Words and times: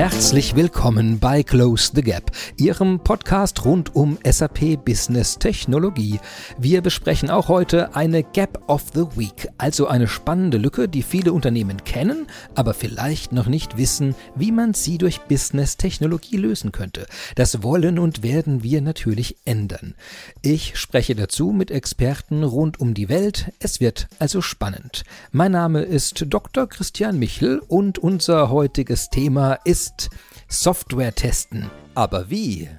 Herzlich 0.00 0.56
willkommen 0.56 1.18
bei 1.18 1.42
Close 1.42 1.92
the 1.94 2.00
Gap, 2.00 2.30
Ihrem 2.56 3.00
Podcast 3.00 3.66
rund 3.66 3.94
um 3.94 4.16
SAP 4.24 4.82
Business 4.82 5.38
Technologie. 5.38 6.18
Wir 6.56 6.80
besprechen 6.80 7.28
auch 7.28 7.48
heute 7.48 7.94
eine 7.94 8.22
Gap 8.22 8.62
of 8.66 8.82
the 8.94 9.04
Week, 9.14 9.50
also 9.58 9.88
eine 9.88 10.08
spannende 10.08 10.56
Lücke, 10.56 10.88
die 10.88 11.02
viele 11.02 11.34
Unternehmen 11.34 11.84
kennen, 11.84 12.28
aber 12.54 12.72
vielleicht 12.72 13.32
noch 13.32 13.46
nicht 13.46 13.76
wissen, 13.76 14.14
wie 14.34 14.52
man 14.52 14.72
sie 14.72 14.96
durch 14.96 15.20
Business 15.20 15.76
Technologie 15.76 16.38
lösen 16.38 16.72
könnte. 16.72 17.04
Das 17.34 17.62
wollen 17.62 17.98
und 17.98 18.22
werden 18.22 18.62
wir 18.62 18.80
natürlich 18.80 19.36
ändern. 19.44 19.94
Ich 20.40 20.78
spreche 20.78 21.14
dazu 21.14 21.48
mit 21.50 21.70
Experten 21.70 22.42
rund 22.42 22.80
um 22.80 22.94
die 22.94 23.10
Welt. 23.10 23.52
Es 23.58 23.80
wird 23.80 24.08
also 24.18 24.40
spannend. 24.40 25.02
Mein 25.30 25.52
Name 25.52 25.82
ist 25.82 26.24
Dr. 26.26 26.66
Christian 26.66 27.18
Michel 27.18 27.60
und 27.68 27.98
unser 27.98 28.48
heutiges 28.48 29.10
Thema 29.10 29.58
ist 29.64 29.89
ist 29.90 30.10
Software 30.48 31.14
testen. 31.14 31.70
Aber 31.94 32.30
wie? 32.30 32.70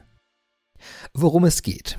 Worum 1.14 1.46
es 1.46 1.62
geht. 1.62 1.98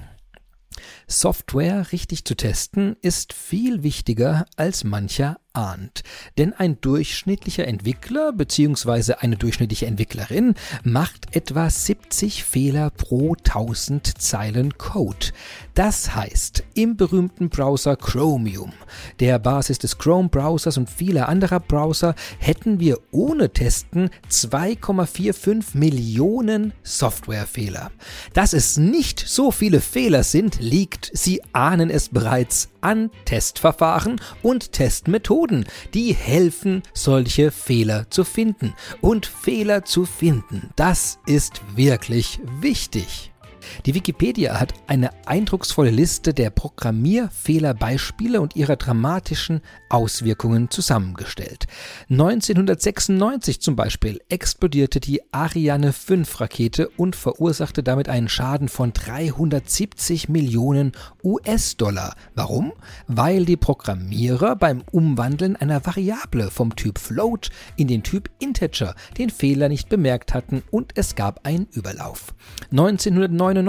Software 1.06 1.92
richtig 1.92 2.24
zu 2.24 2.34
testen 2.34 2.96
ist 3.02 3.32
viel 3.32 3.82
wichtiger 3.82 4.46
als 4.56 4.84
mancher 4.84 5.38
ahnt. 5.52 6.02
Denn 6.38 6.52
ein 6.52 6.80
durchschnittlicher 6.80 7.66
Entwickler 7.66 8.32
bzw. 8.32 9.14
eine 9.14 9.36
durchschnittliche 9.36 9.86
Entwicklerin 9.86 10.54
macht 10.84 11.34
etwa 11.36 11.68
70 11.68 12.44
Fehler 12.44 12.90
pro 12.90 13.34
1000 13.34 14.20
Zeilen 14.20 14.78
Code. 14.78 15.28
Das 15.74 16.14
heißt, 16.14 16.64
im 16.74 16.96
berühmten 16.96 17.48
Browser 17.48 17.96
Chromium, 17.96 18.72
der 19.20 19.38
Basis 19.38 19.78
des 19.78 19.98
Chrome-Browsers 19.98 20.76
und 20.76 20.90
vieler 20.90 21.28
anderer 21.28 21.60
Browser, 21.60 22.14
hätten 22.38 22.80
wir 22.80 22.98
ohne 23.10 23.50
Testen 23.50 24.10
2,45 24.30 25.76
Millionen 25.76 26.72
Softwarefehler. 26.82 27.90
Dass 28.34 28.52
es 28.52 28.76
nicht 28.76 29.20
so 29.20 29.50
viele 29.50 29.80
Fehler 29.80 30.24
sind, 30.24 30.60
liegt, 30.60 31.10
Sie 31.14 31.42
ahnen 31.52 31.90
es 31.90 32.08
bereits, 32.08 32.71
an 32.82 33.10
Testverfahren 33.24 34.20
und 34.42 34.72
Testmethoden, 34.72 35.64
die 35.94 36.12
helfen, 36.12 36.82
solche 36.92 37.50
Fehler 37.50 38.10
zu 38.10 38.24
finden. 38.24 38.74
Und 39.00 39.26
Fehler 39.26 39.84
zu 39.84 40.04
finden, 40.04 40.70
das 40.76 41.18
ist 41.26 41.62
wirklich 41.74 42.40
wichtig. 42.60 43.31
Die 43.86 43.94
Wikipedia 43.94 44.60
hat 44.60 44.74
eine 44.86 45.10
eindrucksvolle 45.26 45.90
Liste 45.90 46.34
der 46.34 46.50
Programmierfehlerbeispiele 46.50 48.40
und 48.40 48.56
ihrer 48.56 48.76
dramatischen 48.76 49.60
Auswirkungen 49.88 50.70
zusammengestellt. 50.70 51.66
1996 52.10 53.60
zum 53.60 53.76
Beispiel 53.76 54.20
explodierte 54.28 55.00
die 55.00 55.22
Ariane 55.32 55.92
5 55.92 56.40
Rakete 56.40 56.88
und 56.90 57.16
verursachte 57.16 57.82
damit 57.82 58.08
einen 58.08 58.28
Schaden 58.28 58.68
von 58.68 58.92
370 58.92 60.28
Millionen 60.28 60.92
US-Dollar. 61.24 62.14
Warum? 62.34 62.72
Weil 63.06 63.44
die 63.44 63.56
Programmierer 63.56 64.56
beim 64.56 64.82
Umwandeln 64.90 65.56
einer 65.56 65.84
Variable 65.84 66.50
vom 66.50 66.76
Typ 66.76 66.98
Float 66.98 67.50
in 67.76 67.88
den 67.88 68.02
Typ 68.02 68.30
Integer 68.38 68.94
den 69.18 69.30
Fehler 69.30 69.68
nicht 69.68 69.88
bemerkt 69.88 70.34
hatten 70.34 70.62
und 70.70 70.92
es 70.96 71.14
gab 71.14 71.46
einen 71.46 71.66
Überlauf. 71.72 72.34
1999 72.70 73.61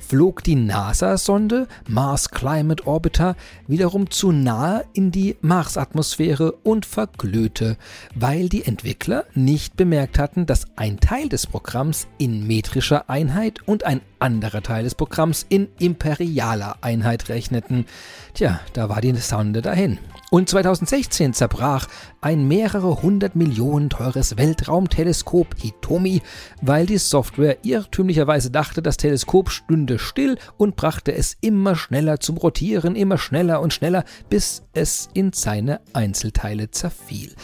flog 0.00 0.42
die 0.44 0.54
NASA-Sonde 0.54 1.66
Mars 1.88 2.30
Climate 2.30 2.86
Orbiter 2.86 3.36
wiederum 3.66 4.10
zu 4.10 4.32
nahe 4.32 4.84
in 4.92 5.10
die 5.10 5.36
Marsatmosphäre 5.40 6.52
und 6.62 6.86
verglühte, 6.86 7.76
weil 8.14 8.48
die 8.48 8.64
Entwickler 8.64 9.24
nicht 9.34 9.76
bemerkt 9.76 10.18
hatten, 10.18 10.46
dass 10.46 10.66
ein 10.76 11.00
Teil 11.00 11.28
des 11.28 11.46
Programms 11.46 12.06
in 12.18 12.46
metrischer 12.46 13.10
Einheit 13.10 13.66
und 13.66 13.84
ein 13.84 14.00
anderer 14.18 14.62
Teil 14.62 14.84
des 14.84 14.94
Programms 14.94 15.44
in 15.48 15.68
imperialer 15.78 16.76
Einheit 16.80 17.28
rechneten. 17.28 17.86
Tja, 18.34 18.60
da 18.72 18.88
war 18.88 19.00
die 19.00 19.16
Sonde 19.16 19.62
dahin. 19.62 19.98
Und 20.36 20.50
2016 20.50 21.32
zerbrach 21.32 21.88
ein 22.20 22.46
mehrere 22.46 23.00
hundert 23.00 23.36
Millionen 23.36 23.88
teures 23.88 24.36
Weltraumteleskop 24.36 25.56
Hitomi, 25.58 26.20
weil 26.60 26.84
die 26.84 26.98
Software 26.98 27.64
irrtümlicherweise 27.64 28.50
dachte, 28.50 28.82
das 28.82 28.98
Teleskop 28.98 29.48
stünde 29.48 29.98
still 29.98 30.36
und 30.58 30.76
brachte 30.76 31.14
es 31.14 31.38
immer 31.40 31.74
schneller 31.74 32.20
zum 32.20 32.36
Rotieren, 32.36 32.96
immer 32.96 33.16
schneller 33.16 33.62
und 33.62 33.72
schneller, 33.72 34.04
bis 34.28 34.62
es 34.74 35.08
in 35.14 35.32
seine 35.32 35.80
Einzelteile 35.94 36.70
zerfiel. 36.70 37.34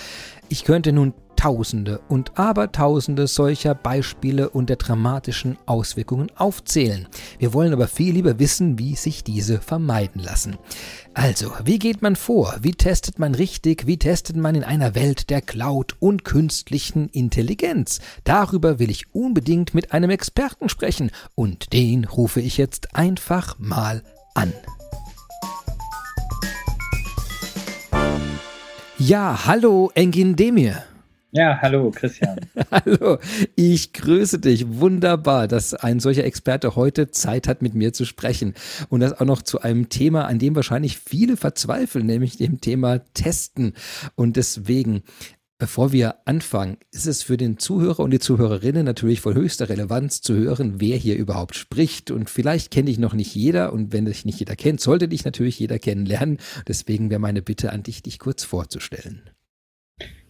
Ich 0.50 0.64
könnte 0.64 0.92
nun 0.92 1.14
Tausende 1.42 1.98
und 2.08 2.38
Abertausende 2.38 3.26
solcher 3.26 3.74
Beispiele 3.74 4.48
und 4.48 4.70
der 4.70 4.76
dramatischen 4.76 5.58
Auswirkungen 5.66 6.30
aufzählen. 6.36 7.08
Wir 7.40 7.52
wollen 7.52 7.72
aber 7.72 7.88
viel 7.88 8.14
lieber 8.14 8.38
wissen, 8.38 8.78
wie 8.78 8.94
sich 8.94 9.24
diese 9.24 9.60
vermeiden 9.60 10.22
lassen. 10.22 10.56
Also, 11.14 11.50
wie 11.64 11.80
geht 11.80 12.00
man 12.00 12.14
vor? 12.14 12.54
Wie 12.60 12.70
testet 12.70 13.18
man 13.18 13.34
richtig? 13.34 13.88
Wie 13.88 13.96
testet 13.96 14.36
man 14.36 14.54
in 14.54 14.62
einer 14.62 14.94
Welt 14.94 15.30
der 15.30 15.42
Cloud 15.42 15.96
und 15.98 16.24
künstlichen 16.24 17.08
Intelligenz? 17.08 17.98
Darüber 18.22 18.78
will 18.78 18.88
ich 18.88 19.12
unbedingt 19.12 19.74
mit 19.74 19.90
einem 19.90 20.10
Experten 20.10 20.68
sprechen 20.68 21.10
und 21.34 21.72
den 21.72 22.04
rufe 22.04 22.40
ich 22.40 22.56
jetzt 22.56 22.94
einfach 22.94 23.58
mal 23.58 24.04
an. 24.34 24.52
Ja, 28.96 29.40
hallo 29.44 29.90
Engin 29.96 30.36
Demir. 30.36 30.84
Ja, 31.34 31.58
hallo 31.62 31.90
Christian. 31.90 32.38
hallo, 32.70 33.16
ich 33.56 33.94
grüße 33.94 34.38
dich. 34.38 34.68
Wunderbar, 34.68 35.48
dass 35.48 35.72
ein 35.72 35.98
solcher 35.98 36.24
Experte 36.24 36.76
heute 36.76 37.10
Zeit 37.10 37.48
hat, 37.48 37.62
mit 37.62 37.72
mir 37.72 37.94
zu 37.94 38.04
sprechen. 38.04 38.52
Und 38.90 39.00
das 39.00 39.18
auch 39.18 39.24
noch 39.24 39.40
zu 39.40 39.62
einem 39.62 39.88
Thema, 39.88 40.26
an 40.26 40.38
dem 40.38 40.54
wahrscheinlich 40.54 40.98
viele 40.98 41.38
verzweifeln, 41.38 42.04
nämlich 42.04 42.36
dem 42.36 42.60
Thema 42.60 42.98
Testen. 43.14 43.72
Und 44.14 44.36
deswegen, 44.36 45.04
bevor 45.56 45.90
wir 45.90 46.16
anfangen, 46.26 46.76
ist 46.90 47.06
es 47.06 47.22
für 47.22 47.38
den 47.38 47.56
Zuhörer 47.56 48.00
und 48.00 48.10
die 48.10 48.18
Zuhörerinnen 48.18 48.84
natürlich 48.84 49.22
von 49.22 49.34
höchster 49.34 49.70
Relevanz 49.70 50.20
zu 50.20 50.34
hören, 50.34 50.82
wer 50.82 50.98
hier 50.98 51.16
überhaupt 51.16 51.54
spricht. 51.54 52.10
Und 52.10 52.28
vielleicht 52.28 52.70
kenne 52.70 52.90
ich 52.90 52.98
noch 52.98 53.14
nicht 53.14 53.34
jeder. 53.34 53.72
Und 53.72 53.94
wenn 53.94 54.04
dich 54.04 54.26
nicht 54.26 54.38
jeder 54.38 54.54
kennt, 54.54 54.82
sollte 54.82 55.08
dich 55.08 55.24
natürlich 55.24 55.58
jeder 55.58 55.78
kennenlernen. 55.78 56.36
Deswegen 56.68 57.08
wäre 57.08 57.20
meine 57.20 57.40
Bitte 57.40 57.72
an 57.72 57.84
dich, 57.84 58.02
dich 58.02 58.18
kurz 58.18 58.44
vorzustellen. 58.44 59.22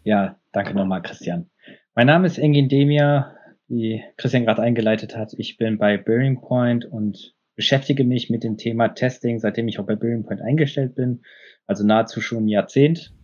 Ja, 0.04 0.36
danke 0.52 0.74
nochmal, 0.74 1.02
Christian. 1.02 1.50
Mein 1.94 2.06
Name 2.06 2.26
ist 2.26 2.38
Engin 2.38 2.68
Demir, 2.68 3.36
wie 3.68 4.02
Christian 4.16 4.44
gerade 4.44 4.62
eingeleitet 4.62 5.16
hat. 5.16 5.34
Ich 5.36 5.56
bin 5.56 5.78
bei 5.78 5.96
Bearing 5.96 6.40
Point 6.40 6.84
und 6.84 7.34
beschäftige 7.56 8.04
mich 8.04 8.30
mit 8.30 8.44
dem 8.44 8.56
Thema 8.56 8.88
Testing, 8.88 9.38
seitdem 9.38 9.68
ich 9.68 9.78
auch 9.78 9.86
bei 9.86 9.96
Bearing 9.96 10.24
Point 10.24 10.40
eingestellt 10.40 10.94
bin, 10.94 11.22
also 11.66 11.84
nahezu 11.84 12.20
schon 12.20 12.44
ein 12.44 12.48
Jahrzehnt. 12.48 13.14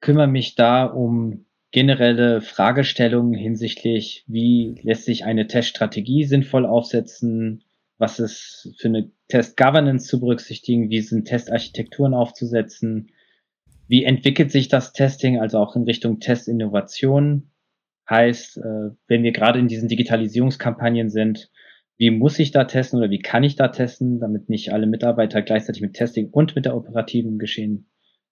Kümmere 0.00 0.26
mich 0.26 0.54
da 0.54 0.84
um 0.84 1.46
generelle 1.70 2.40
Fragestellungen 2.40 3.34
hinsichtlich, 3.34 4.24
wie 4.26 4.78
lässt 4.82 5.04
sich 5.04 5.24
eine 5.24 5.46
Teststrategie 5.46 6.24
sinnvoll 6.24 6.66
aufsetzen, 6.66 7.64
was 7.98 8.18
ist 8.18 8.74
für 8.78 8.88
eine 8.88 9.10
Test-Governance 9.28 10.08
zu 10.08 10.20
berücksichtigen, 10.20 10.90
wie 10.90 11.00
sind 11.00 11.26
Testarchitekturen 11.26 12.14
aufzusetzen, 12.14 13.12
wie 13.92 14.04
entwickelt 14.04 14.50
sich 14.50 14.68
das 14.68 14.94
Testing, 14.94 15.38
also 15.38 15.58
auch 15.58 15.76
in 15.76 15.82
Richtung 15.82 16.18
Testinnovation? 16.18 17.50
Heißt, 18.08 18.56
äh, 18.56 18.90
wenn 19.06 19.22
wir 19.22 19.32
gerade 19.32 19.58
in 19.58 19.68
diesen 19.68 19.86
Digitalisierungskampagnen 19.86 21.10
sind, 21.10 21.50
wie 21.98 22.10
muss 22.10 22.38
ich 22.38 22.52
da 22.52 22.64
testen 22.64 23.00
oder 23.00 23.10
wie 23.10 23.18
kann 23.18 23.44
ich 23.44 23.54
da 23.54 23.68
testen, 23.68 24.18
damit 24.18 24.48
nicht 24.48 24.72
alle 24.72 24.86
Mitarbeiter 24.86 25.42
gleichzeitig 25.42 25.82
mit 25.82 25.92
Testing 25.92 26.30
und 26.30 26.56
mit 26.56 26.64
der 26.64 26.74
operativen 26.74 27.38
Geschehen 27.38 27.90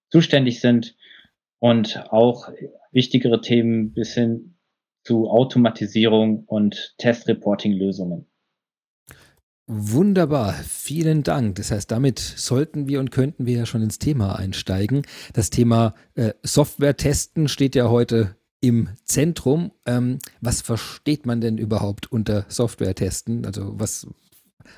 zuständig 0.09 0.61
sind 0.61 0.95
und 1.59 2.05
auch 2.09 2.51
wichtigere 2.91 3.39
Themen 3.39 3.93
bis 3.93 4.15
hin 4.15 4.57
zu 5.03 5.29
Automatisierung 5.29 6.43
und 6.47 6.95
Testreporting-Lösungen. 6.97 8.30
Wunderbar, 9.73 10.51
vielen 10.67 11.23
Dank. 11.23 11.55
Das 11.55 11.71
heißt, 11.71 11.89
damit 11.89 12.19
sollten 12.19 12.89
wir 12.89 12.99
und 12.99 13.09
könnten 13.09 13.45
wir 13.45 13.59
ja 13.59 13.65
schon 13.65 13.81
ins 13.81 13.99
Thema 13.99 14.35
einsteigen. 14.37 15.03
Das 15.31 15.49
Thema 15.49 15.95
äh, 16.13 16.33
Software 16.43 16.97
testen 16.97 17.47
steht 17.47 17.75
ja 17.75 17.87
heute 17.87 18.35
im 18.59 18.89
Zentrum. 19.05 19.71
Ähm, 19.85 20.19
was 20.41 20.61
versteht 20.61 21.25
man 21.25 21.39
denn 21.39 21.57
überhaupt 21.57 22.11
unter 22.11 22.43
Software 22.49 22.95
testen? 22.95 23.45
Also 23.45 23.79
was, 23.79 24.07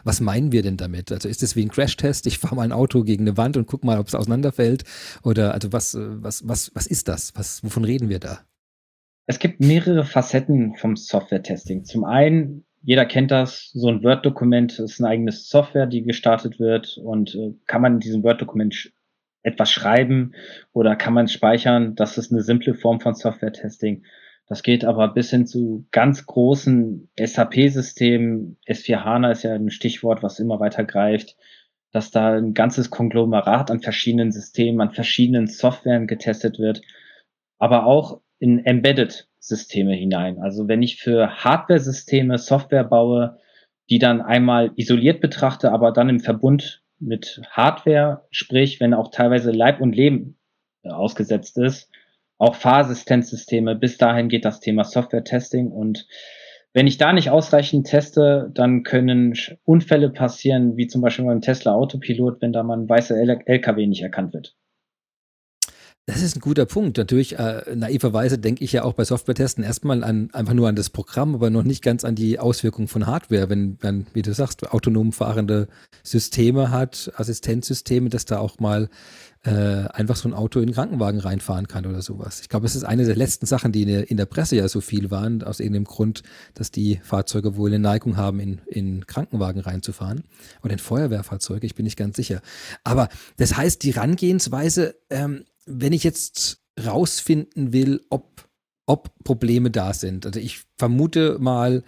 was 0.04 0.22
meinen 0.22 0.52
wir 0.52 0.62
denn 0.62 0.78
damit? 0.78 1.12
Also 1.12 1.28
ist 1.28 1.42
es 1.42 1.56
wie 1.56 1.64
ein 1.64 1.72
Crash-Test? 1.72 2.28
Ich 2.28 2.38
fahre 2.38 2.56
mal 2.56 2.62
ein 2.62 2.72
Auto 2.72 3.04
gegen 3.04 3.24
eine 3.24 3.36
Wand 3.36 3.58
und 3.58 3.66
gucke 3.66 3.88
mal, 3.88 3.98
ob 3.98 4.10
es 4.10 4.14
auseinanderfällt? 4.14 4.84
Oder 5.24 5.56
also 5.56 5.74
was, 5.74 5.98
was, 5.98 6.48
was, 6.48 6.70
was 6.76 6.86
ist 6.86 7.08
das? 7.08 7.34
Was, 7.34 7.64
wovon 7.64 7.84
reden 7.84 8.10
wir 8.10 8.20
da? 8.20 8.42
Es 9.26 9.40
gibt 9.40 9.60
mehrere 9.60 10.06
Facetten 10.06 10.76
vom 10.76 10.96
Software-Testing. 10.96 11.84
Zum 11.84 12.04
einen 12.04 12.66
jeder 12.84 13.06
kennt 13.06 13.32
das, 13.32 13.72
so 13.74 13.88
ein 13.88 14.04
Word-Dokument 14.04 14.78
ist 14.78 15.00
eine 15.00 15.10
eigene 15.10 15.32
Software, 15.32 15.88
die 15.88 16.04
gestartet 16.04 16.60
wird 16.60 16.98
und 16.98 17.34
äh, 17.34 17.54
kann 17.66 17.82
man 17.82 17.96
in 17.96 18.00
diesem 18.02 18.24
Word-Dokument 18.24 18.76
sch 18.76 18.92
etwas 19.46 19.72
schreiben 19.72 20.34
oder 20.72 20.96
kann 20.96 21.14
man 21.14 21.28
speichern? 21.28 21.96
Das 21.96 22.18
ist 22.18 22.32
eine 22.32 22.42
simple 22.42 22.76
Form 22.76 23.02
von 23.02 23.14
Software-Testing. 23.14 24.04
Das 24.48 24.64
geht 24.64 24.86
aber 24.86 25.10
bis 25.10 25.32
hin 25.32 25.46
zu 25.46 25.86
ganz 25.92 26.26
großen 26.26 27.10
SAP-Systemen. 27.20 28.58
S4 28.68 29.04
HANA 29.04 29.32
ist 29.32 29.44
ja 29.44 29.54
ein 29.54 29.70
Stichwort, 29.70 30.24
was 30.24 30.40
immer 30.40 30.62
weiter 30.62 30.86
greift, 30.86 31.36
dass 31.92 32.10
da 32.10 32.34
ein 32.38 32.54
ganzes 32.54 32.90
Konglomerat 32.90 33.70
an 33.70 33.82
verschiedenen 33.82 34.32
Systemen, 34.32 34.80
an 34.80 34.94
verschiedenen 34.94 35.48
Softwaren 35.48 36.08
getestet 36.08 36.58
wird, 36.58 36.82
aber 37.58 37.86
auch 37.86 38.22
in 38.40 38.64
Embedded-Systeme 39.44 39.94
hinein. 39.94 40.40
Also 40.40 40.68
wenn 40.68 40.82
ich 40.82 40.98
für 40.98 41.44
Hardware-Systeme 41.44 42.38
Software 42.38 42.84
baue, 42.84 43.38
die 43.90 44.00
dann 44.00 44.22
einmal 44.22 44.72
isoliert 44.76 45.22
betrachte, 45.22 45.72
aber 45.72 45.92
dann 45.92 46.10
im 46.10 46.20
Verbund 46.20 46.84
mit 47.00 47.42
Hardware, 47.52 48.26
sprich, 48.32 48.80
wenn 48.80 48.94
auch 48.94 49.12
teilweise 49.12 49.52
Leib 49.52 49.82
und 49.82 49.96
Leben 49.96 50.38
äh, 50.84 50.90
ausgesetzt 50.90 51.58
ist, 51.58 51.90
auch 52.38 52.56
Fahrassistenzsysteme, 52.56 53.76
bis 53.76 53.98
dahin 53.98 54.30
geht 54.30 54.46
das 54.46 54.60
Thema 54.60 54.84
Software-Testing 54.84 55.72
und 55.72 56.08
wenn 56.76 56.88
ich 56.88 56.98
da 56.98 57.14
nicht 57.14 57.30
ausreichend 57.30 57.86
teste, 57.86 58.50
dann 58.52 58.82
können 58.82 59.38
Unfälle 59.64 60.10
passieren, 60.10 60.76
wie 60.76 60.88
zum 60.88 61.02
Beispiel 61.02 61.26
beim 61.26 61.42
Tesla 61.42 61.74
Autopilot, 61.74 62.42
wenn 62.42 62.52
da 62.52 62.64
mal 62.64 62.80
ein 62.80 62.90
weißer 62.90 63.16
LKW 63.16 63.86
nicht 63.86 64.02
erkannt 64.02 64.34
wird. 64.34 64.56
Das 66.06 66.22
ist 66.22 66.36
ein 66.36 66.42
guter 66.42 66.66
Punkt. 66.66 66.98
Natürlich, 66.98 67.40
äh, 67.40 67.64
naiverweise 67.76 68.38
denke 68.38 68.62
ich 68.66 68.74
ja 68.74 68.84
auch 68.84 68.92
bei 68.92 69.06
Software-Testen 69.06 69.64
erstmal 69.64 70.04
an, 70.04 70.30
einfach 70.34 70.54
nur 70.54 70.68
an 70.68 70.76
das 70.76 70.90
Programm, 70.90 71.34
aber 71.34 71.50
noch 71.50 71.64
nicht 71.64 71.82
ganz 71.82 72.04
an 72.04 72.14
die 72.14 72.40
Auswirkungen 72.40 72.90
von 72.90 73.08
Hardware. 73.08 73.50
Wenn 73.50 73.78
man, 73.82 74.06
wie 74.14 74.22
du 74.22 74.34
sagst, 74.34 74.70
autonom 74.70 75.14
fahrende 75.14 75.70
Systeme 76.04 76.72
hat, 76.72 77.14
Assistenzsysteme, 77.16 78.10
dass 78.10 78.26
da 78.26 78.40
auch 78.40 78.60
mal 78.60 78.90
äh, 79.46 79.52
einfach 79.52 80.18
so 80.18 80.28
ein 80.28 80.34
Auto 80.34 80.60
in 80.60 80.68
den 80.68 80.74
Krankenwagen 80.74 81.22
reinfahren 81.22 81.70
kann 81.70 81.86
oder 81.86 82.02
sowas. 82.02 82.42
Ich 82.42 82.50
glaube, 82.50 82.66
es 82.66 82.76
ist 82.76 82.84
eine 82.84 83.06
der 83.06 83.16
letzten 83.16 83.46
Sachen, 83.46 83.72
die 83.72 83.84
in 83.84 83.88
der, 83.88 84.12
in 84.12 84.18
der 84.18 84.26
Presse 84.26 84.58
ja 84.58 84.68
so 84.68 84.82
viel 84.82 85.10
waren, 85.10 85.42
aus 85.42 85.62
irgendeinem 85.62 85.86
Grund, 85.86 86.24
dass 86.54 86.70
die 86.70 87.00
Fahrzeuge 87.04 87.56
wohl 87.56 87.70
eine 87.70 87.80
Neigung 87.80 88.18
haben, 88.18 88.42
in, 88.42 88.60
in 88.68 89.08
Krankenwagen 89.08 89.62
reinzufahren 89.62 90.26
oder 90.64 90.74
in 90.74 90.80
Feuerwehrfahrzeuge, 90.80 91.66
ich 91.66 91.76
bin 91.76 91.86
nicht 91.86 91.98
ganz 91.98 92.18
sicher. 92.18 92.42
Aber 92.84 93.08
das 93.38 93.56
heißt, 93.56 93.84
die 93.84 93.92
Rangehensweise 93.92 94.96
ähm, 95.10 95.46
wenn 95.66 95.94
ich 95.94 96.04
jetzt 96.04 96.62
rausfinden 96.84 97.74
will, 97.74 98.02
ob, 98.10 98.50
ob 98.86 99.12
Probleme 99.24 99.72
da 99.72 99.94
sind. 99.94 100.26
Also 100.26 100.40
ich 100.40 100.64
vermute 100.78 101.38
mal 101.40 101.84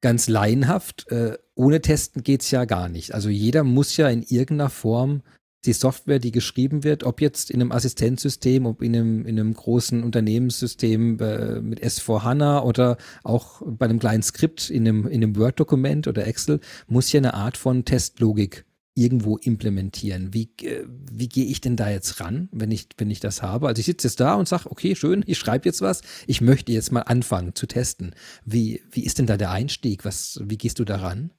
ganz 0.00 0.28
laienhaft, 0.28 1.10
äh, 1.10 1.38
ohne 1.54 1.80
Testen 1.80 2.22
geht 2.22 2.42
es 2.42 2.50
ja 2.50 2.64
gar 2.66 2.88
nicht. 2.88 3.14
Also 3.14 3.28
jeder 3.28 3.64
muss 3.64 3.96
ja 3.96 4.08
in 4.08 4.22
irgendeiner 4.22 4.70
Form 4.70 5.22
die 5.64 5.72
Software, 5.72 6.18
die 6.18 6.30
geschrieben 6.30 6.84
wird, 6.84 7.04
ob 7.04 7.20
jetzt 7.20 7.50
in 7.50 7.60
einem 7.60 7.72
Assistenzsystem, 7.72 8.66
ob 8.66 8.82
in 8.82 8.94
einem, 8.94 9.24
in 9.24 9.40
einem 9.40 9.54
großen 9.54 10.02
Unternehmenssystem 10.02 11.18
äh, 11.20 11.60
mit 11.60 11.82
S4HANA 11.82 12.62
oder 12.64 12.98
auch 13.22 13.62
bei 13.64 13.86
einem 13.86 13.98
kleinen 13.98 14.22
Skript 14.22 14.68
in 14.68 14.86
einem, 14.86 15.06
in 15.06 15.22
einem 15.22 15.36
Word-Dokument 15.36 16.06
oder 16.06 16.26
Excel, 16.26 16.60
muss 16.86 17.10
ja 17.12 17.18
eine 17.18 17.34
Art 17.34 17.56
von 17.56 17.84
Testlogik 17.84 18.66
irgendwo 18.94 19.36
implementieren. 19.36 20.32
Wie, 20.32 20.50
äh, 20.62 20.86
wie 20.88 21.28
gehe 21.28 21.44
ich 21.44 21.60
denn 21.60 21.76
da 21.76 21.90
jetzt 21.90 22.20
ran, 22.20 22.48
wenn 22.52 22.70
ich, 22.70 22.88
wenn 22.96 23.10
ich 23.10 23.20
das 23.20 23.42
habe? 23.42 23.66
Also 23.66 23.80
ich 23.80 23.86
sitze 23.86 24.08
jetzt 24.08 24.20
da 24.20 24.34
und 24.34 24.48
sage, 24.48 24.70
okay, 24.70 24.94
schön, 24.94 25.24
ich 25.26 25.38
schreibe 25.38 25.68
jetzt 25.68 25.82
was, 25.82 26.02
ich 26.26 26.40
möchte 26.40 26.72
jetzt 26.72 26.92
mal 26.92 27.02
anfangen 27.02 27.54
zu 27.54 27.66
testen. 27.66 28.14
Wie, 28.44 28.82
wie 28.90 29.04
ist 29.04 29.18
denn 29.18 29.26
da 29.26 29.36
der 29.36 29.50
Einstieg? 29.50 30.04
Was, 30.04 30.40
wie 30.44 30.58
gehst 30.58 30.78
du 30.78 30.84
daran? 30.84 31.30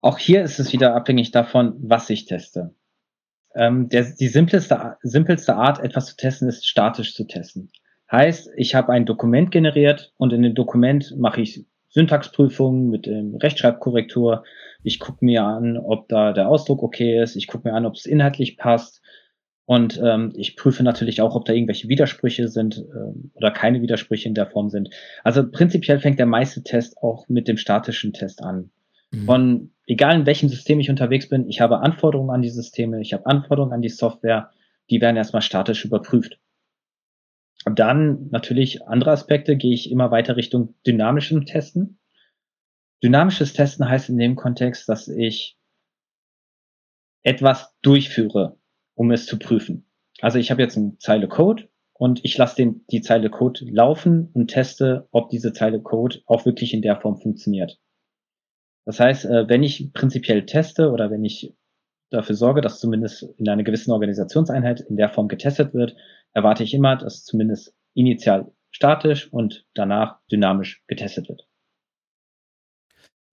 Auch 0.00 0.18
hier 0.18 0.42
ist 0.42 0.58
es 0.58 0.72
wieder 0.72 0.94
abhängig 0.94 1.30
davon, 1.30 1.74
was 1.78 2.10
ich 2.10 2.26
teste. 2.26 2.74
Ähm, 3.54 3.88
der, 3.88 4.12
die 4.12 4.28
simpleste, 4.28 4.96
simpelste 5.02 5.54
Art, 5.54 5.78
etwas 5.78 6.06
zu 6.06 6.16
testen, 6.16 6.48
ist 6.48 6.66
statisch 6.66 7.14
zu 7.14 7.24
testen. 7.24 7.70
Heißt, 8.10 8.50
ich 8.56 8.74
habe 8.74 8.92
ein 8.92 9.06
Dokument 9.06 9.50
generiert 9.50 10.12
und 10.16 10.32
in 10.32 10.42
dem 10.42 10.54
Dokument 10.54 11.14
mache 11.16 11.40
ich 11.40 11.64
Syntaxprüfungen 11.94 12.90
mit 12.90 13.06
ähm, 13.06 13.36
Rechtschreibkorrektur, 13.36 14.44
ich 14.82 14.98
gucke 14.98 15.24
mir 15.24 15.44
an, 15.44 15.78
ob 15.78 16.08
da 16.08 16.32
der 16.32 16.48
Ausdruck 16.48 16.82
okay 16.82 17.22
ist. 17.22 17.36
Ich 17.36 17.46
gucke 17.46 17.68
mir 17.68 17.74
an, 17.74 17.86
ob 17.86 17.94
es 17.94 18.04
inhaltlich 18.04 18.56
passt. 18.56 19.00
Und 19.64 19.98
ähm, 20.04 20.32
ich 20.36 20.56
prüfe 20.56 20.82
natürlich 20.82 21.22
auch, 21.22 21.34
ob 21.34 21.46
da 21.46 21.54
irgendwelche 21.54 21.88
Widersprüche 21.88 22.48
sind 22.48 22.84
ähm, 22.94 23.30
oder 23.34 23.50
keine 23.50 23.80
Widersprüche 23.80 24.28
in 24.28 24.34
der 24.34 24.46
Form 24.46 24.68
sind. 24.68 24.90
Also 25.22 25.48
prinzipiell 25.48 26.00
fängt 26.00 26.18
der 26.18 26.26
meiste 26.26 26.62
Test 26.62 26.98
auch 26.98 27.28
mit 27.28 27.48
dem 27.48 27.56
statischen 27.56 28.12
Test 28.12 28.42
an. 28.42 28.70
Mhm. 29.10 29.24
Von 29.24 29.70
egal 29.86 30.16
in 30.16 30.26
welchem 30.26 30.48
System 30.50 30.80
ich 30.80 30.90
unterwegs 30.90 31.28
bin, 31.28 31.48
ich 31.48 31.60
habe 31.60 31.78
Anforderungen 31.78 32.30
an 32.30 32.42
die 32.42 32.50
Systeme, 32.50 33.00
ich 33.00 33.14
habe 33.14 33.24
Anforderungen 33.24 33.72
an 33.72 33.82
die 33.82 33.88
Software, 33.88 34.50
die 34.90 35.00
werden 35.00 35.16
erstmal 35.16 35.42
statisch 35.42 35.84
überprüft. 35.84 36.38
Dann 37.64 38.28
natürlich 38.30 38.86
andere 38.86 39.12
Aspekte, 39.12 39.56
gehe 39.56 39.74
ich 39.74 39.90
immer 39.90 40.10
weiter 40.10 40.36
Richtung 40.36 40.74
dynamischem 40.86 41.46
Testen. 41.46 41.98
Dynamisches 43.02 43.52
Testen 43.52 43.88
heißt 43.88 44.08
in 44.08 44.18
dem 44.18 44.36
Kontext, 44.36 44.88
dass 44.88 45.08
ich 45.08 45.58
etwas 47.22 47.74
durchführe, 47.82 48.58
um 48.94 49.10
es 49.10 49.26
zu 49.26 49.38
prüfen. 49.38 49.86
Also 50.20 50.38
ich 50.38 50.50
habe 50.50 50.62
jetzt 50.62 50.76
eine 50.76 50.96
Zeile 50.98 51.26
Code 51.26 51.68
und 51.94 52.24
ich 52.24 52.36
lasse 52.36 52.56
den, 52.56 52.84
die 52.90 53.00
Zeile 53.00 53.30
Code 53.30 53.64
laufen 53.64 54.30
und 54.34 54.48
teste, 54.48 55.08
ob 55.10 55.30
diese 55.30 55.52
Zeile 55.52 55.80
Code 55.80 56.20
auch 56.26 56.44
wirklich 56.44 56.74
in 56.74 56.82
der 56.82 57.00
Form 57.00 57.16
funktioniert. 57.16 57.80
Das 58.84 59.00
heißt, 59.00 59.24
äh, 59.24 59.48
wenn 59.48 59.62
ich 59.62 59.92
prinzipiell 59.94 60.44
teste 60.44 60.90
oder 60.90 61.10
wenn 61.10 61.24
ich 61.24 61.54
dafür 62.10 62.36
sorge, 62.36 62.60
dass 62.60 62.80
zumindest 62.80 63.22
in 63.38 63.48
einer 63.48 63.62
gewissen 63.62 63.90
Organisationseinheit 63.90 64.80
in 64.80 64.96
der 64.96 65.08
Form 65.08 65.28
getestet 65.28 65.72
wird, 65.74 65.96
erwarte 66.34 66.64
ich 66.64 66.74
immer, 66.74 66.96
dass 66.96 67.24
zumindest 67.24 67.74
initial 67.94 68.52
statisch 68.70 69.32
und 69.32 69.64
danach 69.74 70.18
dynamisch 70.30 70.82
getestet 70.86 71.28
wird. 71.28 71.46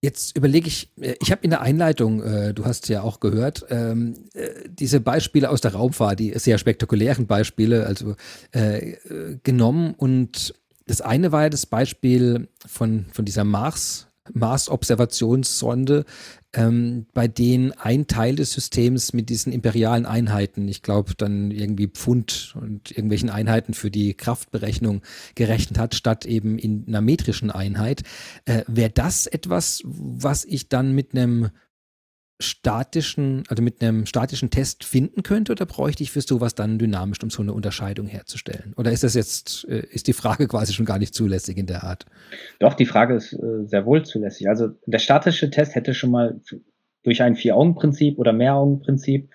Jetzt 0.04 0.36
überlege 0.36 0.66
ich, 0.66 0.90
äh, 1.00 1.14
ich 1.20 1.30
habe 1.30 1.42
in 1.42 1.50
der 1.50 1.60
Einleitung, 1.60 2.22
äh, 2.22 2.54
du 2.54 2.64
hast 2.64 2.88
ja 2.88 3.02
auch 3.02 3.20
gehört, 3.20 3.64
ähm, 3.70 4.14
äh, 4.34 4.68
diese 4.68 5.00
Beispiele 5.00 5.48
aus 5.48 5.60
der 5.60 5.74
Raumfahrt, 5.74 6.18
die 6.18 6.32
sehr 6.38 6.58
spektakulären 6.58 7.26
Beispiele, 7.26 7.86
also 7.86 8.16
äh, 8.50 8.96
genommen. 9.44 9.94
Und 9.96 10.54
das 10.86 11.00
eine 11.00 11.30
war 11.30 11.42
ja 11.42 11.50
das 11.50 11.66
Beispiel 11.66 12.48
von, 12.66 13.06
von 13.12 13.24
dieser 13.24 13.44
Mars, 13.44 14.08
Mars-Observationssonde, 14.34 16.04
ähm, 16.52 17.06
bei 17.14 17.28
denen 17.28 17.72
ein 17.72 18.06
Teil 18.06 18.36
des 18.36 18.52
Systems 18.52 19.12
mit 19.12 19.30
diesen 19.30 19.52
imperialen 19.52 20.06
Einheiten, 20.06 20.68
ich 20.68 20.82
glaube 20.82 21.14
dann 21.16 21.50
irgendwie 21.50 21.88
Pfund 21.88 22.54
und 22.60 22.90
irgendwelchen 22.90 23.30
Einheiten 23.30 23.74
für 23.74 23.90
die 23.90 24.14
Kraftberechnung 24.14 25.02
gerechnet 25.34 25.78
hat, 25.78 25.94
statt 25.94 26.26
eben 26.26 26.58
in 26.58 26.84
einer 26.86 27.00
metrischen 27.00 27.50
Einheit. 27.50 28.02
Äh, 28.44 28.64
Wäre 28.66 28.90
das 28.90 29.26
etwas, 29.26 29.82
was 29.84 30.44
ich 30.44 30.68
dann 30.68 30.92
mit 30.94 31.14
einem 31.14 31.50
statischen, 32.42 33.44
also 33.48 33.62
mit 33.62 33.82
einem 33.82 34.06
statischen 34.06 34.50
Test 34.50 34.84
finden 34.84 35.22
könnte 35.22 35.52
oder 35.52 35.66
bräuchte 35.66 36.02
ich 36.02 36.10
für 36.10 36.20
sowas 36.20 36.54
dann 36.54 36.78
dynamisch, 36.78 37.22
um 37.22 37.30
so 37.30 37.42
eine 37.42 37.52
Unterscheidung 37.52 38.06
herzustellen? 38.06 38.74
Oder 38.76 38.92
ist 38.92 39.04
das 39.04 39.14
jetzt, 39.14 39.66
äh, 39.68 39.86
ist 39.90 40.06
die 40.06 40.12
Frage 40.12 40.46
quasi 40.48 40.72
schon 40.72 40.86
gar 40.86 40.98
nicht 40.98 41.14
zulässig 41.14 41.56
in 41.56 41.66
der 41.66 41.84
Art? 41.84 42.06
Doch, 42.58 42.74
die 42.74 42.86
Frage 42.86 43.14
ist 43.14 43.32
äh, 43.32 43.66
sehr 43.66 43.86
wohl 43.86 44.04
zulässig. 44.04 44.48
Also 44.48 44.68
der 44.86 44.98
statische 44.98 45.50
Test 45.50 45.74
hätte 45.74 45.94
schon 45.94 46.10
mal 46.10 46.40
durch 47.02 47.22
ein 47.22 47.36
Vier-Augen-Prinzip 47.36 48.18
oder 48.18 48.32
Mehr-Augen-Prinzip 48.32 49.30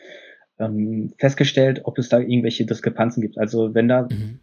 ähm, 0.60 1.14
festgestellt, 1.18 1.82
ob 1.84 1.98
es 1.98 2.10
da 2.10 2.20
irgendwelche 2.20 2.66
Diskrepanzen 2.66 3.22
gibt. 3.22 3.38
Also 3.38 3.74
wenn 3.74 3.88
da 3.88 4.04
mhm. 4.04 4.40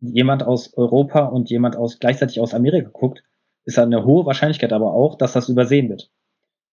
jemand 0.00 0.42
aus 0.42 0.74
Europa 0.74 1.26
und 1.26 1.50
jemand 1.50 1.76
aus 1.76 1.98
gleichzeitig 1.98 2.40
aus 2.40 2.54
Amerika 2.54 2.90
guckt, 2.92 3.22
ist 3.64 3.78
da 3.78 3.82
eine 3.82 4.04
hohe 4.04 4.24
Wahrscheinlichkeit 4.24 4.72
aber 4.72 4.92
auch, 4.92 5.16
dass 5.18 5.34
das 5.34 5.48
übersehen 5.48 5.88
wird. 5.88 6.10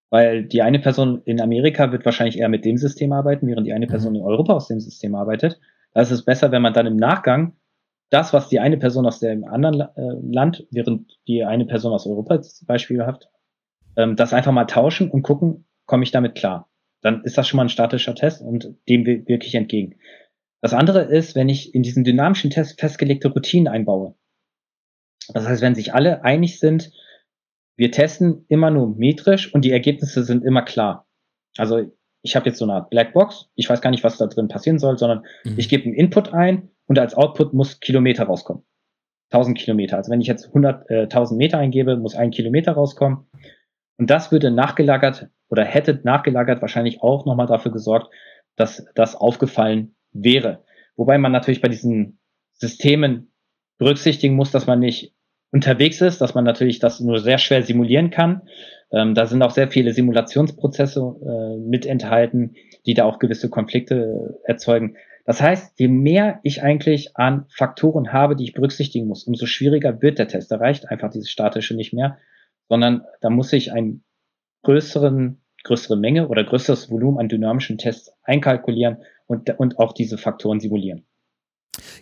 Weil 0.10 0.46
die 0.46 0.62
eine 0.62 0.80
Person 0.80 1.22
in 1.26 1.42
Amerika 1.42 1.92
wird 1.92 2.06
wahrscheinlich 2.06 2.40
eher 2.40 2.50
mit 2.50 2.64
dem 2.64 2.78
System 2.78 3.12
arbeiten, 3.12 3.48
während 3.48 3.68
die 3.68 3.74
eine 3.74 3.88
Person 3.88 4.14
mhm. 4.14 4.20
in 4.20 4.26
Europa 4.26 4.54
aus 4.54 4.68
dem 4.68 4.80
System 4.80 5.16
arbeitet. 5.16 5.60
Da 5.94 6.02
ist 6.02 6.12
es 6.12 6.26
besser, 6.26 6.52
wenn 6.52 6.62
man 6.62 6.74
dann 6.74 6.88
im 6.88 6.98
Nachgang 6.98 7.54
das, 8.10 8.34
was 8.34 8.50
die 8.50 8.60
eine 8.60 8.78
Person 8.78 9.06
aus 9.06 9.20
dem 9.20 9.46
anderen 9.46 9.82
äh, 9.82 10.32
Land, 10.32 10.68
während 10.72 11.18
die 11.28 11.44
eine 11.44 11.66
Person 11.66 11.94
aus 11.94 12.06
Europa 12.06 12.42
zum 12.42 12.68
Beispiel 12.68 13.06
hat, 13.06 13.30
ähm, 13.98 14.16
das 14.16 14.34
einfach 14.34 14.52
mal 14.52 14.66
tauschen 14.66 15.10
und 15.10 15.24
gucken, 15.24 15.66
komme 15.86 16.04
ich 16.04 16.12
damit 16.12 16.36
klar. 16.36 16.70
Dann 17.02 17.24
ist 17.24 17.38
das 17.38 17.48
schon 17.48 17.58
mal 17.58 17.66
ein 17.66 17.70
statischer 17.70 18.16
Test 18.16 18.42
und 18.42 18.76
dem 18.90 19.06
wirklich 19.06 19.56
entgegen. 19.56 19.96
Das 20.62 20.74
andere 20.74 21.02
ist, 21.02 21.36
wenn 21.36 21.50
ich 21.50 21.76
in 21.76 21.84
diesen 21.84 22.04
dynamischen 22.04 22.50
Test 22.50 22.80
festgelegte 22.80 23.28
Routinen 23.28 23.68
einbaue. 23.68 24.16
Das 25.34 25.48
heißt, 25.48 25.62
wenn 25.62 25.76
sich 25.76 25.94
alle 25.94 26.24
einig 26.24 26.60
sind, 26.60 26.92
wir 27.78 27.92
testen 27.92 28.46
immer 28.48 28.72
nur 28.72 28.96
metrisch 28.96 29.54
und 29.54 29.66
die 29.66 29.72
Ergebnisse 29.72 30.24
sind 30.24 30.44
immer 30.44 30.62
klar. 30.62 31.08
Also 31.58 31.92
ich 32.22 32.36
habe 32.36 32.48
jetzt 32.48 32.58
so 32.58 32.66
eine 32.66 32.74
Art 32.74 32.90
Blackbox, 32.90 33.50
ich 33.56 33.70
weiß 33.70 33.82
gar 33.82 33.92
nicht, 33.92 34.04
was 34.04 34.18
da 34.18 34.28
drin 34.28 34.48
passieren 34.48 34.80
soll, 34.80 34.98
sondern 34.98 35.24
mhm. 35.44 35.56
ich 35.58 35.70
gebe 35.70 35.86
einen 35.86 35.94
Input 35.94 36.34
ein 36.34 36.70
und 36.88 37.00
als 37.00 37.14
Output 37.16 37.54
muss 37.54 37.80
Kilometer 37.80 38.26
rauskommen. 38.26 38.64
1000 39.32 39.58
Kilometer. 39.58 39.98
Also 39.98 40.12
wenn 40.12 40.22
ich 40.22 40.28
jetzt 40.28 40.48
100, 40.48 40.90
äh, 40.90 41.04
1000 41.04 41.38
Meter 41.38 41.58
eingebe, 41.58 41.98
muss 41.98 42.16
ein 42.16 42.32
Kilometer 42.32 42.74
rauskommen. 42.74 43.28
Und 43.98 44.10
das 44.10 44.32
würde 44.32 44.52
nachgelagert 44.52 45.30
oder 45.50 45.64
hätte 45.64 46.00
nachgelagert 46.04 46.62
wahrscheinlich 46.62 47.02
auch 47.02 47.26
nochmal 47.26 47.48
dafür 47.48 47.72
gesorgt, 47.72 48.14
dass 48.56 48.86
das 48.96 49.16
aufgefallen 49.16 49.96
wäre. 50.12 50.64
Wobei 50.96 51.18
man 51.18 51.32
natürlich 51.32 51.62
bei 51.62 51.68
diesen 51.68 52.20
Systemen 52.54 53.32
berücksichtigen 53.78 54.36
muss, 54.36 54.52
dass 54.52 54.68
man 54.68 54.80
nicht 54.80 55.14
unterwegs 55.56 56.02
ist, 56.02 56.20
dass 56.20 56.36
man 56.36 56.44
natürlich 56.44 56.80
das 56.80 57.00
nur 57.00 57.20
sehr 57.20 57.38
schwer 57.38 57.64
simulieren 57.64 58.10
kann. 58.10 58.42
Ähm, 58.92 59.16
da 59.16 59.26
sind 59.26 59.42
auch 59.42 59.52
sehr 59.52 59.70
viele 59.70 59.94
Simulationsprozesse 59.94 61.00
äh, 61.00 61.58
mit 61.58 61.86
enthalten, 61.86 62.56
die 62.86 62.94
da 62.94 63.06
auch 63.06 63.20
gewisse 63.20 63.50
Konflikte 63.50 64.38
erzeugen. 64.44 64.98
Das 65.24 65.42
heißt, 65.42 65.80
je 65.80 65.88
mehr 65.88 66.42
ich 66.44 66.62
eigentlich 66.62 67.16
an 67.16 67.46
Faktoren 67.48 68.12
habe, 68.12 68.36
die 68.36 68.44
ich 68.44 68.54
berücksichtigen 68.54 69.08
muss, 69.08 69.24
umso 69.24 69.46
schwieriger 69.46 70.02
wird 70.02 70.20
der 70.20 70.28
Test. 70.28 70.52
Da 70.52 70.58
reicht 70.58 70.90
einfach 70.90 71.10
dieses 71.10 71.30
statische 71.30 71.74
nicht 71.74 71.94
mehr, 71.94 72.18
sondern 72.68 73.06
da 73.22 73.30
muss 73.30 73.54
ich 73.54 73.72
einen 73.72 74.04
größeren, 74.64 75.42
größere 75.64 75.96
Menge 75.96 76.28
oder 76.28 76.44
größeres 76.44 76.92
Volumen 76.92 77.18
an 77.18 77.30
dynamischen 77.30 77.78
Tests 77.78 78.12
einkalkulieren 78.24 78.98
und, 79.26 79.58
und 79.58 79.80
auch 79.80 79.94
diese 79.94 80.18
Faktoren 80.18 80.60
simulieren. 80.60 81.06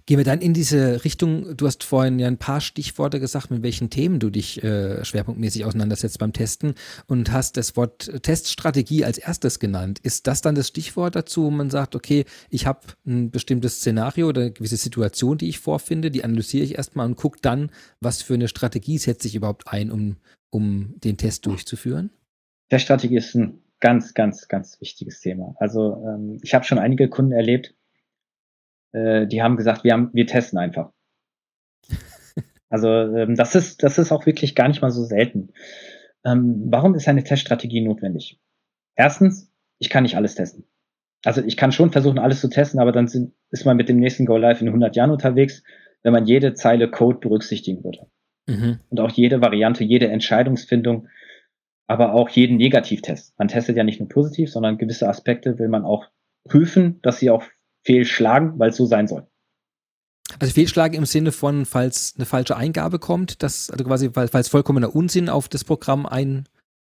Gehen 0.05 0.17
wir 0.17 0.25
dann 0.25 0.41
in 0.41 0.53
diese 0.53 1.03
Richtung, 1.03 1.55
du 1.55 1.67
hast 1.67 1.83
vorhin 1.83 2.19
ja 2.19 2.27
ein 2.27 2.37
paar 2.37 2.61
Stichworte 2.61 3.19
gesagt, 3.19 3.51
mit 3.51 3.63
welchen 3.63 3.89
Themen 3.89 4.19
du 4.19 4.29
dich 4.29 4.63
äh, 4.63 5.03
schwerpunktmäßig 5.03 5.65
auseinandersetzt 5.65 6.19
beim 6.19 6.33
Testen 6.33 6.75
und 7.07 7.31
hast 7.31 7.57
das 7.57 7.75
Wort 7.75 8.11
Teststrategie 8.23 9.05
als 9.05 9.17
erstes 9.17 9.59
genannt. 9.59 9.99
Ist 10.03 10.27
das 10.27 10.41
dann 10.41 10.55
das 10.55 10.67
Stichwort 10.67 11.15
dazu, 11.15 11.45
wo 11.45 11.51
man 11.51 11.69
sagt, 11.69 11.95
okay, 11.95 12.25
ich 12.49 12.65
habe 12.65 12.81
ein 13.05 13.31
bestimmtes 13.31 13.77
Szenario 13.77 14.29
oder 14.29 14.41
eine 14.41 14.51
gewisse 14.51 14.77
Situation, 14.77 15.37
die 15.37 15.49
ich 15.49 15.59
vorfinde, 15.59 16.11
die 16.11 16.23
analysiere 16.23 16.63
ich 16.63 16.75
erstmal 16.75 17.05
und 17.05 17.15
gucke 17.15 17.39
dann, 17.41 17.71
was 17.99 18.21
für 18.21 18.33
eine 18.33 18.47
Strategie 18.47 18.97
setze 18.97 19.27
ich 19.27 19.35
überhaupt 19.35 19.67
ein, 19.67 19.91
um, 19.91 20.17
um 20.49 20.95
den 21.03 21.17
Test 21.17 21.45
durchzuführen? 21.45 22.11
Teststrategie 22.69 23.17
ist 23.17 23.35
ein 23.35 23.61
ganz, 23.79 24.13
ganz, 24.13 24.47
ganz 24.47 24.79
wichtiges 24.79 25.19
Thema. 25.19 25.55
Also 25.57 26.01
ähm, 26.07 26.39
ich 26.41 26.53
habe 26.53 26.63
schon 26.63 26.79
einige 26.79 27.09
Kunden 27.09 27.33
erlebt, 27.33 27.75
äh, 28.93 29.27
die 29.27 29.41
haben 29.41 29.57
gesagt, 29.57 29.83
wir 29.83 29.93
haben, 29.93 30.09
wir 30.13 30.27
testen 30.27 30.59
einfach. 30.59 30.91
Also 32.69 32.89
ähm, 32.89 33.35
das 33.35 33.53
ist, 33.53 33.83
das 33.83 33.99
ist 33.99 34.11
auch 34.11 34.25
wirklich 34.25 34.55
gar 34.55 34.67
nicht 34.67 34.81
mal 34.81 34.89
so 34.89 35.03
selten. 35.03 35.49
Ähm, 36.25 36.63
warum 36.71 36.95
ist 36.95 37.07
eine 37.07 37.23
Teststrategie 37.23 37.81
notwendig? 37.81 38.39
Erstens, 38.95 39.51
ich 39.77 39.91
kann 39.91 40.01
nicht 40.01 40.17
alles 40.17 40.33
testen. 40.33 40.65
Also 41.23 41.43
ich 41.43 41.55
kann 41.55 41.71
schon 41.71 41.91
versuchen, 41.91 42.17
alles 42.17 42.41
zu 42.41 42.49
testen, 42.49 42.79
aber 42.79 42.91
dann 42.91 43.07
sind, 43.07 43.33
ist 43.51 43.65
man 43.65 43.77
mit 43.77 43.89
dem 43.89 43.97
nächsten 43.97 44.25
Go 44.25 44.37
Live 44.37 44.61
in 44.61 44.67
100 44.67 44.95
Jahren 44.95 45.11
unterwegs, 45.11 45.61
wenn 46.01 46.13
man 46.13 46.25
jede 46.25 46.55
Zeile 46.55 46.89
Code 46.89 47.19
berücksichtigen 47.19 47.83
würde. 47.83 48.07
Mhm. 48.47 48.79
Und 48.89 48.99
auch 48.99 49.11
jede 49.11 49.39
Variante, 49.39 49.83
jede 49.83 50.07
Entscheidungsfindung, 50.07 51.07
aber 51.87 52.13
auch 52.13 52.29
jeden 52.29 52.57
Negativtest. 52.57 53.37
Man 53.37 53.47
testet 53.47 53.77
ja 53.77 53.83
nicht 53.83 53.99
nur 53.99 54.09
positiv, 54.09 54.51
sondern 54.51 54.77
gewisse 54.77 55.07
Aspekte 55.07 55.59
will 55.59 55.69
man 55.69 55.85
auch 55.85 56.07
prüfen, 56.45 56.99
dass 57.01 57.19
sie 57.19 57.29
auch 57.29 57.43
fehlschlagen, 57.83 58.57
weil 58.59 58.69
es 58.69 58.77
so 58.77 58.85
sein 58.85 59.07
soll. 59.07 59.27
Also 60.39 60.53
fehlschlagen 60.53 60.95
im 60.95 61.05
Sinne 61.05 61.31
von, 61.31 61.65
falls 61.65 62.13
eine 62.15 62.25
falsche 62.25 62.57
Eingabe 62.57 62.99
kommt, 62.99 63.43
dass, 63.43 63.69
also 63.69 63.83
quasi, 63.83 64.09
falls 64.11 64.47
vollkommener 64.47 64.95
Unsinn 64.95 65.29
auf 65.29 65.47
das 65.47 65.63
Programm 65.63 66.05
ein, 66.05 66.45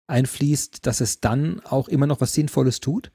einfließt, 0.06 0.86
dass 0.86 1.00
es 1.00 1.20
dann 1.20 1.60
auch 1.64 1.88
immer 1.88 2.06
noch 2.06 2.20
was 2.20 2.34
Sinnvolles 2.34 2.80
tut? 2.80 3.10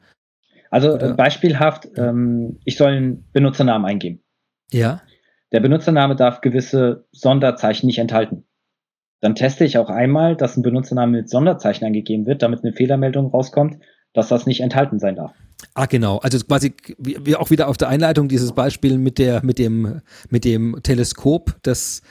Also 0.70 0.96
Oder? 0.96 1.14
beispielhaft, 1.14 1.88
ähm, 1.96 2.60
ich 2.66 2.78
soll 2.78 2.92
einen 2.92 3.32
Benutzernamen 3.32 3.86
eingeben. 3.88 4.22
Ja. 4.72 5.02
Der 5.54 5.62
Benutzername 5.62 6.16
darf 6.16 6.42
gewisse 6.42 7.08
Sonderzeichen 7.12 7.88
nicht 7.88 8.00
enthalten. 8.00 8.46
Dann 9.22 9.36
teste 9.36 9.64
ich 9.64 9.78
auch 9.78 9.90
einmal, 9.90 10.36
dass 10.36 10.58
ein 10.58 10.62
Benutzername 10.62 11.18
mit 11.18 11.30
Sonderzeichen 11.30 11.86
angegeben 11.86 12.26
wird, 12.26 12.42
damit 12.42 12.64
eine 12.64 12.74
Fehlermeldung 12.74 13.28
rauskommt, 13.28 13.78
dass 14.14 14.28
das 14.30 14.46
nicht 14.46 14.62
enthalten 14.62 15.00
sein 15.00 15.16
darf. 15.16 15.32
Ah, 15.74 15.86
genau. 15.86 16.18
Also 16.20 16.40
quasi 16.40 16.74
wie, 16.98 17.36
auch 17.36 17.50
wieder 17.50 17.68
auf 17.68 17.78
der 17.78 17.90
Einleitung 17.90 18.28
dieses 18.28 18.52
Beispiel 18.52 18.98
mit 18.98 19.18
der, 19.18 19.44
mit 19.44 19.60
dem, 19.60 20.02
mit 20.30 20.46
dem 20.46 20.80
Teleskop, 20.84 21.56
das 21.64 22.02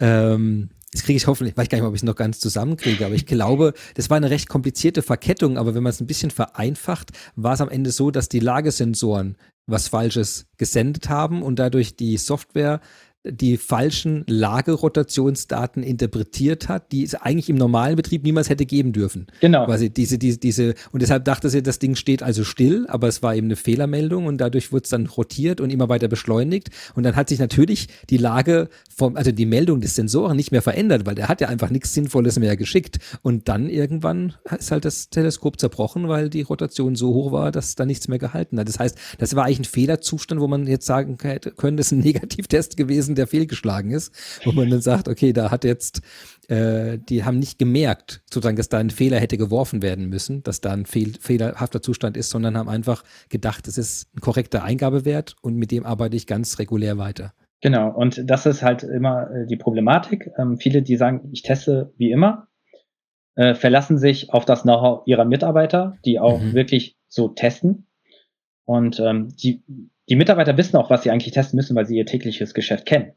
ähm, 0.00 0.70
das 0.92 1.02
kriege 1.02 1.18
ich 1.18 1.26
hoffentlich, 1.26 1.56
weiß 1.56 1.68
gar 1.68 1.78
nicht 1.78 1.86
ob 1.86 1.94
ich 1.94 2.00
es 2.00 2.04
noch 2.04 2.16
ganz 2.16 2.40
zusammenkriege, 2.40 3.04
aber 3.04 3.14
ich 3.14 3.26
glaube, 3.26 3.74
das 3.94 4.08
war 4.08 4.16
eine 4.16 4.30
recht 4.30 4.48
komplizierte 4.48 5.02
Verkettung, 5.02 5.58
aber 5.58 5.74
wenn 5.74 5.82
man 5.82 5.90
es 5.90 6.00
ein 6.00 6.06
bisschen 6.06 6.30
vereinfacht, 6.30 7.10
war 7.34 7.52
es 7.52 7.60
am 7.60 7.68
Ende 7.68 7.90
so, 7.90 8.10
dass 8.10 8.30
die 8.30 8.40
Lagesensoren 8.40 9.36
was 9.66 9.88
Falsches 9.88 10.46
gesendet 10.56 11.10
haben 11.10 11.42
und 11.42 11.58
dadurch 11.58 11.96
die 11.96 12.16
Software 12.16 12.80
die 13.30 13.56
falschen 13.56 14.24
Lagerrotationsdaten 14.26 15.82
interpretiert 15.82 16.68
hat, 16.68 16.92
die 16.92 17.02
es 17.02 17.14
eigentlich 17.14 17.48
im 17.48 17.56
normalen 17.56 17.96
Betrieb 17.96 18.24
niemals 18.24 18.48
hätte 18.48 18.66
geben 18.66 18.92
dürfen. 18.92 19.26
Genau. 19.40 19.66
Quasi 19.66 19.90
diese, 19.90 20.18
diese, 20.18 20.38
diese, 20.38 20.74
und 20.92 21.02
deshalb 21.02 21.24
dachte 21.24 21.50
sie, 21.50 21.62
das 21.62 21.78
Ding 21.78 21.96
steht 21.96 22.22
also 22.22 22.44
still, 22.44 22.86
aber 22.88 23.08
es 23.08 23.22
war 23.22 23.34
eben 23.34 23.46
eine 23.46 23.56
Fehlermeldung 23.56 24.26
und 24.26 24.38
dadurch 24.38 24.72
wurde 24.72 24.84
es 24.84 24.90
dann 24.90 25.06
rotiert 25.06 25.60
und 25.60 25.70
immer 25.70 25.88
weiter 25.88 26.08
beschleunigt. 26.08 26.70
Und 26.94 27.02
dann 27.02 27.16
hat 27.16 27.28
sich 27.28 27.38
natürlich 27.38 27.88
die 28.10 28.16
Lage 28.16 28.68
vom, 28.94 29.16
also 29.16 29.32
die 29.32 29.46
Meldung 29.46 29.80
des 29.80 29.94
Sensoren 29.94 30.36
nicht 30.36 30.52
mehr 30.52 30.62
verändert, 30.62 31.06
weil 31.06 31.14
der 31.14 31.28
hat 31.28 31.40
ja 31.40 31.48
einfach 31.48 31.70
nichts 31.70 31.92
Sinnvolles 31.92 32.38
mehr 32.38 32.56
geschickt. 32.56 32.98
Und 33.22 33.48
dann 33.48 33.68
irgendwann 33.68 34.34
ist 34.58 34.70
halt 34.70 34.84
das 34.84 35.10
Teleskop 35.10 35.58
zerbrochen, 35.58 36.08
weil 36.08 36.30
die 36.30 36.42
Rotation 36.42 36.94
so 36.94 37.12
hoch 37.12 37.32
war, 37.32 37.50
dass 37.50 37.74
da 37.74 37.84
nichts 37.84 38.08
mehr 38.08 38.18
gehalten 38.18 38.58
hat. 38.58 38.68
Das 38.68 38.78
heißt, 38.78 38.96
das 39.18 39.34
war 39.34 39.44
eigentlich 39.44 39.60
ein 39.60 39.64
Fehlerzustand, 39.64 40.40
wo 40.40 40.46
man 40.46 40.66
jetzt 40.66 40.86
sagen 40.86 41.16
können, 41.16 41.76
das 41.76 41.86
ist 41.86 41.92
ein 41.92 41.98
Negativtest 42.06 42.76
gewesen, 42.76 43.15
der 43.16 43.26
fehlgeschlagen 43.26 43.90
ist, 43.90 44.12
wo 44.44 44.52
man 44.52 44.70
dann 44.70 44.80
sagt, 44.80 45.08
okay, 45.08 45.32
da 45.32 45.50
hat 45.50 45.64
jetzt, 45.64 46.02
äh, 46.48 46.98
die 46.98 47.24
haben 47.24 47.38
nicht 47.38 47.58
gemerkt, 47.58 48.22
sozusagen, 48.30 48.56
dass 48.56 48.68
da 48.68 48.78
ein 48.78 48.90
Fehler 48.90 49.18
hätte 49.18 49.38
geworfen 49.38 49.82
werden 49.82 50.08
müssen, 50.08 50.42
dass 50.42 50.60
da 50.60 50.72
ein 50.72 50.86
fehl, 50.86 51.14
fehlerhafter 51.20 51.82
Zustand 51.82 52.16
ist, 52.16 52.30
sondern 52.30 52.56
haben 52.56 52.68
einfach 52.68 53.02
gedacht, 53.28 53.66
es 53.68 53.78
ist 53.78 54.14
ein 54.14 54.20
korrekter 54.20 54.62
Eingabewert 54.62 55.36
und 55.42 55.56
mit 55.56 55.70
dem 55.70 55.84
arbeite 55.84 56.16
ich 56.16 56.26
ganz 56.26 56.58
regulär 56.58 56.98
weiter. 56.98 57.32
Genau, 57.62 57.90
und 57.90 58.30
das 58.30 58.46
ist 58.46 58.62
halt 58.62 58.82
immer 58.82 59.30
äh, 59.30 59.46
die 59.46 59.56
Problematik. 59.56 60.30
Ähm, 60.38 60.58
viele, 60.58 60.82
die 60.82 60.96
sagen, 60.96 61.28
ich 61.32 61.42
teste 61.42 61.92
wie 61.96 62.10
immer, 62.10 62.48
äh, 63.34 63.54
verlassen 63.54 63.98
sich 63.98 64.32
auf 64.32 64.44
das 64.44 64.62
Know-how 64.62 65.06
ihrer 65.06 65.24
Mitarbeiter, 65.24 65.96
die 66.04 66.20
auch 66.20 66.40
mhm. 66.40 66.54
wirklich 66.54 66.96
so 67.08 67.28
testen. 67.28 67.86
Und 68.64 69.00
ähm, 69.00 69.28
die, 69.36 69.62
die 70.08 70.16
Mitarbeiter 70.16 70.56
wissen 70.56 70.76
auch, 70.76 70.90
was 70.90 71.02
sie 71.02 71.10
eigentlich 71.10 71.32
testen 71.32 71.56
müssen, 71.56 71.76
weil 71.76 71.86
sie 71.86 71.96
ihr 71.96 72.06
tägliches 72.06 72.54
Geschäft 72.54 72.86
kennen. 72.86 73.12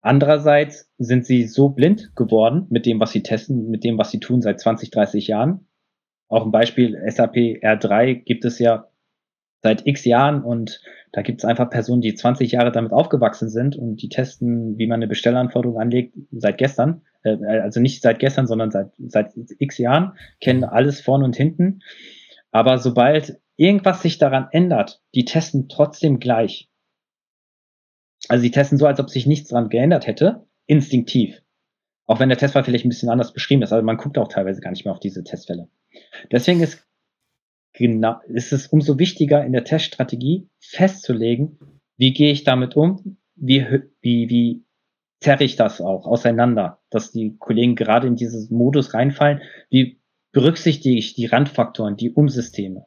Andererseits 0.00 0.90
sind 0.98 1.26
sie 1.26 1.44
so 1.44 1.70
blind 1.70 2.14
geworden 2.14 2.66
mit 2.70 2.86
dem, 2.86 3.00
was 3.00 3.12
sie 3.12 3.22
testen, 3.22 3.70
mit 3.70 3.82
dem, 3.84 3.98
was 3.98 4.10
sie 4.10 4.20
tun 4.20 4.42
seit 4.42 4.60
20, 4.60 4.90
30 4.90 5.26
Jahren. 5.26 5.66
Auch 6.28 6.44
ein 6.44 6.52
Beispiel 6.52 6.98
SAP 7.08 7.36
R3 7.36 8.22
gibt 8.24 8.44
es 8.44 8.58
ja 8.58 8.88
seit 9.62 9.86
x 9.86 10.04
Jahren 10.04 10.42
und 10.42 10.80
da 11.12 11.22
gibt 11.22 11.40
es 11.40 11.44
einfach 11.44 11.70
Personen, 11.70 12.02
die 12.02 12.14
20 12.14 12.52
Jahre 12.52 12.70
damit 12.70 12.92
aufgewachsen 12.92 13.48
sind 13.48 13.74
und 13.74 14.02
die 14.02 14.08
testen, 14.08 14.76
wie 14.78 14.86
man 14.86 14.98
eine 14.98 15.08
Bestellanforderung 15.08 15.80
anlegt, 15.80 16.14
seit 16.30 16.58
gestern. 16.58 17.02
Äh, 17.22 17.44
also 17.44 17.80
nicht 17.80 18.02
seit 18.02 18.18
gestern, 18.18 18.46
sondern 18.46 18.70
seit, 18.70 18.92
seit 18.98 19.32
x 19.58 19.78
Jahren, 19.78 20.12
kennen 20.40 20.64
alles 20.64 21.00
vorne 21.00 21.24
und 21.24 21.36
hinten. 21.36 21.80
Aber 22.52 22.78
sobald 22.78 23.40
irgendwas 23.56 24.02
sich 24.02 24.18
daran 24.18 24.48
ändert, 24.52 25.02
die 25.14 25.24
testen 25.24 25.68
trotzdem 25.68 26.20
gleich. 26.20 26.70
Also 28.28 28.42
die 28.42 28.50
testen 28.50 28.78
so, 28.78 28.86
als 28.86 29.00
ob 29.00 29.10
sich 29.10 29.26
nichts 29.26 29.50
daran 29.50 29.68
geändert 29.68 30.06
hätte, 30.06 30.46
instinktiv. 30.66 31.42
Auch 32.06 32.20
wenn 32.20 32.28
der 32.28 32.38
Testfall 32.38 32.64
vielleicht 32.64 32.84
ein 32.84 32.90
bisschen 32.90 33.08
anders 33.08 33.32
beschrieben 33.32 33.62
ist, 33.62 33.72
also 33.72 33.84
man 33.84 33.96
guckt 33.96 34.18
auch 34.18 34.28
teilweise 34.28 34.60
gar 34.60 34.70
nicht 34.70 34.84
mehr 34.84 34.94
auf 34.94 35.00
diese 35.00 35.24
Testfälle. 35.24 35.68
Deswegen 36.30 36.62
ist 36.62 36.86
genau, 37.72 38.20
ist 38.28 38.52
es 38.52 38.68
umso 38.68 38.98
wichtiger 38.98 39.44
in 39.44 39.52
der 39.52 39.64
Teststrategie 39.64 40.48
festzulegen, 40.60 41.58
wie 41.96 42.12
gehe 42.12 42.32
ich 42.32 42.44
damit 42.44 42.76
um, 42.76 43.18
wie, 43.34 43.66
wie, 44.00 44.28
wie 44.28 44.64
zerre 45.20 45.44
ich 45.44 45.56
das 45.56 45.80
auch 45.80 46.06
auseinander, 46.06 46.80
dass 46.90 47.12
die 47.12 47.36
Kollegen 47.38 47.74
gerade 47.74 48.06
in 48.06 48.16
dieses 48.16 48.50
Modus 48.50 48.94
reinfallen, 48.94 49.40
wie 49.70 50.00
berücksichtige 50.32 50.98
ich 50.98 51.14
die 51.14 51.26
Randfaktoren, 51.26 51.96
die 51.96 52.10
Umsysteme. 52.10 52.86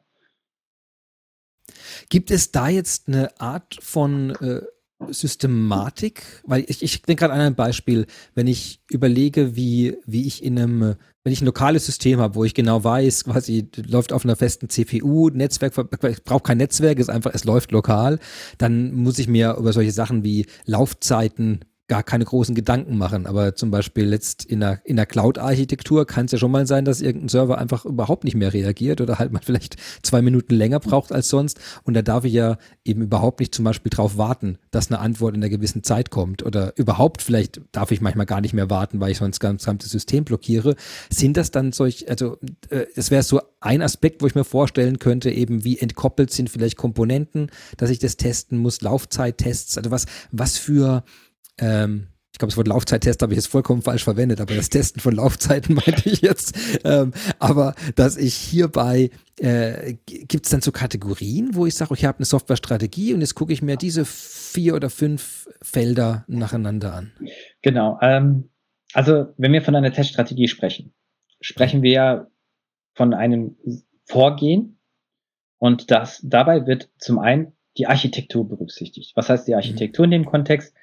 Gibt 2.10 2.32
es 2.32 2.50
da 2.50 2.68
jetzt 2.68 3.06
eine 3.06 3.40
Art 3.40 3.78
von 3.80 4.30
äh, 4.30 4.62
Systematik? 5.10 6.42
Weil 6.44 6.64
ich, 6.66 6.82
ich 6.82 7.02
denke 7.02 7.20
gerade 7.20 7.34
an 7.34 7.40
ein 7.40 7.54
Beispiel, 7.54 8.06
wenn 8.34 8.48
ich 8.48 8.82
überlege, 8.90 9.54
wie, 9.54 9.96
wie 10.06 10.26
ich 10.26 10.42
in 10.42 10.58
einem, 10.58 10.96
wenn 11.22 11.32
ich 11.32 11.40
ein 11.40 11.46
lokales 11.46 11.86
System 11.86 12.18
habe, 12.18 12.34
wo 12.34 12.44
ich 12.44 12.54
genau 12.54 12.82
weiß, 12.82 13.24
quasi 13.24 13.68
läuft 13.86 14.12
auf 14.12 14.24
einer 14.24 14.34
festen 14.34 14.68
CPU, 14.68 15.30
Netzwerk, 15.30 15.72
ich 16.08 16.24
brauche 16.24 16.42
kein 16.42 16.58
Netzwerk, 16.58 16.98
ist 16.98 17.10
einfach, 17.10 17.30
es 17.32 17.44
läuft 17.44 17.70
lokal, 17.70 18.18
dann 18.58 18.92
muss 18.92 19.20
ich 19.20 19.28
mir 19.28 19.54
über 19.56 19.72
solche 19.72 19.92
Sachen 19.92 20.24
wie 20.24 20.46
Laufzeiten 20.66 21.64
gar 21.90 22.04
keine 22.04 22.24
großen 22.24 22.54
Gedanken 22.54 22.96
machen. 22.96 23.26
Aber 23.26 23.56
zum 23.56 23.72
Beispiel 23.72 24.12
jetzt 24.12 24.44
in 24.44 24.60
der, 24.60 24.80
in 24.84 24.94
der 24.94 25.06
Cloud-Architektur 25.06 26.06
kann 26.06 26.26
es 26.26 26.30
ja 26.30 26.38
schon 26.38 26.52
mal 26.52 26.64
sein, 26.64 26.84
dass 26.84 27.00
irgendein 27.00 27.28
Server 27.28 27.58
einfach 27.58 27.84
überhaupt 27.84 28.22
nicht 28.22 28.36
mehr 28.36 28.52
reagiert 28.52 29.00
oder 29.00 29.18
halt 29.18 29.32
mal 29.32 29.40
vielleicht 29.42 29.74
zwei 30.00 30.22
Minuten 30.22 30.54
länger 30.54 30.78
braucht 30.78 31.10
als 31.10 31.28
sonst. 31.28 31.58
Und 31.82 31.94
da 31.94 32.02
darf 32.02 32.24
ich 32.24 32.32
ja 32.32 32.58
eben 32.84 33.02
überhaupt 33.02 33.40
nicht 33.40 33.52
zum 33.52 33.64
Beispiel 33.64 33.90
drauf 33.90 34.16
warten, 34.16 34.58
dass 34.70 34.88
eine 34.88 35.00
Antwort 35.00 35.34
in 35.34 35.42
einer 35.42 35.50
gewissen 35.50 35.82
Zeit 35.82 36.10
kommt. 36.10 36.44
Oder 36.44 36.74
überhaupt 36.76 37.22
vielleicht 37.22 37.60
darf 37.72 37.90
ich 37.90 38.00
manchmal 38.00 38.26
gar 38.26 38.40
nicht 38.40 38.54
mehr 38.54 38.70
warten, 38.70 39.00
weil 39.00 39.10
ich 39.10 39.18
sonst 39.18 39.42
das 39.42 39.58
ganze 39.58 39.88
System 39.88 40.24
blockiere. 40.24 40.76
Sind 41.10 41.36
das 41.36 41.50
dann 41.50 41.72
solch, 41.72 42.08
also 42.08 42.38
äh, 42.68 42.86
das 42.94 43.10
wäre 43.10 43.24
so 43.24 43.40
ein 43.58 43.82
Aspekt, 43.82 44.22
wo 44.22 44.28
ich 44.28 44.36
mir 44.36 44.44
vorstellen 44.44 45.00
könnte, 45.00 45.32
eben 45.32 45.64
wie 45.64 45.78
entkoppelt 45.78 46.30
sind 46.30 46.50
vielleicht 46.50 46.76
Komponenten, 46.76 47.50
dass 47.78 47.90
ich 47.90 47.98
das 47.98 48.16
testen 48.16 48.58
muss, 48.58 48.80
Laufzeittests, 48.80 49.76
also 49.76 49.90
was, 49.90 50.06
was 50.30 50.56
für 50.56 51.02
ähm, 51.60 52.08
glaube, 52.40 52.50
das 52.50 52.56
Wort 52.56 52.68
Laufzeittest 52.68 53.22
habe 53.22 53.32
ich 53.32 53.36
jetzt 53.36 53.46
vollkommen 53.46 53.82
falsch 53.82 54.02
verwendet, 54.02 54.40
aber 54.40 54.54
das 54.54 54.70
Testen 54.70 55.00
von 55.00 55.14
Laufzeiten 55.14 55.74
meinte 55.86 56.08
ich 56.08 56.22
jetzt. 56.22 56.58
Ähm, 56.84 57.12
aber 57.38 57.74
dass 57.94 58.16
ich 58.16 58.34
hierbei, 58.34 59.10
äh, 59.38 59.94
gibt 60.06 60.46
es 60.46 60.50
dann 60.50 60.62
so 60.62 60.72
Kategorien, 60.72 61.54
wo 61.54 61.66
ich 61.66 61.74
sage, 61.74 61.94
ich 61.94 62.04
habe 62.04 62.18
eine 62.18 62.24
Softwarestrategie 62.24 63.14
und 63.14 63.20
jetzt 63.20 63.34
gucke 63.34 63.52
ich 63.52 63.62
mir 63.62 63.76
diese 63.76 64.04
vier 64.04 64.74
oder 64.74 64.90
fünf 64.90 65.48
Felder 65.62 66.24
nacheinander 66.26 66.94
an. 66.94 67.12
Genau. 67.62 67.98
Ähm, 68.02 68.50
also 68.92 69.26
wenn 69.36 69.52
wir 69.52 69.62
von 69.62 69.76
einer 69.76 69.92
Teststrategie 69.92 70.48
sprechen, 70.48 70.92
sprechen 71.40 71.82
wir 71.82 71.92
ja 71.92 72.26
von 72.94 73.14
einem 73.14 73.56
Vorgehen 74.06 74.80
und 75.58 75.90
das 75.90 76.20
dabei 76.24 76.66
wird 76.66 76.88
zum 76.98 77.18
einen 77.18 77.52
die 77.76 77.86
Architektur 77.86 78.48
berücksichtigt. 78.48 79.12
Was 79.14 79.28
heißt 79.28 79.46
die 79.46 79.54
Architektur 79.54 80.06
in 80.06 80.10
dem 80.10 80.24
Kontext? 80.24 80.74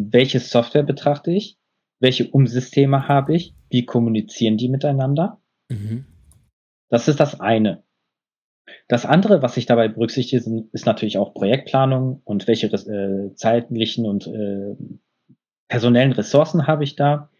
Welche 0.00 0.38
Software 0.38 0.84
betrachte 0.84 1.32
ich? 1.32 1.58
Welche 1.98 2.28
Umsysteme 2.28 3.08
habe 3.08 3.34
ich? 3.34 3.54
Wie 3.68 3.84
kommunizieren 3.84 4.56
die 4.56 4.68
miteinander? 4.68 5.40
Mhm. 5.68 6.06
Das 6.88 7.08
ist 7.08 7.18
das 7.18 7.40
eine. 7.40 7.82
Das 8.86 9.04
andere, 9.04 9.42
was 9.42 9.56
ich 9.56 9.66
dabei 9.66 9.88
berücksichtige, 9.88 10.68
ist 10.72 10.86
natürlich 10.86 11.18
auch 11.18 11.34
Projektplanung 11.34 12.22
und 12.24 12.46
welche 12.46 12.68
äh, 12.68 13.34
zeitlichen 13.34 14.06
und 14.06 14.28
äh, 14.28 14.76
personellen 15.66 16.12
Ressourcen 16.12 16.68
habe 16.68 16.84
ich 16.84 16.94
da. 16.94 17.30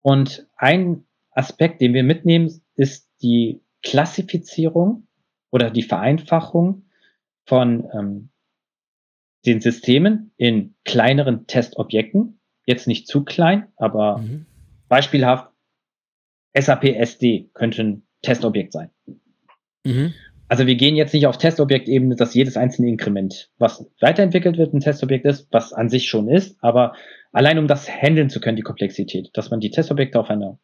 Und 0.00 0.48
ein 0.56 1.04
Aspekt, 1.30 1.82
den 1.82 1.92
wir 1.92 2.04
mitnehmen, 2.04 2.62
ist 2.74 3.10
die 3.20 3.60
Klassifizierung 3.82 5.06
oder 5.50 5.70
die 5.70 5.82
Vereinfachung 5.82 6.86
von 7.44 7.86
ähm, 7.92 8.31
den 9.46 9.60
Systemen 9.60 10.32
in 10.36 10.74
kleineren 10.84 11.46
Testobjekten. 11.46 12.40
Jetzt 12.66 12.86
nicht 12.86 13.08
zu 13.08 13.24
klein, 13.24 13.68
aber 13.76 14.18
mhm. 14.18 14.46
beispielhaft 14.88 15.48
SAP 16.56 16.84
SD 16.84 17.50
könnte 17.54 17.82
ein 17.82 18.02
Testobjekt 18.22 18.72
sein. 18.72 18.90
Mhm. 19.84 20.14
Also 20.48 20.66
wir 20.66 20.74
gehen 20.74 20.96
jetzt 20.96 21.14
nicht 21.14 21.26
auf 21.26 21.38
Testobjektebene, 21.38 22.14
dass 22.14 22.34
jedes 22.34 22.58
einzelne 22.58 22.88
Inkrement, 22.88 23.50
was 23.58 23.90
weiterentwickelt 24.00 24.58
wird, 24.58 24.74
ein 24.74 24.80
Testobjekt 24.80 25.24
ist, 25.24 25.48
was 25.50 25.72
an 25.72 25.88
sich 25.88 26.08
schon 26.08 26.28
ist, 26.28 26.62
aber 26.62 26.94
allein 27.32 27.58
um 27.58 27.66
das 27.66 27.88
handeln 27.88 28.28
zu 28.28 28.38
können, 28.38 28.56
die 28.56 28.62
Komplexität, 28.62 29.30
dass 29.32 29.50
man 29.50 29.60
die 29.60 29.70
Testobjekte 29.70 30.20
auf 30.20 30.28
einer 30.28 30.58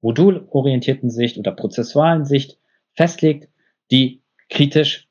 modulorientierten 0.00 1.10
Sicht 1.10 1.38
oder 1.38 1.52
prozessualen 1.52 2.24
Sicht 2.24 2.58
festlegt, 2.94 3.48
die 3.90 4.22
kritisch 4.48 5.08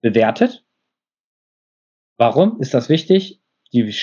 bewertet. 0.00 0.64
Warum 2.18 2.60
ist 2.60 2.74
das 2.74 2.88
wichtig? 2.88 3.40
Die 3.72 3.94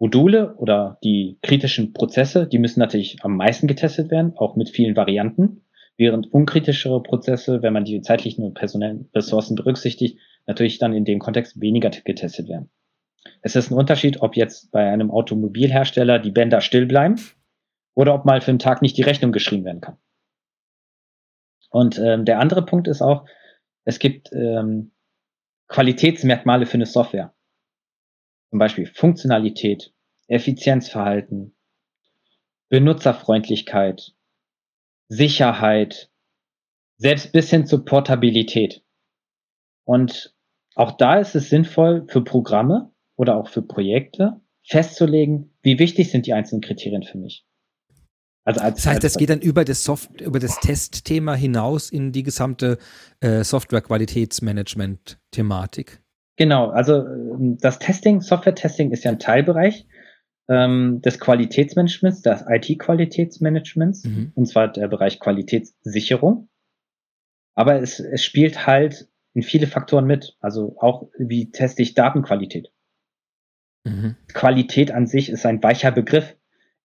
Module 0.00 0.56
oder 0.56 0.98
die 1.04 1.38
kritischen 1.40 1.92
Prozesse, 1.92 2.48
die 2.48 2.58
müssen 2.58 2.80
natürlich 2.80 3.24
am 3.24 3.36
meisten 3.36 3.68
getestet 3.68 4.10
werden, 4.10 4.36
auch 4.36 4.56
mit 4.56 4.70
vielen 4.70 4.96
Varianten, 4.96 5.64
während 5.96 6.32
unkritischere 6.32 7.02
Prozesse, 7.02 7.62
wenn 7.62 7.72
man 7.72 7.84
die 7.84 8.00
zeitlichen 8.02 8.44
und 8.44 8.54
personellen 8.54 9.08
Ressourcen 9.14 9.54
berücksichtigt, 9.54 10.18
natürlich 10.46 10.78
dann 10.78 10.92
in 10.92 11.04
dem 11.04 11.20
Kontext 11.20 11.60
weniger 11.60 11.90
getestet 11.90 12.48
werden. 12.48 12.70
Es 13.42 13.54
ist 13.54 13.70
ein 13.70 13.78
Unterschied, 13.78 14.22
ob 14.22 14.34
jetzt 14.34 14.72
bei 14.72 14.90
einem 14.90 15.10
Automobilhersteller 15.10 16.18
die 16.18 16.30
Bänder 16.32 16.60
still 16.60 16.86
bleiben 16.86 17.20
oder 17.94 18.14
ob 18.14 18.24
mal 18.24 18.40
für 18.40 18.50
einen 18.50 18.58
Tag 18.58 18.82
nicht 18.82 18.96
die 18.96 19.02
Rechnung 19.02 19.30
geschrieben 19.30 19.64
werden 19.64 19.80
kann. 19.80 19.98
Und 21.70 21.98
ähm, 21.98 22.24
der 22.24 22.40
andere 22.40 22.64
Punkt 22.64 22.88
ist 22.88 23.02
auch, 23.02 23.26
es 23.84 23.98
gibt 23.98 24.32
ähm, 24.32 24.90
Qualitätsmerkmale 25.70 26.66
für 26.66 26.74
eine 26.74 26.86
Software. 26.86 27.32
Zum 28.50 28.58
Beispiel 28.58 28.86
Funktionalität, 28.86 29.94
Effizienzverhalten, 30.26 31.56
Benutzerfreundlichkeit, 32.68 34.14
Sicherheit, 35.08 36.10
selbst 36.96 37.32
bis 37.32 37.50
hin 37.50 37.66
zur 37.66 37.84
Portabilität. 37.84 38.84
Und 39.84 40.34
auch 40.74 40.92
da 40.92 41.18
ist 41.20 41.36
es 41.36 41.48
sinnvoll 41.48 42.04
für 42.08 42.22
Programme 42.22 42.92
oder 43.16 43.36
auch 43.36 43.48
für 43.48 43.62
Projekte 43.62 44.40
festzulegen, 44.64 45.56
wie 45.62 45.78
wichtig 45.78 46.10
sind 46.10 46.26
die 46.26 46.32
einzelnen 46.32 46.62
Kriterien 46.62 47.04
für 47.04 47.18
mich. 47.18 47.46
Also 48.44 48.60
als, 48.60 48.76
das 48.76 48.86
heißt, 48.86 49.02
das 49.04 49.18
geht 49.18 49.30
dann 49.30 49.40
über 49.40 49.64
das 49.64 49.82
Soft, 49.84 50.20
über 50.20 50.38
das 50.38 50.60
Testthema 50.60 51.34
hinaus 51.34 51.90
in 51.90 52.12
die 52.12 52.22
gesamte 52.22 52.78
äh, 53.20 53.42
Software-Qualitätsmanagement-Thematik. 53.44 56.02
Genau, 56.36 56.68
also 56.70 57.06
ähm, 57.06 57.58
das 57.60 57.78
Testing, 57.78 58.22
Software-Testing 58.22 58.92
ist 58.92 59.04
ja 59.04 59.10
ein 59.10 59.18
Teilbereich 59.18 59.86
ähm, 60.48 61.02
des 61.02 61.20
Qualitätsmanagements, 61.20 62.22
des 62.22 62.46
IT-Qualitätsmanagements, 62.48 64.04
mhm. 64.04 64.32
und 64.34 64.46
zwar 64.46 64.68
der 64.68 64.88
Bereich 64.88 65.20
Qualitätssicherung. 65.20 66.48
Aber 67.54 67.82
es, 67.82 68.00
es 68.00 68.24
spielt 68.24 68.66
halt 68.66 69.10
in 69.34 69.42
viele 69.42 69.66
Faktoren 69.66 70.06
mit. 70.06 70.38
Also 70.40 70.76
auch, 70.78 71.10
wie 71.18 71.50
teste 71.50 71.82
ich 71.82 71.92
Datenqualität? 71.94 72.72
Mhm. 73.84 74.16
Qualität 74.32 74.92
an 74.92 75.06
sich 75.06 75.28
ist 75.28 75.44
ein 75.46 75.62
weicher 75.62 75.92
Begriff 75.92 76.36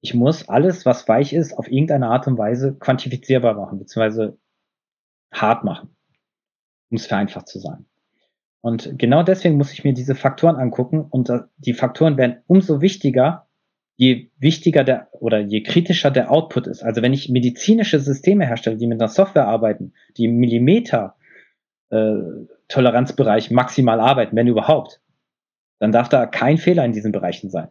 ich 0.05 0.13
muss 0.13 0.47
alles, 0.47 0.85
was 0.85 1.07
weich 1.07 1.33
ist, 1.33 1.57
auf 1.57 1.67
irgendeine 1.67 2.09
Art 2.09 2.27
und 2.27 2.37
Weise 2.37 2.75
quantifizierbar 2.75 3.55
machen, 3.55 3.79
beziehungsweise 3.79 4.37
hart 5.33 5.63
machen, 5.63 5.95
um 6.91 6.97
es 6.97 7.07
vereinfacht 7.07 7.47
zu 7.47 7.57
sagen. 7.57 7.87
Und 8.61 8.99
genau 8.99 9.23
deswegen 9.23 9.57
muss 9.57 9.73
ich 9.73 9.83
mir 9.83 9.95
diese 9.95 10.13
Faktoren 10.13 10.57
angucken 10.57 11.01
und 11.09 11.31
die 11.57 11.73
Faktoren 11.73 12.17
werden 12.17 12.43
umso 12.45 12.81
wichtiger, 12.81 13.47
je 13.95 14.29
wichtiger 14.37 14.83
der 14.83 15.07
oder 15.11 15.39
je 15.39 15.63
kritischer 15.63 16.11
der 16.11 16.29
Output 16.29 16.67
ist. 16.67 16.83
Also 16.83 17.01
wenn 17.01 17.13
ich 17.13 17.29
medizinische 17.29 17.99
Systeme 17.99 18.45
herstelle, 18.45 18.77
die 18.77 18.85
mit 18.85 19.01
einer 19.01 19.09
Software 19.09 19.47
arbeiten, 19.47 19.93
die 20.17 20.25
im 20.25 20.37
Millimeter 20.37 21.15
äh, 21.89 22.13
Toleranzbereich 22.67 23.49
maximal 23.49 23.99
arbeiten, 23.99 24.35
wenn 24.35 24.47
überhaupt, 24.47 25.01
dann 25.79 25.91
darf 25.91 26.09
da 26.09 26.27
kein 26.27 26.59
Fehler 26.59 26.85
in 26.85 26.91
diesen 26.91 27.11
Bereichen 27.11 27.49
sein. 27.49 27.69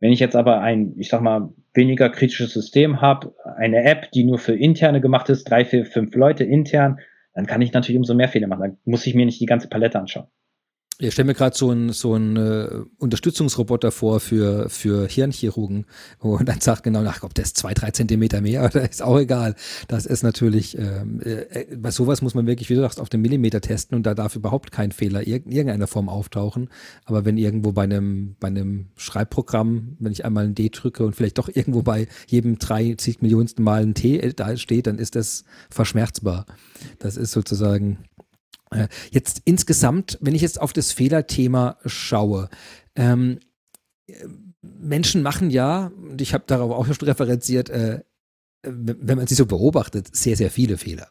Wenn 0.00 0.12
ich 0.12 0.20
jetzt 0.20 0.36
aber 0.36 0.60
ein, 0.60 0.94
ich 0.98 1.08
sag 1.08 1.22
mal, 1.22 1.52
weniger 1.72 2.10
kritisches 2.10 2.52
System 2.52 3.00
habe, 3.00 3.34
eine 3.56 3.84
App, 3.84 4.10
die 4.12 4.24
nur 4.24 4.38
für 4.38 4.54
interne 4.54 5.00
gemacht 5.00 5.28
ist, 5.28 5.44
drei, 5.44 5.64
vier, 5.64 5.86
fünf 5.86 6.14
Leute 6.14 6.44
intern, 6.44 7.00
dann 7.34 7.46
kann 7.46 7.62
ich 7.62 7.72
natürlich 7.72 7.98
umso 7.98 8.14
mehr 8.14 8.28
Fehler 8.28 8.46
machen. 8.46 8.60
Dann 8.60 8.78
muss 8.84 9.06
ich 9.06 9.14
mir 9.14 9.26
nicht 9.26 9.40
die 9.40 9.46
ganze 9.46 9.68
Palette 9.68 9.98
anschauen. 9.98 10.28
Ich 10.98 11.12
stelle 11.12 11.26
mir 11.26 11.34
gerade 11.34 11.56
so 11.56 11.70
einen 11.70 11.92
so 11.92 12.16
äh, 12.16 12.84
Unterstützungsroboter 12.98 13.90
vor 13.90 14.20
für, 14.20 14.68
für 14.68 15.08
Hirnchirurgen, 15.08 15.86
wo 16.20 16.36
dann 16.38 16.60
sagt 16.60 16.84
genau, 16.84 17.02
ach, 17.04 17.24
ob 17.24 17.34
der 17.34 17.44
ist 17.44 17.56
zwei, 17.56 17.74
drei 17.74 17.90
Zentimeter 17.90 18.40
mehr 18.40 18.64
oder 18.64 18.88
ist 18.88 19.02
auch 19.02 19.18
egal. 19.18 19.56
Das 19.88 20.06
ist 20.06 20.22
natürlich, 20.22 20.78
ähm, 20.78 21.20
äh, 21.24 21.66
bei 21.76 21.90
sowas 21.90 22.22
muss 22.22 22.34
man 22.34 22.46
wirklich, 22.46 22.70
wie 22.70 22.74
du 22.74 22.80
sagst, 22.80 23.00
auf 23.00 23.08
den 23.08 23.22
Millimeter 23.22 23.60
testen 23.60 23.96
und 23.96 24.04
da 24.04 24.14
darf 24.14 24.36
überhaupt 24.36 24.70
kein 24.70 24.92
Fehler 24.92 25.26
in 25.26 25.50
irgendeiner 25.50 25.88
Form 25.88 26.08
auftauchen. 26.08 26.68
Aber 27.06 27.24
wenn 27.24 27.38
irgendwo 27.38 27.72
bei 27.72 27.82
einem, 27.82 28.36
bei 28.38 28.54
Schreibprogramm, 28.96 29.96
wenn 29.98 30.12
ich 30.12 30.24
einmal 30.24 30.44
ein 30.44 30.54
D 30.54 30.68
drücke 30.68 31.04
und 31.04 31.16
vielleicht 31.16 31.38
doch 31.38 31.48
irgendwo 31.52 31.82
bei 31.82 32.06
jedem 32.28 32.58
30 32.58 33.20
Millionsten 33.20 33.64
Mal 33.64 33.82
ein 33.82 33.94
T 33.94 34.32
da 34.36 34.56
steht, 34.56 34.86
dann 34.86 34.98
ist 34.98 35.16
das 35.16 35.44
verschmerzbar. 35.70 36.46
Das 37.00 37.16
ist 37.16 37.32
sozusagen 37.32 37.98
äh, 38.13 38.13
jetzt 39.10 39.42
insgesamt, 39.44 40.18
wenn 40.20 40.34
ich 40.34 40.42
jetzt 40.42 40.60
auf 40.60 40.72
das 40.72 40.92
Fehlerthema 40.92 41.78
schaue, 41.84 42.48
ähm, 42.96 43.38
Menschen 44.62 45.22
machen 45.22 45.50
ja, 45.50 45.92
und 45.96 46.20
ich 46.20 46.34
habe 46.34 46.44
darauf 46.46 46.70
auch 46.72 46.86
schon 46.86 47.08
referenziert, 47.08 47.70
äh, 47.70 48.00
wenn 48.62 49.18
man 49.18 49.26
sie 49.26 49.34
so 49.34 49.46
beobachtet, 49.46 50.14
sehr, 50.14 50.36
sehr 50.36 50.50
viele 50.50 50.78
Fehler. 50.78 51.08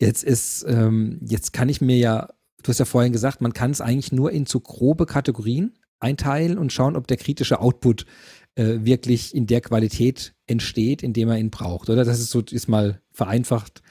Jetzt 0.00 0.24
ist, 0.24 0.64
ähm, 0.68 1.20
jetzt 1.26 1.52
kann 1.52 1.68
ich 1.68 1.80
mir 1.80 1.96
ja, 1.96 2.28
du 2.62 2.68
hast 2.68 2.78
ja 2.78 2.84
vorhin 2.84 3.12
gesagt, 3.12 3.40
man 3.40 3.52
kann 3.52 3.70
es 3.70 3.80
eigentlich 3.80 4.12
nur 4.12 4.30
in 4.30 4.46
zu 4.46 4.60
grobe 4.60 5.06
Kategorien 5.06 5.78
einteilen 5.98 6.58
und 6.58 6.72
schauen, 6.72 6.96
ob 6.96 7.06
der 7.06 7.16
kritische 7.16 7.60
Output 7.60 8.06
äh, 8.54 8.78
wirklich 8.80 9.34
in 9.34 9.46
der 9.46 9.60
Qualität 9.60 10.34
entsteht, 10.46 11.02
in 11.02 11.12
dem 11.12 11.28
er 11.28 11.38
ihn 11.38 11.50
braucht, 11.50 11.90
oder? 11.90 12.04
Das 12.04 12.20
ist 12.20 12.30
so, 12.30 12.40
ist 12.40 12.68
mal 12.68 13.00
vereinfacht 13.12 13.82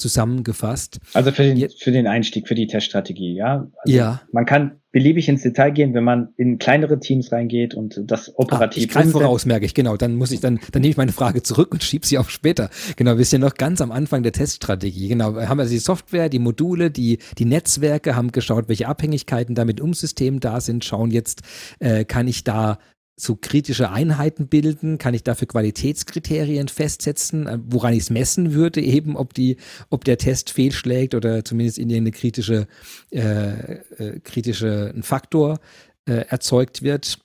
zusammengefasst. 0.00 1.00
Also 1.14 1.30
für 1.30 1.42
den, 1.42 1.68
für 1.78 1.92
den 1.92 2.06
Einstieg, 2.06 2.48
für 2.48 2.54
die 2.54 2.66
Teststrategie, 2.66 3.34
ja? 3.34 3.68
Also 3.84 3.96
ja. 3.96 4.22
Man 4.32 4.46
kann 4.46 4.80
beliebig 4.92 5.28
ins 5.28 5.42
Detail 5.42 5.70
gehen, 5.70 5.94
wenn 5.94 6.04
man 6.04 6.30
in 6.36 6.58
kleinere 6.58 6.98
Teams 6.98 7.30
reingeht 7.30 7.74
und 7.74 8.00
das 8.04 8.36
operativ. 8.36 8.82
Ah, 8.82 8.84
ich 8.84 8.88
greife 8.88 9.10
voraus, 9.10 9.46
merke 9.46 9.64
ich, 9.64 9.74
genau. 9.74 9.96
Dann 9.96 10.16
muss 10.16 10.32
ich 10.32 10.40
dann, 10.40 10.58
dann 10.72 10.82
nehme 10.82 10.90
ich 10.90 10.96
meine 10.96 11.12
Frage 11.12 11.42
zurück 11.42 11.72
und 11.72 11.84
schiebe 11.84 12.06
sie 12.06 12.18
auf 12.18 12.30
später. 12.30 12.70
Genau, 12.96 13.16
wir 13.16 13.24
sind 13.24 13.42
ja 13.42 13.48
noch 13.48 13.54
ganz 13.54 13.80
am 13.80 13.92
Anfang 13.92 14.22
der 14.22 14.32
Teststrategie. 14.32 15.08
Genau, 15.08 15.36
wir 15.36 15.48
haben 15.48 15.60
also 15.60 15.72
die 15.72 15.78
Software, 15.78 16.28
die 16.28 16.40
Module, 16.40 16.90
die, 16.90 17.18
die 17.38 17.44
Netzwerke, 17.44 18.16
haben 18.16 18.32
geschaut, 18.32 18.68
welche 18.68 18.88
Abhängigkeiten 18.88 19.54
da 19.54 19.64
mit 19.64 19.80
Umsystemen 19.80 20.40
da 20.40 20.60
sind, 20.60 20.84
schauen 20.84 21.10
jetzt, 21.10 21.42
äh, 21.78 22.04
kann 22.04 22.26
ich 22.26 22.42
da 22.42 22.78
so 23.20 23.36
kritische 23.36 23.90
Einheiten 23.90 24.48
bilden? 24.48 24.98
Kann 24.98 25.14
ich 25.14 25.22
dafür 25.22 25.48
Qualitätskriterien 25.48 26.68
festsetzen, 26.68 27.46
äh, 27.46 27.58
woran 27.66 27.92
ich 27.92 28.00
es 28.00 28.10
messen 28.10 28.52
würde, 28.52 28.80
eben 28.80 29.16
ob 29.16 29.34
die, 29.34 29.56
ob 29.90 30.04
der 30.04 30.18
Test 30.18 30.50
fehlschlägt 30.50 31.14
oder 31.14 31.44
zumindest 31.44 31.78
in 31.78 31.90
irgendeine 31.90 32.12
kritische, 32.12 32.66
äh, 33.10 33.74
äh, 33.98 34.20
kritische 34.20 34.92
ein 34.94 35.02
Faktor 35.02 35.60
äh, 36.06 36.24
erzeugt 36.28 36.82
wird? 36.82 37.18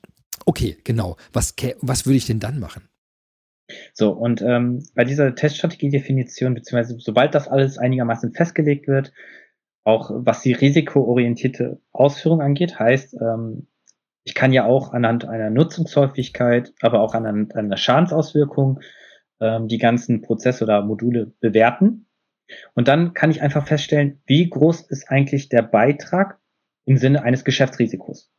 Okay, 0.45 0.77
genau. 0.83 1.17
Was, 1.33 1.55
was 1.81 2.05
würde 2.05 2.17
ich 2.17 2.27
denn 2.27 2.39
dann 2.39 2.59
machen? 2.59 2.87
So, 3.93 4.11
und 4.11 4.41
ähm, 4.41 4.83
bei 4.93 5.05
dieser 5.05 5.33
Teststrategiedefinition, 5.33 6.53
beziehungsweise 6.53 6.99
sobald 6.99 7.33
das 7.33 7.47
alles 7.47 7.77
einigermaßen 7.77 8.33
festgelegt 8.33 8.87
wird, 8.87 9.11
auch 9.83 10.11
was 10.13 10.41
die 10.41 10.53
risikoorientierte 10.53 11.79
Ausführung 11.91 12.41
angeht, 12.41 12.79
heißt, 12.79 13.15
ähm, 13.21 13.67
ich 14.25 14.33
kann 14.33 14.51
ja 14.51 14.65
auch 14.65 14.91
anhand 14.91 15.25
einer 15.25 15.51
Nutzungshäufigkeit, 15.51 16.73
aber 16.81 16.99
auch 17.01 17.13
anhand 17.13 17.55
einer 17.55 17.77
Schadensauswirkung 17.77 18.81
ähm, 19.39 19.67
die 19.67 19.77
ganzen 19.77 20.21
Prozesse 20.21 20.63
oder 20.63 20.81
Module 20.81 21.31
bewerten. 21.39 22.07
Und 22.73 22.87
dann 22.87 23.13
kann 23.13 23.31
ich 23.31 23.43
einfach 23.43 23.67
feststellen, 23.67 24.21
wie 24.25 24.49
groß 24.49 24.81
ist 24.89 25.09
eigentlich 25.09 25.49
der 25.49 25.61
Beitrag 25.61 26.39
im 26.85 26.97
Sinne 26.97 27.23
eines 27.23 27.45
Geschäftsrisikos. 27.45 28.31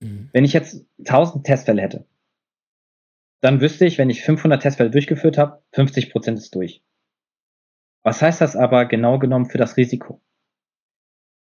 Mhm. 0.00 0.28
Wenn 0.32 0.44
ich 0.44 0.52
jetzt 0.52 0.86
1000 0.98 1.46
Testfälle 1.46 1.80
hätte, 1.80 2.06
dann 3.40 3.62
wüsste 3.62 3.86
ich, 3.86 3.96
wenn 3.96 4.10
ich 4.10 4.22
500 4.22 4.62
Testfälle 4.62 4.90
durchgeführt 4.90 5.38
habe, 5.38 5.62
50 5.72 6.12
Prozent 6.12 6.38
ist 6.38 6.54
durch. 6.54 6.82
Was 8.02 8.20
heißt 8.20 8.42
das 8.42 8.54
aber 8.54 8.84
genau 8.84 9.18
genommen 9.18 9.46
für 9.46 9.58
das 9.58 9.78
Risiko? 9.78 10.20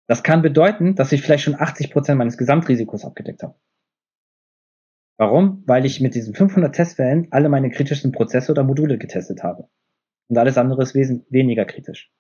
Das 0.07 0.23
kann 0.23 0.41
bedeuten, 0.41 0.95
dass 0.95 1.11
ich 1.11 1.21
vielleicht 1.21 1.43
schon 1.43 1.59
80 1.59 1.91
Prozent 1.91 2.17
meines 2.17 2.37
Gesamtrisikos 2.37 3.05
abgedeckt 3.05 3.43
habe. 3.43 3.55
Warum? 5.17 5.63
Weil 5.65 5.85
ich 5.85 6.01
mit 6.01 6.13
diesen 6.13 6.35
500 6.35 6.75
Testfällen 6.75 7.27
alle 7.31 7.49
meine 7.49 7.69
kritischen 7.69 8.11
Prozesse 8.11 8.51
oder 8.51 8.63
Module 8.63 8.97
getestet 8.97 9.43
habe. 9.43 9.69
Und 10.27 10.37
alles 10.37 10.57
andere 10.57 10.83
ist 10.83 10.95
weniger 10.95 11.65
kritisch. 11.65 12.11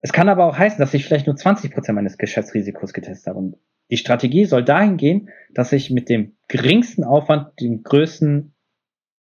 Es 0.00 0.12
kann 0.12 0.28
aber 0.28 0.46
auch 0.46 0.58
heißen, 0.58 0.78
dass 0.78 0.94
ich 0.94 1.04
vielleicht 1.04 1.26
nur 1.26 1.36
20 1.36 1.72
Prozent 1.72 1.94
meines 1.94 2.18
Geschäftsrisikos 2.18 2.92
getestet 2.92 3.28
habe. 3.28 3.38
Und 3.38 3.56
die 3.90 3.96
Strategie 3.98 4.46
soll 4.46 4.64
dahin 4.64 4.96
gehen, 4.96 5.30
dass 5.52 5.72
ich 5.72 5.90
mit 5.90 6.08
dem 6.08 6.36
geringsten 6.48 7.04
Aufwand 7.04 7.60
den 7.60 7.82
größten, 7.82 8.54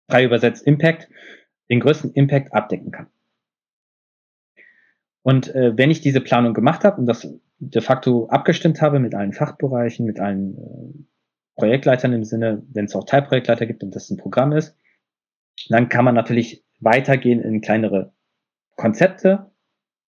frei 0.09 0.25
übersetzt 0.25 0.67
Impact, 0.67 1.09
den 1.69 1.79
größten 1.79 2.13
Impact 2.13 2.53
abdecken 2.53 2.91
kann. 2.91 3.07
Und 5.21 5.53
äh, 5.53 5.77
wenn 5.77 5.91
ich 5.91 6.01
diese 6.01 6.21
Planung 6.21 6.53
gemacht 6.53 6.83
habe 6.83 6.99
und 6.99 7.05
das 7.05 7.27
de 7.59 7.81
facto 7.81 8.27
abgestimmt 8.27 8.81
habe 8.81 8.99
mit 8.99 9.13
allen 9.13 9.33
Fachbereichen, 9.33 10.05
mit 10.05 10.19
allen 10.19 10.57
äh, 10.57 11.05
Projektleitern 11.55 12.13
im 12.13 12.23
Sinne, 12.23 12.63
wenn 12.71 12.85
es 12.85 12.95
auch 12.95 13.03
Teilprojektleiter 13.03 13.65
gibt 13.65 13.83
und 13.83 13.95
das 13.95 14.09
ein 14.09 14.17
Programm 14.17 14.53
ist, 14.53 14.75
dann 15.67 15.89
kann 15.89 16.05
man 16.05 16.15
natürlich 16.15 16.63
weitergehen 16.79 17.41
in 17.41 17.59
kleinere 17.59 18.13
Konzepte. 18.77 19.51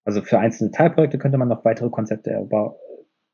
Also 0.05 0.21
für 0.21 0.39
einzelne 0.39 0.71
Teilprojekte 0.71 1.17
könnte 1.17 1.37
man 1.37 1.49
noch 1.49 1.65
weitere 1.65 1.89
Konzepte 1.89 2.47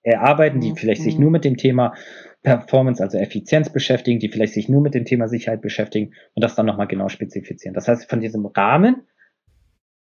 erarbeiten, 0.02 0.60
die 0.60 0.74
vielleicht 0.76 1.04
sich 1.04 1.16
mhm. 1.16 1.22
nur 1.22 1.32
mit 1.32 1.46
dem 1.46 1.58
Thema 1.58 1.94
Performance, 2.42 3.04
also 3.04 3.18
Effizienz 3.18 3.72
beschäftigen, 3.72 4.20
die 4.20 4.30
vielleicht 4.30 4.54
sich 4.54 4.68
nur 4.68 4.82
mit 4.82 4.96
dem 4.96 5.06
Thema 5.06 5.28
Sicherheit 5.28 5.62
beschäftigen 5.62 6.14
und 6.34 6.44
das 6.44 6.56
dann 6.56 6.66
nochmal 6.66 6.88
genau 6.88 7.10
spezifizieren. 7.10 7.74
Das 7.74 7.88
heißt, 7.88 8.10
von 8.10 8.20
diesem 8.20 8.46
Rahmen, 8.46 9.08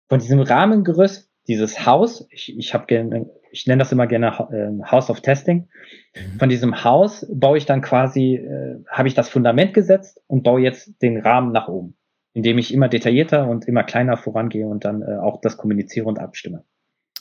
von 0.08 0.20
diesem 0.20 0.40
Rahmengerüst 0.40 1.29
dieses 1.50 1.86
Haus, 1.86 2.28
ich, 2.30 2.56
ich 2.58 2.74
habe 2.76 2.86
gerne, 2.86 3.30
ich 3.52 3.66
nenne 3.66 3.80
das 3.80 3.92
immer 3.92 4.06
gerne 4.06 4.28
äh, 4.52 4.90
House 4.90 5.10
of 5.10 5.22
Testing. 5.22 5.68
Mhm. 6.16 6.40
Von 6.40 6.48
diesem 6.48 6.84
Haus 6.84 7.26
baue 7.34 7.58
ich 7.58 7.66
dann 7.66 7.82
quasi, 7.82 8.36
äh, 8.36 8.76
habe 8.88 9.08
ich 9.08 9.16
das 9.16 9.30
Fundament 9.30 9.74
gesetzt 9.74 10.22
und 10.28 10.44
baue 10.44 10.62
jetzt 10.62 11.02
den 11.02 11.20
Rahmen 11.20 11.52
nach 11.52 11.68
oben, 11.68 11.98
indem 12.34 12.60
ich 12.60 12.72
immer 12.72 12.88
detaillierter 12.88 13.50
und 13.50 13.66
immer 13.66 13.84
kleiner 13.84 14.16
vorangehe 14.16 14.68
und 14.68 14.86
dann 14.86 15.02
äh, 15.02 15.18
auch 15.18 15.42
das 15.42 15.58
kommuniziere 15.58 16.06
und 16.06 16.20
abstimme. 16.20 16.64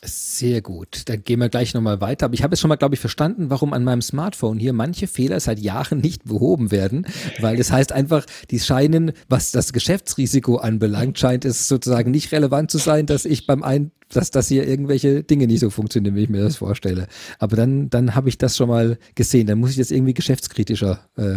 Sehr 0.04 0.62
gut. 0.62 1.08
Dann 1.08 1.24
gehen 1.24 1.40
wir 1.40 1.48
gleich 1.48 1.74
nochmal 1.74 2.00
weiter. 2.00 2.26
Aber 2.26 2.34
ich 2.34 2.44
habe 2.44 2.52
jetzt 2.52 2.60
schon 2.60 2.68
mal, 2.68 2.76
glaube 2.76 2.94
ich, 2.94 3.00
verstanden, 3.00 3.50
warum 3.50 3.72
an 3.72 3.82
meinem 3.82 4.02
Smartphone 4.02 4.58
hier 4.58 4.72
manche 4.72 5.08
Fehler 5.08 5.40
seit 5.40 5.58
Jahren 5.58 5.98
nicht 5.98 6.24
behoben 6.24 6.70
werden. 6.70 7.04
Weil 7.40 7.56
das 7.56 7.72
heißt 7.72 7.90
einfach, 7.90 8.24
die 8.50 8.60
scheinen, 8.60 9.12
was 9.28 9.50
das 9.50 9.72
Geschäftsrisiko 9.72 10.56
anbelangt, 10.58 11.18
scheint 11.18 11.44
es 11.44 11.66
sozusagen 11.66 12.12
nicht 12.12 12.30
relevant 12.30 12.70
zu 12.70 12.78
sein, 12.78 13.06
dass 13.06 13.24
ich 13.24 13.46
beim 13.46 13.64
ein, 13.64 13.90
dass, 14.12 14.30
dass 14.30 14.48
hier 14.48 14.66
irgendwelche 14.66 15.22
Dinge 15.22 15.46
nicht 15.46 15.60
so 15.60 15.70
funktionieren, 15.70 16.16
wie 16.16 16.24
ich 16.24 16.28
mir 16.28 16.42
das 16.42 16.56
vorstelle. 16.56 17.06
Aber 17.38 17.56
dann, 17.56 17.90
dann 17.90 18.14
habe 18.14 18.28
ich 18.28 18.38
das 18.38 18.56
schon 18.56 18.68
mal 18.68 18.98
gesehen. 19.14 19.46
Dann 19.46 19.58
muss 19.58 19.70
ich 19.70 19.76
das 19.76 19.90
irgendwie 19.90 20.14
geschäftskritischer 20.14 21.00
äh, 21.16 21.36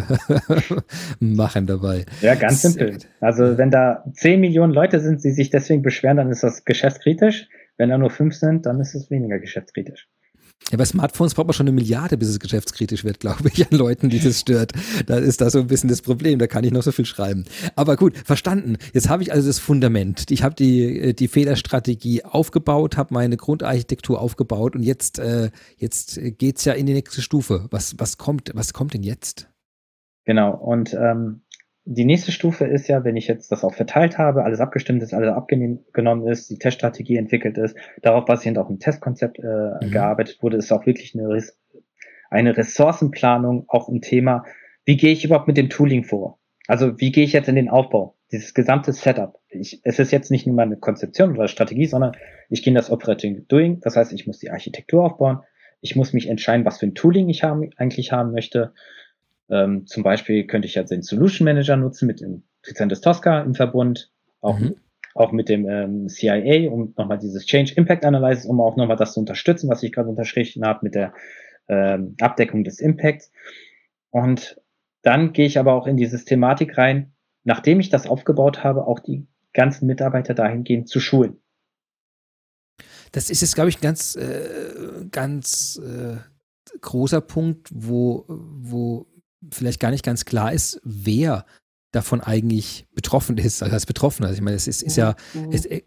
machen 1.20 1.68
dabei. 1.68 2.06
Ja, 2.22 2.36
ganz 2.36 2.62
simpel. 2.62 2.98
Also 3.20 3.58
wenn 3.58 3.72
da 3.72 4.04
10 4.14 4.40
Millionen 4.40 4.74
Leute 4.74 5.00
sind, 5.00 5.24
die 5.24 5.32
sich 5.32 5.50
deswegen 5.50 5.82
beschweren, 5.82 6.18
dann 6.18 6.30
ist 6.30 6.44
das 6.44 6.66
geschäftskritisch. 6.66 7.48
Wenn 7.78 7.90
da 7.90 7.98
nur 7.98 8.10
fünf 8.10 8.36
sind, 8.36 8.66
dann 8.66 8.80
ist 8.80 8.94
es 8.96 9.10
weniger 9.10 9.40
geschäftskritisch. 9.40 10.08
Ja, 10.70 10.78
bei 10.78 10.86
Smartphones 10.86 11.34
braucht 11.34 11.48
man 11.48 11.54
schon 11.54 11.68
eine 11.68 11.76
Milliarde, 11.76 12.18
bis 12.18 12.30
es 12.30 12.40
geschäftskritisch 12.40 13.04
wird, 13.04 13.20
glaube 13.20 13.50
ich, 13.54 13.70
an 13.70 13.78
Leuten, 13.78 14.10
die 14.10 14.20
das 14.20 14.40
stört. 14.40 14.72
Da 15.06 15.18
ist 15.18 15.42
da 15.42 15.50
so 15.50 15.60
ein 15.60 15.68
bisschen 15.68 15.90
das 15.90 16.02
Problem, 16.02 16.40
da 16.40 16.48
kann 16.48 16.64
ich 16.64 16.72
noch 16.72 16.84
so 16.84 16.92
viel 16.92 17.06
schreiben. 17.06 17.46
Aber 17.76 17.98
gut, 17.98 18.18
verstanden. 18.18 18.78
Jetzt 18.94 19.10
habe 19.10 19.24
ich 19.24 19.34
also 19.34 19.48
das 19.48 19.60
Fundament. 19.60 20.32
Ich 20.32 20.44
habe 20.44 20.56
die, 20.56 21.14
die 21.14 21.28
Fehlerstrategie 21.28 22.24
aufgebaut, 22.24 22.96
habe 22.96 23.14
meine 23.14 23.38
Grundarchitektur 23.38 24.22
aufgebaut 24.22 24.76
und 24.76 24.84
jetzt, 24.84 25.20
äh, 25.20 25.52
jetzt 25.78 26.20
geht's 26.38 26.64
ja 26.64 26.74
in 26.74 26.86
die 26.86 26.94
nächste 26.94 27.22
Stufe. 27.22 27.68
Was, 27.72 28.00
was, 28.00 28.18
kommt, 28.18 28.52
was 28.54 28.72
kommt 28.72 28.94
denn 28.94 29.04
jetzt? 29.04 29.50
Genau, 30.24 30.56
und 30.56 30.94
ähm, 30.94 31.42
die 31.86 32.06
nächste 32.06 32.32
Stufe 32.32 32.66
ist 32.66 32.88
ja, 32.88 33.04
wenn 33.04 33.18
ich 33.18 33.28
jetzt 33.28 33.52
das 33.52 33.64
auch 33.64 33.74
verteilt 33.74 34.18
habe, 34.18 34.44
alles 34.44 34.60
abgestimmt 34.60 35.02
ist, 35.02 35.14
alles 35.14 35.34
abgenommen 35.34 36.28
ist, 36.28 36.50
die 36.50 36.58
Teststrategie 36.58 37.18
entwickelt 37.18 37.58
ist, 37.58 37.76
darauf 38.02 38.26
basierend 38.26 38.60
auch 38.60 38.70
ein 38.70 38.80
Testkonzept 38.80 39.40
äh, 39.40 39.86
mhm. 39.86 39.92
gearbeitet 39.92 40.38
wurde, 40.42 40.58
ist 40.58 40.72
auch 40.72 40.86
wirklich 40.86 41.16
eine, 41.16 41.42
eine 42.30 42.56
Ressourcenplanung 42.56 43.66
auch 43.68 43.90
ein 43.90 44.02
Thema. 44.02 44.46
Wie 44.86 44.98
gehe 44.98 45.12
ich 45.12 45.26
überhaupt 45.26 45.48
mit 45.48 45.58
dem 45.58 45.70
Tooling 45.70 46.04
vor? 46.04 46.40
Also 46.68 47.00
wie 47.00 47.12
gehe 47.12 47.24
ich 47.24 47.34
jetzt 47.34 47.50
in 47.50 47.56
den 47.56 47.70
Aufbau? 47.70 48.16
Dieses 48.32 48.54
gesamte 48.54 48.94
Setup. 48.94 49.40
Ich, 49.50 49.82
es 49.84 50.00
ist 50.00 50.12
jetzt 50.12 50.32
nicht 50.32 50.48
nur 50.48 50.56
meine 50.56 50.78
Konzeption 50.78 51.32
oder 51.32 51.48
Strategie, 51.48 51.88
sondern 51.88 52.14
ich 52.50 52.64
gehe 52.64 52.72
in 52.72 52.76
das 52.76 52.92
Operating 52.92 53.48
Doing. 53.48 53.80
Das 53.82 53.96
heißt, 53.96 54.14
ich 54.14 54.28
muss 54.28 54.40
die 54.40 54.52
Architektur 54.52 55.04
aufbauen. 55.04 55.40
Ich 55.82 55.96
muss 55.96 56.14
mich 56.14 56.30
entscheiden, 56.30 56.66
was 56.66 56.80
für 56.80 56.86
ein 56.86 56.96
Tooling 56.96 57.28
ich 57.28 57.44
haben, 57.44 57.72
eigentlich 57.76 58.12
haben 58.12 58.32
möchte. 58.32 58.74
Ähm, 59.52 59.86
zum 59.86 60.04
Beispiel 60.04 60.48
könnte 60.48 60.68
ich 60.68 60.76
jetzt 60.76 60.92
den 60.92 61.02
Solution 61.04 61.46
Manager 61.46 61.76
nutzen 61.76 62.08
mit 62.08 62.22
dem 62.22 62.44
Tricentis 62.64 63.02
Tosca 63.02 63.42
im 63.42 63.54
Verbund, 63.54 64.12
auch, 64.40 64.58
mhm. 64.58 64.76
auch 65.14 65.32
mit 65.32 65.50
dem 65.50 65.68
ähm, 65.68 66.08
CIA, 66.08 66.70
um 66.72 66.94
nochmal 66.98 67.20
dieses 67.20 67.46
Change 67.46 67.74
Impact 67.76 68.06
Analysis, 68.06 68.46
um 68.46 68.62
auch 68.62 68.78
nochmal 68.78 68.98
das 68.98 69.14
zu 69.14 69.20
unterstützen, 69.20 69.70
was 69.70 69.84
ich 69.84 69.92
gerade 69.92 70.10
unterstrichen 70.10 70.66
habe 70.66 70.80
mit 70.84 70.96
der 70.96 71.14
ähm, 71.68 72.16
Abdeckung 72.22 72.64
des 72.64 72.80
Impacts. 72.80 73.32
Und 74.10 74.62
dann 75.02 75.34
gehe 75.34 75.46
ich 75.46 75.60
aber 75.60 75.74
auch 75.74 75.86
in 75.86 75.98
die 75.98 76.06
Systematik 76.06 76.78
rein, 76.78 77.14
nachdem 77.44 77.80
ich 77.80 77.90
das 77.90 78.08
aufgebaut 78.08 78.64
habe, 78.64 78.88
auch 78.88 79.00
die 79.00 79.28
ganzen 79.54 79.86
Mitarbeiter 79.88 80.34
dahingehend 80.34 80.88
zu 80.88 81.00
schulen. 81.00 81.38
Das 83.12 83.30
ist 83.30 83.42
jetzt, 83.42 83.56
glaube 83.56 83.70
ich, 83.70 83.80
ein 83.80 83.82
ganz, 83.82 84.16
äh, 84.16 85.06
ganz 85.12 85.82
äh, 85.84 86.18
großer 86.80 87.20
Punkt, 87.20 87.68
wo, 87.74 88.26
wo 88.28 89.08
vielleicht 89.52 89.80
gar 89.80 89.92
nicht 89.92 90.04
ganz 90.06 90.26
klar 90.26 90.54
ist, 90.54 90.80
wer 90.84 91.46
davon 91.92 92.22
eigentlich 92.22 92.86
betroffen 92.96 93.38
ist, 93.38 93.62
also 93.62 93.74
als 93.74 93.86
Betroffener. 93.86 94.30
Also 94.30 94.40
ich 94.40 94.44
meine, 94.44 94.56
es 94.56 94.68
ist, 94.68 94.82
ist 94.82 94.96
ja, 94.96 95.16
mhm. 95.34 95.52
es, 95.52 95.66
äh, 95.66 95.82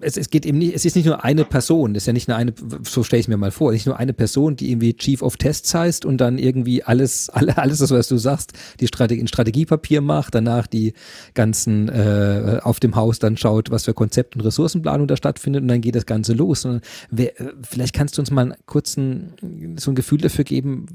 es, 0.00 0.16
es 0.16 0.30
geht 0.30 0.46
eben 0.46 0.58
nicht, 0.58 0.74
es 0.74 0.84
ist 0.84 0.96
nicht 0.96 1.04
nur 1.04 1.22
eine 1.24 1.44
Person, 1.44 1.94
es 1.94 2.04
ist 2.04 2.06
ja 2.06 2.12
nicht 2.14 2.26
nur 2.28 2.38
eine, 2.38 2.54
so 2.84 3.02
stelle 3.02 3.20
ich 3.20 3.28
mir 3.28 3.36
mal 3.36 3.50
vor, 3.50 3.72
nicht 3.72 3.86
nur 3.86 3.98
eine 3.98 4.14
Person, 4.14 4.56
die 4.56 4.70
irgendwie 4.70 4.94
Chief 4.94 5.20
of 5.20 5.36
Tests 5.36 5.74
heißt 5.74 6.06
und 6.06 6.18
dann 6.18 6.38
irgendwie 6.38 6.82
alles, 6.82 7.28
alle, 7.30 7.58
alles 7.58 7.78
das, 7.78 7.90
was 7.90 8.08
du 8.08 8.16
sagst, 8.16 8.52
die 8.80 8.86
Strategie, 8.86 9.20
in 9.20 9.28
Strategiepapier 9.28 10.00
macht, 10.00 10.34
danach 10.34 10.66
die 10.66 10.94
ganzen 11.34 11.90
äh, 11.90 12.60
auf 12.62 12.80
dem 12.80 12.96
Haus 12.96 13.18
dann 13.18 13.36
schaut, 13.36 13.70
was 13.70 13.84
für 13.84 13.94
Konzept 13.94 14.34
und 14.34 14.42
Ressourcenplanung 14.42 15.06
da 15.06 15.16
stattfindet 15.16 15.62
und 15.62 15.68
dann 15.68 15.82
geht 15.82 15.94
das 15.94 16.06
Ganze 16.06 16.32
los. 16.32 16.64
Und 16.64 16.82
wer, 17.10 17.38
äh, 17.38 17.52
vielleicht 17.62 17.94
kannst 17.94 18.16
du 18.16 18.22
uns 18.22 18.30
mal 18.30 18.42
einen 18.42 18.54
kurzen, 18.64 19.76
so 19.78 19.90
ein 19.90 19.94
Gefühl 19.94 20.18
dafür 20.18 20.44
geben, 20.44 20.86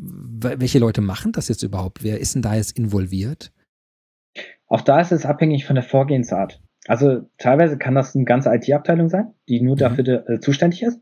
welche 0.41 0.79
Leute 0.79 1.01
machen 1.01 1.31
das 1.31 1.47
jetzt 1.47 1.61
überhaupt? 1.61 2.03
Wer 2.03 2.19
ist 2.19 2.33
denn 2.33 2.41
da 2.41 2.55
jetzt 2.55 2.77
involviert? 2.77 3.51
Auch 4.67 4.81
da 4.81 4.99
ist 4.99 5.11
es 5.11 5.25
abhängig 5.25 5.65
von 5.65 5.75
der 5.75 5.83
Vorgehensart. 5.83 6.61
Also 6.87 7.21
teilweise 7.37 7.77
kann 7.77 7.95
das 7.95 8.15
eine 8.15 8.25
ganze 8.25 8.53
IT-Abteilung 8.53 9.09
sein, 9.09 9.33
die 9.49 9.61
nur 9.61 9.75
mhm. 9.75 9.79
dafür 9.79 10.29
äh, 10.29 10.39
zuständig 10.39 10.83
ist. 10.83 11.01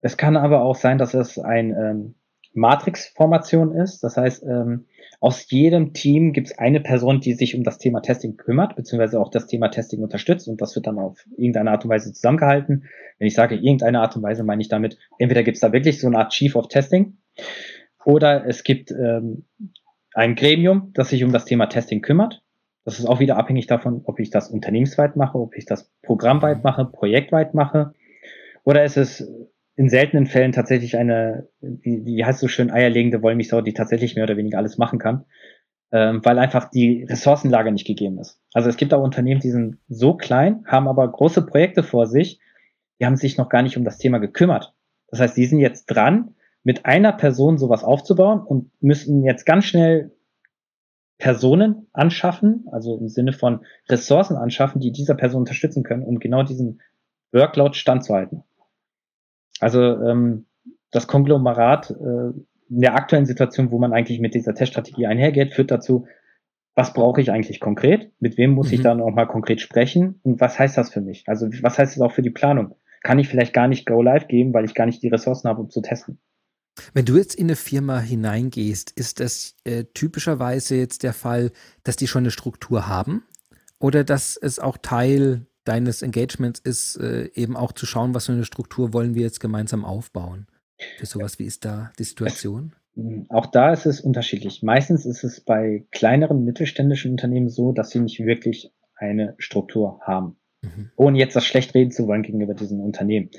Es 0.00 0.16
kann 0.16 0.36
aber 0.36 0.62
auch 0.62 0.74
sein, 0.74 0.98
dass 0.98 1.14
es 1.14 1.38
ein 1.38 1.70
ähm, 1.70 2.14
Matrix-Formation 2.54 3.74
ist. 3.74 4.02
Das 4.02 4.16
heißt, 4.16 4.42
ähm, 4.44 4.86
aus 5.20 5.48
jedem 5.50 5.92
Team 5.92 6.32
gibt 6.32 6.48
es 6.48 6.58
eine 6.58 6.80
Person, 6.80 7.20
die 7.20 7.34
sich 7.34 7.54
um 7.54 7.62
das 7.62 7.78
Thema 7.78 8.00
Testing 8.00 8.36
kümmert, 8.36 8.76
beziehungsweise 8.76 9.20
auch 9.20 9.30
das 9.30 9.46
Thema 9.46 9.68
Testing 9.68 10.02
unterstützt 10.02 10.48
und 10.48 10.60
das 10.60 10.74
wird 10.74 10.86
dann 10.86 10.98
auf 10.98 11.24
irgendeine 11.36 11.70
Art 11.70 11.84
und 11.84 11.90
Weise 11.90 12.12
zusammengehalten. 12.12 12.84
Wenn 13.18 13.28
ich 13.28 13.34
sage 13.34 13.54
irgendeine 13.54 14.00
Art 14.00 14.16
und 14.16 14.22
Weise, 14.22 14.42
meine 14.42 14.60
ich 14.60 14.68
damit, 14.68 14.98
entweder 15.18 15.42
gibt 15.42 15.56
es 15.56 15.60
da 15.60 15.72
wirklich 15.72 16.00
so 16.00 16.08
eine 16.08 16.18
Art 16.18 16.32
Chief 16.32 16.56
of 16.56 16.68
Testing 16.68 17.18
oder 18.04 18.46
es 18.46 18.64
gibt 18.64 18.90
ähm, 18.90 19.44
ein 20.12 20.34
Gremium, 20.34 20.90
das 20.94 21.10
sich 21.10 21.22
um 21.24 21.32
das 21.32 21.44
Thema 21.44 21.66
Testing 21.66 22.02
kümmert. 22.02 22.41
Das 22.84 22.98
ist 22.98 23.06
auch 23.06 23.20
wieder 23.20 23.36
abhängig 23.36 23.66
davon, 23.66 24.02
ob 24.04 24.18
ich 24.18 24.30
das 24.30 24.50
unternehmensweit 24.50 25.16
mache, 25.16 25.38
ob 25.38 25.56
ich 25.56 25.66
das 25.66 25.90
programmweit 26.02 26.58
mhm. 26.58 26.62
mache, 26.64 26.84
projektweit 26.84 27.54
mache. 27.54 27.94
Oder 28.64 28.84
ist 28.84 28.96
es 28.96 29.28
in 29.76 29.88
seltenen 29.88 30.26
Fällen 30.26 30.52
tatsächlich 30.52 30.96
eine, 30.96 31.48
wie, 31.60 32.04
wie 32.04 32.24
heißt 32.24 32.40
so 32.40 32.48
schön, 32.48 32.70
eierlegende 32.70 33.22
Wollmilchsau, 33.22 33.60
die 33.62 33.72
tatsächlich 33.72 34.14
mehr 34.14 34.24
oder 34.24 34.36
weniger 34.36 34.58
alles 34.58 34.78
machen 34.78 34.98
kann. 34.98 35.24
ähm, 35.92 36.24
weil 36.24 36.38
einfach 36.38 36.70
die 36.70 37.04
Ressourcenlage 37.04 37.70
nicht 37.70 37.86
gegeben 37.86 38.18
ist. 38.18 38.40
Also 38.54 38.68
es 38.70 38.76
gibt 38.76 38.94
auch 38.94 39.02
Unternehmen, 39.02 39.40
die 39.40 39.50
sind 39.50 39.78
so 39.88 40.14
klein, 40.14 40.64
haben 40.66 40.88
aber 40.88 41.06
große 41.06 41.44
Projekte 41.44 41.82
vor 41.82 42.06
sich, 42.06 42.40
die 42.98 43.06
haben 43.06 43.16
sich 43.16 43.36
noch 43.36 43.50
gar 43.50 43.62
nicht 43.62 43.76
um 43.76 43.84
das 43.84 43.98
Thema 43.98 44.18
gekümmert. 44.18 44.74
Das 45.08 45.20
heißt, 45.20 45.36
die 45.36 45.44
sind 45.44 45.60
jetzt 45.60 45.86
dran, 45.86 46.34
mit 46.64 46.86
einer 46.86 47.12
Person 47.12 47.58
sowas 47.58 47.84
aufzubauen 47.84 48.40
und 48.40 48.70
müssen 48.80 49.22
jetzt 49.24 49.44
ganz 49.44 49.66
schnell 49.66 50.12
Personen 51.22 51.86
anschaffen, 51.92 52.66
also 52.72 52.98
im 52.98 53.08
Sinne 53.08 53.32
von 53.32 53.60
Ressourcen 53.88 54.36
anschaffen, 54.36 54.80
die 54.80 54.90
dieser 54.90 55.14
Person 55.14 55.42
unterstützen 55.42 55.84
können, 55.84 56.02
um 56.02 56.18
genau 56.18 56.42
diesen 56.42 56.80
Workload 57.30 57.76
standzuhalten. 57.76 58.42
Also 59.60 59.80
ähm, 59.80 60.46
das 60.90 61.06
Konglomerat 61.06 61.92
äh, 61.92 62.32
in 62.68 62.80
der 62.80 62.96
aktuellen 62.96 63.26
Situation, 63.26 63.70
wo 63.70 63.78
man 63.78 63.92
eigentlich 63.92 64.18
mit 64.18 64.34
dieser 64.34 64.52
Teststrategie 64.52 65.06
einhergeht, 65.06 65.54
führt 65.54 65.70
dazu, 65.70 66.08
was 66.74 66.92
brauche 66.92 67.20
ich 67.20 67.30
eigentlich 67.30 67.60
konkret? 67.60 68.10
Mit 68.18 68.36
wem 68.36 68.50
muss 68.50 68.68
mhm. 68.68 68.74
ich 68.74 68.80
dann 68.80 69.00
auch 69.00 69.14
mal 69.14 69.26
konkret 69.26 69.60
sprechen? 69.60 70.18
Und 70.24 70.40
was 70.40 70.58
heißt 70.58 70.76
das 70.76 70.90
für 70.90 71.02
mich? 71.02 71.22
Also 71.28 71.46
was 71.62 71.78
heißt 71.78 71.94
das 71.94 72.02
auch 72.02 72.10
für 72.10 72.22
die 72.22 72.30
Planung? 72.30 72.74
Kann 73.04 73.20
ich 73.20 73.28
vielleicht 73.28 73.52
gar 73.52 73.68
nicht 73.68 73.86
Go 73.86 74.02
Live 74.02 74.26
geben, 74.26 74.52
weil 74.52 74.64
ich 74.64 74.74
gar 74.74 74.86
nicht 74.86 75.04
die 75.04 75.08
Ressourcen 75.08 75.48
habe, 75.48 75.60
um 75.60 75.70
zu 75.70 75.82
testen? 75.82 76.18
Wenn 76.94 77.04
du 77.04 77.16
jetzt 77.16 77.34
in 77.34 77.46
eine 77.46 77.56
Firma 77.56 78.00
hineingehst, 78.00 78.92
ist 78.92 79.20
das 79.20 79.56
äh, 79.64 79.84
typischerweise 79.92 80.76
jetzt 80.76 81.02
der 81.02 81.12
Fall, 81.12 81.52
dass 81.84 81.96
die 81.96 82.06
schon 82.06 82.22
eine 82.22 82.30
Struktur 82.30 82.88
haben? 82.88 83.24
Oder 83.78 84.04
dass 84.04 84.36
es 84.36 84.58
auch 84.58 84.78
Teil 84.78 85.46
deines 85.64 86.02
Engagements 86.02 86.60
ist, 86.60 86.96
äh, 86.96 87.30
eben 87.34 87.56
auch 87.56 87.72
zu 87.72 87.86
schauen, 87.86 88.14
was 88.14 88.26
für 88.26 88.32
eine 88.32 88.44
Struktur 88.44 88.92
wollen 88.92 89.14
wir 89.14 89.22
jetzt 89.22 89.40
gemeinsam 89.40 89.84
aufbauen? 89.84 90.46
Für 90.98 91.06
sowas, 91.06 91.38
wie 91.38 91.44
ist 91.44 91.64
da 91.64 91.92
die 91.98 92.04
Situation? 92.04 92.74
Hm, 92.94 93.26
auch 93.28 93.46
da 93.46 93.72
ist 93.72 93.86
es 93.86 94.00
unterschiedlich. 94.00 94.62
Meistens 94.62 95.06
ist 95.06 95.24
es 95.24 95.40
bei 95.40 95.86
kleineren 95.90 96.44
mittelständischen 96.44 97.12
Unternehmen 97.12 97.48
so, 97.48 97.72
dass 97.72 97.90
sie 97.90 98.00
nicht 98.00 98.20
wirklich 98.20 98.72
eine 98.96 99.34
Struktur 99.38 100.00
haben. 100.02 100.36
Mhm. 100.62 100.90
Ohne 100.96 101.18
jetzt 101.18 101.36
das 101.36 101.44
schlecht 101.44 101.74
reden 101.74 101.90
zu 101.90 102.06
wollen 102.06 102.22
gegenüber 102.22 102.54
diesen 102.54 102.80
Unternehmen. 102.80 103.30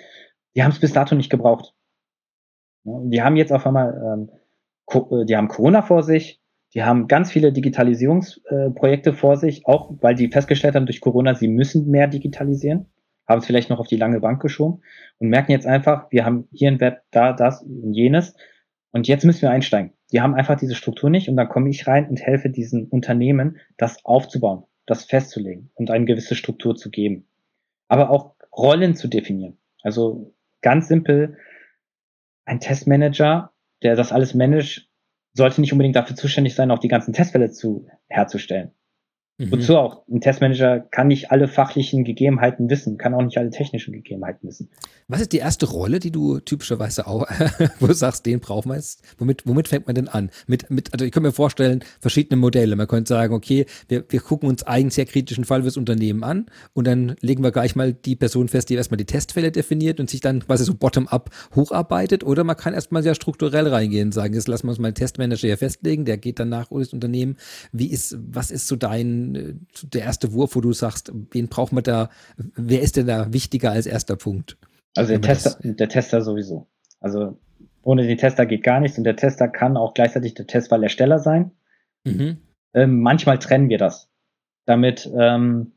Die 0.55 0.63
haben 0.63 0.71
es 0.71 0.79
bis 0.79 0.93
dato 0.93 1.15
nicht 1.15 1.29
gebraucht. 1.29 1.73
Die 2.83 3.21
haben 3.21 3.35
jetzt 3.35 3.51
auf 3.51 3.65
einmal, 3.65 4.01
ähm, 4.13 4.29
äh, 4.91 5.25
die 5.25 5.35
haben 5.35 5.47
Corona 5.47 5.81
vor 5.81 6.03
sich, 6.03 6.41
die 6.73 6.83
haben 6.83 7.07
ganz 7.07 7.31
viele 7.31 7.53
Digitalisierungsprojekte 7.53 9.11
äh, 9.11 9.13
vor 9.13 9.37
sich, 9.37 9.65
auch 9.65 9.91
weil 10.01 10.15
die 10.15 10.29
festgestellt 10.29 10.75
haben 10.75 10.85
durch 10.85 11.01
Corona, 11.01 11.35
sie 11.35 11.47
müssen 11.47 11.89
mehr 11.89 12.07
digitalisieren 12.07 12.87
haben 13.27 13.39
es 13.39 13.45
vielleicht 13.45 13.69
noch 13.69 13.79
auf 13.79 13.87
die 13.87 13.97
lange 13.97 14.19
Bank 14.19 14.41
geschoben 14.41 14.81
und 15.19 15.29
merken 15.29 15.51
jetzt 15.51 15.65
einfach, 15.65 16.11
wir 16.11 16.25
haben 16.25 16.47
hier 16.51 16.69
ein 16.69 16.79
Web, 16.79 17.03
da, 17.11 17.33
das 17.33 17.61
und 17.63 17.93
jenes 17.93 18.35
und 18.91 19.07
jetzt 19.07 19.25
müssen 19.25 19.43
wir 19.43 19.51
einsteigen. 19.51 19.93
Die 20.11 20.21
haben 20.21 20.35
einfach 20.35 20.57
diese 20.57 20.75
Struktur 20.75 21.09
nicht 21.09 21.29
und 21.29 21.37
dann 21.37 21.49
komme 21.49 21.69
ich 21.69 21.87
rein 21.87 22.07
und 22.07 22.21
helfe 22.21 22.49
diesen 22.49 22.87
Unternehmen, 22.87 23.57
das 23.77 24.03
aufzubauen, 24.05 24.63
das 24.85 25.05
festzulegen 25.05 25.71
und 25.75 25.89
eine 25.89 26.05
gewisse 26.05 26.35
Struktur 26.35 26.75
zu 26.75 26.91
geben. 26.91 27.27
Aber 27.87 28.09
auch 28.09 28.35
Rollen 28.55 28.95
zu 28.95 29.07
definieren. 29.07 29.57
Also 29.81 30.33
ganz 30.61 30.87
simpel, 30.87 31.37
ein 32.45 32.59
Testmanager, 32.59 33.53
der 33.81 33.95
das 33.95 34.11
alles 34.11 34.33
managt, 34.33 34.89
sollte 35.33 35.61
nicht 35.61 35.71
unbedingt 35.71 35.95
dafür 35.95 36.15
zuständig 36.15 36.55
sein, 36.55 36.71
auch 36.71 36.79
die 36.79 36.87
ganzen 36.87 37.13
Testfälle 37.13 37.51
zu 37.51 37.87
herzustellen. 38.07 38.71
Mhm. 39.39 39.51
Wozu 39.51 39.77
auch? 39.77 40.03
Ein 40.07 40.21
Testmanager 40.21 40.79
kann 40.79 41.07
nicht 41.07 41.31
alle 41.31 41.47
fachlichen 41.47 42.03
Gegebenheiten 42.03 42.69
wissen, 42.69 42.99
kann 42.99 43.15
auch 43.15 43.23
nicht 43.23 43.37
alle 43.37 43.49
technischen 43.49 43.91
Gegebenheiten 43.91 44.47
wissen. 44.47 44.69
Was 45.07 45.21
ist 45.21 45.31
die 45.33 45.39
erste 45.39 45.65
Rolle, 45.65 45.99
die 45.99 46.11
du 46.11 46.39
typischerweise 46.39 47.07
auch, 47.07 47.25
wo 47.79 47.87
du 47.87 47.93
sagst, 47.93 48.27
den 48.27 48.39
brauchen 48.39 48.69
wir 48.69 48.75
jetzt? 48.75 49.01
Womit, 49.17 49.47
womit 49.47 49.67
fängt 49.67 49.87
man 49.87 49.95
denn 49.95 50.07
an? 50.07 50.29
Mit, 50.45 50.69
mit, 50.69 50.93
also 50.93 51.03
ich 51.03 51.11
kann 51.11 51.23
mir 51.23 51.31
vorstellen, 51.31 51.83
verschiedene 51.99 52.39
Modelle. 52.39 52.75
Man 52.75 52.87
könnte 52.87 53.09
sagen, 53.09 53.33
okay, 53.33 53.65
wir, 53.87 54.05
wir 54.07 54.19
gucken 54.19 54.47
uns 54.47 54.61
einen 54.63 54.91
sehr 54.91 55.05
kritischen 55.05 55.45
Fall 55.45 55.63
fürs 55.63 55.77
Unternehmen 55.77 56.23
an 56.23 56.45
und 56.73 56.85
dann 56.85 57.15
legen 57.21 57.43
wir 57.43 57.51
gleich 57.51 57.75
mal 57.75 57.91
die 57.91 58.15
Person 58.15 58.49
fest, 58.49 58.69
die 58.69 58.75
erstmal 58.75 58.97
die 58.97 59.05
Testfälle 59.05 59.51
definiert 59.51 59.99
und 59.99 60.11
sich 60.11 60.21
dann 60.21 60.45
quasi 60.45 60.63
so 60.63 60.75
bottom-up 60.75 61.31
hocharbeitet. 61.55 62.23
Oder 62.23 62.43
man 62.43 62.55
kann 62.55 62.75
erstmal 62.75 63.01
sehr 63.01 63.15
strukturell 63.15 63.67
reingehen 63.67 64.09
und 64.09 64.13
sagen, 64.13 64.35
jetzt 64.35 64.47
lassen 64.47 64.67
wir 64.67 64.71
uns 64.71 64.79
mal 64.79 64.89
einen 64.89 64.95
Testmanager 64.95 65.47
hier 65.47 65.57
festlegen, 65.57 66.05
der 66.05 66.17
geht 66.17 66.39
dann 66.39 66.49
nach 66.49 66.67
das 66.69 66.93
Unternehmen. 66.93 67.37
Wie 67.71 67.87
ist, 67.87 68.15
was 68.19 68.51
ist 68.51 68.67
so 68.67 68.75
dein 68.75 69.22
äh, 69.35 69.53
der 69.83 70.01
erste 70.03 70.33
Wurf, 70.33 70.55
wo 70.55 70.61
du 70.61 70.73
sagst, 70.73 71.11
wen 71.31 71.47
braucht 71.47 71.71
man 71.71 71.83
da, 71.83 72.09
wer 72.37 72.81
ist 72.81 72.97
denn 72.97 73.07
da 73.07 73.31
wichtiger 73.31 73.71
als 73.71 73.85
erster 73.85 74.15
Punkt? 74.15 74.57
Also 74.95 75.11
der 75.11 75.21
Tester, 75.21 75.57
der 75.61 75.89
Tester 75.89 76.21
sowieso. 76.21 76.67
Also 76.99 77.37
ohne 77.83 78.07
den 78.07 78.17
Tester 78.17 78.45
geht 78.45 78.63
gar 78.63 78.79
nichts 78.79 78.97
und 78.97 79.03
der 79.03 79.15
Tester 79.15 79.47
kann 79.47 79.77
auch 79.77 79.93
gleichzeitig 79.93 80.35
der 80.35 80.47
Testfallersteller 80.47 81.19
sein. 81.19 81.51
Mhm. 82.05 82.37
Ähm, 82.73 83.01
manchmal 83.01 83.39
trennen 83.39 83.69
wir 83.69 83.77
das, 83.77 84.09
damit 84.65 85.09
ähm, 85.17 85.73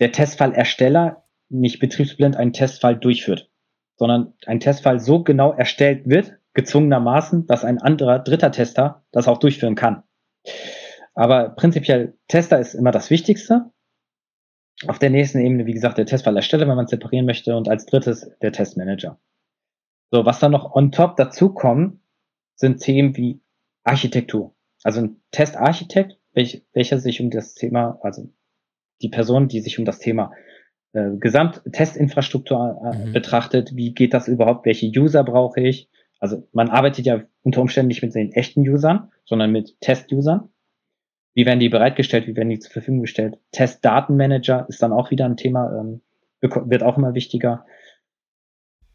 der 0.00 0.12
Testfallersteller 0.12 1.24
nicht 1.48 1.80
betriebsblind 1.80 2.36
einen 2.36 2.52
Testfall 2.52 2.96
durchführt, 2.96 3.50
sondern 3.96 4.34
ein 4.46 4.60
Testfall 4.60 5.00
so 5.00 5.22
genau 5.22 5.52
erstellt 5.52 6.08
wird, 6.08 6.38
gezwungenermaßen, 6.54 7.46
dass 7.46 7.64
ein 7.64 7.78
anderer 7.78 8.18
dritter 8.18 8.52
Tester 8.52 9.04
das 9.12 9.28
auch 9.28 9.38
durchführen 9.38 9.74
kann. 9.74 10.02
Aber 11.20 11.50
prinzipiell, 11.50 12.14
Tester 12.28 12.58
ist 12.58 12.72
immer 12.72 12.92
das 12.92 13.10
Wichtigste. 13.10 13.70
Auf 14.86 14.98
der 14.98 15.10
nächsten 15.10 15.38
Ebene, 15.40 15.66
wie 15.66 15.74
gesagt, 15.74 15.98
der 15.98 16.06
Testfallersteller, 16.06 16.66
wenn 16.66 16.76
man 16.76 16.86
separieren 16.86 17.26
möchte. 17.26 17.54
Und 17.54 17.68
als 17.68 17.84
drittes 17.84 18.30
der 18.40 18.52
Testmanager. 18.52 19.20
So, 20.10 20.24
was 20.24 20.38
dann 20.38 20.52
noch 20.52 20.74
on 20.74 20.92
top 20.92 21.18
dazu 21.18 21.52
kommen, 21.52 22.00
sind 22.54 22.80
Themen 22.80 23.18
wie 23.18 23.42
Architektur. 23.84 24.54
Also 24.82 25.02
ein 25.02 25.20
Testarchitekt, 25.30 26.18
welch, 26.32 26.64
welcher 26.72 26.98
sich 26.98 27.20
um 27.20 27.28
das 27.28 27.52
Thema, 27.52 27.98
also 28.00 28.32
die 29.02 29.10
Person, 29.10 29.46
die 29.46 29.60
sich 29.60 29.78
um 29.78 29.84
das 29.84 29.98
Thema 29.98 30.32
äh, 30.94 31.10
Gesamttestinfrastruktur 31.18 32.80
äh, 32.82 32.96
mhm. 32.96 33.12
betrachtet, 33.12 33.76
wie 33.76 33.92
geht 33.92 34.14
das 34.14 34.26
überhaupt, 34.26 34.64
welche 34.64 34.86
User 34.86 35.22
brauche 35.22 35.60
ich? 35.60 35.90
Also 36.18 36.48
man 36.52 36.70
arbeitet 36.70 37.04
ja 37.04 37.24
unter 37.42 37.60
Umständen 37.60 37.88
nicht 37.88 38.00
mit 38.00 38.14
den 38.14 38.32
echten 38.32 38.66
Usern, 38.66 39.12
sondern 39.26 39.52
mit 39.52 39.78
Test-Usern. 39.82 40.48
Wie 41.34 41.46
werden 41.46 41.60
die 41.60 41.68
bereitgestellt? 41.68 42.26
Wie 42.26 42.36
werden 42.36 42.48
die 42.48 42.58
zur 42.58 42.72
Verfügung 42.72 43.02
gestellt? 43.02 43.38
Testdatenmanager 43.52 44.66
ist 44.68 44.82
dann 44.82 44.92
auch 44.92 45.10
wieder 45.10 45.26
ein 45.26 45.36
Thema, 45.36 45.72
ähm, 45.78 46.00
wird 46.40 46.82
auch 46.82 46.98
immer 46.98 47.14
wichtiger. 47.14 47.66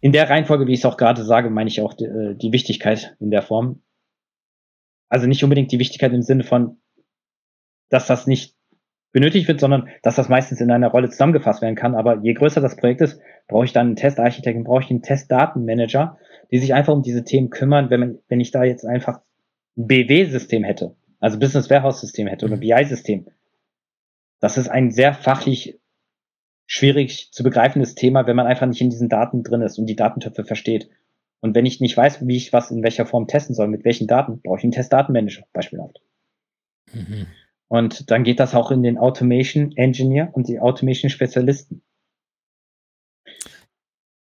In 0.02 0.12
der 0.12 0.30
Reihenfolge, 0.30 0.67
wie 0.67 0.74
ich 0.74 0.80
es 0.80 0.86
auch 0.86 0.98
gerade 0.98 1.24
sage, 1.24 1.50
meine 1.50 1.69
ich 1.69 1.82
auch 1.82 1.93
die, 1.93 2.06
äh, 2.06 2.36
die 2.36 2.52
Wichtigkeit 2.52 3.15
in 3.19 3.32
der 3.32 3.41
Form. 3.41 3.82
Also 5.10 5.28
nicht 5.28 5.43
unbedingt 5.43 5.71
die 5.71 5.80
Wichtigkeit 5.80 6.12
im 6.12 6.21
Sinne 6.21 6.43
von, 6.43 6.78
dass 7.89 8.08
das 8.08 8.28
nicht 8.28 8.56
benötigt 9.13 9.48
wird, 9.48 9.62
sondern 9.62 9.88
dass 10.04 10.15
das 10.15 10.28
meistens 10.28 10.60
in 10.60 10.71
einer 10.71 10.89
Rolle 10.89 11.10
zusammengefasst 11.10 11.62
werden 11.62 11.76
kann. 11.76 11.95
Aber 11.95 12.19
je 12.21 12.34
größer 12.34 12.60
das 12.60 12.76
Projekt 12.76 13.00
ist, 13.00 13.21
brauche 13.48 13.63
ich 13.63 13.71
dann 13.71 13.88
einen 13.88 13.95
Testarchitekten, 13.95 14.65
brauche 14.65 14.84
ich 14.84 14.89
einen 14.89 15.04
Testdatenmanager, 15.04 16.17
die 16.52 16.58
sich 16.58 16.74
einfach 16.74 16.93
um 16.93 17.02
diese 17.02 17.24
Themen 17.24 17.50
kümmern. 17.50 17.89
Wenn, 17.89 18.00
man, 18.02 18.19
wenn 18.28 18.41
ich 18.41 18.52
da 18.52 18.65
jetzt 18.65 18.86
einfach 18.86 19.21
ein 19.78 19.88
BW-System 19.88 20.65
hätte, 20.65 20.95
also 21.25 21.39
Business 21.39 21.71
Warehouse 21.71 22.01
System 22.01 22.27
hätte 22.27 22.45
oder 22.45 22.57
mhm. 22.57 22.59
BI-System. 22.59 23.25
Das 24.41 24.59
ist 24.59 24.67
ein 24.67 24.91
sehr 24.91 25.11
fachlich 25.15 25.79
schwierig 26.67 27.31
zu 27.31 27.41
begreifendes 27.41 27.95
Thema, 27.95 28.27
wenn 28.27 28.35
man 28.35 28.45
einfach 28.45 28.67
nicht 28.67 28.79
in 28.79 28.91
diesen 28.91 29.09
Daten 29.09 29.41
drin 29.41 29.63
ist 29.63 29.79
und 29.79 29.88
die 29.88 29.95
Datentöpfe 29.95 30.43
versteht. 30.43 30.88
Und 31.41 31.55
wenn 31.55 31.65
ich 31.65 31.81
nicht 31.81 31.97
weiß, 31.97 32.27
wie 32.27 32.38
ich 32.38 32.53
was 32.53 32.69
in 32.69 32.83
welcher 32.83 33.07
Form 33.07 33.25
testen 33.25 33.55
soll, 33.55 33.67
mit 33.67 33.85
welchen 33.85 34.05
Daten, 34.05 34.39
brauche 34.39 34.59
ich 34.59 34.65
einen 34.65 34.73
Testdatenmanager 34.73 35.45
beispielhaft. 35.51 35.99
Mhm. 36.93 37.25
Und 37.69 38.11
dann 38.11 38.23
geht 38.23 38.39
das 38.39 38.53
auch 38.53 38.69
in 38.69 38.83
den 38.83 38.99
Automation 38.99 39.75
Engineer 39.75 40.29
und 40.33 40.47
die 40.47 40.59
Automation 40.59 41.09
Spezialisten. 41.09 41.81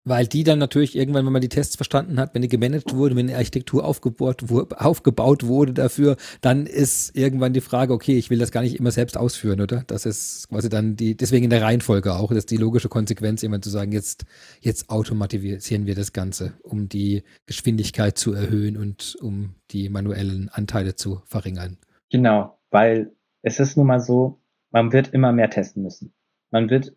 Weil 0.04 0.26
die 0.26 0.44
dann 0.44 0.58
natürlich 0.58 0.96
irgendwann, 0.96 1.28
wenn 1.28 1.34
man 1.34 1.44
die 1.44 1.50
Tests 1.50 1.76
verstanden 1.76 2.20
hat, 2.20 2.34
wenn 2.34 2.42
die 2.42 2.48
gemanagt 2.48 2.96
wurde, 2.96 3.16
wenn 3.16 3.28
die 3.28 3.36
Architektur 3.36 3.86
aufgebaut, 3.86 4.44
aufgebaut 4.76 5.46
wurde 5.46 5.74
dafür, 5.74 6.18
dann 6.42 6.66
ist 6.66 7.16
irgendwann 7.16 7.54
die 7.54 7.62
Frage, 7.62 7.94
okay, 7.94 8.18
ich 8.18 8.32
will 8.32 8.40
das 8.40 8.52
gar 8.52 8.62
nicht 8.62 8.80
immer 8.80 8.90
selbst 8.90 9.16
ausführen, 9.16 9.62
oder? 9.62 9.84
Das 9.86 10.08
ist 10.08 10.50
quasi 10.50 10.70
dann 10.70 10.96
die, 10.96 11.16
deswegen 11.16 11.44
in 11.44 11.50
der 11.52 11.62
Reihenfolge 11.62 12.16
auch, 12.16 12.30
das 12.30 12.40
ist 12.40 12.52
die 12.52 12.58
logische 12.58 12.90
Konsequenz, 12.90 13.44
immer 13.44 13.62
zu 13.62 13.70
sagen, 13.70 13.92
jetzt, 13.92 14.26
jetzt 14.60 14.90
automatisieren 14.90 15.86
wir 15.86 15.94
das 15.94 16.14
Ganze, 16.14 16.54
um 16.64 16.90
die 16.90 17.24
Geschwindigkeit 17.46 18.18
zu 18.18 18.34
erhöhen 18.34 18.78
und 18.78 19.16
um 19.22 19.54
die 19.70 19.90
manuellen 19.90 20.50
Anteile 20.50 20.96
zu 20.96 21.22
verringern. 21.26 21.78
Genau, 22.10 22.60
weil 22.72 23.12
es 23.44 23.60
ist 23.60 23.78
nun 23.78 23.86
mal 23.86 24.00
so, 24.00 24.42
man 24.72 24.92
wird 24.92 25.14
immer 25.14 25.32
mehr 25.32 25.52
testen 25.52 25.84
müssen. 25.84 26.14
Man 26.50 26.72
wird, 26.72 26.96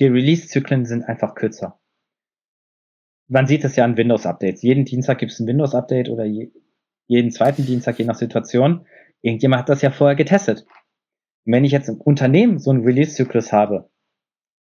die 0.00 0.06
Release-Zyklen 0.06 0.84
sind 0.84 1.04
einfach 1.04 1.36
kürzer 1.36 1.79
man 3.30 3.46
sieht 3.46 3.64
es 3.64 3.76
ja 3.76 3.84
an 3.84 3.96
Windows-Updates. 3.96 4.62
Jeden 4.62 4.84
Dienstag 4.84 5.18
gibt 5.18 5.30
es 5.32 5.38
ein 5.38 5.46
Windows-Update 5.46 6.08
oder 6.08 6.24
je, 6.24 6.50
jeden 7.06 7.30
zweiten 7.30 7.64
Dienstag, 7.64 7.98
je 7.98 8.04
nach 8.04 8.16
Situation. 8.16 8.86
Irgendjemand 9.22 9.60
hat 9.60 9.68
das 9.68 9.82
ja 9.82 9.90
vorher 9.90 10.16
getestet. 10.16 10.66
Und 11.46 11.52
wenn 11.52 11.64
ich 11.64 11.72
jetzt 11.72 11.88
im 11.88 12.00
Unternehmen 12.00 12.58
so 12.58 12.70
einen 12.70 12.84
Release-Zyklus 12.84 13.52
habe, 13.52 13.88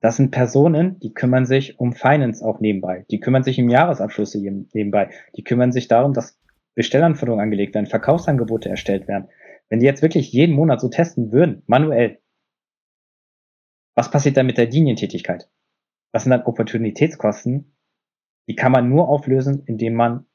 das 0.01 0.17
sind 0.17 0.31
Personen, 0.31 1.01
die 1.01 1.15
kümmern 1.15 1.47
sich 1.47 1.81
um 1.81 1.93
Finance 1.95 2.45
auch 2.45 2.61
nebenbei. 2.61 3.07
Die 3.11 3.21
kümmern 3.21 3.43
sich 3.43 3.59
um 3.59 3.71
Jahresabschlüsse 3.71 4.39
nebenbei. 4.39 5.11
Die 5.37 5.45
kümmern 5.45 5.73
sich 5.73 5.89
darum, 5.89 6.13
dass 6.13 6.39
Bestellanforderungen 6.75 7.43
angelegt 7.43 7.75
werden, 7.75 7.87
Verkaufsangebote 7.87 8.69
erstellt 8.69 9.09
werden. 9.09 9.29
Wenn 9.71 9.81
die 9.81 9.87
jetzt 9.87 10.03
wirklich 10.03 10.31
jeden 10.31 10.55
Monat 10.55 10.81
so 10.81 10.89
testen 10.89 11.33
würden, 11.33 11.63
manuell, 11.67 12.21
was 13.97 14.11
passiert 14.11 14.37
dann 14.37 14.47
mit 14.47 14.59
der 14.59 14.71
Linientätigkeit? 14.71 15.49
Was 16.13 16.25
sind 16.25 16.31
dann 16.31 16.43
Opportunitätskosten? 16.43 17.75
Die 18.49 18.57
kann 18.57 18.73
man 18.73 18.89
nur 18.89 19.09
auflösen, 19.09 19.63
indem 19.67 19.95
man 19.95 20.27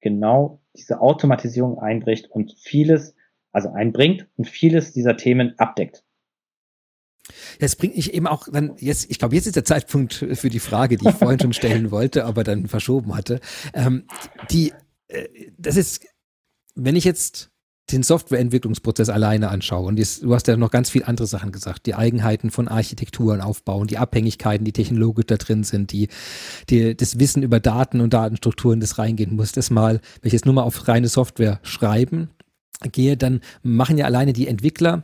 genau 0.00 0.62
diese 0.76 1.00
Automatisierung 1.00 1.78
einbricht 1.78 2.30
und 2.30 2.54
vieles, 2.58 3.14
also 3.52 3.70
einbringt 3.70 4.26
und 4.36 4.48
vieles 4.48 4.92
dieser 4.92 5.16
Themen 5.16 5.58
abdeckt. 5.58 6.04
Das 7.60 7.76
bringt 7.76 7.94
mich 7.94 8.12
eben 8.12 8.26
auch 8.26 8.48
dann 8.50 8.74
jetzt, 8.78 9.10
ich 9.10 9.18
glaube, 9.18 9.36
jetzt 9.36 9.46
ist 9.46 9.54
der 9.54 9.64
Zeitpunkt 9.64 10.14
für 10.14 10.48
die 10.48 10.58
Frage, 10.58 10.96
die 10.96 11.08
ich 11.08 11.14
vorhin 11.14 11.38
schon 11.38 11.52
stellen 11.52 11.90
wollte, 11.92 12.24
aber 12.24 12.42
dann 12.42 12.66
verschoben 12.66 13.14
hatte. 13.14 13.40
Ähm, 13.74 14.06
die, 14.50 14.72
äh, 15.08 15.28
das 15.56 15.76
ist, 15.76 16.04
wenn 16.74 16.96
ich 16.96 17.04
jetzt 17.04 17.51
den 17.90 18.02
Softwareentwicklungsprozess 18.02 19.08
alleine 19.08 19.48
anschaue, 19.48 19.86
und 19.86 19.98
jetzt, 19.98 20.22
du 20.22 20.34
hast 20.34 20.46
ja 20.46 20.56
noch 20.56 20.70
ganz 20.70 20.90
viele 20.90 21.08
andere 21.08 21.26
Sachen 21.26 21.52
gesagt, 21.52 21.86
die 21.86 21.94
Eigenheiten 21.94 22.50
von 22.50 22.68
Architekturen 22.68 23.40
aufbauen, 23.40 23.86
die 23.86 23.98
Abhängigkeiten, 23.98 24.64
die 24.64 24.72
technologisch 24.72 25.26
da 25.26 25.36
drin 25.36 25.64
sind, 25.64 25.92
die, 25.92 26.08
die, 26.70 26.96
das 26.96 27.18
Wissen 27.18 27.42
über 27.42 27.60
Daten 27.60 28.00
und 28.00 28.14
Datenstrukturen, 28.14 28.80
das 28.80 28.98
reingehen 28.98 29.36
muss, 29.36 29.52
das 29.52 29.70
mal, 29.70 30.00
wenn 30.20 30.28
ich 30.28 30.32
jetzt 30.32 30.46
nur 30.46 30.54
mal 30.54 30.62
auf 30.62 30.88
reine 30.88 31.08
Software 31.08 31.60
schreiben 31.62 32.30
gehe, 32.90 33.16
dann 33.16 33.40
machen 33.62 33.98
ja 33.98 34.06
alleine 34.06 34.32
die 34.32 34.48
Entwickler 34.48 35.02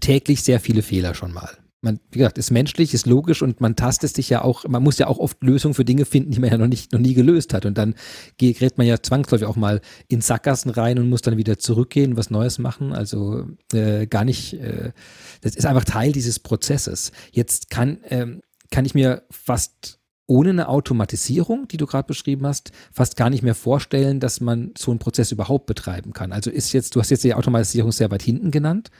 täglich 0.00 0.42
sehr 0.42 0.60
viele 0.60 0.82
Fehler 0.82 1.14
schon 1.14 1.32
mal. 1.32 1.50
Man, 1.80 2.00
wie 2.10 2.18
gesagt, 2.18 2.38
ist 2.38 2.50
menschlich, 2.50 2.92
ist 2.92 3.06
logisch 3.06 3.40
und 3.40 3.60
man 3.60 3.76
tastet 3.76 4.14
sich 4.14 4.28
ja 4.28 4.42
auch, 4.42 4.66
man 4.66 4.82
muss 4.82 4.98
ja 4.98 5.06
auch 5.06 5.18
oft 5.18 5.40
Lösungen 5.42 5.74
für 5.74 5.84
Dinge 5.84 6.04
finden, 6.04 6.32
die 6.32 6.40
man 6.40 6.50
ja 6.50 6.58
noch 6.58 6.66
nicht, 6.66 6.92
noch 6.92 6.98
nie 6.98 7.14
gelöst 7.14 7.54
hat. 7.54 7.66
Und 7.66 7.78
dann 7.78 7.94
gerät 8.36 8.78
man 8.78 8.86
ja 8.86 9.00
zwangsläufig 9.00 9.46
auch 9.46 9.54
mal 9.54 9.80
in 10.08 10.20
Sackgassen 10.20 10.70
rein 10.70 10.98
und 10.98 11.08
muss 11.08 11.22
dann 11.22 11.36
wieder 11.36 11.58
zurückgehen, 11.58 12.16
was 12.16 12.30
Neues 12.30 12.58
machen. 12.58 12.92
Also 12.92 13.46
äh, 13.72 14.06
gar 14.06 14.24
nicht, 14.24 14.54
äh, 14.54 14.92
das 15.40 15.54
ist 15.54 15.66
einfach 15.66 15.84
Teil 15.84 16.10
dieses 16.10 16.40
Prozesses. 16.40 17.12
Jetzt 17.30 17.70
kann, 17.70 17.98
ähm, 18.08 18.42
kann 18.72 18.84
ich 18.84 18.94
mir 18.94 19.22
fast 19.30 19.98
ohne 20.28 20.50
eine 20.50 20.68
Automatisierung, 20.68 21.68
die 21.68 21.78
du 21.78 21.86
gerade 21.86 22.06
beschrieben 22.06 22.46
hast, 22.46 22.70
fast 22.92 23.16
gar 23.16 23.30
nicht 23.30 23.42
mehr 23.42 23.54
vorstellen, 23.54 24.20
dass 24.20 24.40
man 24.40 24.72
so 24.76 24.90
einen 24.90 25.00
Prozess 25.00 25.32
überhaupt 25.32 25.66
betreiben 25.66 26.12
kann. 26.12 26.32
Also 26.32 26.50
ist 26.50 26.72
jetzt, 26.72 26.94
du 26.94 27.00
hast 27.00 27.10
jetzt 27.10 27.24
die 27.24 27.34
Automatisierung 27.34 27.92
sehr 27.92 28.10
weit 28.10 28.22
hinten 28.22 28.50
genannt. 28.50 28.90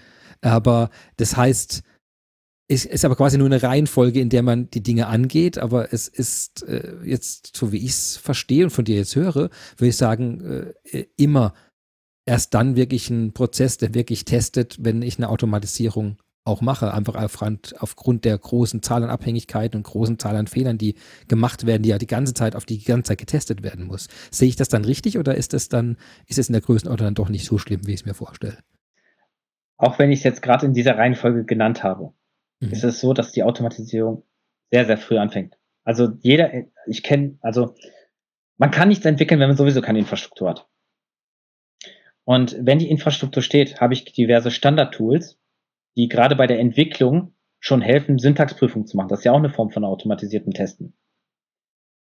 Aber 0.41 0.91
das 1.17 1.37
heißt, 1.37 1.83
es 2.68 2.85
ist 2.85 3.04
aber 3.04 3.16
quasi 3.16 3.38
nur 3.38 3.46
eine 3.46 3.62
Reihenfolge, 3.62 4.20
in 4.20 4.28
der 4.28 4.42
man 4.42 4.68
die 4.70 4.83
Dinge 4.83 5.07
angeht. 5.07 5.59
Aber 5.59 5.92
es 5.92 6.07
ist 6.07 6.62
äh, 6.64 6.96
jetzt, 7.02 7.57
so 7.57 7.72
wie 7.72 7.78
ich 7.78 7.90
es 7.90 8.16
verstehe 8.18 8.64
und 8.64 8.70
von 8.70 8.85
dir 8.85 8.96
jetzt 8.96 9.16
höre, 9.16 9.50
würde 9.76 9.88
ich 9.88 9.96
sagen, 9.96 10.74
äh, 10.85 11.07
immer 11.16 11.54
erst 12.26 12.52
dann 12.52 12.76
wirklich 12.76 13.09
ein 13.09 13.33
Prozess, 13.33 13.78
der 13.78 13.94
wirklich 13.94 14.26
testet, 14.26 14.76
wenn 14.81 15.00
ich 15.00 15.16
eine 15.16 15.31
Automatisierung 15.31 16.18
auch 16.44 16.61
mache, 16.61 16.92
einfach 16.92 17.14
aufgrund, 17.14 17.74
aufgrund 17.78 18.24
der 18.26 18.37
großen 18.37 18.83
Zahl 18.83 19.02
an 19.02 19.11
Abhängigkeiten 19.11 19.78
und 19.78 19.85
großen 19.85 20.18
Zahl 20.18 20.37
an 20.37 20.46
Fehlern, 20.46 20.76
die 20.76 20.94
gemacht 21.26 21.66
werden, 21.66 21.83
die 21.83 21.90
ja 21.90 21.98
die 21.98 22.07
ganze 22.07 22.35
Zeit 22.35 22.54
auf 22.54 22.66
die 22.66 22.83
ganze 22.85 23.09
Zeit 23.09 23.18
getestet 23.18 23.62
werden 23.62 23.87
muss. 23.87 24.09
Sehe 24.31 24.48
ich 24.48 24.57
das 24.57 24.68
dann 24.68 24.85
richtig 24.85 25.18
oder 25.18 25.35
ist 25.35 25.54
das 25.54 25.68
dann, 25.70 25.96
ist 26.26 26.38
es 26.38 26.48
in 26.48 26.54
der 26.54 26.62
Größenordnung 26.62 27.07
dann 27.07 27.14
doch 27.14 27.28
nicht 27.31 27.46
so 27.46 27.57
schlimm, 27.57 27.87
wie 27.87 27.92
ich 27.92 28.00
es 28.00 28.07
mir 28.07 28.14
vorstelle? 28.14 28.59
auch 29.78 29.98
wenn 29.98 30.11
ich 30.11 30.20
es 30.20 30.24
jetzt 30.24 30.42
gerade 30.42 30.66
in 30.66 30.74
dieser 30.74 30.98
Reihenfolge 30.98 31.44
genannt 31.44 31.83
habe, 31.83 32.12
mhm. 32.61 32.73
ist 32.73 32.85
es 32.85 33.01
so, 33.01 33.12
dass 33.12 33.33
die 33.33 33.42
Automatisierung 33.42 34.25
sehr, 34.71 34.85
sehr 34.87 34.99
früh 34.99 35.18
anfängt. 35.18 35.57
Also 35.85 36.09
jeder, 36.21 36.53
ich 36.87 37.03
kenne, 37.03 37.38
also 37.40 37.75
man 38.59 38.71
kann 38.71 38.88
nichts 38.88 39.07
entwickeln, 39.07 39.40
wenn 39.40 39.49
man 39.49 39.57
sowieso 39.57 39.81
keine 39.81 39.99
Infrastruktur 39.99 40.51
hat. 40.51 40.68
Und 42.25 42.57
wenn 42.61 42.79
die 42.79 42.90
Infrastruktur 42.90 43.42
steht, 43.42 43.81
habe 43.81 43.94
ich 43.94 44.05
diverse 44.05 44.51
Standard-Tools, 44.51 45.38
die 45.97 46.09
gerade 46.09 46.37
bei 46.37 46.47
der 46.47 46.59
Entwicklung 46.59 47.35
schon 47.61 47.81
helfen, 47.81 48.18
Syntaxprüfung 48.18 48.87
zu 48.87 48.97
machen. 48.97 49.09
Das 49.09 49.21
ist 49.21 49.25
ja 49.25 49.33
auch 49.33 49.38
eine 49.38 49.51
Form 49.51 49.71
von 49.71 49.85
automatisierten 49.85 50.53
Testen. 50.53 50.94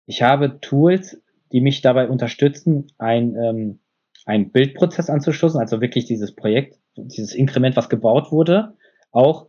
Ich 0.07 0.23
habe 0.23 0.61
Tools, 0.61 1.21
die 1.51 1.61
mich 1.61 1.83
dabei 1.83 2.09
unterstützen, 2.09 2.87
ein, 2.99 3.35
ähm, 3.37 3.81
einen 4.25 4.53
Bildprozess 4.53 5.11
anzuschließen, 5.11 5.59
also 5.59 5.81
wirklich 5.81 6.05
dieses 6.05 6.35
Projekt 6.35 6.79
dieses 6.97 7.35
Inkrement, 7.35 7.77
was 7.77 7.88
gebaut 7.88 8.33
wurde, 8.33 8.77
auch 9.11 9.49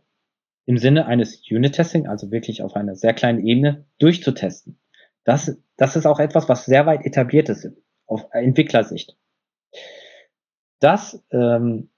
im 0.66 0.78
Sinne 0.78 1.06
eines 1.06 1.42
Unit-Testing, 1.50 2.06
also 2.06 2.30
wirklich 2.30 2.62
auf 2.62 2.74
einer 2.74 2.96
sehr 2.96 3.12
kleinen 3.12 3.46
Ebene, 3.46 3.86
durchzutesten. 3.98 4.78
Das, 5.24 5.56
das 5.76 5.96
ist 5.96 6.06
auch 6.06 6.20
etwas, 6.20 6.48
was 6.48 6.66
sehr 6.66 6.86
weit 6.86 7.04
etabliert 7.04 7.48
ist 7.48 7.70
auf 8.06 8.26
Entwicklersicht. 8.32 9.16
Das, 10.80 11.22
ähm, 11.30 11.90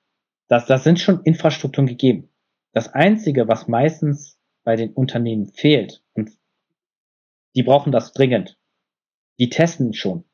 das, 0.49 0.67
das 0.67 0.85
sind 0.85 1.01
schon 1.01 1.23
Infrastrukturen 1.23 1.87
gegeben. 1.87 2.31
Das 2.73 2.93
Einzige, 2.93 3.49
was 3.49 3.69
meistens 3.69 4.39
bei 4.65 4.77
den 4.77 4.93
Unternehmen 4.93 5.47
fehlt, 5.47 6.03
und 6.15 6.31
die 7.55 7.63
brauchen 7.63 7.93
das 7.93 8.13
dringend, 8.13 8.59
die 9.39 9.49
testen 9.49 9.95
schon 9.95 10.25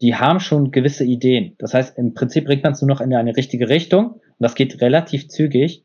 die 0.00 0.14
haben 0.14 0.40
schon 0.40 0.70
gewisse 0.70 1.04
Ideen. 1.04 1.54
Das 1.58 1.74
heißt, 1.74 1.96
im 1.98 2.14
Prinzip 2.14 2.44
bringt 2.44 2.62
man 2.62 2.72
es 2.72 2.82
nur 2.82 2.88
noch 2.88 3.00
in 3.00 3.14
eine 3.14 3.36
richtige 3.36 3.68
Richtung 3.68 4.14
und 4.14 4.36
das 4.38 4.54
geht 4.54 4.80
relativ 4.80 5.28
zügig. 5.28 5.83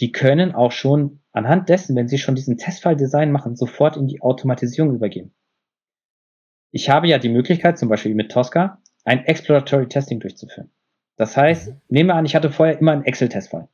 Die 0.00 0.12
können 0.12 0.54
auch 0.54 0.72
schon 0.72 1.20
anhand 1.32 1.68
dessen, 1.68 1.96
wenn 1.96 2.08
sie 2.08 2.18
schon 2.18 2.34
diesen 2.34 2.58
Testfall-Design 2.58 3.30
machen, 3.32 3.56
sofort 3.56 3.96
in 3.96 4.08
die 4.08 4.20
Automatisierung 4.20 4.94
übergehen. 4.94 5.34
Ich 6.70 6.90
habe 6.90 7.06
ja 7.06 7.18
die 7.18 7.28
Möglichkeit, 7.28 7.78
zum 7.78 7.88
Beispiel 7.88 8.14
mit 8.14 8.32
Tosca, 8.32 8.82
ein 9.04 9.24
Exploratory 9.24 9.88
Testing 9.88 10.20
durchzuführen. 10.20 10.70
Das 11.16 11.36
heißt, 11.36 11.68
mhm. 11.68 11.80
nehme 11.88 12.14
an, 12.14 12.24
ich 12.24 12.34
hatte 12.34 12.50
vorher 12.50 12.78
immer 12.78 12.92
einen 12.92 13.04
Excel-Testfall 13.04 13.68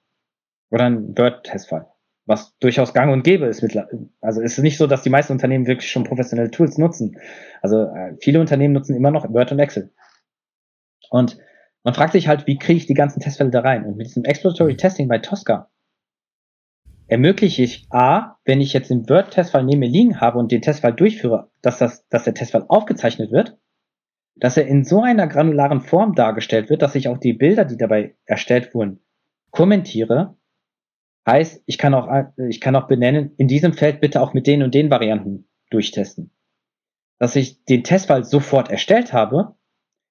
oder 0.70 0.84
einen 0.84 1.16
Word-Testfall 1.16 1.90
was 2.30 2.56
durchaus 2.58 2.94
gang 2.94 3.12
und 3.12 3.24
gäbe 3.24 3.46
ist. 3.46 3.62
Also 4.20 4.40
ist 4.40 4.56
es 4.56 4.62
nicht 4.62 4.78
so, 4.78 4.86
dass 4.86 5.02
die 5.02 5.10
meisten 5.10 5.32
Unternehmen 5.32 5.66
wirklich 5.66 5.90
schon 5.90 6.04
professionelle 6.04 6.50
Tools 6.50 6.78
nutzen. 6.78 7.18
Also 7.60 7.86
äh, 7.86 8.16
viele 8.20 8.40
Unternehmen 8.40 8.72
nutzen 8.72 8.94
immer 8.94 9.10
noch 9.10 9.28
Word 9.32 9.52
und 9.52 9.58
Excel. 9.58 9.90
Und 11.10 11.38
man 11.82 11.94
fragt 11.94 12.12
sich 12.12 12.28
halt, 12.28 12.46
wie 12.46 12.58
kriege 12.58 12.78
ich 12.78 12.86
die 12.86 12.94
ganzen 12.94 13.20
Testfälle 13.20 13.50
da 13.50 13.60
rein? 13.60 13.84
Und 13.84 13.96
mit 13.96 14.06
diesem 14.06 14.24
Exploratory 14.24 14.76
Testing 14.76 15.08
bei 15.08 15.18
Tosca 15.18 15.69
ermögliche 17.10 17.62
ich 17.62 17.86
A, 17.90 18.36
wenn 18.44 18.60
ich 18.60 18.72
jetzt 18.72 18.90
den 18.90 19.08
Word-Testfall 19.08 19.64
neben 19.64 19.80
mir 19.80 19.88
liegen 19.88 20.20
habe 20.20 20.38
und 20.38 20.52
den 20.52 20.62
Testfall 20.62 20.94
durchführe, 20.94 21.50
dass, 21.62 21.78
das, 21.78 22.06
dass 22.08 22.24
der 22.24 22.34
Testfall 22.34 22.64
aufgezeichnet 22.68 23.32
wird, 23.32 23.58
dass 24.36 24.56
er 24.56 24.66
in 24.66 24.84
so 24.84 25.02
einer 25.02 25.26
granularen 25.26 25.80
Form 25.80 26.14
dargestellt 26.14 26.70
wird, 26.70 26.82
dass 26.82 26.94
ich 26.94 27.08
auch 27.08 27.18
die 27.18 27.32
Bilder, 27.32 27.64
die 27.64 27.76
dabei 27.76 28.16
erstellt 28.24 28.74
wurden, 28.74 29.00
kommentiere 29.50 30.36
Heißt, 31.26 31.62
ich 31.66 31.78
kann 31.78 31.94
auch, 31.94 32.08
ich 32.48 32.60
kann 32.60 32.76
auch 32.76 32.86
benennen, 32.86 33.34
in 33.36 33.46
diesem 33.46 33.74
Feld 33.74 34.00
bitte 34.00 34.20
auch 34.20 34.32
mit 34.32 34.46
den 34.46 34.62
und 34.62 34.74
den 34.74 34.90
Varianten 34.90 35.48
durchtesten. 35.70 36.32
Dass 37.18 37.36
ich 37.36 37.62
den 37.64 37.84
Testfall 37.84 38.24
sofort 38.24 38.70
erstellt 38.70 39.12
habe, 39.12 39.54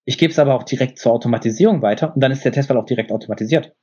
ich 0.06 0.18
gebe 0.18 0.32
es 0.32 0.40
aber 0.40 0.56
auch 0.56 0.64
direkt 0.64 1.00
zur 1.00 1.12
Automatisierung 1.12 1.82
weiter 1.82 2.14
und 2.14 2.22
dann 2.22 2.32
ist 2.32 2.46
der 2.46 2.52
Testfall 2.52 2.78
auch 2.78 2.86
direkt 2.86 3.12
automatisiert. 3.12 3.76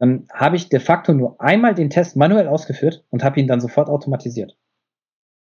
Dann 0.00 0.26
habe 0.32 0.56
ich 0.56 0.70
de 0.70 0.80
facto 0.80 1.12
nur 1.12 1.40
einmal 1.40 1.74
den 1.74 1.90
Test 1.90 2.16
manuell 2.16 2.48
ausgeführt 2.48 3.04
und 3.10 3.22
habe 3.22 3.38
ihn 3.38 3.46
dann 3.46 3.60
sofort 3.60 3.88
automatisiert. 3.88 4.56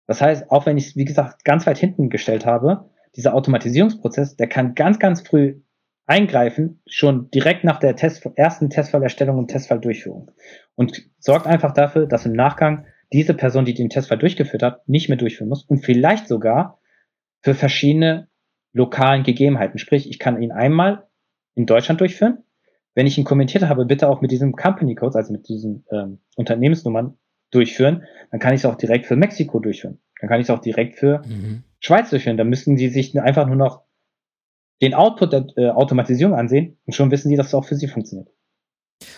Das 0.06 0.22
heißt, 0.22 0.50
auch 0.52 0.66
wenn 0.66 0.78
ich 0.78 0.86
es, 0.88 0.96
wie 0.96 1.04
gesagt, 1.04 1.44
ganz 1.44 1.66
weit 1.66 1.78
hinten 1.78 2.10
gestellt 2.10 2.46
habe, 2.46 2.88
dieser 3.16 3.34
Automatisierungsprozess, 3.34 4.36
der 4.36 4.48
kann 4.48 4.76
ganz, 4.76 5.00
ganz 5.00 5.20
früh 5.20 5.60
eingreifen, 6.06 6.80
schon 6.86 7.28
direkt 7.32 7.64
nach 7.64 7.80
der 7.80 7.96
Test, 7.96 8.24
ersten 8.36 8.70
Testfallerstellung 8.70 9.36
und 9.36 9.48
Testfalldurchführung. 9.48 10.30
Und 10.76 11.02
sorgt 11.18 11.48
einfach 11.48 11.72
dafür, 11.72 12.06
dass 12.06 12.24
im 12.24 12.32
Nachgang 12.32 12.86
diese 13.12 13.34
Person, 13.34 13.64
die 13.64 13.74
den 13.74 13.90
Testfall 13.90 14.18
durchgeführt 14.18 14.62
hat, 14.62 14.88
nicht 14.88 15.08
mehr 15.08 15.18
durchführen 15.18 15.48
muss 15.48 15.64
und 15.64 15.84
vielleicht 15.84 16.28
sogar 16.28 16.78
für 17.40 17.54
verschiedene 17.54 18.28
lokalen 18.72 19.24
Gegebenheiten. 19.24 19.78
Sprich, 19.78 20.08
ich 20.08 20.20
kann 20.20 20.40
ihn 20.40 20.52
einmal 20.52 21.08
in 21.56 21.66
Deutschland 21.66 22.00
durchführen. 22.00 22.44
Wenn 22.96 23.06
ich 23.06 23.18
ihn 23.18 23.24
kommentiert 23.24 23.62
habe, 23.62 23.84
bitte 23.84 24.08
auch 24.08 24.22
mit 24.22 24.30
diesem 24.32 24.56
Company 24.56 24.94
Codes, 24.94 25.16
also 25.16 25.32
mit 25.32 25.48
diesen 25.48 25.84
ähm, 25.92 26.18
Unternehmensnummern 26.34 27.16
durchführen, 27.50 28.04
dann 28.30 28.40
kann 28.40 28.54
ich 28.54 28.62
es 28.62 28.64
auch 28.64 28.74
direkt 28.74 29.06
für 29.06 29.16
Mexiko 29.16 29.60
durchführen. 29.60 30.00
Dann 30.20 30.30
kann 30.30 30.40
ich 30.40 30.46
es 30.46 30.50
auch 30.50 30.60
direkt 30.60 30.98
für 30.98 31.20
mhm. 31.26 31.62
Schweiz 31.78 32.08
durchführen. 32.08 32.38
Dann 32.38 32.48
müssten 32.48 32.74
die 32.74 32.88
sich 32.88 33.20
einfach 33.20 33.46
nur 33.46 33.56
noch 33.56 33.82
den 34.80 34.94
Output 34.94 35.32
der 35.34 35.46
äh, 35.56 35.68
Automatisierung 35.68 36.34
ansehen 36.34 36.78
und 36.86 36.94
schon 36.94 37.10
wissen 37.10 37.28
die, 37.28 37.36
dass 37.36 37.48
es 37.48 37.54
auch 37.54 37.66
für 37.66 37.76
sie 37.76 37.86
funktioniert. 37.86 38.30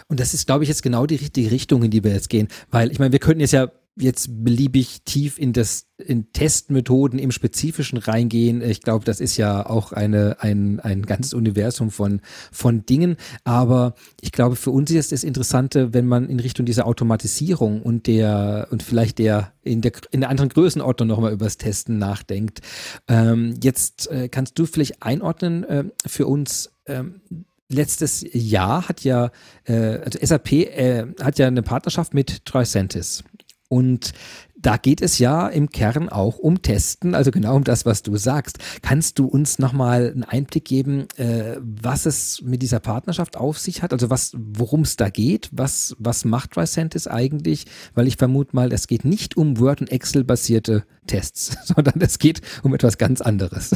Und 0.08 0.18
das 0.18 0.34
ist, 0.34 0.46
glaube 0.46 0.64
ich, 0.64 0.68
jetzt 0.68 0.82
genau 0.82 1.06
die 1.06 1.14
richtige 1.14 1.52
Richtung, 1.52 1.84
in 1.84 1.92
die 1.92 2.02
wir 2.02 2.12
jetzt 2.12 2.30
gehen. 2.30 2.48
Weil, 2.70 2.90
ich 2.90 2.98
meine, 2.98 3.12
wir 3.12 3.20
könnten 3.20 3.40
jetzt 3.40 3.52
ja 3.52 3.70
jetzt 3.98 4.44
beliebig 4.44 5.02
tief 5.04 5.38
in 5.38 5.52
das 5.52 5.86
in 5.98 6.32
Testmethoden 6.32 7.18
im 7.18 7.32
Spezifischen 7.32 7.98
reingehen. 7.98 8.62
Ich 8.62 8.82
glaube, 8.82 9.04
das 9.04 9.20
ist 9.20 9.36
ja 9.36 9.66
auch 9.66 9.92
eine, 9.92 10.36
ein, 10.40 10.78
ein 10.78 11.02
ganzes 11.04 11.34
Universum 11.34 11.90
von, 11.90 12.20
von 12.52 12.86
Dingen. 12.86 13.16
Aber 13.42 13.94
ich 14.20 14.30
glaube, 14.30 14.54
für 14.54 14.70
uns 14.70 14.92
ist 14.92 15.10
das 15.10 15.24
Interessante, 15.24 15.92
wenn 15.94 16.06
man 16.06 16.28
in 16.28 16.38
Richtung 16.38 16.66
dieser 16.66 16.86
Automatisierung 16.86 17.82
und 17.82 18.06
der 18.06 18.68
und 18.70 18.84
vielleicht 18.84 19.18
der 19.18 19.52
in 19.62 19.80
der 19.80 19.92
in 20.12 20.20
der 20.20 20.30
anderen 20.30 20.50
Größenordnung 20.50 21.08
nochmal 21.08 21.32
übers 21.32 21.56
Testen 21.56 21.98
nachdenkt. 21.98 22.60
Ähm, 23.08 23.58
jetzt 23.62 24.08
äh, 24.10 24.28
kannst 24.28 24.58
du 24.58 24.66
vielleicht 24.66 25.02
einordnen 25.02 25.64
äh, 25.64 25.84
für 26.06 26.26
uns, 26.26 26.70
ähm, 26.86 27.20
letztes 27.68 28.24
Jahr 28.32 28.88
hat 28.88 29.04
ja, 29.04 29.30
äh, 29.64 29.98
also 29.98 30.18
SAP 30.22 30.52
äh, 30.52 31.06
hat 31.20 31.38
ja 31.38 31.46
eine 31.46 31.62
Partnerschaft 31.62 32.14
mit 32.14 32.44
Tricentis. 32.44 33.24
Und 33.68 34.12
da 34.60 34.76
geht 34.76 35.02
es 35.02 35.18
ja 35.18 35.46
im 35.46 35.70
Kern 35.70 36.08
auch 36.08 36.38
um 36.38 36.62
Testen, 36.62 37.14
also 37.14 37.30
genau 37.30 37.54
um 37.54 37.64
das, 37.64 37.86
was 37.86 38.02
du 38.02 38.16
sagst. 38.16 38.58
Kannst 38.82 39.18
du 39.18 39.26
uns 39.26 39.58
nochmal 39.58 40.10
einen 40.10 40.24
Einblick 40.24 40.64
geben, 40.64 41.06
äh, 41.16 41.56
was 41.60 42.06
es 42.06 42.42
mit 42.42 42.62
dieser 42.62 42.80
Partnerschaft 42.80 43.36
auf 43.36 43.58
sich 43.58 43.82
hat? 43.82 43.92
Also 43.92 44.10
was, 44.10 44.32
worum 44.36 44.80
es 44.80 44.96
da 44.96 45.10
geht? 45.10 45.48
Was, 45.52 45.94
was 45.98 46.24
macht 46.24 46.52
Tricentis 46.52 47.06
eigentlich? 47.06 47.66
Weil 47.94 48.08
ich 48.08 48.16
vermute 48.16 48.56
mal, 48.56 48.72
es 48.72 48.88
geht 48.88 49.04
nicht 49.04 49.36
um 49.36 49.58
Word- 49.58 49.80
und 49.80 49.92
Excel-basierte 49.92 50.84
Tests, 51.08 51.56
sondern 51.74 52.00
es 52.00 52.20
geht 52.20 52.40
um 52.62 52.72
etwas 52.74 52.98
ganz 52.98 53.20
anderes. 53.20 53.74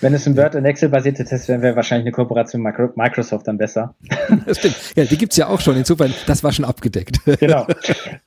Wenn 0.00 0.14
es 0.14 0.26
ein 0.26 0.36
Word- 0.36 0.54
und 0.54 0.64
Excel-basierte 0.64 1.24
Test 1.24 1.48
wäre, 1.48 1.60
wäre 1.60 1.76
wahrscheinlich 1.76 2.06
eine 2.06 2.12
Kooperation 2.12 2.62
mit 2.62 2.96
Microsoft 2.96 3.46
dann 3.46 3.58
besser. 3.58 3.94
Das 4.46 4.58
stimmt. 4.58 4.76
Ja, 4.94 5.04
die 5.04 5.18
gibt 5.18 5.32
es 5.32 5.36
ja 5.36 5.48
auch 5.48 5.60
schon. 5.60 5.76
Insofern, 5.76 6.14
das 6.26 6.42
war 6.42 6.52
schon 6.52 6.64
abgedeckt. 6.64 7.20
Genau. 7.38 7.66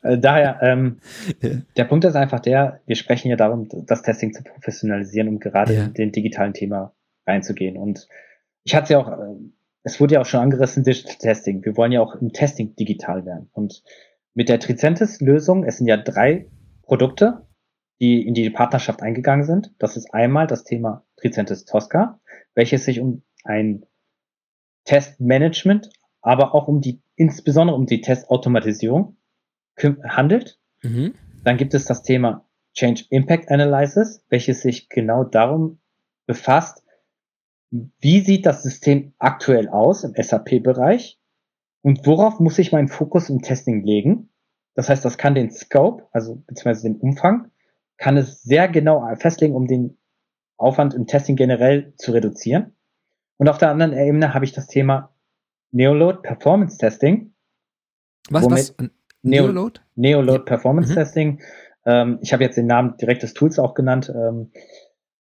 Äh, 0.04 0.18
daher, 0.18 0.60
ähm, 0.62 0.98
ja. 1.42 1.50
der 1.76 1.84
Punkt 1.86 2.06
ist 2.06 2.16
einfach 2.16 2.40
der, 2.40 2.80
wir 2.86 2.96
sprechen 2.96 3.30
ja 3.30 3.36
darum, 3.36 3.68
das 3.86 4.04
Testing 4.04 4.34
zu 4.34 4.44
professionalisieren 4.44 5.28
und 5.28 5.40
gerade 5.40 5.74
ja. 5.74 5.84
in 5.86 5.94
den 5.94 6.12
digitalen 6.12 6.54
Thema 6.54 6.94
reinzugehen. 7.26 7.78
Und 7.78 8.08
ich 8.64 8.76
hatte 8.76 8.84
es 8.84 8.90
ja 8.90 9.00
auch, 9.00 9.10
äh, 9.10 9.36
es 9.84 10.00
wurde 10.00 10.16
ja 10.16 10.22
auch 10.22 10.26
schon 10.26 10.40
angerissen, 10.40 10.84
Digital 10.84 11.16
Testing. 11.20 11.66
Wir 11.66 11.76
wollen 11.78 11.92
ja 11.92 12.02
auch 12.02 12.16
im 12.16 12.32
Testing 12.32 12.76
digital 12.76 13.26
werden. 13.26 13.50
Und 13.54 13.84
mit 14.34 14.50
der 14.50 14.60
Tricentis-Lösung, 14.60 15.64
es 15.66 15.78
sind 15.78 15.88
ja 15.88 15.98
drei 15.98 16.48
Produkte, 16.84 17.46
die 18.02 18.26
in 18.28 18.34
die 18.34 18.50
Partnerschaft 18.50 19.04
eingegangen 19.04 19.46
sind. 19.46 19.74
Das 19.78 19.96
ist 19.96 20.12
einmal 20.14 20.48
das 20.48 20.64
Thema 20.64 21.06
Tricentis 21.18 21.66
Tosca, 21.66 22.20
welches 22.56 22.84
sich 22.84 23.00
um 23.00 23.22
ein 23.44 23.86
Testmanagement, 24.86 25.90
aber 26.22 26.56
auch 26.56 26.68
um 26.68 26.82
die, 26.82 27.02
insbesondere 27.16 27.78
um 27.78 27.86
die 27.86 28.02
Testautomatisierung 28.02 29.18
handelt. 30.04 30.60
Mhm. 30.82 31.14
Dann 31.44 31.58
gibt 31.58 31.76
es 31.76 31.86
das 31.86 32.02
Thema 32.02 32.48
Change 32.74 33.06
Impact 33.12 33.50
Analysis, 33.52 34.26
welches 34.30 34.62
sich 34.62 34.90
genau 34.90 35.24
darum 35.24 35.80
befasst, 36.26 36.84
wie 37.70 38.22
sieht 38.22 38.48
das 38.48 38.64
System 38.64 39.14
aktuell 39.20 39.70
aus 39.70 40.04
im 40.04 40.14
SAP-Bereich 40.16 41.20
und 41.84 42.06
worauf 42.08 42.40
muss 42.40 42.58
ich 42.58 42.72
meinen 42.72 42.88
Fokus 42.88 43.30
im 43.30 43.42
Testing 43.42 43.84
legen. 43.84 44.30
Das 44.74 44.90
heißt, 44.90 45.06
das 45.06 45.18
kann 45.18 45.36
den 45.36 45.52
Scope, 45.52 46.08
also 46.12 46.38
beziehungsweise 46.48 46.90
den 46.90 47.00
Umfang, 47.00 47.52
kann 48.02 48.18
es 48.18 48.42
sehr 48.42 48.68
genau 48.68 49.08
festlegen, 49.16 49.54
um 49.54 49.68
den 49.68 49.98
Aufwand 50.58 50.96
im 50.96 51.06
Testing 51.06 51.36
generell 51.36 51.94
zu 51.98 52.12
reduzieren. 52.12 52.76
Und 53.38 53.48
auf 53.48 53.60
der 53.60 53.70
anderen 53.70 53.94
Ebene 53.94 54.34
habe 54.34 54.44
ich 54.44 54.54
das 54.54 54.66
Thema 54.66 55.14
Neoload 55.72 56.24
Performance 56.24 56.80
Testing. 56.80 57.36
Was, 58.30 58.50
was? 58.50 58.76
Neoload? 59.22 59.82
Neoload 59.96 60.46
Performance 60.46 60.92
mhm. 60.92 60.96
Testing. 60.96 61.42
Ähm, 61.86 62.18
ich 62.24 62.34
habe 62.34 62.44
jetzt 62.44 62.58
den 62.58 62.66
Namen 62.66 62.98
direkt 62.98 63.22
des 63.22 63.36
Tools 63.36 63.60
auch 63.60 63.76
genannt, 63.76 64.12
ähm, 64.14 64.52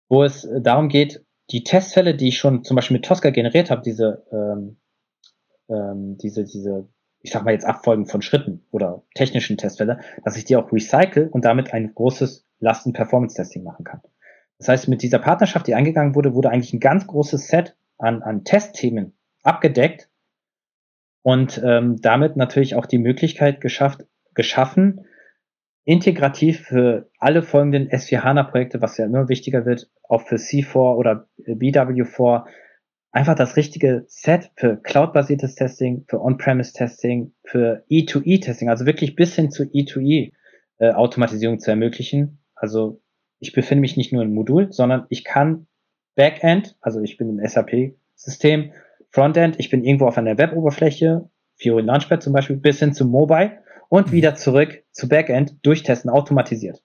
wo 0.09 0.23
es 0.23 0.49
darum 0.61 0.89
geht, 0.89 1.23
die 1.51 1.63
Testfälle, 1.63 2.15
die 2.15 2.29
ich 2.29 2.39
schon 2.39 2.63
zum 2.63 2.75
Beispiel 2.75 2.95
mit 2.97 3.05
Tosca 3.05 3.29
generiert 3.29 3.69
habe, 3.69 3.83
diese, 3.83 4.25
ähm, 4.31 4.77
ähm, 5.69 6.17
diese, 6.17 6.45
diese, 6.45 6.89
ich 7.21 7.31
sag 7.31 7.45
mal 7.45 7.51
jetzt 7.51 7.65
Abfolgen 7.65 8.07
von 8.07 8.23
Schritten 8.23 8.65
oder 8.71 9.03
technischen 9.13 9.57
Testfälle, 9.57 9.99
dass 10.23 10.35
ich 10.35 10.45
die 10.45 10.55
auch 10.55 10.71
recycle 10.71 11.29
und 11.29 11.45
damit 11.45 11.73
ein 11.73 11.93
großes 11.93 12.47
Lasten-Performance-Testing 12.61 13.63
machen 13.63 13.83
kann. 13.83 14.01
Das 14.57 14.67
heißt, 14.67 14.87
mit 14.87 15.01
dieser 15.01 15.19
Partnerschaft, 15.19 15.67
die 15.67 15.75
eingegangen 15.75 16.15
wurde, 16.15 16.33
wurde 16.33 16.49
eigentlich 16.49 16.73
ein 16.73 16.79
ganz 16.79 17.07
großes 17.07 17.47
Set 17.47 17.75
an, 17.97 18.21
an 18.21 18.43
Testthemen 18.43 19.13
abgedeckt 19.43 20.09
und 21.23 21.61
ähm, 21.63 21.99
damit 22.01 22.37
natürlich 22.37 22.75
auch 22.75 22.85
die 22.85 22.99
Möglichkeit 22.99 23.61
geschafft, 23.61 24.05
geschaffen, 24.33 25.05
integrativ 25.83 26.61
für 26.61 27.09
alle 27.17 27.41
folgenden 27.41 27.89
S4HANA-Projekte, 27.89 28.81
was 28.81 28.97
ja 28.97 29.05
immer 29.05 29.29
wichtiger 29.29 29.65
wird, 29.65 29.89
auch 30.07 30.21
für 30.21 30.35
C4 30.35 30.95
oder 30.95 31.27
BW4, 31.45 32.45
einfach 33.11 33.35
das 33.35 33.57
richtige 33.57 34.05
Set 34.07 34.51
für 34.55 34.77
Cloud-basiertes 34.77 35.55
Testing, 35.55 36.05
für 36.07 36.21
On-Premise-Testing, 36.21 37.33
für 37.43 37.83
E2E-Testing, 37.89 38.69
also 38.69 38.85
wirklich 38.85 39.15
bis 39.15 39.35
hin 39.35 39.51
zu 39.51 39.63
E2E-Automatisierung 39.63 41.55
äh, 41.55 41.59
zu 41.59 41.71
ermöglichen. 41.71 42.40
Also 42.61 43.01
ich 43.39 43.53
befinde 43.53 43.81
mich 43.81 43.97
nicht 43.97 44.13
nur 44.13 44.21
im 44.21 44.35
Modul, 44.35 44.71
sondern 44.71 45.07
ich 45.09 45.23
kann 45.23 45.65
Backend, 46.15 46.77
also 46.79 47.01
ich 47.01 47.17
bin 47.17 47.27
im 47.27 47.45
SAP-System, 47.45 48.71
Frontend, 49.09 49.59
ich 49.59 49.71
bin 49.71 49.83
irgendwo 49.83 50.05
auf 50.05 50.17
einer 50.17 50.37
Web-Oberfläche, 50.37 51.27
Fiori 51.55 51.81
Launchpad 51.81 52.21
zum 52.21 52.33
Beispiel, 52.33 52.57
bis 52.57 52.77
hin 52.77 52.93
zu 52.93 53.05
Mobile 53.05 53.63
und 53.89 54.07
mhm. 54.07 54.11
wieder 54.11 54.35
zurück 54.35 54.83
zu 54.91 55.09
Backend 55.09 55.55
durchtesten, 55.63 56.09
automatisiert. 56.11 56.83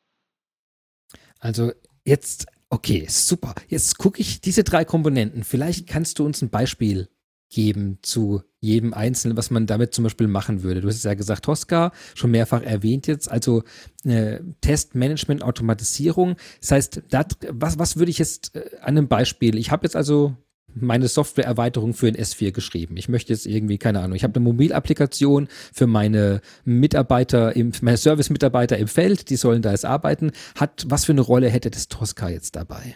Also 1.41 1.73
jetzt, 2.07 2.47
okay, 2.71 3.05
super. 3.07 3.55
Jetzt 3.69 3.99
gucke 3.99 4.21
ich 4.21 4.41
diese 4.41 4.65
drei 4.65 4.87
Komponenten. 4.87 5.45
Vielleicht 5.45 5.87
kannst 5.87 6.19
du 6.19 6.25
uns 6.25 6.41
ein 6.41 6.49
Beispiel 6.49 7.11
geben 7.51 7.99
zu 8.03 8.43
jedem 8.61 8.95
Einzelnen, 8.95 9.37
was 9.37 9.51
man 9.51 9.67
damit 9.67 9.95
zum 9.95 10.05
Beispiel 10.05 10.27
machen 10.27 10.63
würde. 10.63 10.81
Du 10.81 10.89
hast 10.89 11.05
ja 11.05 11.15
gesagt, 11.15 11.45
Tosca, 11.45 11.93
schon 12.15 12.33
mehrfach 12.33 12.63
erwähnt 12.63 13.07
jetzt, 13.07 13.31
also 13.31 13.63
äh, 14.05 14.41
Testmanagement, 14.61 15.43
Automatisierung. 15.43 16.37
Das 16.61 16.73
heißt, 16.73 17.03
dat, 17.11 17.37
was, 17.51 17.79
was 17.79 17.97
würde 17.97 18.11
ich 18.11 18.19
jetzt 18.19 18.57
äh, 18.57 18.77
an 18.81 18.99
einem 18.99 19.09
Beispiel, 19.09 19.57
ich 19.57 19.71
habe 19.71 19.85
jetzt 19.85 19.97
also 19.97 20.37
meine 20.79 21.09
Softwareerweiterung 21.09 21.95
für 21.95 22.07
ein 22.07 22.17
S4 22.17 22.53
geschrieben. 22.53 22.97
Ich 22.97 23.09
möchte 23.09 23.33
jetzt 23.33 23.47
irgendwie, 23.47 23.79
keine 23.79 24.01
Ahnung, 24.01 24.15
ich 24.15 24.25
habe 24.25 24.35
eine 24.35 24.45
Mobilapplikation 24.45 25.49
für 25.73 25.87
meine 25.87 26.41
Mitarbeiter, 26.65 27.57
im, 27.57 27.73
meine 27.81 27.97
Service-Mitarbeiter 27.97 28.77
im 28.77 28.89
Feld, 28.89 29.31
die 29.31 29.37
sollen 29.37 29.63
da 29.63 29.71
jetzt 29.71 29.87
arbeiten. 29.87 30.33
Hat, 30.55 30.85
was 30.89 31.05
für 31.07 31.13
eine 31.13 31.23
Rolle 31.23 31.49
hätte 31.49 31.71
das 31.71 31.89
Tosca 31.89 32.29
jetzt 32.29 32.57
dabei? 32.57 32.95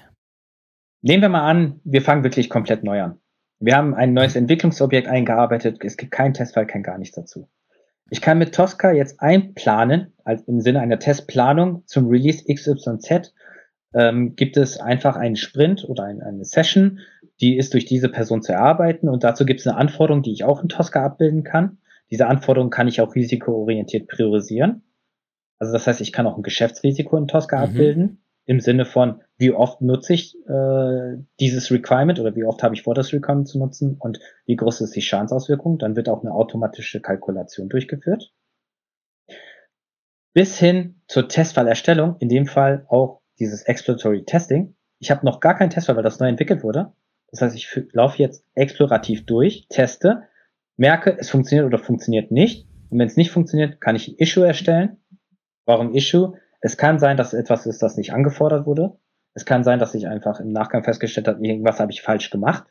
Nehmen 1.02 1.22
wir 1.22 1.30
mal 1.30 1.48
an, 1.48 1.80
wir 1.84 2.02
fangen 2.02 2.24
wirklich 2.24 2.50
komplett 2.50 2.84
neu 2.84 3.02
an. 3.02 3.19
Wir 3.60 3.76
haben 3.76 3.94
ein 3.94 4.14
neues 4.14 4.36
Entwicklungsobjekt 4.36 5.06
eingearbeitet. 5.06 5.78
Es 5.84 5.98
gibt 5.98 6.12
keinen 6.12 6.32
Testfall, 6.32 6.66
kein 6.66 6.82
gar 6.82 6.96
nichts 6.96 7.14
dazu. 7.14 7.48
Ich 8.08 8.22
kann 8.22 8.38
mit 8.38 8.54
Tosca 8.54 8.90
jetzt 8.90 9.20
einplanen, 9.20 10.14
also 10.24 10.44
im 10.46 10.60
Sinne 10.60 10.80
einer 10.80 10.98
Testplanung 10.98 11.84
zum 11.86 12.08
Release 12.08 12.42
XYZ, 12.52 13.32
ähm, 13.92 14.34
gibt 14.34 14.56
es 14.56 14.80
einfach 14.80 15.16
einen 15.16 15.36
Sprint 15.36 15.84
oder 15.88 16.04
ein, 16.04 16.22
eine 16.22 16.44
Session, 16.44 17.00
die 17.40 17.56
ist 17.56 17.74
durch 17.74 17.84
diese 17.84 18.08
Person 18.08 18.42
zu 18.42 18.52
erarbeiten 18.52 19.08
und 19.08 19.24
dazu 19.24 19.44
gibt 19.44 19.60
es 19.60 19.66
eine 19.66 19.76
Anforderung, 19.76 20.22
die 20.22 20.32
ich 20.32 20.44
auch 20.44 20.62
in 20.62 20.68
Tosca 20.68 21.04
abbilden 21.04 21.44
kann. 21.44 21.78
Diese 22.10 22.26
Anforderung 22.26 22.70
kann 22.70 22.88
ich 22.88 23.00
auch 23.00 23.14
risikoorientiert 23.14 24.08
priorisieren. 24.08 24.82
Also 25.58 25.72
das 25.72 25.86
heißt, 25.86 26.00
ich 26.00 26.12
kann 26.12 26.26
auch 26.26 26.36
ein 26.36 26.42
Geschäftsrisiko 26.42 27.16
in 27.16 27.28
Tosca 27.28 27.58
mhm. 27.58 27.62
abbilden 27.62 28.22
im 28.50 28.58
Sinne 28.58 28.84
von, 28.84 29.22
wie 29.38 29.52
oft 29.52 29.80
nutze 29.80 30.12
ich 30.12 30.34
äh, 30.48 31.18
dieses 31.38 31.70
Requirement 31.70 32.18
oder 32.18 32.34
wie 32.34 32.42
oft 32.42 32.64
habe 32.64 32.74
ich 32.74 32.82
vor, 32.82 32.96
das 32.96 33.12
Requirement 33.12 33.46
zu 33.46 33.60
nutzen 33.60 33.94
und 33.96 34.18
wie 34.44 34.56
groß 34.56 34.80
ist 34.80 34.96
die 34.96 35.02
Schadensauswirkung. 35.02 35.78
Dann 35.78 35.94
wird 35.94 36.08
auch 36.08 36.24
eine 36.24 36.32
automatische 36.32 37.00
Kalkulation 37.00 37.68
durchgeführt. 37.68 38.32
Bis 40.34 40.58
hin 40.58 41.00
zur 41.06 41.28
Testfallerstellung, 41.28 42.16
in 42.18 42.28
dem 42.28 42.46
Fall 42.46 42.86
auch 42.88 43.20
dieses 43.38 43.62
Exploratory 43.62 44.24
Testing. 44.24 44.74
Ich 44.98 45.12
habe 45.12 45.24
noch 45.24 45.38
gar 45.38 45.56
keinen 45.56 45.70
Testfall, 45.70 45.94
weil 45.94 46.02
das 46.02 46.18
neu 46.18 46.26
entwickelt 46.26 46.64
wurde. 46.64 46.92
Das 47.30 47.42
heißt, 47.42 47.54
ich 47.54 47.70
laufe 47.92 48.20
jetzt 48.20 48.44
explorativ 48.56 49.26
durch, 49.26 49.66
teste, 49.68 50.24
merke, 50.76 51.16
es 51.16 51.30
funktioniert 51.30 51.68
oder 51.68 51.78
funktioniert 51.78 52.32
nicht. 52.32 52.66
Und 52.90 52.98
wenn 52.98 53.06
es 53.06 53.16
nicht 53.16 53.30
funktioniert, 53.30 53.80
kann 53.80 53.94
ich 53.94 54.08
ein 54.08 54.16
Issue 54.16 54.44
erstellen. 54.44 54.96
Warum 55.66 55.94
Issue? 55.94 56.34
Es 56.60 56.76
kann 56.76 56.98
sein, 56.98 57.16
dass 57.16 57.34
etwas 57.34 57.66
ist, 57.66 57.82
das 57.82 57.96
nicht 57.96 58.12
angefordert 58.12 58.66
wurde. 58.66 58.98
Es 59.34 59.44
kann 59.44 59.64
sein, 59.64 59.78
dass 59.78 59.94
ich 59.94 60.06
einfach 60.06 60.40
im 60.40 60.52
Nachgang 60.52 60.84
festgestellt 60.84 61.28
habe, 61.28 61.44
irgendwas 61.44 61.80
habe 61.80 61.92
ich 61.92 62.02
falsch 62.02 62.30
gemacht. 62.30 62.64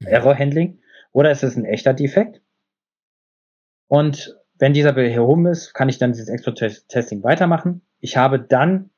Mhm. 0.00 0.08
Error 0.08 0.38
Handling. 0.38 0.80
Oder 1.12 1.30
es 1.30 1.42
ist 1.42 1.56
ein 1.56 1.64
echter 1.64 1.94
Defekt. 1.94 2.42
Und 3.88 4.36
wenn 4.58 4.72
dieser 4.72 4.92
behoben 4.92 5.46
ist, 5.46 5.74
kann 5.74 5.88
ich 5.88 5.98
dann 5.98 6.12
dieses 6.12 6.28
Export-Testing 6.28 7.22
weitermachen. 7.22 7.82
Ich 8.00 8.16
habe 8.16 8.40
dann 8.40 8.90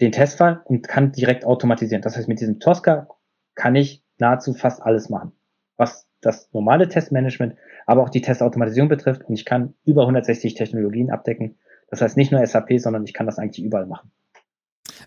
den 0.00 0.12
Testfall 0.12 0.62
und 0.64 0.86
kann 0.86 1.12
direkt 1.12 1.44
automatisieren. 1.44 2.02
Das 2.02 2.16
heißt, 2.16 2.28
mit 2.28 2.40
diesem 2.40 2.60
Tosca 2.60 3.08
kann 3.54 3.74
ich 3.74 4.04
nahezu 4.18 4.54
fast 4.54 4.82
alles 4.82 5.08
machen, 5.08 5.32
was 5.76 6.08
das 6.20 6.52
normale 6.52 6.88
Testmanagement, 6.88 7.56
aber 7.86 8.02
auch 8.02 8.08
die 8.08 8.20
Testautomatisierung 8.20 8.88
betrifft. 8.88 9.24
Und 9.24 9.34
ich 9.34 9.44
kann 9.44 9.74
über 9.84 10.02
160 10.02 10.54
Technologien 10.54 11.10
abdecken 11.10 11.58
das 11.90 12.02
heißt 12.02 12.16
nicht 12.16 12.32
nur 12.32 12.44
SAP, 12.46 12.78
sondern 12.78 13.04
ich 13.04 13.14
kann 13.14 13.26
das 13.26 13.38
eigentlich 13.38 13.64
überall 13.64 13.86
machen. 13.86 14.10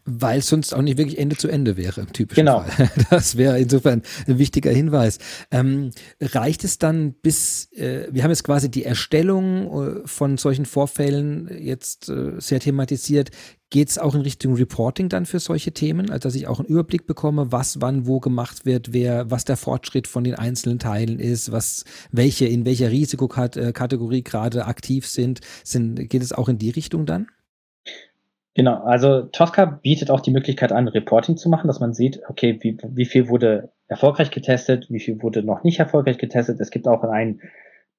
Weil 0.05 0.39
es 0.39 0.47
sonst 0.47 0.73
auch 0.73 0.81
nicht 0.81 0.97
wirklich 0.97 1.19
Ende 1.19 1.37
zu 1.37 1.47
Ende 1.47 1.77
wäre, 1.77 2.01
im 2.01 2.11
typischen 2.11 2.45
genau. 2.45 2.61
Fall. 2.61 2.89
Das 3.09 3.37
wäre 3.37 3.59
insofern 3.59 4.01
ein 4.27 4.39
wichtiger 4.39 4.71
Hinweis. 4.71 5.19
Ähm, 5.51 5.91
reicht 6.19 6.63
es 6.63 6.79
dann 6.79 7.13
bis, 7.13 7.71
äh, 7.73 8.07
wir 8.11 8.23
haben 8.23 8.31
jetzt 8.31 8.43
quasi 8.43 8.71
die 8.71 8.83
Erstellung 8.83 10.01
äh, 10.03 10.07
von 10.07 10.37
solchen 10.37 10.65
Vorfällen 10.65 11.49
jetzt 11.59 12.09
äh, 12.09 12.33
sehr 12.39 12.59
thematisiert. 12.59 13.29
Geht 13.69 13.89
es 13.89 13.97
auch 13.99 14.15
in 14.15 14.21
Richtung 14.21 14.55
Reporting 14.55 15.07
dann 15.07 15.25
für 15.25 15.39
solche 15.39 15.71
Themen, 15.71 16.09
also 16.09 16.27
dass 16.27 16.35
ich 16.35 16.47
auch 16.47 16.59
einen 16.59 16.67
Überblick 16.67 17.05
bekomme, 17.05 17.51
was 17.51 17.79
wann 17.79 18.05
wo 18.05 18.19
gemacht 18.19 18.65
wird, 18.65 18.91
wer, 18.91 19.31
was 19.31 19.45
der 19.45 19.55
Fortschritt 19.55 20.07
von 20.07 20.23
den 20.23 20.35
einzelnen 20.35 20.79
Teilen 20.79 21.19
ist, 21.19 21.51
was 21.51 21.85
welche 22.11 22.47
in 22.47 22.65
welcher 22.65 22.91
Risikokategorie 22.91 24.23
gerade 24.23 24.65
aktiv 24.65 25.07
sind, 25.07 25.39
sind 25.63 26.09
geht 26.09 26.21
es 26.21 26.33
auch 26.33 26.49
in 26.49 26.57
die 26.57 26.71
Richtung 26.71 27.05
dann? 27.05 27.27
Genau, 28.53 28.83
also 28.83 29.23
Tosca 29.23 29.65
bietet 29.65 30.11
auch 30.11 30.19
die 30.19 30.31
Möglichkeit 30.31 30.73
an, 30.73 30.89
Reporting 30.89 31.37
zu 31.37 31.47
machen, 31.47 31.67
dass 31.67 31.79
man 31.79 31.93
sieht, 31.93 32.21
okay, 32.27 32.57
wie, 32.61 32.77
wie 32.83 33.05
viel 33.05 33.29
wurde 33.29 33.71
erfolgreich 33.87 34.29
getestet, 34.29 34.87
wie 34.89 34.99
viel 34.99 35.21
wurde 35.21 35.41
noch 35.41 35.63
nicht 35.63 35.79
erfolgreich 35.79 36.17
getestet. 36.17 36.59
Es 36.59 36.69
gibt 36.69 36.87
auch 36.87 37.03
ein 37.03 37.39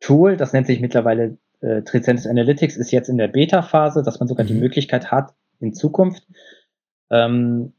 Tool, 0.01 0.37
das 0.37 0.53
nennt 0.53 0.67
sich 0.67 0.81
mittlerweile 0.81 1.39
äh, 1.61 1.83
Tricentis 1.83 2.27
Analytics, 2.27 2.77
ist 2.77 2.91
jetzt 2.91 3.09
in 3.09 3.17
der 3.17 3.29
Beta-Phase, 3.29 4.03
dass 4.03 4.21
man 4.21 4.29
sogar 4.29 4.45
mhm. 4.45 4.49
die 4.49 4.55
Möglichkeit 4.55 5.11
hat, 5.11 5.33
in 5.61 5.73
Zukunft 5.73 6.27
ähm, 7.11 7.73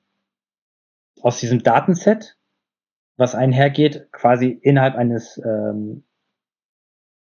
aus 1.21 1.39
diesem 1.39 1.61
Datenset, 1.61 2.37
was 3.17 3.35
einhergeht, 3.35 4.11
quasi 4.11 4.47
innerhalb 4.49 4.95
eines 4.95 5.39
ähm, 5.45 6.03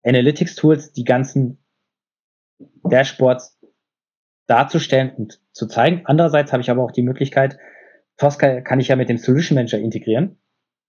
Analytics-Tools 0.03 0.93
die 0.93 1.03
ganzen 1.03 1.59
Dashboards 2.83 3.59
darzustellen 4.47 5.11
und 5.15 5.39
zu 5.51 5.67
zeigen. 5.67 6.01
Andererseits 6.05 6.51
habe 6.51 6.61
ich 6.61 6.69
aber 6.69 6.83
auch 6.83 6.91
die 6.91 7.01
Möglichkeit, 7.01 7.57
Tosca 8.17 8.61
kann 8.61 8.79
ich 8.79 8.87
ja 8.87 8.95
mit 8.95 9.09
dem 9.09 9.17
Solution 9.17 9.55
Manager 9.55 9.79
integrieren, 9.79 10.37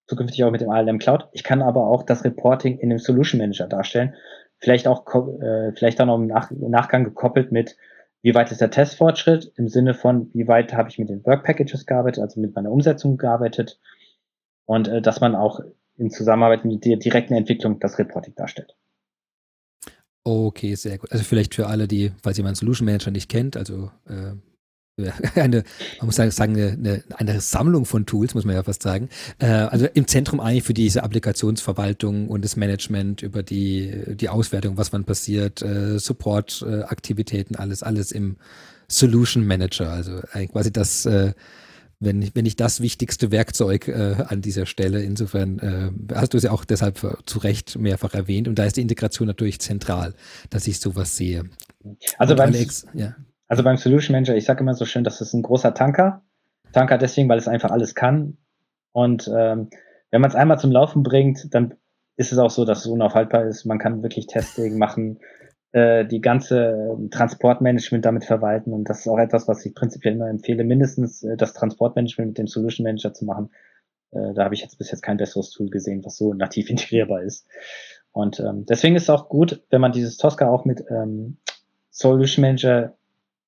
zukünftig 0.07 0.45
auch 0.45 0.51
mit 0.51 0.61
dem 0.61 0.71
ALM 0.71 0.99
Cloud. 0.99 1.29
Ich 1.33 1.43
kann 1.43 1.63
aber 1.63 1.87
auch 1.87 2.05
das 2.05 2.25
Reporting 2.25 2.79
in 2.79 2.91
dem 2.91 2.99
Solution 2.99 3.41
Manager 3.41 3.67
darstellen. 3.67 4.15
Vielleicht 4.59 4.87
auch, 4.87 5.07
äh, 5.15 5.73
vielleicht 5.73 5.99
dann 5.99 6.09
auch 6.09 6.19
im, 6.19 6.27
Nach 6.27 6.51
im 6.51 6.71
Nachgang 6.71 7.05
gekoppelt 7.05 7.53
mit, 7.53 7.77
wie 8.23 8.35
weit 8.35 8.51
ist 8.51 8.61
der 8.61 8.71
Testfortschritt 8.71 9.53
im 9.57 9.69
Sinne 9.69 9.95
von, 9.95 10.31
wie 10.33 10.49
weit 10.49 10.73
habe 10.73 10.89
ich 10.89 10.99
mit 10.99 11.09
den 11.09 11.25
Work 11.27 11.45
Packages 11.45 11.87
gearbeitet, 11.87 12.23
also 12.23 12.41
mit 12.41 12.55
meiner 12.55 12.71
Umsetzung 12.71 13.17
gearbeitet 13.17 13.79
und 14.65 14.89
äh, 14.89 15.03
dass 15.03 15.21
man 15.21 15.35
auch 15.35 15.61
in 15.97 16.11
Zusammenarbeit 16.11 16.65
mit 16.65 16.85
der 16.85 16.97
direkten 16.97 17.35
Entwicklung 17.35 17.81
das 17.81 17.99
Reporting 17.99 18.35
darstellt. 18.35 18.77
Okay, 20.27 20.74
sehr 20.74 20.99
gut. 20.99 21.12
Also 21.12 21.22
vielleicht 21.22 21.55
für 21.55 21.68
alle, 21.68 21.87
die, 21.87 22.11
falls 22.20 22.37
jemand 22.37 22.57
Solution 22.57 22.85
Manager 22.85 23.12
nicht 23.12 23.29
kennt, 23.29 23.57
also 23.57 23.93
äh, 24.09 24.33
eine, 25.37 25.62
man 25.99 26.07
muss 26.07 26.16
sagen, 26.16 26.33
eine, 26.57 27.05
eine, 27.14 27.41
Sammlung 27.41 27.85
von 27.85 28.07
Tools, 28.07 28.35
muss 28.35 28.45
man 28.45 28.57
ja 28.57 28.64
fast 28.64 28.83
sagen. 28.83 29.09
Äh, 29.39 29.47
also 29.47 29.87
im 29.95 30.09
Zentrum 30.09 30.41
eigentlich 30.41 30.64
für 30.64 30.74
diese 30.74 31.05
Applikationsverwaltung 31.05 32.27
und 32.27 32.45
das 32.45 32.57
Management 32.57 33.22
über 33.22 33.45
die, 33.45 34.16
die 34.16 34.29
Auswertung, 34.29 34.77
was 34.77 34.93
wann 34.93 35.05
passiert, 35.05 35.62
äh, 35.62 36.01
Support-Aktivitäten, 36.01 37.55
alles, 37.55 37.85
alles 37.85 38.11
im 38.11 38.35
Solution 38.89 39.47
Manager. 39.47 39.93
Also 39.93 40.22
quasi 40.51 40.72
das, 40.72 41.07
äh, 41.07 41.35
wenn, 41.99 42.31
wenn 42.35 42.45
nicht 42.45 42.61
das 42.61 42.81
wichtigste 42.81 43.31
Werkzeug 43.31 43.89
äh, 43.89 44.17
an 44.27 44.43
dieser 44.43 44.67
Stelle. 44.67 45.03
Insofern 45.03 45.59
äh, 45.59 46.15
hast 46.15 46.35
du 46.35 46.37
es 46.37 46.45
ja 46.45 46.51
auch 46.51 46.65
deshalb 46.65 46.99
zu 47.27 47.39
Recht 47.39 47.79
mehrfach 47.79 48.15
erwähnt 48.15 48.49
und 48.49 48.59
da 48.59 48.65
ist 48.65 48.77
die 48.77 48.83
Integration 48.83 49.27
natürlich 49.27 49.61
zentral, 49.61 50.15
dass 50.51 50.67
ich 50.67 50.81
sowas 50.81 51.17
sehe. 51.17 51.45
Also 52.19 52.37
beim, 52.37 52.51
Alex, 52.51 52.87
ja. 52.95 53.17
also 53.49 53.63
beim 53.63 53.77
Solution 53.77 54.15
Manager, 54.15 54.37
ich 54.37 54.45
sage 54.45 54.61
immer 54.61 54.75
so 54.75 54.85
schön, 54.85 55.05
das 55.05 55.21
ist 55.21 55.33
ein 55.33 55.43
großer 55.43 55.75
Tanker. 55.75 56.23
Tanker 56.73 56.99
deswegen, 56.99 57.29
weil 57.29 57.39
es 57.39 57.49
einfach 57.49 57.71
alles 57.71 57.95
kann. 57.95 58.37
Und 58.93 59.31
ähm, 59.35 59.71
wenn 60.11 60.21
man 60.21 60.31
es 60.31 60.37
einmal 60.37 60.59
zum 60.59 60.73
Laufen 60.73 61.03
bringt, 61.03 61.55
dann 61.55 61.75
ist 62.17 62.33
es 62.33 62.39
auch 62.39 62.51
so, 62.51 62.65
dass 62.65 62.81
es 62.81 62.87
unaufhaltbar 62.87 63.45
ist. 63.45 63.65
Man 63.65 63.79
kann 63.79 64.03
wirklich 64.03 64.27
Testing 64.27 64.79
machen 64.79 65.21
äh, 65.73 66.05
die 66.07 66.21
ganze 66.21 66.97
Transportmanagement 67.11 68.05
damit 68.05 68.25
verwalten. 68.25 68.73
Und 68.73 68.89
das 68.89 69.01
ist 69.01 69.09
auch 69.09 69.19
etwas, 69.19 69.49
was 69.49 69.64
ich 69.67 69.75
prinzipiell 69.75 70.14
immer 70.14 70.29
empfehle, 70.29 70.64
mindestens 70.64 71.23
äh, 71.23 71.37
das 71.37 71.53
Transportmanagement 71.53 72.31
mit 72.31 72.39
dem 72.39 72.47
Solution 72.47 72.85
Manager 72.85 73.12
zu 73.12 73.25
machen. 73.25 73.51
Äh, 74.12 74.35
da 74.35 74.45
habe 74.45 74.55
ich 74.55 74.62
jetzt 74.62 74.79
bis 74.79 74.91
jetzt 74.91 75.03
kein 75.03 75.17
besseres 75.17 75.51
Tool 75.51 75.69
gesehen, 75.71 76.05
was 76.05 76.17
so 76.17 76.33
nativ 76.35 76.71
integrierbar 76.71 77.23
ist. 77.23 77.47
Und 78.12 78.41
ähm, 78.41 78.64
deswegen 78.67 78.97
ist 78.97 79.05
es 79.05 79.11
auch 79.11 79.29
gut, 79.29 79.62
wenn 79.71 79.81
man 79.81 79.93
dieses 79.93 80.17
Tosca 80.17 80.49
auch 80.49 80.64
mit 80.64 80.85
ähm, 80.89 81.37
Solution 81.91 82.43
Manager 82.43 82.95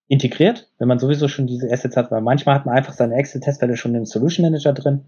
integriert, 0.08 0.70
wenn 0.78 0.88
man 0.88 0.98
sowieso 0.98 1.28
schon 1.28 1.46
diese 1.46 1.70
Assets 1.70 1.96
hat, 1.96 2.10
weil 2.10 2.20
manchmal 2.20 2.54
hat 2.54 2.66
man 2.66 2.76
einfach 2.76 2.94
seine 2.94 3.14
Excel-Testfälle 3.14 3.76
schon 3.76 3.94
im 3.94 4.06
Solution 4.06 4.44
Manager 4.44 4.72
drin. 4.72 5.06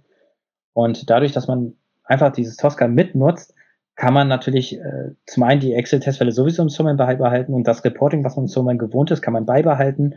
Und 0.72 1.10
dadurch, 1.10 1.32
dass 1.32 1.48
man 1.48 1.74
einfach 2.04 2.32
dieses 2.32 2.56
Tosca 2.56 2.86
mitnutzt, 2.86 3.54
kann 4.00 4.14
man 4.14 4.28
natürlich 4.28 4.78
äh, 4.78 5.10
zum 5.26 5.42
einen 5.42 5.60
die 5.60 5.74
Excel-Testfälle 5.74 6.32
sowieso 6.32 6.62
im 6.62 6.70
Summon 6.70 6.96
beibehalten 6.96 7.52
und 7.52 7.68
das 7.68 7.84
Reporting, 7.84 8.24
was 8.24 8.34
man 8.34 8.46
im 8.46 8.48
Summon 8.48 8.78
gewohnt 8.78 9.10
ist, 9.10 9.20
kann 9.20 9.34
man 9.34 9.44
beibehalten 9.44 10.14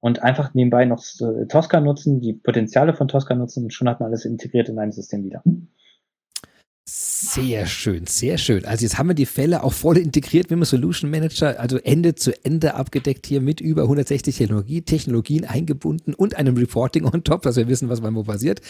und 0.00 0.22
einfach 0.22 0.52
nebenbei 0.52 0.84
noch 0.84 1.02
äh, 1.20 1.46
Tosca 1.46 1.80
nutzen, 1.80 2.20
die 2.20 2.34
Potenziale 2.34 2.92
von 2.92 3.08
Tosca 3.08 3.34
nutzen 3.34 3.64
und 3.64 3.72
schon 3.72 3.88
hat 3.88 4.00
man 4.00 4.10
alles 4.10 4.26
integriert 4.26 4.68
in 4.68 4.78
ein 4.78 4.92
System 4.92 5.24
wieder. 5.24 5.42
Sehr 6.84 7.64
schön, 7.64 8.06
sehr 8.06 8.36
schön. 8.36 8.66
Also 8.66 8.84
jetzt 8.84 8.98
haben 8.98 9.08
wir 9.08 9.14
die 9.14 9.24
Fälle 9.24 9.64
auch 9.64 9.72
voll 9.72 9.96
integriert 9.96 10.50
mit 10.50 10.58
dem 10.58 10.64
Solution 10.64 11.10
Manager, 11.10 11.58
also 11.58 11.78
Ende 11.78 12.14
zu 12.14 12.32
Ende 12.44 12.74
abgedeckt 12.74 13.24
hier 13.24 13.40
mit 13.40 13.62
über 13.62 13.84
160 13.84 14.36
Technologie, 14.36 14.82
Technologien 14.82 15.46
eingebunden 15.46 16.12
und 16.12 16.34
einem 16.34 16.58
Reporting 16.58 17.06
on 17.06 17.24
top, 17.24 17.40
dass 17.42 17.56
wir 17.56 17.66
wissen, 17.66 17.88
was 17.88 18.02
beim 18.02 18.14
wo 18.14 18.24
passiert. 18.24 18.60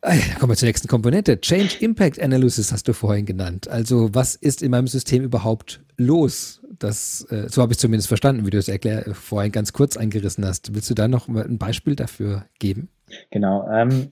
Dann 0.00 0.20
kommen 0.38 0.52
wir 0.52 0.56
zur 0.56 0.66
nächsten 0.66 0.88
Komponente. 0.88 1.40
Change 1.40 1.76
Impact 1.80 2.20
Analysis 2.20 2.72
hast 2.72 2.86
du 2.88 2.92
vorhin 2.92 3.26
genannt. 3.26 3.68
Also 3.68 4.14
was 4.14 4.34
ist 4.34 4.62
in 4.62 4.70
meinem 4.70 4.86
System 4.86 5.22
überhaupt 5.22 5.80
los? 5.96 6.62
Das, 6.78 7.26
äh, 7.30 7.48
so 7.48 7.62
habe 7.62 7.72
ich 7.72 7.78
zumindest 7.78 8.08
verstanden, 8.08 8.46
wie 8.46 8.50
du 8.50 8.58
es 8.58 8.68
erklär, 8.68 9.04
vorhin 9.14 9.50
ganz 9.50 9.72
kurz 9.72 9.96
eingerissen 9.96 10.44
hast. 10.46 10.74
Willst 10.74 10.88
du 10.88 10.94
da 10.94 11.08
noch 11.08 11.28
ein 11.28 11.58
Beispiel 11.58 11.96
dafür 11.96 12.46
geben? 12.58 12.88
Genau. 13.30 13.68
Ähm, 13.68 14.10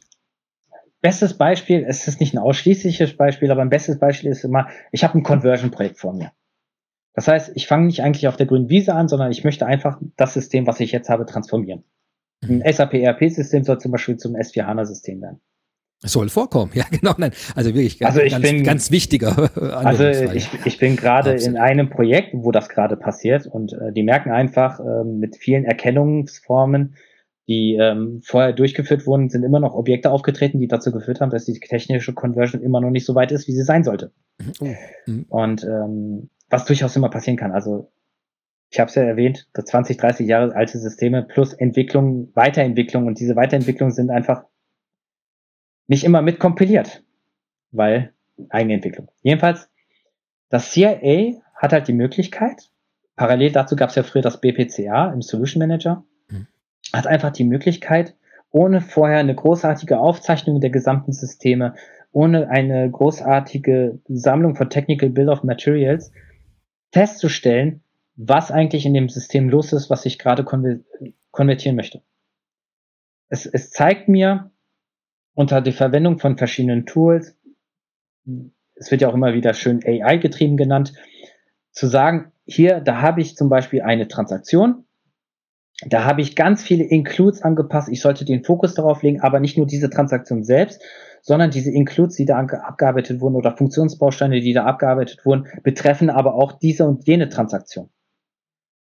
bestes 1.00 1.34
Beispiel, 1.34 1.84
es 1.86 2.08
ist 2.08 2.18
nicht 2.18 2.34
ein 2.34 2.38
ausschließliches 2.38 3.16
Beispiel, 3.16 3.50
aber 3.52 3.62
ein 3.62 3.70
bestes 3.70 3.98
Beispiel 3.98 4.30
ist 4.30 4.44
immer, 4.44 4.68
ich 4.90 5.04
habe 5.04 5.16
ein 5.16 5.22
Conversion-Projekt 5.22 5.98
vor 5.98 6.12
mir. 6.12 6.32
Das 7.14 7.28
heißt, 7.28 7.52
ich 7.54 7.66
fange 7.66 7.86
nicht 7.86 8.02
eigentlich 8.02 8.28
auf 8.28 8.36
der 8.36 8.46
grünen 8.46 8.68
Wiese 8.68 8.94
an, 8.94 9.08
sondern 9.08 9.30
ich 9.30 9.44
möchte 9.44 9.66
einfach 9.66 10.00
das 10.16 10.34
System, 10.34 10.66
was 10.66 10.80
ich 10.80 10.92
jetzt 10.92 11.08
habe, 11.08 11.24
transformieren. 11.24 11.84
Ein 12.42 12.58
mhm. 12.58 12.72
SAP 12.72 12.94
ERP-System 12.94 13.64
soll 13.64 13.78
zum 13.78 13.92
Beispiel 13.92 14.16
zum 14.16 14.34
S4 14.34 14.64
HANA-System 14.64 15.22
werden. 15.22 15.40
Soll 16.00 16.28
vorkommen, 16.28 16.72
ja 16.74 16.84
genau. 16.90 17.14
Nein, 17.16 17.32
also 17.54 17.70
wirklich 17.70 17.98
ganz, 17.98 18.14
also 18.16 18.24
ich 18.24 18.32
ganz, 18.32 18.42
bin, 18.42 18.64
ganz 18.64 18.90
wichtiger. 18.90 19.50
Also 19.56 20.04
ich, 20.04 20.48
ich 20.64 20.78
bin 20.78 20.96
gerade 20.96 21.32
in 21.32 21.56
einem 21.56 21.88
Projekt, 21.90 22.30
wo 22.32 22.52
das 22.52 22.68
gerade 22.68 22.96
passiert 22.96 23.46
und 23.46 23.72
äh, 23.72 23.92
die 23.92 24.02
merken 24.02 24.30
einfach 24.30 24.78
äh, 24.80 25.04
mit 25.04 25.36
vielen 25.36 25.64
Erkennungsformen, 25.64 26.96
die 27.48 27.76
ähm, 27.80 28.20
vorher 28.24 28.52
durchgeführt 28.52 29.06
wurden, 29.06 29.30
sind 29.30 29.44
immer 29.44 29.60
noch 29.60 29.74
Objekte 29.74 30.10
aufgetreten, 30.10 30.58
die 30.58 30.68
dazu 30.68 30.92
geführt 30.92 31.20
haben, 31.20 31.30
dass 31.30 31.44
die 31.44 31.58
technische 31.58 32.12
Conversion 32.12 32.60
immer 32.60 32.80
noch 32.80 32.90
nicht 32.90 33.06
so 33.06 33.14
weit 33.14 33.32
ist, 33.32 33.46
wie 33.46 33.52
sie 33.52 33.62
sein 33.62 33.84
sollte. 33.84 34.12
Mhm. 34.38 34.52
Oh. 34.60 34.74
Mhm. 35.06 35.26
Und 35.28 35.64
ähm, 35.64 36.30
was 36.50 36.64
durchaus 36.64 36.96
immer 36.96 37.08
passieren 37.08 37.36
kann. 37.36 37.52
Also 37.52 37.90
ich 38.70 38.80
habe 38.80 38.88
es 38.88 38.96
ja 38.96 39.02
erwähnt, 39.02 39.48
das 39.52 39.66
20, 39.66 39.96
30 39.96 40.26
Jahre 40.26 40.54
alte 40.54 40.78
Systeme 40.78 41.22
plus 41.22 41.52
Entwicklung, 41.52 42.30
Weiterentwicklung 42.34 43.06
und 43.06 43.20
diese 43.20 43.36
Weiterentwicklungen 43.36 43.94
sind 43.94 44.10
einfach 44.10 44.44
nicht 45.86 46.04
immer 46.04 46.22
mitkompiliert, 46.22 47.02
weil 47.70 48.12
Eigenentwicklung. 48.50 49.08
Jedenfalls, 49.22 49.70
das 50.48 50.70
CIA 50.72 51.40
hat 51.54 51.72
halt 51.72 51.88
die 51.88 51.92
Möglichkeit, 51.92 52.70
parallel 53.16 53.52
dazu 53.52 53.76
gab 53.76 53.90
es 53.90 53.96
ja 53.96 54.02
früher 54.02 54.22
das 54.22 54.40
BPCA 54.40 55.12
im 55.12 55.22
Solution 55.22 55.60
Manager, 55.60 56.04
mhm. 56.28 56.46
hat 56.92 57.06
einfach 57.06 57.30
die 57.30 57.44
Möglichkeit, 57.44 58.14
ohne 58.50 58.80
vorher 58.80 59.18
eine 59.18 59.34
großartige 59.34 59.98
Aufzeichnung 59.98 60.60
der 60.60 60.70
gesamten 60.70 61.12
Systeme, 61.12 61.74
ohne 62.12 62.48
eine 62.48 62.90
großartige 62.90 63.98
Sammlung 64.08 64.54
von 64.54 64.70
Technical 64.70 65.10
Bill 65.10 65.28
of 65.28 65.42
Materials 65.42 66.12
festzustellen, 66.92 67.82
was 68.16 68.50
eigentlich 68.50 68.86
in 68.86 68.94
dem 68.94 69.08
System 69.08 69.50
los 69.50 69.72
ist, 69.72 69.90
was 69.90 70.06
ich 70.06 70.18
gerade 70.18 70.44
konvertieren 71.30 71.76
möchte. 71.76 72.00
Es, 73.28 73.44
es 73.44 73.70
zeigt 73.70 74.08
mir, 74.08 74.50
unter 75.36 75.60
der 75.60 75.74
Verwendung 75.74 76.18
von 76.18 76.38
verschiedenen 76.38 76.86
Tools, 76.86 77.36
es 78.74 78.90
wird 78.90 79.02
ja 79.02 79.08
auch 79.08 79.14
immer 79.14 79.34
wieder 79.34 79.54
schön 79.54 79.80
AI 79.84 80.16
getrieben 80.16 80.56
genannt, 80.56 80.94
zu 81.70 81.86
sagen, 81.86 82.32
hier, 82.46 82.80
da 82.80 83.02
habe 83.02 83.20
ich 83.20 83.36
zum 83.36 83.48
Beispiel 83.48 83.82
eine 83.82 84.08
Transaktion, 84.08 84.86
da 85.84 86.04
habe 86.04 86.22
ich 86.22 86.36
ganz 86.36 86.62
viele 86.62 86.84
Includes 86.84 87.42
angepasst. 87.42 87.90
Ich 87.90 88.00
sollte 88.00 88.24
den 88.24 88.44
Fokus 88.44 88.72
darauf 88.72 89.02
legen, 89.02 89.20
aber 89.20 89.40
nicht 89.40 89.58
nur 89.58 89.66
diese 89.66 89.90
Transaktion 89.90 90.42
selbst, 90.42 90.82
sondern 91.20 91.50
diese 91.50 91.70
Includes, 91.70 92.16
die 92.16 92.24
da 92.24 92.38
abgearbeitet 92.38 93.20
wurden 93.20 93.36
oder 93.36 93.54
Funktionsbausteine, 93.54 94.40
die 94.40 94.54
da 94.54 94.64
abgearbeitet 94.64 95.26
wurden, 95.26 95.48
betreffen 95.62 96.08
aber 96.08 96.34
auch 96.34 96.52
diese 96.52 96.86
und 96.86 97.06
jene 97.06 97.28
Transaktion. 97.28 97.90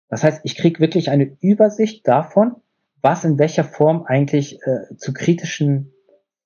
Das 0.07 0.23
heißt, 0.23 0.41
ich 0.43 0.55
kriege 0.55 0.79
wirklich 0.79 1.09
eine 1.09 1.35
Übersicht 1.41 2.07
davon, 2.07 2.57
was 3.01 3.23
in 3.23 3.39
welcher 3.39 3.63
Form 3.63 4.03
eigentlich 4.03 4.59
äh, 4.61 4.95
zu 4.97 5.13
kritischen 5.13 5.92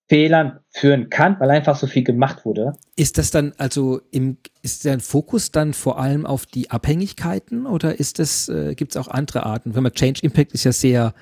Fehlern 0.09 0.59
führen 0.69 1.09
kann, 1.09 1.37
weil 1.39 1.49
einfach 1.49 1.75
so 1.75 1.85
viel 1.85 2.03
gemacht 2.03 2.45
wurde. 2.45 2.73
Ist 2.95 3.17
das 3.17 3.29
dann 3.29 3.53
also 3.57 3.99
im 4.11 4.37
ist 4.61 4.85
der 4.85 4.99
Fokus 4.99 5.51
dann 5.51 5.73
vor 5.73 5.99
allem 5.99 6.25
auf 6.25 6.45
die 6.45 6.71
Abhängigkeiten 6.71 7.65
oder 7.65 7.99
ist 7.99 8.19
es 8.19 8.47
äh, 8.47 8.73
gibt 8.75 8.93
es 8.93 8.97
auch 8.97 9.09
andere 9.09 9.45
Arten? 9.45 9.75
Wenn 9.75 9.83
man 9.83 9.93
Change 9.93 10.21
Impact 10.23 10.53
ist 10.53 10.63
ja 10.63 10.71
sehr 10.71 11.13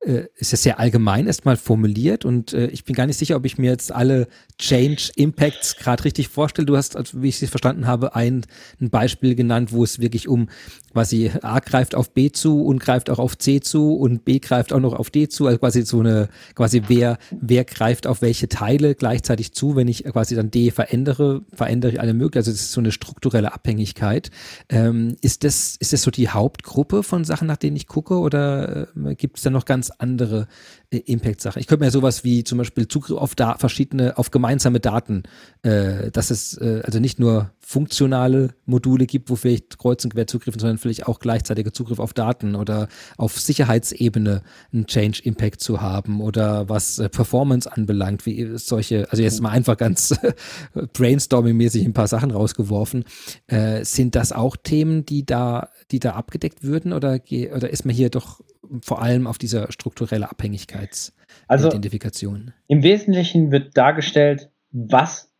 ist 0.00 0.52
ja 0.52 0.58
sehr 0.58 0.78
allgemein 0.78 1.26
erstmal 1.26 1.56
formuliert 1.56 2.24
und 2.24 2.52
äh, 2.52 2.68
ich 2.68 2.84
bin 2.84 2.94
gar 2.94 3.06
nicht 3.06 3.18
sicher, 3.18 3.36
ob 3.36 3.44
ich 3.44 3.58
mir 3.58 3.70
jetzt 3.70 3.92
alle 3.92 4.28
Change 4.58 5.10
Impacts 5.16 5.76
gerade 5.76 6.04
richtig 6.04 6.28
vorstelle. 6.28 6.66
Du 6.66 6.76
hast, 6.76 6.96
also, 6.96 7.20
wie 7.20 7.28
ich 7.28 7.42
es 7.42 7.50
verstanden 7.50 7.86
habe, 7.86 8.14
ein, 8.14 8.46
ein 8.80 8.90
Beispiel 8.90 9.34
genannt, 9.34 9.72
wo 9.72 9.82
es 9.82 9.98
wirklich 9.98 10.28
um 10.28 10.48
quasi 10.92 11.30
A 11.42 11.60
greift 11.60 11.94
auf 11.94 12.12
B 12.12 12.30
zu 12.30 12.64
und 12.64 12.80
greift 12.80 13.10
auch 13.10 13.18
auf 13.18 13.38
C 13.38 13.60
zu 13.60 13.94
und 13.94 14.24
B 14.24 14.38
greift 14.38 14.72
auch 14.72 14.80
noch 14.80 14.94
auf 14.94 15.10
D 15.10 15.28
zu. 15.28 15.46
Also 15.46 15.58
quasi 15.58 15.82
so 15.82 16.00
eine, 16.00 16.28
quasi 16.54 16.82
wer, 16.88 17.18
wer 17.30 17.64
greift 17.64 18.06
auf 18.06 18.22
welche 18.22 18.48
Teile 18.48 18.94
gleichzeitig 18.94 19.52
zu, 19.52 19.76
wenn 19.76 19.88
ich 19.88 20.04
quasi 20.04 20.34
dann 20.34 20.50
D 20.50 20.70
verändere, 20.70 21.42
verändere 21.52 21.92
ich 21.92 22.00
alle 22.00 22.14
möglichen. 22.14 22.38
Also 22.38 22.50
das 22.50 22.60
ist 22.60 22.72
so 22.72 22.80
eine 22.80 22.92
strukturelle 22.92 23.52
Abhängigkeit. 23.52 24.30
Ähm, 24.68 25.16
ist 25.20 25.44
das, 25.44 25.76
ist 25.78 25.92
das 25.92 26.02
so 26.02 26.10
die 26.10 26.28
Hauptgruppe 26.28 27.02
von 27.02 27.24
Sachen, 27.24 27.46
nach 27.46 27.56
denen 27.56 27.76
ich 27.76 27.86
gucke 27.86 28.18
oder 28.18 28.88
äh, 28.96 29.14
gibt 29.14 29.36
es 29.36 29.42
da 29.44 29.50
noch 29.50 29.64
ganz 29.64 29.87
andere 29.90 30.46
äh, 30.90 30.98
Impact-Sachen? 30.98 31.60
Ich 31.60 31.66
könnte 31.66 31.84
mir 31.84 31.90
sowas 31.90 32.24
wie 32.24 32.44
zum 32.44 32.58
Beispiel 32.58 32.88
Zugriff 32.88 33.18
auf 33.18 33.34
da 33.34 33.56
verschiedene, 33.56 34.18
auf 34.18 34.30
gemeinsame 34.30 34.80
Daten, 34.80 35.24
äh, 35.62 36.10
dass 36.10 36.30
es 36.30 36.56
äh, 36.58 36.82
also 36.84 36.98
nicht 37.00 37.18
nur 37.18 37.52
funktionale 37.68 38.54
Module 38.64 39.04
gibt, 39.04 39.28
wo 39.28 39.36
vielleicht 39.36 39.78
kreuz 39.78 40.02
und 40.02 40.14
quer 40.14 40.26
zugriffen, 40.26 40.58
sondern 40.58 40.78
vielleicht 40.78 41.06
auch 41.06 41.18
gleichzeitiger 41.18 41.70
Zugriff 41.70 41.98
auf 41.98 42.14
Daten 42.14 42.54
oder 42.54 42.88
auf 43.18 43.38
Sicherheitsebene 43.38 44.42
einen 44.72 44.86
Change 44.86 45.20
Impact 45.24 45.60
zu 45.60 45.82
haben 45.82 46.22
oder 46.22 46.70
was 46.70 46.98
äh, 46.98 47.10
Performance 47.10 47.70
anbelangt, 47.70 48.24
wie 48.24 48.56
solche, 48.56 49.10
also 49.10 49.22
jetzt 49.22 49.42
mal 49.42 49.50
einfach 49.50 49.76
ganz 49.76 50.18
brainstorming-mäßig 50.74 51.84
ein 51.84 51.92
paar 51.92 52.08
Sachen 52.08 52.30
rausgeworfen. 52.30 53.04
Äh, 53.48 53.84
sind 53.84 54.14
das 54.14 54.32
auch 54.32 54.56
Themen, 54.56 55.04
die 55.04 55.26
da, 55.26 55.68
die 55.90 55.98
da 55.98 56.12
abgedeckt 56.12 56.62
würden 56.62 56.94
oder, 56.94 57.20
oder 57.54 57.68
ist 57.68 57.84
man 57.84 57.94
hier 57.94 58.08
doch 58.08 58.40
vor 58.82 59.02
allem 59.02 59.26
auf 59.26 59.38
dieser 59.38 59.72
strukturelle 59.72 60.30
Abhängigkeitsidentifikation? 60.30 62.40
Also 62.40 62.52
Im 62.66 62.82
Wesentlichen 62.82 63.50
wird 63.50 63.76
dargestellt, 63.76 64.50
was 64.70 65.32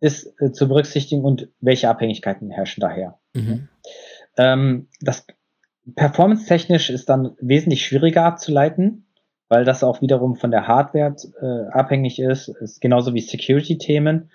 ist 0.00 0.34
äh, 0.40 0.52
zu 0.52 0.68
berücksichtigen 0.68 1.24
und 1.24 1.48
welche 1.60 1.88
Abhängigkeiten 1.88 2.50
herrschen 2.50 2.80
daher. 2.80 3.18
Mhm. 3.34 3.68
Ähm, 4.36 4.88
das 5.00 5.26
performance-technisch 5.94 6.90
ist 6.90 7.08
dann 7.08 7.36
wesentlich 7.40 7.84
schwieriger 7.84 8.24
abzuleiten, 8.24 9.06
weil 9.48 9.64
das 9.64 9.84
auch 9.84 10.00
wiederum 10.00 10.36
von 10.36 10.50
der 10.50 10.66
Hardware 10.66 11.14
äh, 11.40 11.72
abhängig 11.72 12.18
ist, 12.18 12.48
ist 12.48 12.80
genauso 12.80 13.14
wie 13.14 13.20
Security-Themen. 13.20 14.30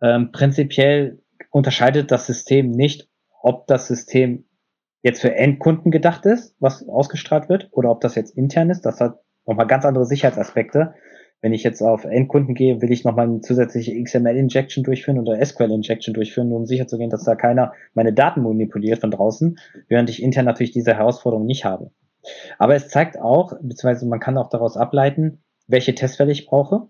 Ähm, 0.00 0.32
prinzipiell 0.32 1.20
unterscheidet 1.50 2.10
das 2.10 2.26
System 2.26 2.70
nicht, 2.70 3.08
ob 3.42 3.66
das 3.66 3.88
System 3.88 4.44
jetzt 5.02 5.20
für 5.20 5.34
Endkunden 5.34 5.90
gedacht 5.90 6.26
ist, 6.26 6.56
was 6.60 6.88
ausgestrahlt 6.88 7.48
wird, 7.48 7.68
oder 7.72 7.90
ob 7.90 8.00
das 8.00 8.14
jetzt 8.14 8.36
intern 8.36 8.70
ist. 8.70 8.82
Das 8.82 9.00
hat 9.00 9.20
nochmal 9.46 9.66
ganz 9.66 9.84
andere 9.84 10.06
Sicherheitsaspekte. 10.06 10.94
Wenn 11.40 11.52
ich 11.52 11.64
jetzt 11.64 11.82
auf 11.82 12.04
Endkunden 12.04 12.54
gehe, 12.54 12.80
will 12.80 12.92
ich 12.92 13.04
nochmal 13.04 13.26
eine 13.26 13.40
zusätzliche 13.40 14.00
XML-Injection 14.00 14.84
durchführen 14.84 15.18
oder 15.18 15.44
SQL-Injection 15.44 16.14
durchführen, 16.14 16.48
nur 16.48 16.58
um 16.58 16.66
sicher 16.66 16.86
zu 16.86 16.98
gehen, 16.98 17.10
dass 17.10 17.24
da 17.24 17.34
keiner 17.34 17.72
meine 17.94 18.12
Daten 18.12 18.42
manipuliert 18.42 19.00
von 19.00 19.10
draußen, 19.10 19.58
während 19.88 20.08
ich 20.08 20.22
intern 20.22 20.44
natürlich 20.44 20.70
diese 20.70 20.94
Herausforderung 20.94 21.44
nicht 21.44 21.64
habe. 21.64 21.90
Aber 22.58 22.76
es 22.76 22.88
zeigt 22.88 23.18
auch, 23.18 23.54
beziehungsweise 23.60 24.06
man 24.06 24.20
kann 24.20 24.38
auch 24.38 24.50
daraus 24.50 24.76
ableiten, 24.76 25.42
welche 25.66 25.96
Testfälle 25.96 26.30
ich 26.30 26.46
brauche, 26.46 26.88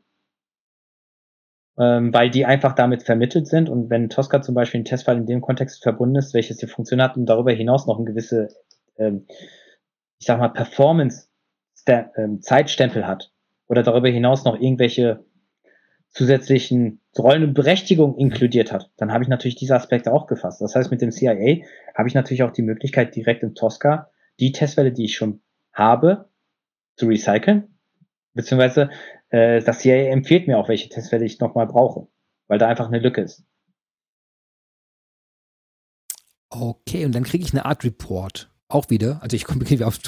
ähm, 1.79 2.13
weil 2.13 2.31
die 2.31 2.45
einfach 2.45 2.75
damit 2.75 3.03
vermittelt 3.03 3.47
sind. 3.47 3.69
Und 3.69 3.91
wenn 3.91 4.09
Tosca 4.09 4.43
zum 4.43 4.55
Beispiel 4.55 4.81
ein 4.81 4.85
Testfall 4.85 5.17
in 5.17 5.27
dem 5.27 5.41
Kontext 5.41 5.83
verbunden 5.83 6.17
ist, 6.17 6.35
welches 6.35 6.59
die 6.59 6.67
Funktion 6.67 7.03
hat 7.03 7.17
und 7.17 7.27
darüber 7.27 7.53
hinaus 7.53 7.87
noch 7.87 7.99
ein 7.99 8.07
gewisse, 8.07 8.49
ähm, 8.99 9.27
ich 10.19 10.27
sag 10.27 10.39
mal, 10.39 10.49
Performance-Zeitstempel 10.49 13.03
ähm, 13.03 13.09
hat, 13.09 13.33
oder 13.69 13.83
darüber 13.83 14.09
hinaus 14.09 14.45
noch 14.45 14.61
irgendwelche 14.61 15.25
zusätzlichen 16.11 17.01
Rollen 17.19 17.43
und 17.43 17.55
Berechtigungen 17.55 18.19
inkludiert 18.19 18.71
hat, 18.71 18.91
dann 18.99 19.13
habe 19.13 19.25
ich 19.25 19.29
natürlich 19.29 19.57
diese 19.57 19.75
Aspekte 19.75 20.13
auch 20.13 20.27
gefasst. 20.27 20.61
Das 20.61 20.75
heißt, 20.75 20.91
mit 20.91 21.01
dem 21.01 21.11
CIA 21.11 21.65
habe 21.95 22.09
ich 22.09 22.15
natürlich 22.15 22.43
auch 22.43 22.51
die 22.51 22.61
Möglichkeit, 22.63 23.17
direkt 23.17 23.43
in 23.43 23.55
Tosca 23.55 24.11
die 24.41 24.53
Testfälle, 24.53 24.93
die 24.93 25.07
ich 25.07 25.17
schon 25.17 25.41
habe, 25.73 26.29
zu 26.97 27.07
recyceln. 27.07 27.79
Beziehungsweise 28.35 28.91
äh, 29.33 29.63
das 29.63 29.81
CIA 29.81 30.11
empfiehlt 30.13 30.47
mir 30.47 30.59
auch, 30.59 30.69
welche 30.69 30.89
Testfälle 30.89 31.25
ich 31.25 31.41
nochmal 31.41 31.67
brauche, 31.67 32.07
weil 32.49 32.59
da 32.59 32.69
einfach 32.69 32.87
eine 32.87 32.99
Lücke 32.99 33.23
ist. 33.23 33.45
Okay, 36.51 37.07
und 37.07 37.15
dann 37.15 37.25
kriege 37.25 37.45
ich 37.45 37.53
eine 37.53 37.65
Art 37.65 37.83
Report 37.83 38.51
auch 38.69 38.91
wieder, 38.91 39.21
also 39.23 39.35
ich 39.37 39.45
komme 39.47 39.65
auf, 39.87 39.99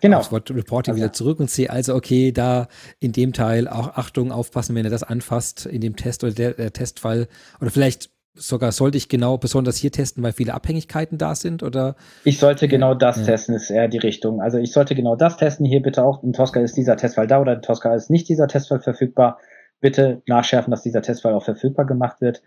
genau. 0.00 0.18
aufs 0.18 0.32
Wort 0.32 0.50
Reporting 0.50 0.92
also. 0.92 1.02
wieder 1.02 1.12
zurück 1.12 1.40
und 1.40 1.50
sehe 1.50 1.70
also, 1.70 1.94
okay, 1.94 2.32
da 2.32 2.68
in 2.98 3.12
dem 3.12 3.32
Teil 3.32 3.68
auch 3.68 3.96
Achtung, 3.96 4.32
aufpassen, 4.32 4.74
wenn 4.74 4.84
er 4.84 4.90
das 4.90 5.02
anfasst 5.02 5.66
in 5.66 5.80
dem 5.80 5.96
Test 5.96 6.24
oder 6.24 6.32
der, 6.32 6.54
der 6.54 6.72
Testfall 6.72 7.28
oder 7.60 7.70
vielleicht 7.70 8.10
sogar 8.36 8.72
sollte 8.72 8.98
ich 8.98 9.08
genau 9.08 9.38
besonders 9.38 9.76
hier 9.76 9.90
testen, 9.90 10.22
weil 10.22 10.32
viele 10.32 10.54
Abhängigkeiten 10.54 11.18
da 11.18 11.34
sind 11.34 11.62
oder? 11.62 11.96
Ich 12.24 12.38
sollte 12.38 12.68
genau 12.68 12.94
das 12.94 13.18
ja. 13.18 13.24
testen, 13.24 13.54
ist 13.54 13.70
eher 13.70 13.88
die 13.88 13.98
Richtung. 13.98 14.40
Also 14.40 14.58
ich 14.58 14.72
sollte 14.72 14.94
genau 14.94 15.16
das 15.16 15.36
testen. 15.36 15.66
Hier 15.66 15.82
bitte 15.82 16.04
auch, 16.04 16.22
in 16.22 16.32
Tosca 16.32 16.60
ist 16.60 16.76
dieser 16.76 16.96
Testfall 16.96 17.26
da 17.26 17.40
oder 17.40 17.54
in 17.54 17.62
Tosca 17.62 17.94
ist 17.94 18.10
nicht 18.10 18.28
dieser 18.28 18.48
Testfall 18.48 18.80
verfügbar. 18.80 19.38
Bitte 19.80 20.22
nachschärfen, 20.26 20.70
dass 20.70 20.82
dieser 20.82 21.02
Testfall 21.02 21.34
auch 21.34 21.44
verfügbar 21.44 21.86
gemacht 21.86 22.20
wird. 22.20 22.42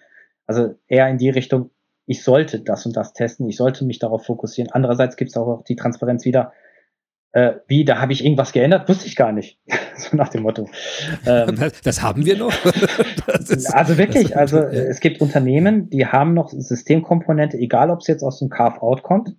Also 0.47 0.75
eher 0.87 1.07
in 1.09 1.17
die 1.17 1.29
Richtung, 1.29 1.71
ich 2.05 2.23
sollte 2.23 2.59
das 2.59 2.85
und 2.85 2.97
das 2.97 3.13
testen, 3.13 3.47
ich 3.47 3.57
sollte 3.57 3.85
mich 3.85 3.99
darauf 3.99 4.25
fokussieren. 4.25 4.71
Andererseits 4.71 5.15
gibt 5.15 5.31
es 5.31 5.37
auch 5.37 5.63
die 5.63 5.75
Transparenz 5.75 6.25
wieder, 6.25 6.53
äh, 7.31 7.53
wie, 7.67 7.85
da 7.85 8.01
habe 8.01 8.11
ich 8.11 8.23
irgendwas 8.23 8.53
geändert, 8.53 8.89
wusste 8.89 9.07
ich 9.07 9.15
gar 9.15 9.31
nicht. 9.31 9.59
so 9.97 10.17
nach 10.17 10.29
dem 10.29 10.43
Motto. 10.43 10.67
Ähm, 11.25 11.55
das, 11.55 11.81
das, 11.81 12.01
haben 12.01 12.25
wir 12.25 12.37
noch. 12.37 12.53
ist, 13.27 13.73
also 13.73 13.97
wirklich, 13.97 14.35
also 14.35 14.57
ja. 14.57 14.63
es 14.63 14.99
gibt 14.99 15.21
Unternehmen, 15.21 15.89
die 15.89 16.07
haben 16.07 16.33
noch 16.33 16.49
Systemkomponente, 16.49 17.57
egal 17.57 17.91
ob 17.91 17.99
es 17.99 18.07
jetzt 18.07 18.23
aus 18.23 18.39
dem 18.39 18.49
Carve-out 18.49 19.03
kommt. 19.03 19.35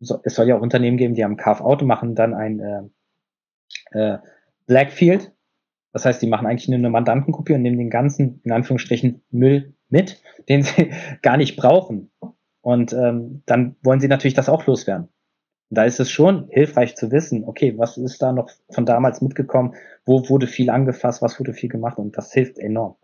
So, 0.00 0.18
es 0.24 0.34
soll 0.34 0.48
ja 0.48 0.56
auch 0.56 0.62
Unternehmen 0.62 0.96
geben, 0.96 1.14
die 1.14 1.24
haben 1.24 1.36
Carve-out 1.36 1.82
und 1.82 1.88
machen 1.88 2.14
dann 2.14 2.32
ein 2.32 2.60
äh, 2.60 2.82
äh, 3.98 4.18
Blackfield. 4.66 5.32
Das 5.92 6.06
heißt, 6.06 6.22
die 6.22 6.26
machen 6.26 6.46
eigentlich 6.46 6.68
nur 6.68 6.78
eine 6.78 6.88
Mandantenkopie 6.88 7.52
und 7.52 7.62
nehmen 7.62 7.76
den 7.76 7.90
ganzen, 7.90 8.40
in 8.44 8.52
Anführungsstrichen, 8.52 9.22
Müll 9.30 9.74
mit, 9.90 10.22
den 10.48 10.62
sie 10.62 10.92
gar 11.22 11.36
nicht 11.36 11.56
brauchen. 11.56 12.10
Und 12.62 12.92
ähm, 12.92 13.42
dann 13.44 13.76
wollen 13.82 14.00
sie 14.00 14.08
natürlich 14.08 14.34
das 14.34 14.48
auch 14.48 14.66
loswerden. 14.66 15.08
Da 15.70 15.84
ist 15.84 16.00
es 16.00 16.10
schon 16.10 16.48
hilfreich 16.50 16.96
zu 16.96 17.12
wissen, 17.12 17.44
okay, 17.44 17.74
was 17.76 17.96
ist 17.96 18.20
da 18.20 18.32
noch 18.32 18.50
von 18.70 18.86
damals 18.86 19.20
mitgekommen, 19.20 19.74
wo 20.04 20.28
wurde 20.28 20.46
viel 20.46 20.68
angefasst, 20.68 21.22
was 21.22 21.38
wurde 21.38 21.54
viel 21.54 21.68
gemacht 21.68 21.98
und 21.98 22.16
das 22.16 22.32
hilft 22.32 22.58
enorm. 22.58 22.96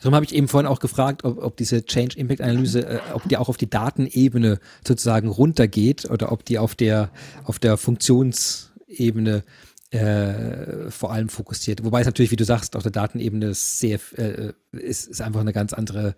Darum 0.00 0.14
habe 0.14 0.24
ich 0.24 0.34
eben 0.34 0.46
vorhin 0.46 0.68
auch 0.68 0.78
gefragt, 0.78 1.24
ob, 1.24 1.42
ob 1.42 1.56
diese 1.56 1.84
Change 1.84 2.18
Impact 2.18 2.40
Analyse, 2.40 2.86
äh, 2.86 2.98
ob 3.14 3.28
die 3.28 3.36
auch 3.36 3.48
auf 3.48 3.56
die 3.56 3.68
Datenebene 3.68 4.58
sozusagen 4.86 5.28
runtergeht 5.28 6.08
oder 6.10 6.30
ob 6.30 6.44
die 6.44 6.58
auf 6.58 6.74
der 6.74 7.10
auf 7.44 7.58
der 7.58 7.76
Funktionsebene 7.76 9.42
äh, 9.90 10.90
vor 10.90 11.12
allem 11.12 11.28
fokussiert. 11.28 11.84
Wobei 11.84 12.00
es 12.00 12.06
natürlich, 12.06 12.30
wie 12.30 12.36
du 12.36 12.44
sagst, 12.44 12.76
auf 12.76 12.82
der 12.82 12.92
Datenebene 12.92 13.54
sehr 13.54 13.98
äh, 14.16 14.52
ist, 14.72 15.08
ist 15.08 15.20
einfach 15.20 15.40
eine 15.40 15.52
ganz 15.52 15.72
andere, 15.72 16.14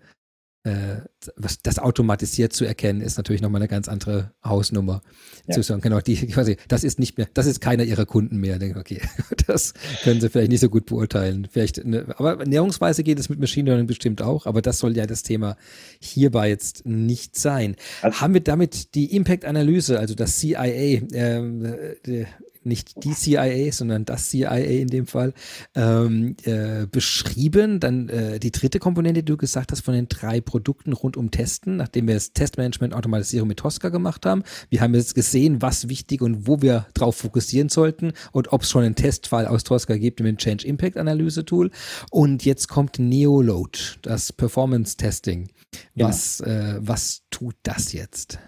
äh, 0.65 1.01
was 1.35 1.61
das 1.61 1.77
automatisiert 1.77 2.51
zu 2.51 2.65
erkennen, 2.65 3.01
ist 3.01 3.17
natürlich 3.17 3.41
nochmal 3.41 3.61
eine 3.61 3.67
ganz 3.67 3.87
andere 3.87 4.31
Hausnummer. 4.43 5.01
Ja. 5.47 5.53
Zu 5.53 5.61
sagen, 5.61 5.81
genau, 5.81 5.99
die 6.01 6.15
quasi, 6.27 6.57
das 6.67 6.83
ist 6.83 6.99
nicht 6.99 7.17
mehr, 7.17 7.27
das 7.35 7.45
ist 7.45 7.61
keiner 7.61 7.83
ihrer 7.83 8.05
Kunden 8.07 8.37
mehr. 8.37 8.57
Denke, 8.57 8.79
okay, 8.79 8.99
das 9.47 9.75
können 10.03 10.21
sie 10.21 10.29
vielleicht 10.29 10.51
nicht 10.51 10.61
so 10.61 10.69
gut 10.69 10.87
beurteilen. 10.87 11.47
Vielleicht, 11.51 11.83
eine, 11.83 12.17
aber 12.17 12.43
näherungsweise 12.45 13.03
geht 13.03 13.19
es 13.19 13.29
mit 13.29 13.39
Machine 13.39 13.69
Learning 13.69 13.85
bestimmt 13.85 14.23
auch, 14.23 14.47
aber 14.47 14.63
das 14.63 14.79
soll 14.79 14.97
ja 14.97 15.05
das 15.05 15.21
Thema 15.21 15.55
hierbei 15.99 16.49
jetzt 16.49 16.85
nicht 16.85 17.37
sein. 17.37 17.75
Also, 18.01 18.21
Haben 18.21 18.33
wir 18.33 18.41
damit 18.41 18.95
die 18.95 19.15
Impact-Analyse, 19.15 19.99
also 19.99 20.15
das 20.15 20.39
CIA, 20.39 20.65
ähm, 20.65 21.65
äh, 22.05 22.25
nicht 22.65 23.03
die 23.03 23.13
CIA, 23.13 23.71
sondern 23.71 24.05
das 24.05 24.29
CIA 24.29 24.55
in 24.55 24.87
dem 24.87 25.07
Fall, 25.07 25.33
ähm, 25.75 26.35
äh, 26.43 26.85
beschrieben. 26.87 27.79
Dann 27.79 28.09
äh, 28.09 28.39
die 28.39 28.51
dritte 28.51 28.79
Komponente, 28.79 29.23
die 29.23 29.31
du 29.31 29.37
gesagt 29.37 29.71
hast, 29.71 29.81
von 29.81 29.93
den 29.93 30.07
drei 30.07 30.41
Produkten 30.41 30.93
rund 30.93 31.17
um 31.17 31.31
Testen, 31.31 31.77
nachdem 31.77 32.07
wir 32.07 32.15
das 32.15 32.33
Testmanagement 32.33 32.93
Automatisierung 32.93 33.47
mit 33.47 33.59
Tosca 33.59 33.89
gemacht 33.89 34.25
haben. 34.25 34.43
Wir 34.69 34.81
haben 34.81 34.93
jetzt 34.95 35.15
gesehen, 35.15 35.61
was 35.61 35.89
wichtig 35.89 36.21
und 36.21 36.47
wo 36.47 36.61
wir 36.61 36.87
drauf 36.93 37.15
fokussieren 37.17 37.69
sollten 37.69 38.13
und 38.31 38.51
ob 38.53 38.63
es 38.63 38.69
schon 38.69 38.83
einen 38.83 38.95
Testfall 38.95 39.47
aus 39.47 39.63
Tosca 39.63 39.95
gibt 39.95 40.19
mit 40.19 40.29
dem 40.29 40.37
Change 40.37 40.67
Impact 40.67 40.97
Analyse 40.97 41.45
Tool. 41.45 41.71
Und 42.11 42.45
jetzt 42.45 42.67
kommt 42.67 42.99
Neoload, 42.99 43.97
das 44.01 44.33
Performance 44.33 44.97
Testing. 44.97 45.49
Was, 45.95 46.39
genau. 46.39 46.51
äh, 46.51 46.77
was 46.79 47.23
tut 47.29 47.55
das 47.63 47.93
jetzt? 47.93 48.39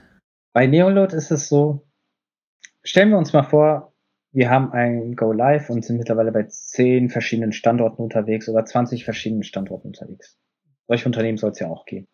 Bei 0.53 0.67
Neoload 0.67 1.15
ist 1.15 1.31
es 1.31 1.49
so, 1.49 1.87
stellen 2.83 3.09
wir 3.09 3.17
uns 3.17 3.33
mal 3.33 3.43
vor, 3.43 3.93
wir 4.31 4.49
haben 4.49 4.71
ein 4.71 5.15
Go 5.15 5.31
Live 5.31 5.69
und 5.69 5.83
sind 5.83 5.97
mittlerweile 5.97 6.31
bei 6.31 6.43
zehn 6.43 7.09
verschiedenen 7.09 7.53
Standorten 7.53 8.01
unterwegs 8.01 8.49
oder 8.49 8.65
20 8.65 9.05
verschiedenen 9.05 9.43
Standorten 9.43 9.87
unterwegs. 9.87 10.37
Solche 10.87 11.05
Unternehmen 11.05 11.37
soll 11.37 11.51
es 11.51 11.59
ja 11.59 11.67
auch 11.67 11.85
geben. 11.85 12.07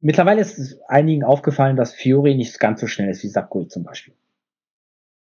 Mittlerweile 0.00 0.42
ist 0.42 0.80
einigen 0.86 1.24
aufgefallen, 1.24 1.76
dass 1.76 1.94
Fiori 1.94 2.34
nicht 2.34 2.60
ganz 2.60 2.80
so 2.80 2.86
schnell 2.86 3.08
ist 3.08 3.22
wie 3.22 3.28
Subgui 3.28 3.68
zum 3.68 3.84
Beispiel. 3.84 4.14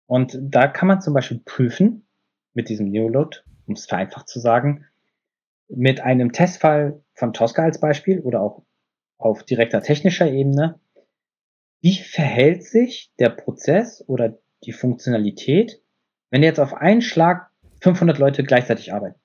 Und 0.07 0.39
da 0.41 0.69
kann 0.69 0.89
man 0.89 1.01
zum 1.01 1.15
Beispiel 1.15 1.41
prüfen, 1.45 2.07
mit 2.55 2.69
diesem 2.69 2.89
Neoload, 2.89 3.45
um 3.67 3.75
es 3.75 3.87
vereinfacht 3.87 4.29
zu 4.29 4.41
sagen, 4.41 4.85
mit 5.69 6.01
einem 6.01 6.33
Testfall 6.33 7.03
von 7.13 7.33
Tosca 7.33 7.63
als 7.63 7.81
Beispiel 7.81 8.21
oder 8.21 8.41
auch 8.41 8.63
auf 9.19 9.43
direkter 9.43 9.83
technischer 9.83 10.31
Ebene, 10.31 10.81
wie 11.81 11.97
verhält 11.97 12.65
sich 12.65 13.13
der 13.19 13.31
Prozess 13.31 14.03
oder 14.09 14.39
die 14.65 14.73
Funktionalität, 14.73 15.83
wenn 16.31 16.43
jetzt 16.43 16.61
auf 16.61 16.75
einen 16.75 17.03
Schlag 17.03 17.51
500 17.81 18.19
Leute 18.19 18.43
gleichzeitig 18.45 18.93
arbeiten? 18.93 19.19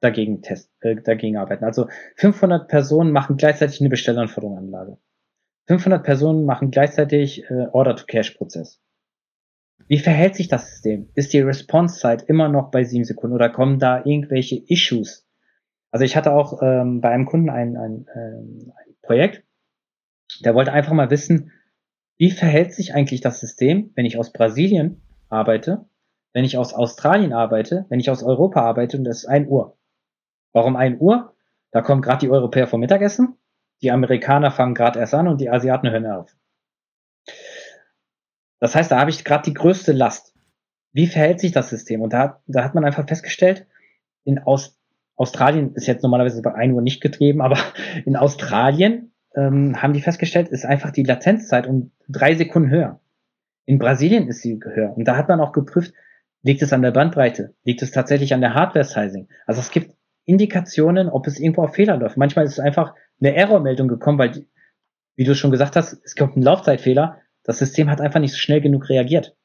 Dagegen, 0.00 0.42
test, 0.42 0.70
äh, 0.80 0.96
dagegen 0.96 1.36
arbeiten. 1.36 1.64
Also 1.64 1.88
500 2.16 2.68
Personen 2.68 3.12
machen 3.12 3.36
gleichzeitig 3.36 3.80
eine 3.80 3.90
Bestellanforderungsanlage. 3.90 4.98
500 5.68 6.04
Personen 6.04 6.44
machen 6.44 6.70
gleichzeitig 6.70 7.44
äh, 7.50 7.66
Order-to-Cash-Prozess. 7.72 8.80
Wie 9.88 9.98
verhält 9.98 10.34
sich 10.34 10.48
das 10.48 10.68
System? 10.70 11.10
Ist 11.14 11.32
die 11.32 11.40
Response-Zeit 11.40 12.22
immer 12.28 12.48
noch 12.48 12.70
bei 12.70 12.84
sieben 12.84 13.04
Sekunden 13.04 13.34
oder 13.34 13.50
kommen 13.50 13.78
da 13.78 14.04
irgendwelche 14.04 14.56
Issues? 14.68 15.26
Also 15.90 16.04
ich 16.04 16.16
hatte 16.16 16.32
auch 16.32 16.60
ähm, 16.62 17.00
bei 17.00 17.10
einem 17.10 17.26
Kunden 17.26 17.50
ein, 17.50 17.76
ein, 17.76 18.06
ähm, 18.14 18.72
ein 18.76 18.94
Projekt, 19.02 19.44
der 20.44 20.54
wollte 20.54 20.72
einfach 20.72 20.92
mal 20.92 21.10
wissen, 21.10 21.52
wie 22.18 22.30
verhält 22.30 22.72
sich 22.72 22.94
eigentlich 22.94 23.20
das 23.20 23.40
System, 23.40 23.92
wenn 23.94 24.06
ich 24.06 24.18
aus 24.18 24.32
Brasilien 24.32 25.02
arbeite, 25.28 25.86
wenn 26.32 26.44
ich 26.44 26.56
aus 26.58 26.74
Australien 26.74 27.32
arbeite, 27.32 27.86
wenn 27.88 28.00
ich 28.00 28.10
aus 28.10 28.22
Europa 28.22 28.62
arbeite 28.62 28.98
und 28.98 29.06
es 29.06 29.18
ist 29.18 29.26
ein 29.26 29.48
Uhr. 29.48 29.76
Warum 30.52 30.76
ein 30.76 31.00
Uhr? 31.00 31.34
Da 31.70 31.82
kommen 31.82 32.02
gerade 32.02 32.20
die 32.20 32.30
Europäer 32.30 32.66
vom 32.66 32.80
Mittagessen, 32.80 33.36
die 33.82 33.90
Amerikaner 33.90 34.50
fangen 34.50 34.74
gerade 34.74 34.98
erst 34.98 35.14
an 35.14 35.28
und 35.28 35.40
die 35.40 35.50
Asiaten 35.50 35.90
hören 35.90 36.06
auf. 36.06 36.34
Das 38.58 38.74
heißt, 38.74 38.90
da 38.90 38.98
habe 38.98 39.10
ich 39.10 39.24
gerade 39.24 39.44
die 39.44 39.54
größte 39.54 39.92
Last. 39.92 40.34
Wie 40.92 41.06
verhält 41.06 41.40
sich 41.40 41.52
das 41.52 41.68
System? 41.68 42.00
Und 42.00 42.14
da, 42.14 42.42
da 42.46 42.64
hat 42.64 42.74
man 42.74 42.84
einfach 42.84 43.06
festgestellt, 43.06 43.66
in 44.24 44.38
Aus, 44.38 44.78
Australien 45.14 45.74
ist 45.74 45.86
jetzt 45.86 46.02
normalerweise 46.02 46.40
bei 46.40 46.54
1 46.54 46.74
Uhr 46.74 46.80
nicht 46.80 47.02
getrieben, 47.02 47.42
aber 47.42 47.58
in 48.06 48.16
Australien 48.16 49.12
ähm, 49.36 49.80
haben 49.80 49.92
die 49.92 50.00
festgestellt, 50.00 50.48
ist 50.48 50.64
einfach 50.64 50.90
die 50.90 51.02
Latenzzeit 51.02 51.66
um 51.66 51.92
drei 52.08 52.34
Sekunden 52.34 52.70
höher. 52.70 53.00
In 53.66 53.78
Brasilien 53.78 54.28
ist 54.28 54.42
sie 54.42 54.58
höher. 54.62 54.96
Und 54.96 55.06
da 55.06 55.16
hat 55.16 55.28
man 55.28 55.40
auch 55.40 55.52
geprüft, 55.52 55.92
liegt 56.42 56.62
es 56.62 56.72
an 56.72 56.82
der 56.82 56.92
Bandbreite? 56.92 57.54
Liegt 57.64 57.82
es 57.82 57.90
tatsächlich 57.90 58.32
an 58.32 58.40
der 58.40 58.54
Hardware-Sizing? 58.54 59.28
Also 59.46 59.60
es 59.60 59.70
gibt 59.70 59.94
Indikationen, 60.24 61.08
ob 61.08 61.26
es 61.26 61.38
irgendwo 61.38 61.62
auf 61.62 61.74
Fehler 61.74 61.96
läuft. 61.96 62.16
Manchmal 62.16 62.46
ist 62.46 62.52
es 62.52 62.60
einfach 62.60 62.94
eine 63.20 63.34
Error-Meldung 63.34 63.88
gekommen, 63.88 64.18
weil, 64.18 64.30
die, 64.30 64.48
wie 65.16 65.24
du 65.24 65.34
schon 65.34 65.50
gesagt 65.50 65.76
hast, 65.76 66.00
es 66.04 66.14
kommt 66.16 66.36
ein 66.36 66.42
Laufzeitfehler. 66.42 67.20
Das 67.42 67.58
System 67.58 67.90
hat 67.90 68.00
einfach 68.00 68.20
nicht 68.20 68.32
so 68.32 68.38
schnell 68.38 68.60
genug 68.60 68.88
reagiert. 68.88 69.36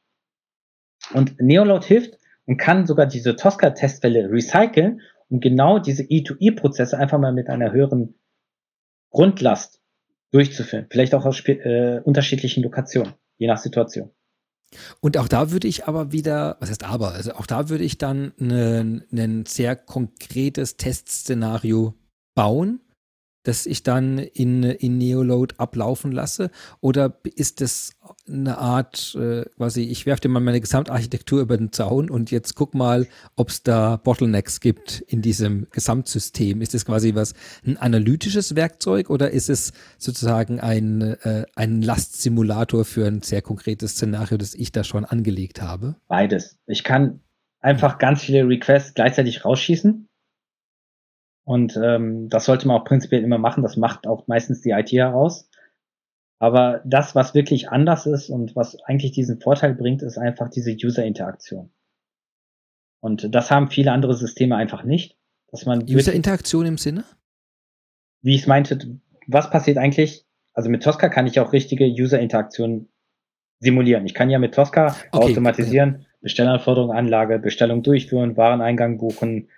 Und 1.14 1.40
Neoload 1.42 1.86
hilft 1.86 2.18
und 2.46 2.58
kann 2.58 2.86
sogar 2.86 3.08
diese 3.08 3.36
Tosca-Testfälle 3.36 4.32
recyceln 4.32 5.02
und 5.30 5.42
genau 5.42 5.80
diese 5.80 6.04
E2E-Prozesse 6.04 6.98
einfach 6.98 7.20
mal 7.20 7.34
mit 7.34 7.50
einer 7.50 7.72
höheren 7.72 8.16
Grundlast 9.12 9.81
durchzuführen. 10.32 10.88
Vielleicht 10.90 11.14
auch 11.14 11.26
aus 11.26 11.46
äh, 11.48 12.02
unterschiedlichen 12.04 12.64
Lokationen, 12.64 13.14
je 13.38 13.48
nach 13.48 13.58
Situation. 13.58 14.12
Und 15.02 15.18
auch 15.18 15.28
da 15.28 15.52
würde 15.52 15.68
ich 15.68 15.86
aber 15.88 16.12
wieder, 16.12 16.58
was 16.60 16.70
heißt 16.70 16.86
aber, 16.86 17.12
also 17.12 17.34
auch 17.34 17.46
da 17.46 17.70
würde 17.70 17.84
ich 17.84 17.98
dann 17.98 18.32
ein 18.40 19.46
sehr 19.46 19.76
konkretes 19.76 20.78
Testszenario 20.78 21.96
bauen 22.36 22.80
das 23.44 23.66
ich 23.66 23.84
dann 23.84 24.18
in, 24.18 24.64
in 24.64 24.98
Neoload 24.98 25.56
ablaufen 25.58 26.12
lasse? 26.12 26.52
Oder 26.80 27.18
ist 27.24 27.62
das 27.62 27.94
eine 28.28 28.58
Art, 28.58 29.16
äh, 29.20 29.46
quasi, 29.58 29.84
ich 29.84 30.06
werfe 30.06 30.22
dir 30.22 30.30
mal 30.30 30.40
meine 30.40 30.62
Gesamtarchitektur 30.62 31.42
über 31.42 31.58
den 31.58 31.72
Zaun 31.72 32.10
und 32.10 32.32
jetzt 32.32 32.56
guck 32.56 32.74
mal, 32.74 33.08
ob 33.36 33.50
es 33.50 33.64
da 33.64 33.98
Bottlenecks 33.98 34.60
gibt 34.60 35.02
in 35.02 35.22
diesem 35.22 35.68
Gesamtsystem. 35.72 36.62
Ist 36.62 36.74
das 36.74 36.86
quasi 36.86 37.16
was, 37.16 37.34
ein 37.66 37.78
analytisches 37.78 38.56
Werkzeug 38.56 39.10
oder 39.10 39.32
ist 39.32 39.50
es 39.50 39.74
sozusagen 39.98 40.60
ein, 40.60 41.02
äh, 41.02 41.46
ein 41.56 41.82
Lastsimulator 41.82 42.86
für 42.86 43.08
ein 43.08 43.22
sehr 43.22 43.42
konkretes 43.42 43.92
Szenario, 43.92 44.38
das 44.38 44.54
ich 44.54 44.72
da 44.72 44.84
schon 44.84 45.06
angelegt 45.06 45.62
habe? 45.62 45.96
Beides. 46.08 46.58
Ich 46.68 46.84
kann 46.84 47.22
einfach 47.60 47.98
ganz 47.98 48.22
viele 48.24 48.48
Requests 48.48 48.94
gleichzeitig 48.94 49.46
rausschießen 49.46 50.08
und 51.44 51.78
ähm, 51.82 52.30
das 52.30 52.46
sollte 52.46 52.68
man 52.68 52.80
auch 52.80 52.86
prinzipiell 52.86 53.24
immer 53.24 53.38
machen. 53.38 53.64
Das 53.64 53.78
macht 53.78 54.08
auch 54.08 54.28
meistens 54.28 54.62
die 54.62 54.72
IT 54.72 54.92
heraus. 54.92 55.50
Aber 56.40 56.82
das, 56.86 57.14
was 57.14 57.34
wirklich 57.36 57.70
anders 57.70 58.06
ist 58.06 58.30
und 58.30 58.56
was 58.56 58.82
eigentlich 58.84 59.12
diesen 59.12 59.40
Vorteil 59.40 59.76
bringt, 59.76 60.02
ist 60.02 60.18
einfach 60.18 60.50
diese 60.50 60.72
User-Interaktion. 60.72 61.72
Und 63.00 63.34
das 63.34 63.52
haben 63.52 63.70
viele 63.70 63.92
andere 63.92 64.16
Systeme 64.16 64.56
einfach 64.56 64.84
nicht. 64.84 65.18
Dass 65.52 65.66
man 65.66 65.84
User-Interaktion 65.84 66.66
im 66.66 66.78
Sinne? 66.78 67.04
Wie 68.22 68.36
ich 68.36 68.42
es 68.42 68.48
meinte, 68.48 69.00
was 69.28 69.50
passiert 69.50 69.78
eigentlich? 69.78 70.26
Also 70.54 70.70
mit 70.70 70.84
Tosca 70.84 71.10
kann 71.10 71.28
ich 71.28 71.40
auch 71.40 71.54
richtige 71.54 71.86
User-Interaktion 71.86 72.88
simulieren. 73.60 74.06
Ich 74.06 74.14
kann 74.14 74.30
ja 74.30 74.40
mit 74.40 74.56
Tosca 74.56 74.96
okay, 75.12 75.32
automatisieren. 75.32 76.06
Bestellanforderungen, 76.22 76.96
Anlage, 76.96 77.40
Bestellung 77.40 77.84
durchführen, 77.84 78.38
Wareneingang 78.38 78.98
buchen, 78.98 79.50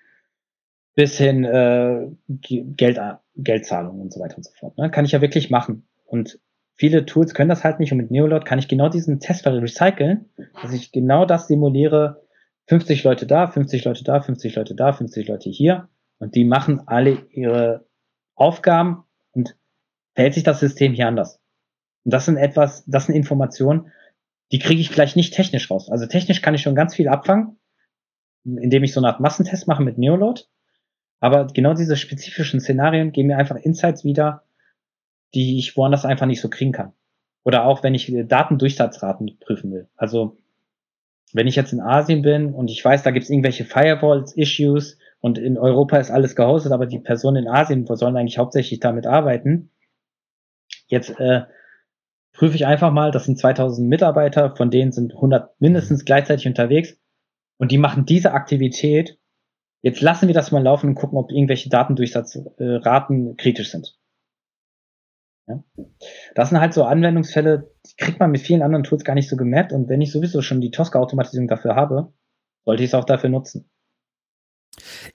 bis 0.96 1.18
hin 1.18 1.44
äh, 1.44 2.08
Geld, 2.30 3.00
Geldzahlungen 3.36 4.02
und 4.02 4.14
so 4.14 4.20
weiter 4.20 4.38
und 4.38 4.44
so 4.44 4.52
fort. 4.60 4.78
Ne? 4.78 4.92
Kann 4.92 5.06
ich 5.06 5.12
ja 5.12 5.22
wirklich 5.22 5.50
machen. 5.50 5.88
Und 6.06 6.40
viele 6.76 7.06
Tools 7.06 7.34
können 7.34 7.50
das 7.50 7.64
halt 7.64 7.80
nicht. 7.80 7.92
Und 7.92 7.98
mit 7.98 8.12
Neolord 8.12 8.46
kann 8.46 8.60
ich 8.60 8.68
genau 8.68 8.90
diesen 8.90 9.20
Testfall 9.20 9.60
recyceln, 9.60 10.30
dass 10.62 10.74
ich 10.74 10.92
genau 10.92 11.26
das 11.26 11.48
simuliere. 11.48 12.22
50 12.68 13.04
Leute 13.04 13.26
da, 13.26 13.48
50 13.48 13.84
Leute 13.84 14.04
da, 14.04 14.22
50 14.22 14.56
Leute 14.56 14.76
da, 14.76 14.94
50 14.94 15.28
Leute 15.28 15.50
hier. 15.50 15.90
Und 16.20 16.36
die 16.36 16.46
machen 16.46 16.82
alle 16.86 17.26
ihre 17.32 17.86
Aufgaben 18.36 19.04
und 19.32 19.58
verhält 20.14 20.34
sich 20.34 20.44
das 20.44 20.60
System 20.60 20.94
hier 20.94 21.08
anders. 21.08 21.42
Und 22.06 22.14
das 22.14 22.26
sind 22.26 22.38
etwas, 22.38 22.86
das 22.86 23.08
sind 23.08 23.16
Informationen, 23.16 23.92
die 24.52 24.60
kriege 24.60 24.82
ich 24.82 24.92
gleich 24.92 25.16
nicht 25.16 25.34
technisch 25.34 25.70
raus. 25.72 25.90
Also 25.90 26.06
technisch 26.06 26.42
kann 26.42 26.54
ich 26.54 26.62
schon 26.62 26.76
ganz 26.76 26.96
viel 26.96 27.08
abfangen, 27.08 27.58
indem 28.46 28.84
ich 28.84 28.94
so 28.94 29.00
eine 29.00 29.08
Art 29.08 29.20
Massentest 29.20 29.68
mache 29.68 29.84
mit 29.84 29.98
Neoload. 29.98 30.48
Aber 31.24 31.48
genau 31.48 31.74
diese 31.74 31.96
spezifischen 31.96 32.60
Szenarien 32.60 33.14
geben 33.14 33.30
mir 33.30 33.38
einfach 33.38 33.56
Insights 33.56 34.04
wieder, 34.04 34.44
die 35.34 35.58
ich 35.58 35.78
woanders 35.78 36.04
einfach 36.04 36.26
nicht 36.26 36.42
so 36.42 36.50
kriegen 36.50 36.74
kann. 36.74 36.92
Oder 37.46 37.64
auch 37.64 37.82
wenn 37.82 37.96
ich 37.96 38.14
Datendurchsatzraten 38.14 39.40
prüfen 39.40 39.72
will. 39.72 39.88
Also 39.96 40.36
wenn 41.32 41.48
ich 41.48 41.56
jetzt 41.56 41.72
in 41.72 41.80
Asien 41.80 42.24
bin 42.24 42.54
und 42.54 42.70
ich 42.70 42.84
weiß, 42.84 43.04
da 43.04 43.12
gibt 43.12 43.24
es 43.24 43.30
irgendwelche 43.30 43.64
Firewalls-Issues 43.64 44.98
und 45.22 45.38
in 45.38 45.58
Europa 45.58 45.96
ist 45.96 46.12
alles 46.12 46.36
gehostet, 46.36 46.74
aber 46.74 46.88
die 46.88 47.00
Personen 47.00 47.44
in 47.44 47.50
Asien 47.50 47.88
sollen 47.88 48.18
eigentlich 48.18 48.38
hauptsächlich 48.38 48.82
damit 48.82 49.08
arbeiten. 49.08 49.70
Jetzt 50.88 51.18
äh, 51.22 51.44
prüfe 52.34 52.56
ich 52.58 52.66
einfach 52.66 52.92
mal, 52.92 53.12
das 53.12 53.24
sind 53.24 53.40
2000 53.40 53.88
Mitarbeiter, 53.88 54.58
von 54.58 54.70
denen 54.70 54.92
sind 54.92 55.14
100 55.14 55.62
mindestens 55.62 56.04
gleichzeitig 56.04 56.48
unterwegs 56.48 56.98
und 57.56 57.72
die 57.72 57.78
machen 57.78 58.06
diese 58.06 58.34
Aktivität 58.34 59.18
Jetzt 59.84 60.02
lassen 60.02 60.28
wir 60.28 60.34
das 60.34 60.52
mal 60.52 60.64
laufen 60.64 60.90
und 60.90 60.96
gucken, 60.96 61.18
ob 61.18 61.30
irgendwelche 61.30 61.70
Datendurchsatzraten 61.70 63.32
äh, 63.32 63.36
kritisch 63.36 63.70
sind. 63.70 64.00
Ja? 65.48 65.62
Das 66.36 66.50
sind 66.50 66.62
halt 66.62 66.74
so 66.74 66.86
Anwendungsfälle, 66.86 67.70
die 67.86 67.96
kriegt 67.98 68.20
man 68.20 68.32
mit 68.32 68.42
vielen 68.42 68.62
anderen 68.62 68.86
Tools 68.86 69.04
gar 69.04 69.14
nicht 69.14 69.30
so 69.30 69.36
gemappt 69.36 69.74
und 69.74 69.90
wenn 69.90 70.02
ich 70.02 70.12
sowieso 70.12 70.42
schon 70.42 70.62
die 70.62 70.72
Tosca-Automatisierung 70.72 71.50
dafür 71.50 71.76
habe, 71.76 72.14
sollte 72.64 72.84
ich 72.84 72.92
es 72.92 72.94
auch 72.94 73.04
dafür 73.04 73.30
nutzen. 73.30 73.70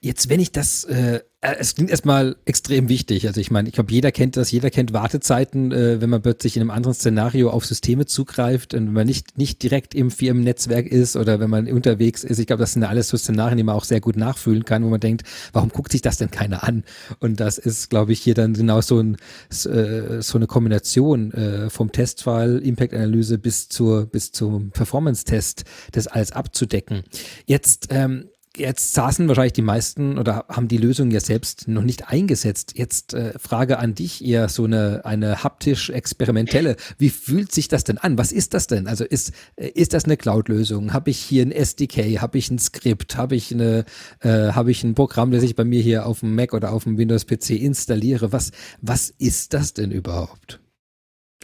Jetzt, 0.01 0.29
wenn 0.29 0.39
ich 0.39 0.51
das, 0.51 0.83
äh, 0.85 1.19
äh, 1.41 1.55
es 1.59 1.75
klingt 1.75 1.89
erstmal 1.89 2.35
extrem 2.45 2.89
wichtig. 2.89 3.27
Also 3.27 3.39
ich 3.41 3.51
meine, 3.51 3.67
ich 3.67 3.75
glaube, 3.75 3.91
jeder 3.91 4.11
kennt 4.11 4.37
das, 4.37 4.51
jeder 4.51 4.69
kennt 4.69 4.93
Wartezeiten, 4.93 5.71
äh, 5.71 6.01
wenn 6.01 6.09
man 6.09 6.21
plötzlich 6.21 6.55
in 6.55 6.61
einem 6.61 6.71
anderen 6.71 6.93
Szenario 6.93 7.49
auf 7.49 7.65
Systeme 7.65 8.05
zugreift 8.05 8.73
und 8.73 8.87
wenn 8.87 8.93
man 8.93 9.07
nicht, 9.07 9.37
nicht 9.37 9.61
direkt 9.61 9.95
im 9.95 10.11
Firmennetzwerk 10.11 10.87
ist 10.87 11.15
oder 11.15 11.39
wenn 11.39 11.49
man 11.49 11.71
unterwegs 11.71 12.23
ist. 12.23 12.39
Ich 12.39 12.47
glaube, 12.47 12.61
das 12.61 12.73
sind 12.73 12.83
alles 12.83 13.09
so 13.09 13.17
Szenarien, 13.17 13.57
die 13.57 13.63
man 13.63 13.75
auch 13.75 13.83
sehr 13.83 14.01
gut 14.01 14.17
nachfühlen 14.17 14.65
kann, 14.65 14.83
wo 14.83 14.89
man 14.89 14.99
denkt, 14.99 15.23
warum 15.53 15.69
guckt 15.69 15.91
sich 15.91 16.01
das 16.01 16.17
denn 16.17 16.31
keiner 16.31 16.63
an? 16.63 16.83
Und 17.19 17.39
das 17.39 17.57
ist, 17.57 17.89
glaube 17.89 18.13
ich, 18.13 18.21
hier 18.21 18.33
dann 18.33 18.53
genau 18.53 18.81
so, 18.81 18.99
ein, 18.99 19.17
äh, 19.65 20.21
so 20.21 20.37
eine 20.37 20.47
Kombination 20.47 21.31
äh, 21.33 21.69
vom 21.69 21.91
Testfall, 21.91 22.59
Impact-Analyse 22.59 23.37
bis 23.37 23.69
bis 24.11 24.31
zum 24.31 24.71
Performance-Test, 24.71 25.63
das 25.91 26.07
alles 26.07 26.31
abzudecken. 26.31 27.03
Jetzt, 27.45 27.87
ähm, 27.91 28.29
Jetzt 28.57 28.93
saßen 28.93 29.27
wahrscheinlich 29.27 29.53
die 29.53 29.61
meisten 29.61 30.17
oder 30.17 30.45
haben 30.49 30.67
die 30.67 30.77
Lösung 30.77 31.11
ja 31.11 31.19
selbst 31.19 31.67
noch 31.67 31.83
nicht 31.83 32.09
eingesetzt. 32.09 32.73
Jetzt 32.75 33.13
äh, 33.13 33.37
Frage 33.37 33.77
an 33.77 33.93
dich, 33.93 34.25
eher 34.25 34.49
so 34.49 34.63
eine, 34.63 35.05
eine 35.05 35.43
haptisch-experimentelle. 35.43 36.75
Wie 36.97 37.11
fühlt 37.11 37.51
sich 37.51 37.67
das 37.67 37.83
denn 37.83 37.99
an? 37.99 38.17
Was 38.17 38.31
ist 38.31 38.55
das 38.55 38.65
denn? 38.65 38.87
Also 38.87 39.05
ist, 39.05 39.33
äh, 39.55 39.67
ist 39.67 39.93
das 39.93 40.05
eine 40.05 40.17
Cloud-Lösung? 40.17 40.93
Habe 40.93 41.11
ich 41.11 41.19
hier 41.19 41.45
ein 41.45 41.51
SDK? 41.51 42.21
Habe 42.21 42.39
ich 42.39 42.49
ein 42.49 42.57
Skript? 42.57 43.17
Habe 43.17 43.35
ich, 43.35 43.53
eine, 43.53 43.85
äh, 44.21 44.51
habe 44.51 44.71
ich 44.71 44.83
ein 44.83 44.95
Programm, 44.95 45.29
das 45.31 45.43
ich 45.43 45.55
bei 45.55 45.63
mir 45.63 45.81
hier 45.81 46.07
auf 46.07 46.21
dem 46.21 46.33
Mac 46.33 46.53
oder 46.53 46.73
auf 46.73 46.85
dem 46.85 46.97
Windows-PC 46.97 47.51
installiere? 47.51 48.31
Was, 48.31 48.51
was 48.81 49.11
ist 49.19 49.53
das 49.53 49.73
denn 49.73 49.91
überhaupt? 49.91 50.59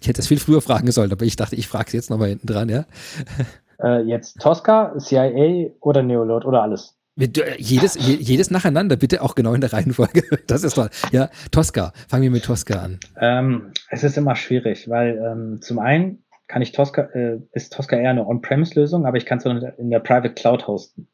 Ich 0.02 0.08
hätte 0.08 0.22
es 0.22 0.28
viel 0.28 0.40
früher 0.40 0.62
fragen 0.62 0.92
sollen, 0.92 1.12
aber 1.12 1.26
ich 1.26 1.36
dachte, 1.36 1.56
ich 1.56 1.68
frage 1.68 1.88
es 1.88 1.94
jetzt 1.94 2.10
nochmal 2.10 2.30
hinten 2.30 2.48
dran, 2.48 2.70
ja? 2.70 2.86
Äh, 3.82 4.02
jetzt 4.04 4.42
Tosca, 4.42 4.98
CIA 4.98 5.72
oder 5.80 6.04
Neolord 6.04 6.46
oder 6.46 6.64
alles? 6.64 6.98
Jedes, 7.18 7.96
jedes 7.96 8.52
nacheinander, 8.52 8.98
bitte 8.98 9.22
auch 9.22 9.36
genau 9.36 9.54
in 9.54 9.62
der 9.62 9.72
Reihenfolge. 9.72 10.24
Das 10.48 10.66
ist 10.66 10.74
toll. 10.74 10.90
Ja, 11.12 11.30
Tosca. 11.52 11.94
Fangen 12.10 12.24
wir 12.24 12.32
mit 12.32 12.44
Tosca 12.44 12.76
an. 12.76 13.00
Ähm, 13.20 13.72
es 13.90 14.04
ist 14.04 14.18
immer 14.18 14.36
schwierig, 14.36 14.90
weil 14.90 15.18
ähm, 15.18 15.62
zum 15.62 15.80
einen 15.80 16.26
kann 16.48 16.62
ich 16.62 16.74
Tosca, 16.74 17.04
äh, 17.14 17.40
ist 17.54 17.72
Tosca 17.72 17.96
eher 17.96 18.10
eine 18.10 18.28
On-Premise-Lösung, 18.28 19.06
aber 19.06 19.18
ich 19.18 19.26
kann 19.26 19.38
es 19.38 19.46
in 19.46 19.90
der 19.90 20.00
Private 20.00 20.34
Cloud 20.34 20.68
hosten. 20.68 21.08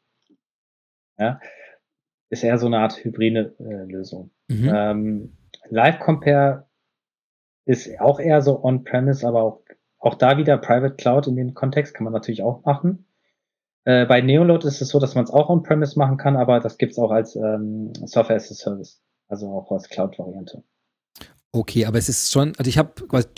Ja, 1.18 1.40
ist 2.30 2.42
eher 2.42 2.58
so 2.58 2.66
eine 2.66 2.78
Art 2.78 3.04
hybride 3.04 3.54
äh, 3.60 3.90
Lösung. 3.90 4.30
Mhm. 4.48 4.72
Ähm, 4.74 5.36
Live 5.68 6.00
Compare 6.00 6.66
ist 7.64 8.00
auch 8.00 8.18
eher 8.18 8.42
so 8.42 8.64
On-Premise, 8.64 9.26
aber 9.26 9.42
auch 9.42 9.61
auch 10.02 10.16
da 10.16 10.36
wieder 10.36 10.58
Private 10.58 10.96
Cloud 10.96 11.28
in 11.28 11.36
dem 11.36 11.54
Kontext 11.54 11.94
kann 11.94 12.04
man 12.04 12.12
natürlich 12.12 12.42
auch 12.42 12.64
machen. 12.64 13.06
Äh, 13.84 14.04
bei 14.06 14.20
Neoload 14.20 14.66
ist 14.66 14.82
es 14.82 14.88
so, 14.88 14.98
dass 14.98 15.14
man 15.14 15.24
es 15.24 15.30
auch 15.30 15.48
on-premise 15.48 15.98
machen 15.98 16.16
kann, 16.16 16.36
aber 16.36 16.60
das 16.60 16.76
gibt 16.76 16.92
es 16.92 16.98
auch 16.98 17.10
als 17.10 17.36
ähm, 17.36 17.92
Software 18.04 18.36
as 18.36 18.50
a 18.50 18.54
Service, 18.54 19.00
also 19.28 19.48
auch 19.48 19.70
als 19.70 19.88
Cloud-Variante. 19.88 20.64
Okay, 21.52 21.86
aber 21.86 21.98
es 21.98 22.08
ist 22.08 22.32
schon, 22.32 22.52
also 22.58 22.68
ich 22.68 22.78
habe, 22.78 22.92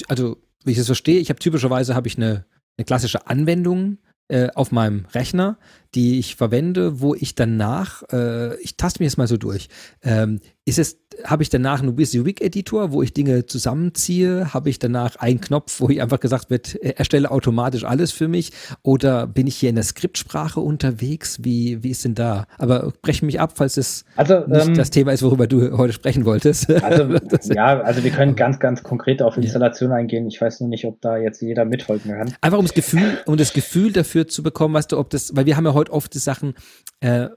also 0.09 0.37
wie 0.65 0.73
ich 0.73 0.79
es 0.79 0.87
verstehe, 0.87 1.21
ich 1.21 1.29
habe 1.29 1.39
typischerweise 1.39 1.95
habe 1.95 2.09
ich 2.09 2.17
eine, 2.17 2.47
eine 2.79 2.85
klassische 2.87 3.27
Anwendung 3.27 3.99
äh, 4.29 4.49
auf 4.55 4.73
meinem 4.73 5.05
Rechner, 5.13 5.59
die 5.95 6.19
ich 6.19 6.37
verwende, 6.37 7.01
wo 7.01 7.15
ich 7.15 7.35
danach, 7.35 8.03
äh, 8.11 8.59
ich 8.63 8.79
taste 8.79 9.03
mir 9.03 9.07
jetzt 9.07 9.19
mal 9.19 9.27
so 9.27 9.37
durch, 9.37 9.69
ähm, 10.03 10.41
ist 10.65 10.79
es, 10.79 11.04
habe 11.25 11.43
ich 11.43 11.51
danach 11.51 11.81
einen 11.81 11.97
WYSIWYG-Editor, 11.97 12.93
wo 12.93 13.03
ich 13.03 13.13
Dinge 13.13 13.47
zusammenziehe? 13.47 14.53
Habe 14.53 14.71
ich 14.71 14.79
danach 14.79 15.17
einen 15.17 15.41
Knopf, 15.41 15.81
wo 15.81 15.89
ich 15.89 16.03
einfach 16.03 16.21
gesagt 16.21 16.51
wird, 16.51 16.75
erstelle 16.77 17.31
automatisch 17.31 17.85
alles 17.85 18.13
für 18.13 18.29
mich? 18.29 18.53
Oder 18.83 19.27
bin 19.27 19.47
ich 19.47 19.57
hier 19.57 19.69
in 19.69 19.77
der 19.77 19.85
Skriptsprache 19.85 20.61
unterwegs? 20.61 21.39
Wie, 21.43 21.83
wie 21.83 21.91
ist 21.91 22.05
denn 22.05 22.15
da? 22.15 22.47
Aber 22.59 22.93
breche 23.03 23.25
mich 23.25 23.41
ab, 23.41 23.53
falls 23.57 23.77
es 23.77 24.05
also, 24.17 24.47
nicht 24.47 24.67
ähm, 24.67 24.75
das 24.75 24.91
Thema 24.91 25.13
ist, 25.13 25.23
worüber 25.23 25.47
du 25.47 25.77
heute 25.77 25.93
sprechen 25.93 26.25
wolltest. 26.25 26.71
Also, 26.83 27.05
ja, 27.55 27.81
also 27.81 28.03
wir 28.03 28.11
können 28.11 28.37
ganz, 28.37 28.59
ganz 28.59 28.83
konkret 28.83 29.23
auf 29.23 29.37
Installation 29.37 29.91
ja. 29.91 29.97
eingehen. 29.97 30.27
Ich 30.27 30.41
weiß 30.41 30.61
nur 30.61 30.69
nicht, 30.69 30.85
ob 30.85 31.01
da 31.01 31.17
jetzt 31.17 31.41
jeder 31.41 31.65
mitfolgen 31.65 32.13
kann. 32.13 32.35
Einfach 32.41 32.59
um 32.59 32.65
das 32.65 32.75
Gefühl, 32.75 33.19
um 33.27 33.37
das 33.37 33.53
Gefühl 33.53 33.93
dafür 33.93 34.27
zu 34.29 34.43
bekommen, 34.43 34.75
weißt 34.75 34.93
du, 34.93 34.99
ob 34.99 35.11
das, 35.11 35.37
weil 35.37 35.47
wir 35.47 35.57
haben 35.57 35.67
ja 35.67 35.75
heute 35.75 35.93
oft 35.93 36.13
die 36.15 36.19
Sachen, 36.19 36.55
äh, 37.01 37.25
äh 37.25 37.31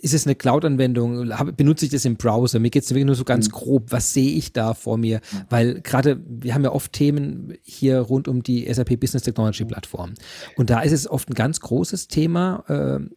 ist 0.00 0.14
es 0.14 0.26
eine 0.26 0.34
Cloud-Anwendung? 0.34 1.30
Benutze 1.56 1.84
ich 1.84 1.90
das 1.90 2.04
im 2.04 2.16
Browser? 2.16 2.58
Mir 2.58 2.70
geht 2.70 2.84
es 2.84 2.90
wirklich 2.90 3.01
nur 3.04 3.14
so 3.14 3.24
ganz 3.24 3.48
mhm. 3.48 3.52
grob. 3.52 3.92
Was 3.92 4.12
sehe 4.12 4.32
ich 4.32 4.52
da 4.52 4.74
vor 4.74 4.96
mir? 4.98 5.20
Weil 5.48 5.80
gerade, 5.80 6.20
wir 6.26 6.54
haben 6.54 6.64
ja 6.64 6.72
oft 6.72 6.92
Themen 6.92 7.54
hier 7.62 7.98
rund 7.98 8.28
um 8.28 8.42
die 8.42 8.72
SAP 8.72 9.00
Business 9.00 9.22
Technology 9.22 9.64
Plattform. 9.64 10.14
Und 10.56 10.70
da 10.70 10.80
ist 10.80 10.92
es 10.92 11.08
oft 11.08 11.30
ein 11.30 11.34
ganz 11.34 11.60
großes 11.60 12.08
Thema, 12.08 12.64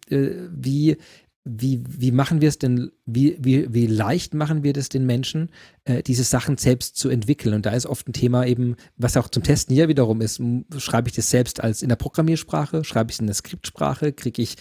äh, 0.10 0.16
äh 0.16 0.50
wie 0.52 0.98
wie, 1.48 1.84
wie 1.88 2.12
machen 2.12 2.42
wir 2.42 2.50
es 2.50 2.58
denn, 2.58 2.92
wie, 3.06 3.38
wie, 3.40 3.72
wie 3.72 3.86
leicht 3.86 4.34
machen 4.34 4.64
wir 4.64 4.74
das 4.74 4.90
den 4.90 5.06
Menschen, 5.06 5.50
äh, 5.84 6.02
diese 6.02 6.24
Sachen 6.24 6.58
selbst 6.58 6.98
zu 6.98 7.08
entwickeln? 7.08 7.54
Und 7.54 7.68
da 7.68 7.70
ist 7.70 7.86
oft 7.86 8.10
ein 8.10 8.14
Thema 8.14 8.48
eben, 8.48 8.76
was 8.98 9.16
auch 9.16 9.30
zum 9.30 9.44
Testen 9.44 9.76
hier 9.76 9.88
wiederum 9.88 10.22
ist, 10.22 10.42
schreibe 10.78 11.08
ich 11.08 11.16
das 11.16 11.30
selbst 11.30 11.64
als 11.64 11.84
in 11.84 11.90
der 11.90 11.98
Programmiersprache, 11.98 12.84
schreibe 12.84 13.12
ich 13.12 13.18
es 13.18 13.20
in 13.20 13.28
der 13.28 13.36
Skriptsprache, 13.36 14.12
kriege 14.12 14.42
ich 14.42 14.56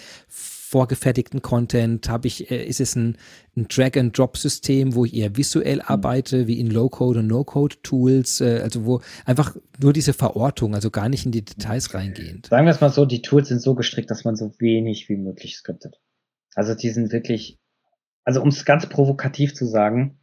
vorgefertigten 0.74 1.40
Content? 1.40 2.08
Habe 2.08 2.26
ich, 2.26 2.50
äh, 2.50 2.64
ist 2.64 2.80
es 2.80 2.96
ein, 2.96 3.16
ein 3.56 3.68
Drag-and-Drop-System, 3.68 4.96
wo 4.96 5.04
ich 5.04 5.14
eher 5.14 5.36
visuell 5.36 5.76
mhm. 5.76 5.82
arbeite, 5.86 6.48
wie 6.48 6.58
in 6.58 6.68
Low-Code 6.68 7.20
und 7.20 7.28
No-Code-Tools, 7.28 8.40
äh, 8.40 8.58
also 8.60 8.84
wo 8.84 9.00
einfach 9.24 9.54
nur 9.80 9.92
diese 9.92 10.12
Verortung, 10.14 10.74
also 10.74 10.90
gar 10.90 11.08
nicht 11.08 11.26
in 11.26 11.30
die 11.30 11.44
Details 11.44 11.94
reingehend. 11.94 12.46
Sagen 12.46 12.66
wir 12.66 12.72
es 12.72 12.80
mal 12.80 12.90
so, 12.90 13.06
die 13.06 13.22
Tools 13.22 13.46
sind 13.46 13.62
so 13.62 13.76
gestrickt, 13.76 14.10
dass 14.10 14.24
man 14.24 14.34
so 14.34 14.52
wenig 14.58 15.08
wie 15.08 15.16
möglich 15.16 15.56
skriptet. 15.56 16.00
Also 16.56 16.74
die 16.74 16.90
sind 16.90 17.12
wirklich, 17.12 17.60
also 18.24 18.42
um 18.42 18.48
es 18.48 18.64
ganz 18.64 18.88
provokativ 18.88 19.54
zu 19.54 19.66
sagen, 19.66 20.18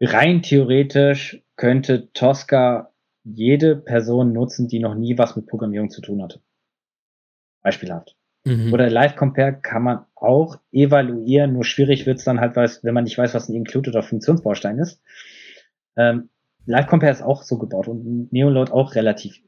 rein 0.00 0.42
theoretisch 0.42 1.44
könnte 1.54 2.10
Tosca 2.12 2.92
jede 3.22 3.76
Person 3.76 4.32
nutzen, 4.32 4.66
die 4.66 4.80
noch 4.80 4.96
nie 4.96 5.16
was 5.16 5.36
mit 5.36 5.46
Programmierung 5.46 5.90
zu 5.90 6.00
tun 6.00 6.20
hatte. 6.20 6.42
Beispielhaft. 7.62 8.16
Mhm. 8.44 8.72
Oder 8.72 8.90
Live 8.90 9.16
Compare 9.16 9.58
kann 9.60 9.82
man 9.82 10.04
auch 10.14 10.58
evaluieren, 10.72 11.52
nur 11.52 11.64
schwierig 11.64 12.06
wird's 12.06 12.24
dann 12.24 12.40
halt, 12.40 12.56
wenn 12.56 12.94
man 12.94 13.04
nicht 13.04 13.18
weiß, 13.18 13.34
was 13.34 13.48
ein 13.48 13.54
Include 13.54 13.90
oder 13.90 14.02
Funktionsbaustein 14.02 14.78
ist. 14.78 15.00
Ähm, 15.96 16.28
Live 16.66 16.86
Compare 16.86 17.12
ist 17.12 17.22
auch 17.22 17.42
so 17.42 17.58
gebaut 17.58 17.88
und 17.88 18.32
Neoload 18.32 18.72
auch 18.72 18.94
relativ 18.94 19.40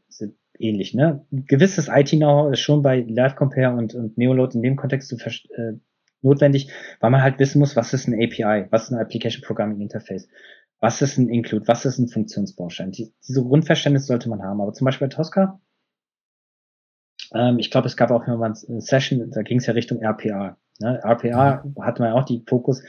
ähnlich. 0.59 0.95
Ne? 0.95 1.25
Ein 1.33 1.45
gewisses 1.47 1.89
IT-Know-how 1.89 2.53
ist 2.53 2.61
schon 2.61 2.83
bei 2.83 3.01
Live 3.01 3.37
Compare 3.37 3.75
und, 3.75 3.95
und 3.95 4.19
Neoload 4.19 4.55
in 4.55 4.63
dem 4.63 4.77
Kontext 4.77 5.09
zu, 5.09 5.17
äh, 5.17 5.75
notwendig, 6.23 6.71
weil 7.01 7.11
man 7.11 7.23
halt 7.23 7.39
wissen 7.39 7.59
muss, 7.59 7.77
was 7.77 7.93
ist 7.93 8.09
ein 8.09 8.15
API, 8.15 8.67
was 8.71 8.85
ist 8.85 8.93
ein 8.93 9.01
Application 9.01 9.43
Programming 9.43 9.81
Interface, 9.81 10.29
was 10.81 11.03
ist 11.03 11.19
ein 11.19 11.29
Include, 11.29 11.67
was 11.69 11.85
ist 11.85 11.99
ein 11.99 12.09
Funktionsbaustein. 12.09 12.93
Die, 12.93 13.13
diese 13.27 13.43
Grundverständnis 13.43 14.07
sollte 14.07 14.29
man 14.29 14.43
haben. 14.43 14.61
Aber 14.61 14.73
zum 14.73 14.85
Beispiel 14.85 15.09
bei 15.09 15.15
Tosca 15.15 15.61
ähm, 17.35 17.59
ich 17.59 17.71
glaube, 17.71 17.87
es 17.87 17.97
gab 17.97 18.11
auch 18.11 18.27
mal 18.27 18.43
eine 18.43 18.81
Session, 18.81 19.31
da 19.31 19.43
ging 19.43 19.59
es 19.59 19.67
ja 19.67 19.75
Richtung 19.75 20.01
RPA. 20.01 20.57
Ne? 20.81 21.01
RPA 21.05 21.65
mhm. 21.65 21.85
hat 21.85 21.99
man 21.99 22.09
ja 22.09 22.15
auch 22.15 22.25
die 22.25 22.43
Fokus, 22.47 22.83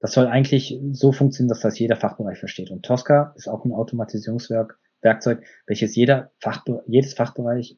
das 0.00 0.12
soll 0.12 0.26
eigentlich 0.26 0.78
so 0.90 1.12
funktionieren, 1.12 1.48
dass 1.48 1.60
das 1.60 1.78
jeder 1.78 1.96
Fachbereich 1.96 2.38
versteht. 2.38 2.70
Und 2.70 2.84
Tosca 2.84 3.32
ist 3.36 3.48
auch 3.48 3.64
ein 3.64 3.72
Automatisierungswerk, 3.72 4.78
Werkzeug, 5.00 5.42
welches 5.66 5.94
jeder 5.94 6.32
Fachbe 6.40 6.82
jedes 6.86 7.14
Fachbereich, 7.14 7.76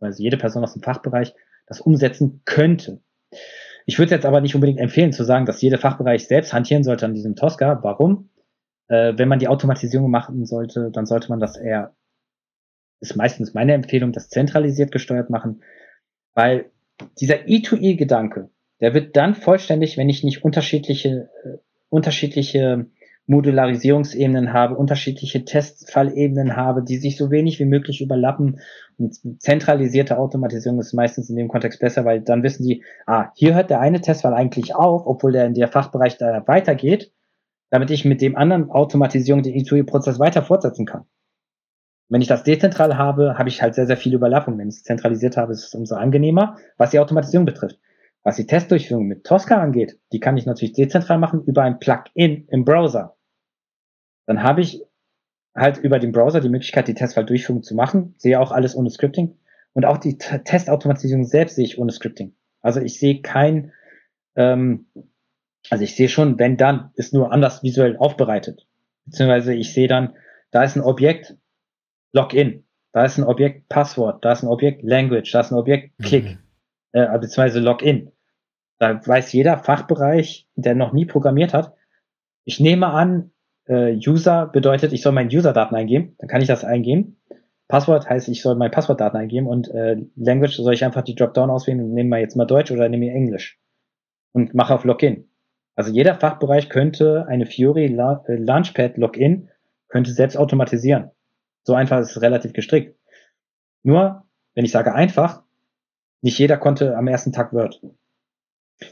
also 0.00 0.22
jede 0.22 0.36
Person 0.36 0.62
aus 0.62 0.72
dem 0.72 0.82
Fachbereich 0.82 1.34
das 1.66 1.80
umsetzen 1.80 2.42
könnte. 2.44 3.00
Ich 3.86 3.98
würde 3.98 4.14
jetzt 4.14 4.26
aber 4.26 4.40
nicht 4.40 4.54
unbedingt 4.54 4.80
empfehlen 4.80 5.12
zu 5.12 5.24
sagen, 5.24 5.46
dass 5.46 5.60
jeder 5.60 5.78
Fachbereich 5.78 6.26
selbst 6.26 6.52
hantieren 6.52 6.84
sollte 6.84 7.06
an 7.06 7.14
diesem 7.14 7.36
Tosca. 7.36 7.82
Warum? 7.82 8.30
Äh, 8.88 9.14
wenn 9.16 9.28
man 9.28 9.38
die 9.38 9.48
Automatisierung 9.48 10.10
machen 10.10 10.44
sollte, 10.46 10.90
dann 10.92 11.06
sollte 11.06 11.28
man 11.28 11.40
das 11.40 11.56
eher 11.56 11.94
ist 13.00 13.16
meistens 13.16 13.54
meine 13.54 13.74
Empfehlung, 13.74 14.12
das 14.12 14.28
zentralisiert 14.28 14.92
gesteuert 14.92 15.30
machen, 15.30 15.62
weil 16.34 16.70
dieser 17.20 17.46
E2E-Gedanke, 17.46 18.50
der 18.80 18.94
wird 18.94 19.16
dann 19.16 19.34
vollständig, 19.34 19.96
wenn 19.96 20.08
ich 20.08 20.24
nicht 20.24 20.44
unterschiedliche, 20.44 21.30
äh, 21.44 21.58
unterschiedliche 21.88 22.86
Modularisierungsebenen 23.28 24.54
habe, 24.54 24.74
unterschiedliche 24.76 25.44
Testfallebenen 25.44 26.56
habe, 26.56 26.82
die 26.82 26.96
sich 26.96 27.18
so 27.18 27.30
wenig 27.30 27.58
wie 27.58 27.66
möglich 27.66 28.00
überlappen. 28.00 28.60
Und 28.96 29.18
zentralisierte 29.40 30.18
Automatisierung 30.18 30.80
ist 30.80 30.94
meistens 30.94 31.28
in 31.28 31.36
dem 31.36 31.48
Kontext 31.48 31.78
besser, 31.78 32.06
weil 32.06 32.22
dann 32.22 32.42
wissen 32.42 32.66
die, 32.66 32.82
ah, 33.06 33.30
hier 33.34 33.54
hört 33.54 33.68
der 33.68 33.80
eine 33.80 34.00
Testfall 34.00 34.32
eigentlich 34.32 34.74
auf, 34.74 35.06
obwohl 35.06 35.32
der 35.32 35.44
in 35.44 35.54
der 35.54 35.68
Fachbereich 35.68 36.16
da 36.16 36.42
weitergeht, 36.46 37.12
damit 37.70 37.90
ich 37.90 38.06
mit 38.06 38.22
dem 38.22 38.34
anderen 38.34 38.70
Automatisierung 38.70 39.42
den 39.42 39.54
E2E-Prozess 39.54 40.18
weiter 40.18 40.42
fortsetzen 40.42 40.86
kann. 40.86 41.04
Wenn 42.08 42.22
ich 42.22 42.28
das 42.28 42.42
dezentral 42.42 42.96
habe, 42.96 43.38
habe 43.38 43.48
ich 43.48 43.60
halt 43.60 43.74
sehr, 43.74 43.86
sehr 43.86 43.96
viel 43.96 44.14
Überlappung. 44.14 44.58
Wenn 44.58 44.68
ich 44.68 44.76
es 44.76 44.82
zentralisiert 44.82 45.36
habe, 45.36 45.52
ist 45.52 45.64
es 45.64 45.74
umso 45.74 45.94
angenehmer, 45.96 46.56
was 46.76 46.90
die 46.90 46.98
Automatisierung 46.98 47.44
betrifft. 47.44 47.78
Was 48.22 48.36
die 48.36 48.46
Testdurchführung 48.46 49.06
mit 49.06 49.24
Tosca 49.24 49.60
angeht, 49.60 49.98
die 50.12 50.20
kann 50.20 50.36
ich 50.36 50.46
natürlich 50.46 50.72
dezentral 50.72 51.18
machen 51.18 51.44
über 51.44 51.62
ein 51.62 51.78
Plugin 51.78 52.46
im 52.48 52.64
Browser. 52.64 53.16
Dann 54.26 54.42
habe 54.42 54.62
ich 54.62 54.82
halt 55.54 55.78
über 55.78 55.98
den 55.98 56.12
Browser 56.12 56.40
die 56.40 56.48
Möglichkeit, 56.48 56.88
die 56.88 56.94
Testfalldurchführung 56.94 57.62
zu 57.62 57.74
machen, 57.74 58.14
sehe 58.18 58.40
auch 58.40 58.52
alles 58.52 58.76
ohne 58.76 58.90
Scripting. 58.90 59.36
Und 59.74 59.84
auch 59.84 59.98
die 59.98 60.18
Testautomatisierung 60.18 61.24
selbst 61.24 61.56
sehe 61.56 61.64
ich 61.64 61.78
ohne 61.78 61.92
Scripting. 61.92 62.34
Also 62.60 62.80
ich 62.80 62.98
sehe 62.98 63.22
kein, 63.22 63.72
ähm, 64.34 64.86
also 65.70 65.84
ich 65.84 65.94
sehe 65.94 66.08
schon, 66.08 66.38
wenn 66.38 66.56
dann, 66.56 66.90
ist 66.94 67.14
nur 67.14 67.32
anders 67.32 67.62
visuell 67.62 67.96
aufbereitet. 67.96 68.66
Beziehungsweise 69.04 69.54
ich 69.54 69.72
sehe 69.72 69.88
dann, 69.88 70.14
da 70.50 70.64
ist 70.64 70.76
ein 70.76 70.82
Objekt, 70.82 71.36
Login, 72.12 72.64
da 72.92 73.04
ist 73.04 73.18
ein 73.18 73.24
Objekt 73.24 73.68
Passwort, 73.68 74.24
da 74.24 74.32
ist 74.32 74.42
ein 74.42 74.48
Objekt 74.48 74.82
Language, 74.82 75.30
da 75.32 75.40
ist 75.40 75.50
ein 75.50 75.58
Objekt 75.58 75.92
Click, 76.02 76.24
mhm. 76.24 76.38
äh, 76.92 77.06
beziehungsweise 77.18 77.60
Login. 77.60 78.12
Da 78.78 79.04
weiß 79.04 79.32
jeder 79.32 79.58
Fachbereich, 79.58 80.48
der 80.54 80.74
noch 80.74 80.92
nie 80.92 81.04
programmiert 81.04 81.52
hat. 81.52 81.74
Ich 82.44 82.60
nehme 82.60 82.86
an, 82.88 83.32
äh, 83.66 83.94
User 83.94 84.46
bedeutet, 84.46 84.92
ich 84.92 85.02
soll 85.02 85.12
meine 85.12 85.28
User-Daten 85.28 85.74
eingeben, 85.74 86.14
dann 86.18 86.28
kann 86.28 86.40
ich 86.40 86.48
das 86.48 86.64
eingeben. 86.64 87.18
Passwort 87.68 88.08
heißt, 88.08 88.28
ich 88.28 88.40
soll 88.40 88.56
meine 88.56 88.70
Passwortdaten 88.70 89.20
eingeben 89.20 89.46
und 89.46 89.68
äh, 89.68 89.96
Language 90.16 90.56
soll 90.56 90.72
ich 90.72 90.84
einfach 90.84 91.02
die 91.02 91.14
Dropdown 91.14 91.50
auswählen 91.50 91.80
und 91.80 91.92
nehme 91.92 92.08
mal 92.08 92.20
jetzt 92.20 92.34
mal 92.34 92.46
Deutsch 92.46 92.70
oder 92.70 92.88
nehme 92.88 93.10
Englisch. 93.10 93.58
und 94.32 94.54
mache 94.54 94.74
auf 94.74 94.84
Login. 94.84 95.28
Also 95.74 95.92
jeder 95.92 96.14
Fachbereich 96.14 96.70
könnte 96.70 97.26
eine 97.28 97.46
Fiori 97.46 97.86
äh, 97.86 98.36
Launchpad 98.36 98.96
Login 98.96 99.50
könnte 99.88 100.12
selbst 100.12 100.36
automatisieren. 100.36 101.10
So 101.68 101.74
einfach 101.74 102.00
ist 102.00 102.12
es 102.16 102.22
relativ 102.22 102.54
gestrickt. 102.54 102.98
Nur, 103.82 104.26
wenn 104.54 104.64
ich 104.64 104.70
sage 104.72 104.94
einfach, 104.94 105.42
nicht 106.22 106.38
jeder 106.38 106.56
konnte 106.56 106.96
am 106.96 107.08
ersten 107.08 107.30
Tag 107.30 107.52
Word. 107.52 107.82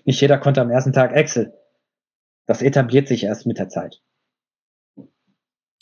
Nicht 0.05 0.20
jeder 0.20 0.37
konnte 0.37 0.61
am 0.61 0.70
ersten 0.70 0.93
Tag 0.93 1.12
Excel. 1.14 1.55
Das 2.45 2.61
etabliert 2.61 3.09
sich 3.09 3.24
erst 3.24 3.47
mit 3.47 3.57
der 3.57 3.70
Zeit. 3.70 4.03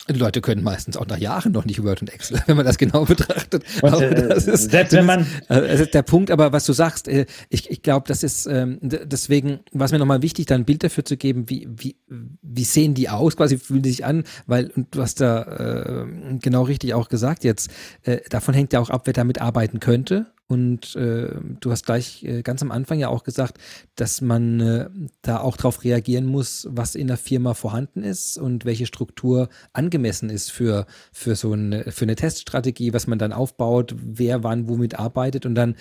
Die 0.07 0.19
Leute 0.19 0.41
können 0.41 0.61
meistens 0.61 0.97
auch 0.97 1.07
nach 1.07 1.17
Jahren 1.17 1.51
noch 1.51 1.65
nicht 1.65 1.83
Word 1.83 2.01
und 2.01 2.13
Excel, 2.13 2.39
wenn 2.47 2.57
man 2.57 2.65
das 2.65 2.77
genau 2.77 3.05
betrachtet. 3.05 3.63
Und, 3.81 4.01
äh, 4.01 4.27
das 4.27 4.45
ist, 4.45 4.69
selbst 4.69 4.93
wenn 4.93 5.05
man. 5.05 5.21
Äh, 5.47 5.67
das 5.67 5.79
ist 5.79 5.93
der 5.93 6.03
Punkt, 6.03 6.29
aber 6.29 6.51
was 6.51 6.65
du 6.65 6.73
sagst, 6.73 7.07
äh, 7.07 7.25
ich, 7.49 7.69
ich 7.71 7.81
glaube, 7.81 8.07
das 8.07 8.21
ist 8.21 8.45
ähm, 8.45 8.77
deswegen, 8.81 9.61
was 9.71 9.91
mir 9.91 9.99
nochmal 9.99 10.21
wichtig, 10.21 10.45
da 10.45 10.55
ein 10.55 10.65
Bild 10.65 10.83
dafür 10.83 11.05
zu 11.05 11.17
geben, 11.17 11.49
wie, 11.49 11.67
wie, 11.75 11.95
wie 12.07 12.63
sehen 12.63 12.93
die 12.93 13.09
aus, 13.09 13.35
quasi 13.35 13.57
fühlen 13.57 13.81
die 13.81 13.89
sich 13.89 14.05
an, 14.05 14.23
weil, 14.45 14.71
und 14.75 14.93
du 14.93 15.01
hast 15.01 15.21
da 15.21 15.41
äh, 15.41 16.37
genau 16.39 16.63
richtig 16.63 16.93
auch 16.93 17.09
gesagt 17.09 17.43
jetzt, 17.43 17.71
äh, 18.03 18.19
davon 18.29 18.53
hängt 18.53 18.73
ja 18.73 18.79
auch 18.79 18.89
ab, 18.91 19.03
wer 19.05 19.13
damit 19.13 19.41
arbeiten 19.41 19.79
könnte. 19.79 20.27
Und 20.47 20.95
äh, 20.95 21.39
du 21.59 21.71
hast 21.71 21.87
gleich 21.87 22.23
äh, 22.23 22.43
ganz 22.43 22.61
am 22.61 22.69
Anfang 22.69 22.99
ja 22.99 23.09
auch 23.09 23.23
gesagt, 23.23 23.57
dass 23.95 24.21
man 24.21 24.59
äh, 24.59 24.89
da 25.23 25.39
auch 25.39 25.57
darauf 25.57 25.83
reagieren 25.83 26.27
muss, 26.27 26.67
was 26.69 26.93
in 26.93 27.07
der 27.07 27.17
Firma 27.17 27.55
vorhanden 27.55 28.03
ist 28.03 28.37
und 28.37 28.63
welche 28.63 28.85
Struktur 28.85 29.49
angemessen 29.73 30.29
ist 30.29 30.51
für, 30.51 30.85
für 31.11 31.35
so 31.35 31.53
eine, 31.53 31.91
für 31.91 32.05
eine 32.05 32.15
Teststrategie, 32.15 32.93
was 32.93 33.07
man 33.07 33.17
dann 33.17 33.33
aufbaut, 33.33 33.95
wer 33.97 34.43
wann 34.43 34.69
womit 34.69 34.99
arbeitet. 34.99 35.47
Und 35.47 35.55
dann 35.55 35.75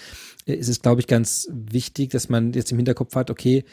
äh, 0.47 0.55
ist 0.55 0.69
es, 0.69 0.81
glaube 0.81 1.03
ich, 1.03 1.07
ganz 1.07 1.47
wichtig, 1.53 2.11
dass 2.11 2.31
man 2.31 2.55
jetzt 2.55 2.73
im 2.73 2.79
Hinterkopf 2.79 3.15
hat, 3.17 3.31
okay, 3.31 3.65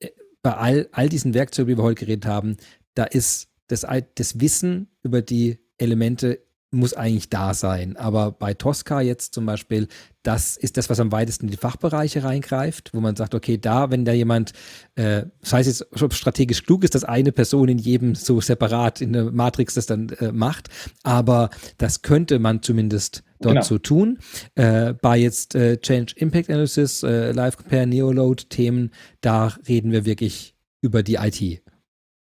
äh, 0.00 0.10
bei 0.42 0.54
all, 0.54 0.88
all 0.92 1.08
diesen 1.08 1.32
Werkzeugen, 1.32 1.70
die 1.70 1.78
wir 1.78 1.84
heute 1.84 2.04
geredet 2.04 2.26
haben, 2.26 2.58
da 2.92 3.04
ist 3.04 3.48
das, 3.68 3.86
das 4.14 4.40
Wissen 4.40 4.88
über 5.02 5.22
die 5.22 5.58
Elemente 5.78 6.40
muss 6.74 6.94
eigentlich 6.94 7.28
da 7.28 7.54
sein. 7.54 7.96
Aber 7.96 8.32
bei 8.32 8.54
Tosca 8.54 9.00
jetzt 9.00 9.34
zum 9.34 9.46
Beispiel, 9.46 9.88
das 10.22 10.56
ist 10.56 10.76
das, 10.76 10.90
was 10.90 11.00
am 11.00 11.12
weitesten 11.12 11.46
in 11.46 11.50
die 11.50 11.56
Fachbereiche 11.56 12.24
reingreift, 12.24 12.90
wo 12.94 13.00
man 13.00 13.16
sagt, 13.16 13.34
okay, 13.34 13.58
da, 13.58 13.90
wenn 13.90 14.04
da 14.04 14.12
jemand, 14.12 14.52
äh, 14.94 15.24
das 15.40 15.52
heißt 15.52 15.68
jetzt, 15.68 16.02
ob 16.02 16.14
strategisch 16.14 16.64
klug 16.64 16.84
ist, 16.84 16.94
dass 16.94 17.04
eine 17.04 17.32
Person 17.32 17.68
in 17.68 17.78
jedem 17.78 18.14
so 18.14 18.40
separat 18.40 19.00
in 19.00 19.12
der 19.12 19.30
Matrix 19.32 19.74
das 19.74 19.86
dann 19.86 20.08
äh, 20.20 20.32
macht, 20.32 20.68
aber 21.02 21.50
das 21.78 22.02
könnte 22.02 22.38
man 22.38 22.62
zumindest 22.62 23.22
dort 23.40 23.54
genau. 23.56 23.64
so 23.64 23.78
tun. 23.78 24.18
Äh, 24.54 24.94
bei 24.94 25.18
jetzt 25.18 25.54
äh, 25.54 25.78
Change 25.78 26.14
Impact 26.16 26.48
Analysis, 26.48 27.02
äh, 27.02 27.32
Live 27.32 27.56
Compare, 27.56 27.86
Neoload 27.86 28.48
Themen, 28.48 28.90
da 29.20 29.54
reden 29.68 29.92
wir 29.92 30.04
wirklich 30.04 30.54
über 30.80 31.02
die 31.02 31.16
IT. 31.16 31.62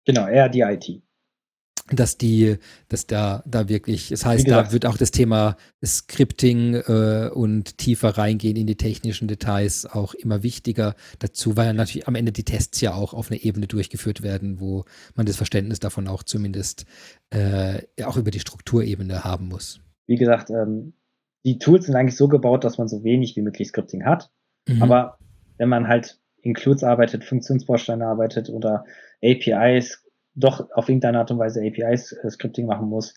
Genau, 0.05 0.27
eher 0.27 0.49
die 0.49 0.61
IT 0.61 1.06
dass 1.91 2.17
die, 2.17 2.57
dass 2.89 3.07
da, 3.07 3.43
da 3.45 3.69
wirklich, 3.69 4.11
es 4.11 4.21
das 4.21 4.25
heißt, 4.25 4.49
da 4.49 4.71
wird 4.71 4.85
auch 4.85 4.97
das 4.97 5.11
Thema 5.11 5.55
Scripting 5.83 6.75
äh, 6.75 7.29
und 7.33 7.77
tiefer 7.77 8.17
reingehen 8.17 8.57
in 8.57 8.67
die 8.67 8.75
technischen 8.75 9.27
Details 9.27 9.85
auch 9.85 10.13
immer 10.13 10.43
wichtiger 10.43 10.95
dazu, 11.19 11.55
weil 11.55 11.73
natürlich 11.73 12.07
am 12.07 12.15
Ende 12.15 12.31
die 12.31 12.43
Tests 12.43 12.81
ja 12.81 12.93
auch 12.93 13.13
auf 13.13 13.31
einer 13.31 13.43
Ebene 13.43 13.67
durchgeführt 13.67 14.21
werden, 14.21 14.59
wo 14.59 14.85
man 15.15 15.25
das 15.25 15.37
Verständnis 15.37 15.79
davon 15.79 16.07
auch 16.07 16.23
zumindest 16.23 16.85
äh, 17.29 17.81
auch 18.03 18.17
über 18.17 18.31
die 18.31 18.39
Strukturebene 18.39 19.23
haben 19.23 19.47
muss. 19.47 19.79
Wie 20.07 20.17
gesagt, 20.17 20.49
ähm, 20.49 20.93
die 21.45 21.59
Tools 21.59 21.85
sind 21.85 21.95
eigentlich 21.95 22.17
so 22.17 22.27
gebaut, 22.27 22.63
dass 22.63 22.77
man 22.77 22.87
so 22.87 23.03
wenig 23.03 23.35
wie 23.35 23.41
möglich 23.41 23.69
Scripting 23.69 24.05
hat. 24.05 24.29
Mhm. 24.67 24.83
Aber 24.83 25.17
wenn 25.57 25.69
man 25.69 25.87
halt 25.87 26.19
Includes 26.41 26.83
arbeitet, 26.83 27.23
Funktionsbausteine 27.23 28.05
arbeitet 28.05 28.49
oder 28.49 28.85
APIs, 29.23 30.03
doch 30.37 30.69
auf 30.71 30.87
irgendeine 30.87 31.19
Art 31.19 31.31
und 31.31 31.39
Weise 31.39 31.61
APIs-Scripting 31.61 32.65
äh, 32.65 32.67
machen 32.67 32.87
muss. 32.87 33.13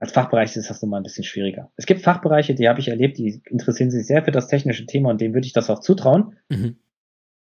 Als 0.00 0.12
Fachbereich 0.12 0.56
ist 0.56 0.68
das 0.68 0.82
nochmal 0.82 1.00
ein 1.00 1.04
bisschen 1.04 1.24
schwieriger. 1.24 1.70
Es 1.76 1.86
gibt 1.86 2.00
Fachbereiche, 2.00 2.54
die 2.54 2.68
habe 2.68 2.80
ich 2.80 2.88
erlebt, 2.88 3.18
die 3.18 3.42
interessieren 3.46 3.90
sich 3.90 4.06
sehr 4.06 4.24
für 4.24 4.32
das 4.32 4.48
technische 4.48 4.86
Thema 4.86 5.10
und 5.10 5.20
denen 5.20 5.34
würde 5.34 5.46
ich 5.46 5.52
das 5.52 5.70
auch 5.70 5.80
zutrauen. 5.80 6.36
Mhm. 6.48 6.76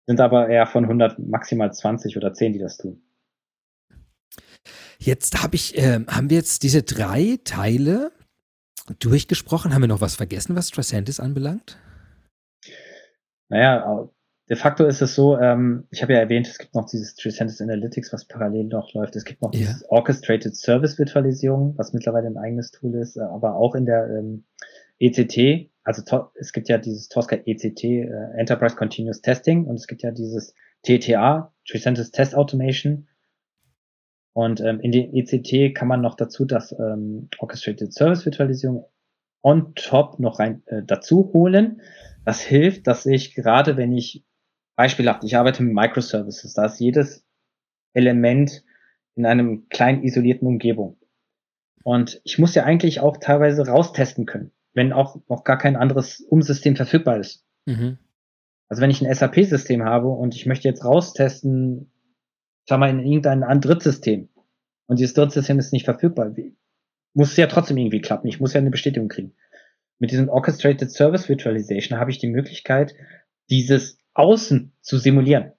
Sind 0.07 0.20
aber 0.20 0.49
eher 0.49 0.66
von 0.66 0.85
100 0.85 1.18
maximal 1.18 1.72
20 1.72 2.16
oder 2.16 2.33
10, 2.33 2.55
die 2.55 2.59
das 2.59 2.79
tun. 2.79 3.03
Jetzt 4.99 5.43
habe 5.43 5.55
ich, 5.55 5.76
äh, 5.76 6.01
haben 6.09 6.31
wir 6.31 6.39
jetzt 6.39 6.62
diese 6.62 6.83
drei 6.83 7.39
Teile 7.45 8.11
durchgesprochen. 8.99 9.74
Haben 9.74 9.83
wir 9.83 9.89
noch 9.89 10.01
was 10.01 10.16
vergessen, 10.16 10.57
was 10.57 10.70
Tracentis 10.70 11.20
anbelangt? 11.20 11.79
Naja, 13.49 14.09
de 14.49 14.57
facto 14.57 14.87
ist 14.87 15.03
es 15.03 15.15
so, 15.15 15.39
ähm, 15.39 15.87
ich 15.91 16.03
habe 16.03 16.15
ja 16.15 16.21
erwähnt, 16.21 16.47
es 16.47 16.59
gibt 16.59 16.75
noch 16.75 16.87
dieses 16.87 17.15
Tricentis 17.15 17.61
Analytics, 17.61 18.13
was 18.13 18.25
parallel 18.25 18.65
noch 18.65 18.95
läuft. 18.95 19.17
Es 19.17 19.25
gibt 19.25 19.43
noch 19.43 19.53
ja. 19.53 19.61
dieses 19.61 19.85
Orchestrated 19.91 20.57
Service 20.57 20.99
Virtualisierung, 20.99 21.75
was 21.77 21.93
mittlerweile 21.93 22.29
ein 22.29 22.39
eigenes 22.39 22.71
Tool 22.71 22.95
ist, 22.95 23.17
äh, 23.17 23.21
aber 23.21 23.57
auch 23.57 23.75
in 23.75 23.85
der 23.85 24.09
ähm, 24.09 24.45
ECT, 25.01 25.71
also 25.85 26.03
es 26.35 26.53
gibt 26.53 26.69
ja 26.69 26.79
dieses 26.79 27.09
Tosca 27.09 27.37
ECT, 27.37 27.85
äh, 27.85 28.07
Enterprise 28.37 28.77
Continuous 28.77 29.21
Testing, 29.21 29.65
und 29.67 29.77
es 29.77 29.87
gibt 29.87 30.03
ja 30.03 30.11
dieses 30.11 30.55
TTA, 30.83 31.53
Tricentis 31.67 32.11
Test 32.11 32.35
Automation. 32.35 33.09
Und 34.33 34.61
ähm, 34.61 34.81
in 34.81 34.93
den 34.93 35.15
ECT 35.15 35.75
kann 35.75 35.89
man 35.89 36.01
noch 36.01 36.15
dazu 36.15 36.45
das 36.45 36.73
ähm, 36.73 37.29
Orchestrated 37.39 37.93
Service 37.93 38.25
Virtualisierung 38.25 38.85
on 39.43 39.75
top 39.75 40.21
noch 40.21 40.39
rein 40.39 40.63
äh, 40.67 40.83
dazu 40.85 41.31
holen. 41.33 41.81
Das 42.25 42.41
hilft, 42.41 42.87
dass 42.87 43.07
ich 43.07 43.35
gerade, 43.35 43.77
wenn 43.77 43.93
ich 43.93 44.25
beispielhaft, 44.79 45.24
ich 45.24 45.37
arbeite 45.37 45.64
mit 45.64 45.74
Microservices, 45.74 46.55
da 46.55 46.66
ist 46.66 46.79
jedes 46.79 47.26
Element 47.95 48.62
in 49.16 49.26
einem 49.26 49.68
kleinen 49.70 50.05
isolierten 50.05 50.47
Umgebung. 50.47 50.97
Und 51.83 52.20
ich 52.22 52.39
muss 52.39 52.55
ja 52.55 52.62
eigentlich 52.62 53.01
auch 53.01 53.16
teilweise 53.16 53.66
raustesten 53.66 54.24
können, 54.24 54.53
wenn 54.74 54.93
auch 54.93 55.20
noch 55.29 55.43
gar 55.43 55.59
kein 55.59 55.74
anderes 55.74 56.20
Umsystem 56.20 56.76
verfügbar 56.76 57.18
ist. 57.18 57.45
Mhm. 57.66 57.99
Also 58.68 58.81
wenn 58.81 58.91
ich 58.91 59.03
ein 59.03 59.12
SAP-System 59.12 59.83
habe 59.83 60.11
und 60.11 60.37
ich 60.37 60.47
möchte 60.47 60.68
jetzt 60.68 60.85
raustesten, 60.85 61.91
sag 62.64 62.79
mal, 62.79 62.91
in 62.91 63.01
irgendein 63.01 63.43
anderes 63.43 63.83
System 63.83 64.29
und 64.87 65.01
dieses 65.01 65.14
Drittsystem 65.14 65.59
ist 65.59 65.72
nicht 65.72 65.87
verfügbar, 65.87 66.33
muss 67.14 67.33
es 67.33 67.37
ja 67.37 67.49
trotzdem 67.49 67.79
irgendwie 67.79 68.01
klappen. 68.01 68.29
Ich 68.29 68.39
muss 68.39 68.53
ja 68.53 68.61
eine 68.61 68.70
Bestätigung 68.70 69.09
kriegen. 69.09 69.35
Mit 69.99 70.12
diesem 70.12 70.29
Orchestrated 70.29 70.93
Service 70.93 71.29
Virtualization 71.29 71.99
habe 71.99 72.12
ich 72.12 72.18
die 72.18 72.29
Möglichkeit, 72.29 72.95
dieses 73.51 73.98
außen 74.19 74.73
zu 74.81 74.99
simulieren. 74.99 75.53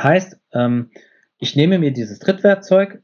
Heißt, 0.00 0.38
ähm, 0.52 0.90
ich 1.38 1.56
nehme 1.56 1.78
mir 1.78 1.92
dieses 1.92 2.18
Drittwerkzeug, 2.18 3.02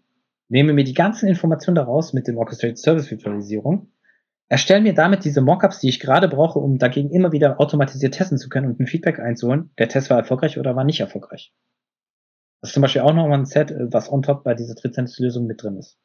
nehme 0.49 0.73
mir 0.73 0.85
die 0.85 0.95
ganzen 0.95 1.29
Informationen 1.29 1.77
daraus 1.77 2.13
mit 2.13 2.27
dem 2.27 2.37
Orchestrated 2.37 2.79
Service 2.79 3.11
Virtualisierung, 3.11 3.93
erstelle 4.49 4.83
mir 4.83 4.95
damit 4.95 5.25
diese 5.25 5.41
Mockups, 5.41 5.79
die 5.79 5.89
ich 5.89 6.01
gerade 6.01 6.29
brauche, 6.29 6.59
um 6.59 6.79
dagegen 6.79 7.11
immer 7.11 7.33
wieder 7.33 7.61
automatisiert 7.61 8.15
testen 8.15 8.39
zu 8.39 8.49
können 8.49 8.67
und 8.67 8.81
ein 8.81 8.87
Feedback 8.87 9.21
einzuholen. 9.21 9.71
Der 9.79 9.89
Test 9.89 10.11
war 10.11 10.19
erfolgreich 10.19 10.59
oder 10.59 10.77
war 10.77 10.85
nicht 10.85 11.01
erfolgreich. 11.01 11.53
Das 12.61 12.71
ist 12.71 12.75
zum 12.75 12.83
Beispiel 12.83 13.03
auch 13.03 13.13
nochmal 13.13 13.39
ein 13.39 13.47
Set, 13.47 13.71
äh, 13.71 13.93
was 13.93 14.11
on 14.11 14.23
top 14.23 14.43
bei 14.43 14.55
dieser 14.55 14.75
Trizentis-Lösung 14.75 15.47
mit 15.47 15.63
drin 15.63 15.77
ist. 15.77 15.99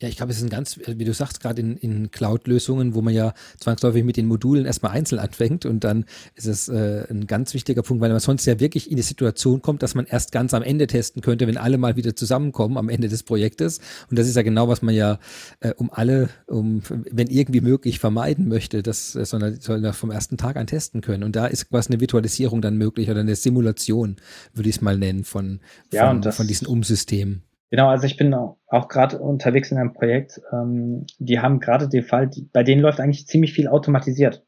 Ja, 0.00 0.08
ich 0.08 0.16
glaube, 0.16 0.30
es 0.30 0.38
ist 0.38 0.44
ein 0.44 0.50
ganz, 0.50 0.78
wie 0.78 1.04
du 1.04 1.12
sagst, 1.12 1.40
gerade 1.40 1.60
in, 1.60 1.76
in 1.76 2.12
Cloud-Lösungen, 2.12 2.94
wo 2.94 3.02
man 3.02 3.12
ja 3.12 3.34
zwangsläufig 3.58 4.04
mit 4.04 4.16
den 4.16 4.26
Modulen 4.26 4.64
erstmal 4.64 4.92
einzeln 4.92 5.18
anfängt 5.18 5.66
und 5.66 5.82
dann 5.82 6.04
ist 6.36 6.46
es 6.46 6.68
äh, 6.68 7.04
ein 7.10 7.26
ganz 7.26 7.52
wichtiger 7.52 7.82
Punkt, 7.82 8.00
weil 8.00 8.10
man 8.10 8.20
sonst 8.20 8.46
ja 8.46 8.60
wirklich 8.60 8.92
in 8.92 8.96
die 8.96 9.02
Situation 9.02 9.60
kommt, 9.60 9.82
dass 9.82 9.96
man 9.96 10.06
erst 10.06 10.30
ganz 10.30 10.54
am 10.54 10.62
Ende 10.62 10.86
testen 10.86 11.20
könnte, 11.20 11.48
wenn 11.48 11.56
alle 11.56 11.78
mal 11.78 11.96
wieder 11.96 12.14
zusammenkommen 12.14 12.76
am 12.76 12.88
Ende 12.88 13.08
des 13.08 13.24
Projektes. 13.24 13.80
Und 14.08 14.20
das 14.20 14.28
ist 14.28 14.36
ja 14.36 14.42
genau, 14.42 14.68
was 14.68 14.82
man 14.82 14.94
ja 14.94 15.18
äh, 15.58 15.72
um 15.74 15.90
alle, 15.92 16.28
um, 16.46 16.80
wenn 16.88 17.26
irgendwie 17.26 17.60
möglich, 17.60 17.98
vermeiden 17.98 18.46
möchte, 18.46 18.84
dass 18.84 19.16
äh, 19.16 19.24
sondern 19.24 19.60
soll 19.60 19.80
man 19.80 19.94
vom 19.94 20.12
ersten 20.12 20.36
Tag 20.36 20.56
an 20.56 20.68
testen 20.68 21.00
können. 21.00 21.24
Und 21.24 21.34
da 21.34 21.46
ist 21.46 21.70
quasi 21.70 21.92
eine 21.92 22.00
Virtualisierung 22.00 22.62
dann 22.62 22.76
möglich 22.76 23.10
oder 23.10 23.20
eine 23.20 23.34
Simulation, 23.34 24.14
würde 24.54 24.68
ich 24.68 24.76
es 24.76 24.80
mal 24.80 24.96
nennen, 24.96 25.24
von, 25.24 25.58
ja, 25.92 26.08
von, 26.08 26.22
von 26.32 26.46
diesen 26.46 26.68
Umsystemen. 26.68 27.47
Genau, 27.70 27.88
also 27.88 28.06
ich 28.06 28.16
bin 28.16 28.32
auch 28.34 28.88
gerade 28.88 29.18
unterwegs 29.18 29.70
in 29.70 29.78
einem 29.78 29.92
Projekt, 29.92 30.40
ähm, 30.52 31.06
die 31.18 31.38
haben 31.38 31.60
gerade 31.60 31.88
den 31.88 32.02
Fall, 32.02 32.30
bei 32.52 32.62
denen 32.62 32.80
läuft 32.80 33.00
eigentlich 33.00 33.26
ziemlich 33.26 33.52
viel 33.52 33.68
automatisiert. 33.68 34.44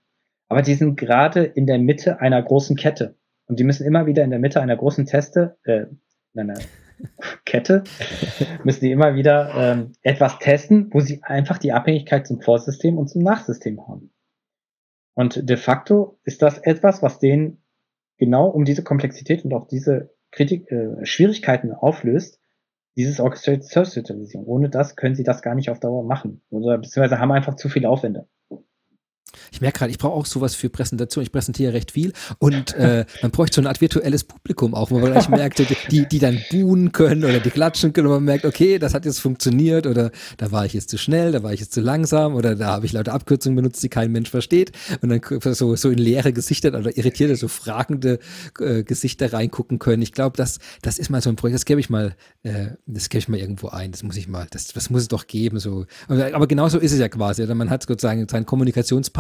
Aber 0.49 0.63
die 0.63 0.75
sind 0.75 0.97
gerade 0.97 1.45
in 1.45 1.67
der 1.67 1.79
Mitte 1.79 2.21
einer 2.21 2.43
großen 2.43 2.77
Kette. 2.77 3.17
Und 3.47 3.61
die 3.61 3.65
müssen 3.65 3.87
immer 3.87 4.07
wieder 4.07 4.25
in 4.25 4.31
der 4.31 4.39
Mitte 4.39 4.61
einer 4.61 4.77
großen 4.77 5.07
Teste, 5.07 5.59
äh, 5.65 5.87
einer 6.35 6.59
Kette, 7.45 7.85
müssen 8.65 8.85
die 8.85 8.93
immer 8.93 9.15
wieder 9.15 9.55
ähm, 9.55 9.93
etwas 10.03 10.39
testen, 10.39 10.89
wo 10.93 11.01
sie 11.01 11.23
einfach 11.23 11.59
die 11.59 11.73
Abhängigkeit 11.73 12.27
zum 12.27 12.41
Vorsystem 12.41 12.97
und 12.97 13.09
zum 13.09 13.23
Nachsystem 13.23 13.87
haben. 13.87 14.13
Und 15.15 15.49
de 15.49 15.57
facto 15.57 16.19
ist 16.25 16.41
das 16.41 16.59
etwas, 16.59 17.03
was 17.03 17.19
denen 17.19 17.63
genau 18.17 18.49
um 18.49 18.65
diese 18.65 18.83
Komplexität 18.83 19.45
und 19.45 19.53
auch 19.53 19.67
diese 19.67 20.15
Kritik, 20.31 20.71
äh, 20.73 21.05
Schwierigkeiten 21.05 21.73
auflöst, 21.73 22.40
dieses 23.01 23.21
Orchestrated 23.21 23.65
Service 23.65 23.97
Virtualisierung. 23.97 24.47
Ohne 24.47 24.71
das 24.71 24.97
können 24.97 25.15
sie 25.15 25.25
das 25.25 25.43
gar 25.43 25.55
nicht 25.55 25.71
auf 25.71 25.81
Dauer 25.81 26.05
machen. 26.05 26.43
Oder 26.51 26.79
beziehungsweise 26.79 27.19
haben 27.19 27.33
einfach 27.33 27.57
zu 27.57 27.69
viele 27.69 27.89
Aufwände. 27.89 28.27
Ich 29.53 29.61
merke 29.61 29.79
gerade, 29.79 29.91
ich 29.91 29.99
brauche 29.99 30.15
auch 30.15 30.27
sowas 30.27 30.55
für 30.55 30.69
Präsentation. 30.69 31.23
Ich 31.23 31.33
präsentiere 31.33 31.73
recht 31.73 31.93
viel 31.93 32.13
und 32.39 32.75
äh, 32.75 33.05
man 33.23 33.31
bräuchte 33.31 33.57
so 33.57 33.61
eine 33.61 33.69
Art 33.69 33.81
virtuelles 33.81 34.25
Publikum 34.25 34.75
auch, 34.75 34.91
wo 34.91 34.99
man 34.99 35.13
gleich 35.13 35.29
merkt, 35.41 35.63
die, 35.91 36.07
die 36.07 36.19
dann 36.19 36.41
buhen 36.51 36.93
können 36.93 37.25
oder 37.25 37.41
die 37.41 37.51
klatschen 37.51 37.93
können 37.93 38.09
und 38.09 38.15
man 38.15 38.25
merkt, 38.25 38.45
okay, 38.45 38.79
das 38.79 38.95
hat 38.95 39.05
jetzt 39.05 39.21
funktioniert 39.21 39.87
oder 39.87 40.11
da 40.37 40.51
war 40.51 40.67
ich 40.67 40.75
jetzt 40.75 40.91
zu 40.91 40.99
schnell, 40.99 41.33
da 41.33 41.43
war 41.43 41.53
ich 41.53 41.61
jetzt 41.61 41.73
zu 41.73 41.81
langsam 41.81 42.35
oder 42.35 42.55
da 42.57 42.69
habe 42.69 42.87
ich 42.87 42.93
lauter 42.93 43.13
Abkürzungen 43.13 43.57
benutzt, 43.57 43.83
die 43.83 43.89
kein 43.89 44.13
Mensch 44.13 44.31
versteht 44.31 44.73
und 45.01 45.09
dann 45.09 45.21
so, 45.55 45.77
so 45.77 45.91
in 45.91 45.99
leere 45.99 46.33
Gesichter 46.33 46.69
oder 46.69 46.97
irritierte, 46.97 47.37
so 47.37 47.49
fragende 47.49 48.19
äh, 48.59 48.83
Gesichter 48.83 49.33
reingucken 49.33 49.79
können. 49.79 50.03
Ich 50.03 50.13
glaube, 50.13 50.37
das, 50.37 50.59
das 50.83 50.99
ist 50.99 51.11
mal 51.11 51.21
so 51.21 51.31
ein 51.31 51.37
Projekt, 51.37 51.55
das 51.55 51.65
gebe 51.65 51.81
ich 51.81 51.91
mal, 51.91 52.15
äh, 52.43 52.69
das 52.87 53.09
gebe 53.09 53.21
ich 53.21 53.29
mal 53.29 53.39
irgendwo 53.39 53.69
ein, 53.69 53.93
das 53.93 54.03
muss 54.03 54.17
ich 54.17 54.29
mal, 54.29 54.47
das, 54.51 54.69
das 54.69 54.91
muss 54.91 55.03
es 55.03 55.09
doch 55.09 55.27
geben, 55.27 55.59
so. 55.59 55.87
Aber 56.09 56.47
genauso 56.47 56.79
ist 56.79 56.93
es 56.93 56.99
ja 56.99 57.09
quasi, 57.09 57.47
man 57.47 57.71
hat 57.71 57.83
sozusagen 57.83 58.27
seinen 58.29 58.47
Kommunikationspartner, 58.47 59.20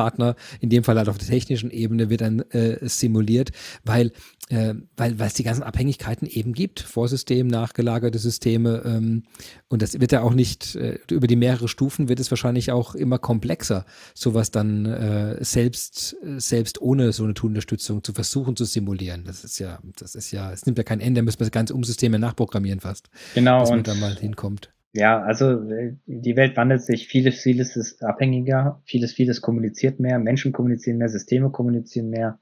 in 0.60 0.70
dem 0.70 0.84
Fall 0.84 0.96
halt 0.96 1.08
auf 1.08 1.18
der 1.18 1.28
technischen 1.28 1.70
Ebene 1.70 2.10
wird 2.10 2.20
dann 2.20 2.40
äh, 2.50 2.78
simuliert, 2.88 3.50
weil 3.84 4.12
äh, 4.48 4.74
weil 4.96 5.18
weil 5.18 5.26
es 5.28 5.34
die 5.34 5.44
ganzen 5.44 5.62
Abhängigkeiten 5.62 6.26
eben 6.26 6.52
gibt, 6.52 6.80
Vorsystem, 6.80 7.46
nachgelagerte 7.46 8.18
Systeme 8.18 8.82
ähm, 8.84 9.22
und 9.68 9.82
das 9.82 10.00
wird 10.00 10.12
ja 10.12 10.22
auch 10.22 10.34
nicht, 10.34 10.74
äh, 10.74 10.98
über 11.10 11.26
die 11.26 11.36
mehrere 11.36 11.68
Stufen 11.68 12.08
wird 12.08 12.18
es 12.18 12.30
wahrscheinlich 12.30 12.72
auch 12.72 12.94
immer 12.94 13.18
komplexer, 13.18 13.84
sowas 14.14 14.50
dann 14.50 14.86
äh, 14.86 15.44
selbst, 15.44 16.16
selbst 16.38 16.80
ohne 16.80 17.12
so 17.12 17.24
eine 17.24 17.34
Tool-Unterstützung 17.34 18.02
zu 18.02 18.12
versuchen 18.12 18.56
zu 18.56 18.64
simulieren. 18.64 19.24
Das 19.24 19.44
ist 19.44 19.58
ja, 19.58 19.78
das 19.96 20.14
ist 20.14 20.32
ja, 20.32 20.52
es 20.52 20.66
nimmt 20.66 20.78
ja 20.78 20.84
kein 20.84 21.00
Ende, 21.00 21.20
da 21.20 21.24
müssen 21.24 21.40
wir 21.40 21.46
das 21.46 21.52
ganze 21.52 21.74
Umsysteme 21.74 22.18
nachprogrammieren 22.18 22.80
fast. 22.80 23.10
Genau. 23.34 23.60
Dass 23.60 23.70
man 23.70 23.82
da 23.82 23.94
mal 23.94 24.16
hinkommt. 24.16 24.70
Ja, 24.92 25.22
also 25.22 25.60
die 26.06 26.36
Welt 26.36 26.56
wandelt 26.56 26.82
sich, 26.82 27.06
vieles, 27.06 27.40
vieles 27.40 27.76
ist 27.76 28.02
abhängiger, 28.02 28.82
vieles, 28.84 29.12
vieles 29.12 29.40
kommuniziert 29.40 30.00
mehr, 30.00 30.18
Menschen 30.18 30.52
kommunizieren 30.52 30.98
mehr, 30.98 31.08
Systeme 31.08 31.50
kommunizieren 31.50 32.10
mehr. 32.10 32.40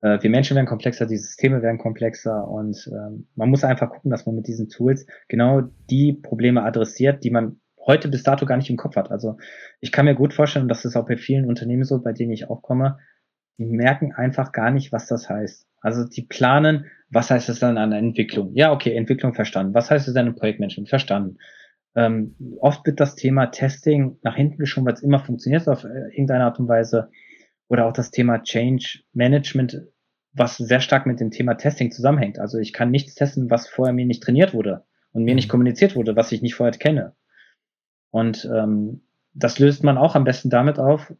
Äh, 0.00 0.22
wir 0.22 0.30
Menschen 0.30 0.54
werden 0.54 0.68
komplexer, 0.68 1.06
die 1.06 1.16
Systeme 1.16 1.62
werden 1.62 1.78
komplexer 1.78 2.46
und 2.46 2.88
ähm, 2.92 3.26
man 3.34 3.50
muss 3.50 3.64
einfach 3.64 3.90
gucken, 3.90 4.12
dass 4.12 4.24
man 4.24 4.36
mit 4.36 4.46
diesen 4.46 4.68
Tools 4.68 5.06
genau 5.26 5.62
die 5.90 6.12
Probleme 6.12 6.62
adressiert, 6.62 7.24
die 7.24 7.30
man 7.30 7.60
heute 7.84 8.08
bis 8.08 8.22
dato 8.22 8.46
gar 8.46 8.56
nicht 8.56 8.70
im 8.70 8.76
Kopf 8.76 8.94
hat. 8.94 9.10
Also 9.10 9.36
ich 9.80 9.90
kann 9.90 10.04
mir 10.04 10.14
gut 10.14 10.32
vorstellen, 10.32 10.68
dass 10.68 10.84
es 10.84 10.94
auch 10.94 11.06
bei 11.06 11.16
vielen 11.16 11.46
Unternehmen 11.46 11.84
so, 11.84 12.00
bei 12.00 12.12
denen 12.12 12.32
ich 12.32 12.48
aufkomme, 12.48 12.98
die 13.58 13.64
merken 13.64 14.12
einfach 14.12 14.52
gar 14.52 14.70
nicht, 14.70 14.92
was 14.92 15.06
das 15.06 15.28
heißt. 15.28 15.66
Also 15.80 16.04
die 16.04 16.22
planen, 16.22 16.86
was 17.10 17.30
heißt 17.30 17.48
es 17.48 17.60
dann 17.60 17.78
an 17.78 17.92
Entwicklung? 17.92 18.52
Ja, 18.54 18.72
okay, 18.72 18.94
Entwicklung 18.94 19.34
verstanden. 19.34 19.74
Was 19.74 19.90
heißt 19.90 20.08
es 20.08 20.14
dann 20.14 20.28
im 20.28 20.34
Projektmanagement? 20.34 20.88
Verstanden. 20.88 21.38
Ähm, 21.96 22.34
oft 22.60 22.84
wird 22.86 23.00
das 23.00 23.14
Thema 23.14 23.46
Testing 23.46 24.18
nach 24.22 24.36
hinten 24.36 24.58
geschoben, 24.58 24.86
weil 24.86 24.94
es 24.94 25.02
immer 25.02 25.20
funktioniert 25.20 25.68
auf 25.68 25.84
äh, 25.84 26.08
irgendeine 26.10 26.44
Art 26.44 26.58
und 26.58 26.68
Weise. 26.68 27.10
Oder 27.68 27.86
auch 27.86 27.92
das 27.92 28.10
Thema 28.10 28.42
Change 28.42 29.00
Management 29.12 29.86
was 30.34 30.56
sehr 30.56 30.80
stark 30.80 31.06
mit 31.06 31.20
dem 31.20 31.30
Thema 31.30 31.54
Testing 31.54 31.92
zusammenhängt. 31.92 32.38
Also 32.38 32.58
ich 32.58 32.72
kann 32.72 32.90
nichts 32.90 33.14
testen, 33.14 33.50
was 33.50 33.68
vorher 33.68 33.94
mir 33.94 34.04
nicht 34.04 34.22
trainiert 34.22 34.52
wurde 34.52 34.84
und 35.12 35.24
mir 35.24 35.34
nicht 35.34 35.46
mhm. 35.48 35.52
kommuniziert 35.52 35.94
wurde, 35.94 36.16
was 36.16 36.32
ich 36.32 36.42
nicht 36.42 36.56
vorher 36.56 36.76
kenne. 36.76 37.14
Und 38.10 38.48
ähm, 38.52 39.02
das 39.32 39.58
löst 39.58 39.84
man 39.84 39.96
auch 39.96 40.14
am 40.14 40.24
besten 40.24 40.50
damit 40.50 40.78
auf. 40.78 41.12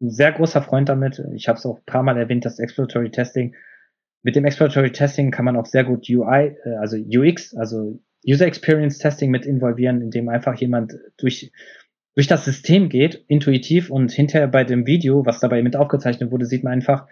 Ein 0.00 0.10
sehr 0.10 0.32
großer 0.32 0.62
Freund 0.62 0.88
damit. 0.88 1.22
Ich 1.34 1.48
habe 1.48 1.58
es 1.58 1.66
auch 1.66 1.78
ein 1.78 1.84
paar 1.86 2.02
Mal 2.02 2.18
erwähnt, 2.18 2.44
das 2.44 2.58
Exploratory 2.58 3.10
Testing. 3.10 3.54
Mit 4.22 4.36
dem 4.36 4.44
Exploratory 4.44 4.92
Testing 4.92 5.30
kann 5.30 5.44
man 5.44 5.56
auch 5.56 5.66
sehr 5.66 5.84
gut 5.84 6.08
UI, 6.08 6.56
äh, 6.64 6.76
also 6.80 6.96
UX, 6.96 7.54
also 7.54 8.00
User 8.26 8.46
Experience 8.46 8.98
Testing 8.98 9.30
mit 9.30 9.46
involvieren, 9.46 10.02
indem 10.02 10.28
einfach 10.28 10.54
jemand 10.56 10.94
durch 11.16 11.52
durch 12.16 12.26
das 12.26 12.46
System 12.46 12.88
geht, 12.88 13.24
intuitiv 13.28 13.90
und 13.90 14.10
hinterher 14.10 14.48
bei 14.48 14.64
dem 14.64 14.86
Video, 14.86 15.26
was 15.26 15.38
dabei 15.38 15.62
mit 15.62 15.76
aufgezeichnet 15.76 16.30
wurde, 16.30 16.46
sieht 16.46 16.64
man 16.64 16.72
einfach, 16.72 17.06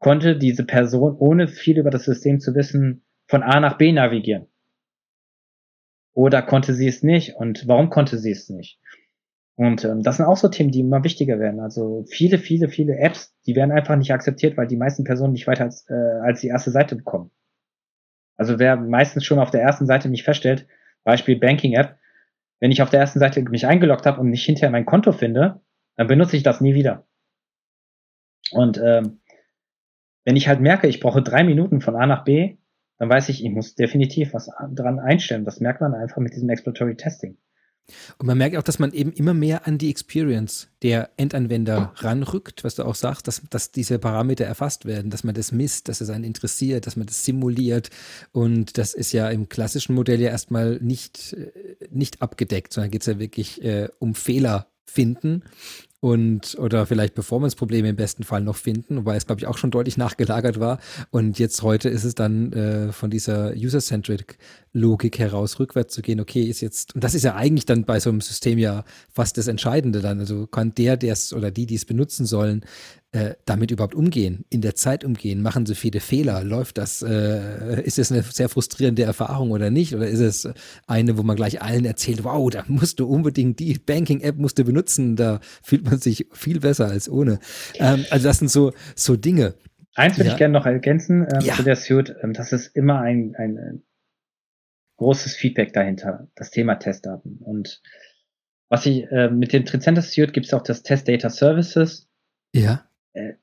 konnte 0.00 0.36
diese 0.36 0.64
Person, 0.64 1.16
ohne 1.16 1.46
viel 1.46 1.78
über 1.78 1.90
das 1.90 2.04
System 2.04 2.40
zu 2.40 2.54
wissen, 2.56 3.02
von 3.28 3.44
A 3.44 3.60
nach 3.60 3.78
B 3.78 3.92
navigieren? 3.92 4.48
Oder 6.12 6.42
konnte 6.42 6.74
sie 6.74 6.88
es 6.88 7.04
nicht? 7.04 7.36
Und 7.36 7.68
warum 7.68 7.88
konnte 7.88 8.18
sie 8.18 8.32
es 8.32 8.50
nicht? 8.50 8.80
Und 9.54 9.84
ähm, 9.84 10.02
das 10.02 10.16
sind 10.16 10.26
auch 10.26 10.36
so 10.36 10.48
Themen, 10.48 10.72
die 10.72 10.80
immer 10.80 11.04
wichtiger 11.04 11.38
werden. 11.38 11.60
Also 11.60 12.04
viele, 12.08 12.38
viele, 12.38 12.68
viele 12.68 12.96
Apps, 12.98 13.34
die 13.46 13.54
werden 13.54 13.70
einfach 13.70 13.96
nicht 13.96 14.12
akzeptiert, 14.12 14.56
weil 14.56 14.66
die 14.66 14.76
meisten 14.76 15.04
Personen 15.04 15.32
nicht 15.32 15.46
weiter 15.46 15.64
als, 15.64 15.88
äh, 15.88 15.94
als 15.94 16.40
die 16.40 16.48
erste 16.48 16.72
Seite 16.72 16.96
bekommen. 16.96 17.30
Also 18.38 18.58
wer 18.58 18.76
meistens 18.76 19.24
schon 19.24 19.38
auf 19.38 19.50
der 19.50 19.60
ersten 19.60 19.86
Seite 19.86 20.08
nicht 20.08 20.24
feststellt, 20.24 20.66
Beispiel 21.04 21.38
Banking 21.38 21.74
App, 21.74 21.98
wenn 22.60 22.70
ich 22.70 22.80
auf 22.80 22.90
der 22.90 23.00
ersten 23.00 23.18
Seite 23.18 23.42
mich 23.42 23.66
eingeloggt 23.66 24.06
habe 24.06 24.20
und 24.20 24.30
nicht 24.30 24.44
hinterher 24.44 24.70
mein 24.70 24.86
Konto 24.86 25.12
finde, 25.12 25.60
dann 25.96 26.06
benutze 26.06 26.36
ich 26.36 26.42
das 26.42 26.60
nie 26.60 26.74
wieder. 26.74 27.06
Und 28.52 28.78
ähm, 28.78 29.20
wenn 30.24 30.36
ich 30.36 30.48
halt 30.48 30.60
merke, 30.60 30.86
ich 30.86 31.00
brauche 31.00 31.22
drei 31.22 31.44
Minuten 31.44 31.80
von 31.80 31.96
A 31.96 32.06
nach 32.06 32.24
B, 32.24 32.56
dann 32.98 33.08
weiß 33.08 33.28
ich, 33.28 33.44
ich 33.44 33.50
muss 33.50 33.74
definitiv 33.74 34.34
was 34.34 34.50
dran 34.72 34.98
einstellen. 34.98 35.44
Das 35.44 35.60
merkt 35.60 35.80
man 35.80 35.94
einfach 35.94 36.18
mit 36.18 36.34
diesem 36.34 36.48
Exploratory 36.48 36.96
Testing. 36.96 37.36
Und 38.18 38.26
man 38.26 38.38
merkt 38.38 38.56
auch, 38.56 38.62
dass 38.62 38.78
man 38.78 38.92
eben 38.92 39.12
immer 39.12 39.34
mehr 39.34 39.66
an 39.66 39.78
die 39.78 39.90
Experience 39.90 40.68
der 40.82 41.10
Endanwender 41.16 41.92
ranrückt, 41.96 42.64
was 42.64 42.74
du 42.74 42.84
auch 42.84 42.94
sagst, 42.94 43.26
dass, 43.26 43.42
dass 43.50 43.72
diese 43.72 43.98
Parameter 43.98 44.44
erfasst 44.44 44.84
werden, 44.84 45.10
dass 45.10 45.24
man 45.24 45.34
das 45.34 45.52
misst, 45.52 45.88
dass 45.88 46.00
es 46.00 46.10
einen 46.10 46.24
interessiert, 46.24 46.86
dass 46.86 46.96
man 46.96 47.06
das 47.06 47.24
simuliert. 47.24 47.90
Und 48.32 48.78
das 48.78 48.94
ist 48.94 49.12
ja 49.12 49.28
im 49.30 49.48
klassischen 49.48 49.94
Modell 49.94 50.20
ja 50.20 50.30
erstmal 50.30 50.78
nicht, 50.80 51.32
äh, 51.34 51.50
nicht 51.90 52.22
abgedeckt, 52.22 52.72
sondern 52.72 52.90
geht 52.90 53.02
es 53.02 53.06
ja 53.06 53.18
wirklich 53.18 53.62
äh, 53.64 53.88
um 53.98 54.14
Fehler 54.14 54.68
finden 54.84 55.42
und 56.00 56.56
oder 56.58 56.86
vielleicht 56.86 57.14
Performance-Probleme 57.14 57.88
im 57.88 57.96
besten 57.96 58.22
Fall 58.22 58.40
noch 58.40 58.56
finden, 58.56 58.98
wobei 58.98 59.16
es, 59.16 59.26
glaube 59.26 59.40
ich, 59.40 59.46
auch 59.48 59.58
schon 59.58 59.72
deutlich 59.72 59.96
nachgelagert 59.96 60.60
war. 60.60 60.78
Und 61.10 61.38
jetzt 61.38 61.62
heute 61.62 61.88
ist 61.88 62.04
es 62.04 62.14
dann 62.14 62.52
äh, 62.52 62.92
von 62.92 63.10
dieser 63.10 63.52
User-Centric-Logik 63.54 65.18
heraus 65.18 65.58
rückwärts 65.58 65.94
zu 65.94 66.02
gehen, 66.02 66.20
okay, 66.20 66.42
ist 66.42 66.60
jetzt, 66.60 66.94
und 66.94 67.02
das 67.02 67.14
ist 67.14 67.24
ja 67.24 67.34
eigentlich 67.34 67.66
dann 67.66 67.84
bei 67.84 67.98
so 67.98 68.10
einem 68.10 68.20
System 68.20 68.58
ja 68.58 68.84
fast 69.12 69.38
das 69.38 69.48
Entscheidende 69.48 70.00
dann. 70.00 70.20
Also 70.20 70.46
kann 70.46 70.72
der, 70.74 70.96
der 70.96 71.14
es 71.14 71.32
oder 71.32 71.50
die, 71.50 71.66
die 71.66 71.74
es 71.74 71.84
benutzen 71.84 72.26
sollen, 72.26 72.64
äh, 73.12 73.34
damit 73.46 73.70
überhaupt 73.70 73.94
umgehen, 73.94 74.44
in 74.50 74.60
der 74.60 74.74
Zeit 74.74 75.04
umgehen? 75.04 75.40
Machen 75.40 75.66
sie 75.66 75.74
viele 75.74 76.00
Fehler? 76.00 76.44
Läuft 76.44 76.78
das? 76.78 77.02
Äh, 77.02 77.82
ist 77.82 77.98
es 77.98 78.12
eine 78.12 78.22
sehr 78.22 78.48
frustrierende 78.48 79.02
Erfahrung 79.02 79.50
oder 79.50 79.70
nicht? 79.70 79.94
Oder 79.94 80.08
ist 80.08 80.20
es 80.20 80.48
eine, 80.86 81.16
wo 81.16 81.22
man 81.22 81.36
gleich 81.36 81.62
allen 81.62 81.84
erzählt, 81.84 82.24
wow, 82.24 82.50
da 82.50 82.64
musst 82.68 83.00
du 83.00 83.06
unbedingt 83.06 83.58
die 83.60 83.78
Banking-App 83.78 84.36
musst 84.36 84.58
du 84.58 84.64
benutzen, 84.64 85.16
da 85.16 85.40
fühlt 85.62 85.84
man 85.84 85.98
sich 85.98 86.26
viel 86.32 86.60
besser 86.60 86.88
als 86.88 87.08
ohne. 87.08 87.38
Ähm, 87.76 88.04
also 88.10 88.28
das 88.28 88.38
sind 88.38 88.50
so, 88.50 88.72
so 88.94 89.16
Dinge. 89.16 89.54
Eins 89.94 90.16
würde 90.16 90.28
ja. 90.28 90.34
ich 90.34 90.38
gerne 90.38 90.52
noch 90.52 90.66
ergänzen 90.66 91.26
ähm, 91.32 91.40
ja. 91.40 91.54
zu 91.54 91.62
der 91.62 91.76
Suite. 91.76 92.14
Ähm, 92.22 92.32
das 92.32 92.52
ist 92.52 92.76
immer 92.76 93.00
ein, 93.00 93.34
ein 93.36 93.82
großes 94.98 95.34
Feedback 95.34 95.72
dahinter, 95.72 96.28
das 96.34 96.50
Thema 96.50 96.74
Testdaten. 96.74 97.38
Und 97.38 97.80
was 98.68 98.84
ich 98.84 99.10
äh, 99.10 99.30
mit 99.30 99.52
dem 99.52 99.64
Tricentis 99.64 100.12
Suite 100.12 100.32
gibt 100.32 100.46
es 100.46 100.54
auch 100.54 100.62
das 100.62 100.82
Test 100.82 101.08
Data 101.08 101.30
Services. 101.30 102.06
Ja. 102.52 102.87
Äh, 103.18 103.34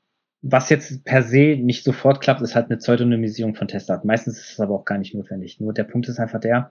was 0.48 0.70
jetzt 0.70 1.04
per 1.06 1.24
se 1.24 1.58
nicht 1.58 1.84
sofort 1.84 2.22
klappt, 2.22 2.42
ist 2.42 2.56
halt 2.56 2.70
eine 2.70 2.78
Pseudonymisierung 2.78 3.56
von 3.56 3.68
Testdaten. 3.68 4.06
Meistens 4.06 4.38
ist 4.38 4.52
es 4.52 4.60
aber 4.60 4.76
auch 4.76 4.86
gar 4.86 5.00
nicht 5.00 5.16
notwendig. 5.16 5.60
Nur 5.60 5.74
der 5.74 5.86
Punkt 5.86 6.08
ist 6.08 6.20
einfach 6.20 6.40
der, 6.40 6.70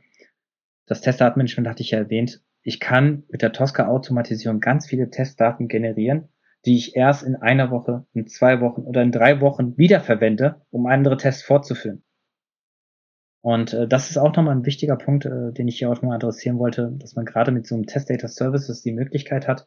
das 0.87 1.01
Testdatenmanagement 1.01 1.69
hatte 1.69 1.83
ich 1.83 1.91
ja 1.91 1.99
erwähnt, 1.99 2.41
ich 2.63 2.79
kann 2.79 3.25
mit 3.29 3.43
der 3.43 3.53
Tosca-Automatisierung 3.53 4.61
ganz 4.61 4.87
viele 4.87 5.11
Testdaten 5.11 5.67
generieren, 5.67 6.29
die 6.65 6.77
ich 6.77 6.95
erst 6.97 7.25
in 7.25 7.37
einer 7.37 7.71
Woche, 7.71 8.07
in 8.15 8.27
zwei 8.27 8.61
Wochen 8.61 8.83
oder 8.83 9.03
in 9.03 9.13
drei 9.13 9.41
Wochen 9.41 9.77
wiederverwende, 9.77 10.63
um 10.71 10.87
andere 10.87 11.17
Tests 11.17 11.43
fortzuführen. 11.43 12.03
Und 13.43 13.75
äh, 13.75 13.87
das 13.87 14.09
ist 14.09 14.17
auch 14.17 14.35
nochmal 14.35 14.57
ein 14.57 14.65
wichtiger 14.65 14.97
Punkt, 14.97 15.27
äh, 15.27 15.53
den 15.53 15.69
ich 15.69 15.79
hier 15.79 15.91
auch 15.91 16.01
mal 16.01 16.15
adressieren 16.15 16.59
wollte, 16.59 16.95
dass 16.99 17.17
man 17.17 17.27
gerade 17.27 17.51
mit 17.51 17.67
so 17.67 17.75
einem 17.75 17.87
Test 17.87 18.09
Data 18.09 18.29
Services 18.29 18.83
die 18.83 18.93
Möglichkeit 18.93 19.47
hat, 19.47 19.67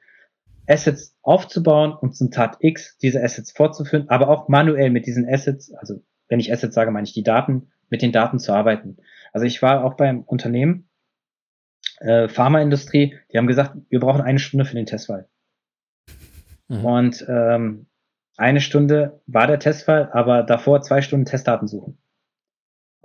Assets 0.67 1.15
aufzubauen 1.21 1.93
und 1.93 2.15
zum 2.15 2.31
Tat 2.31 2.57
X 2.59 2.97
diese 2.97 3.23
Assets 3.23 3.51
fortzuführen, 3.51 4.09
aber 4.09 4.29
auch 4.29 4.47
manuell 4.47 4.89
mit 4.89 5.07
diesen 5.07 5.27
Assets, 5.27 5.73
also 5.73 6.03
wenn 6.27 6.39
ich 6.39 6.51
Assets 6.51 6.75
sage, 6.75 6.91
meine 6.91 7.05
ich 7.05 7.13
die 7.13 7.23
Daten, 7.23 7.71
mit 7.89 8.01
den 8.01 8.11
Daten 8.11 8.37
zu 8.37 8.53
arbeiten. 8.53 8.97
Also 9.31 9.45
ich 9.45 9.61
war 9.61 9.83
auch 9.85 9.95
beim 9.95 10.21
Unternehmen, 10.21 10.89
äh, 11.99 12.27
Pharmaindustrie, 12.27 13.15
die 13.31 13.37
haben 13.37 13.47
gesagt, 13.47 13.77
wir 13.89 13.99
brauchen 13.99 14.21
eine 14.21 14.39
Stunde 14.39 14.65
für 14.65 14.75
den 14.75 14.85
Testfall. 14.85 15.27
Mhm. 16.67 16.85
Und 16.85 17.25
ähm, 17.29 17.87
eine 18.35 18.61
Stunde 18.61 19.21
war 19.25 19.47
der 19.47 19.59
Testfall, 19.59 20.09
aber 20.11 20.43
davor 20.43 20.81
zwei 20.81 21.01
Stunden 21.01 21.25
Testdaten 21.25 21.67
suchen. 21.67 21.97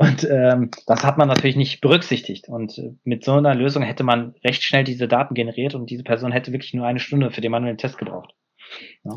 Und 0.03 0.27
ähm, 0.29 0.70
das 0.89 1.05
hat 1.05 1.16
man 1.16 1.29
natürlich 1.29 1.55
nicht 1.55 1.81
berücksichtigt. 1.81 2.49
Und 2.49 2.77
äh, 2.77 2.95
mit 3.05 3.24
so 3.24 3.35
einer 3.35 3.55
Lösung 3.55 3.85
hätte 3.85 4.03
man 4.03 4.35
recht 4.45 4.65
schnell 4.65 4.83
diese 4.83 5.07
Daten 5.07 5.35
generiert 5.35 5.77
und 5.77 5.91
diese 5.91 6.03
Person 6.03 6.33
hätte 6.33 6.51
wirklich 6.51 6.74
nur 6.74 6.87
eine 6.87 6.99
Stunde 6.99 7.31
für 7.31 7.41
den 7.41 7.53
manuellen 7.53 7.79
Test 7.79 7.99
gebraucht. 7.99 8.35
Ja. 9.05 9.15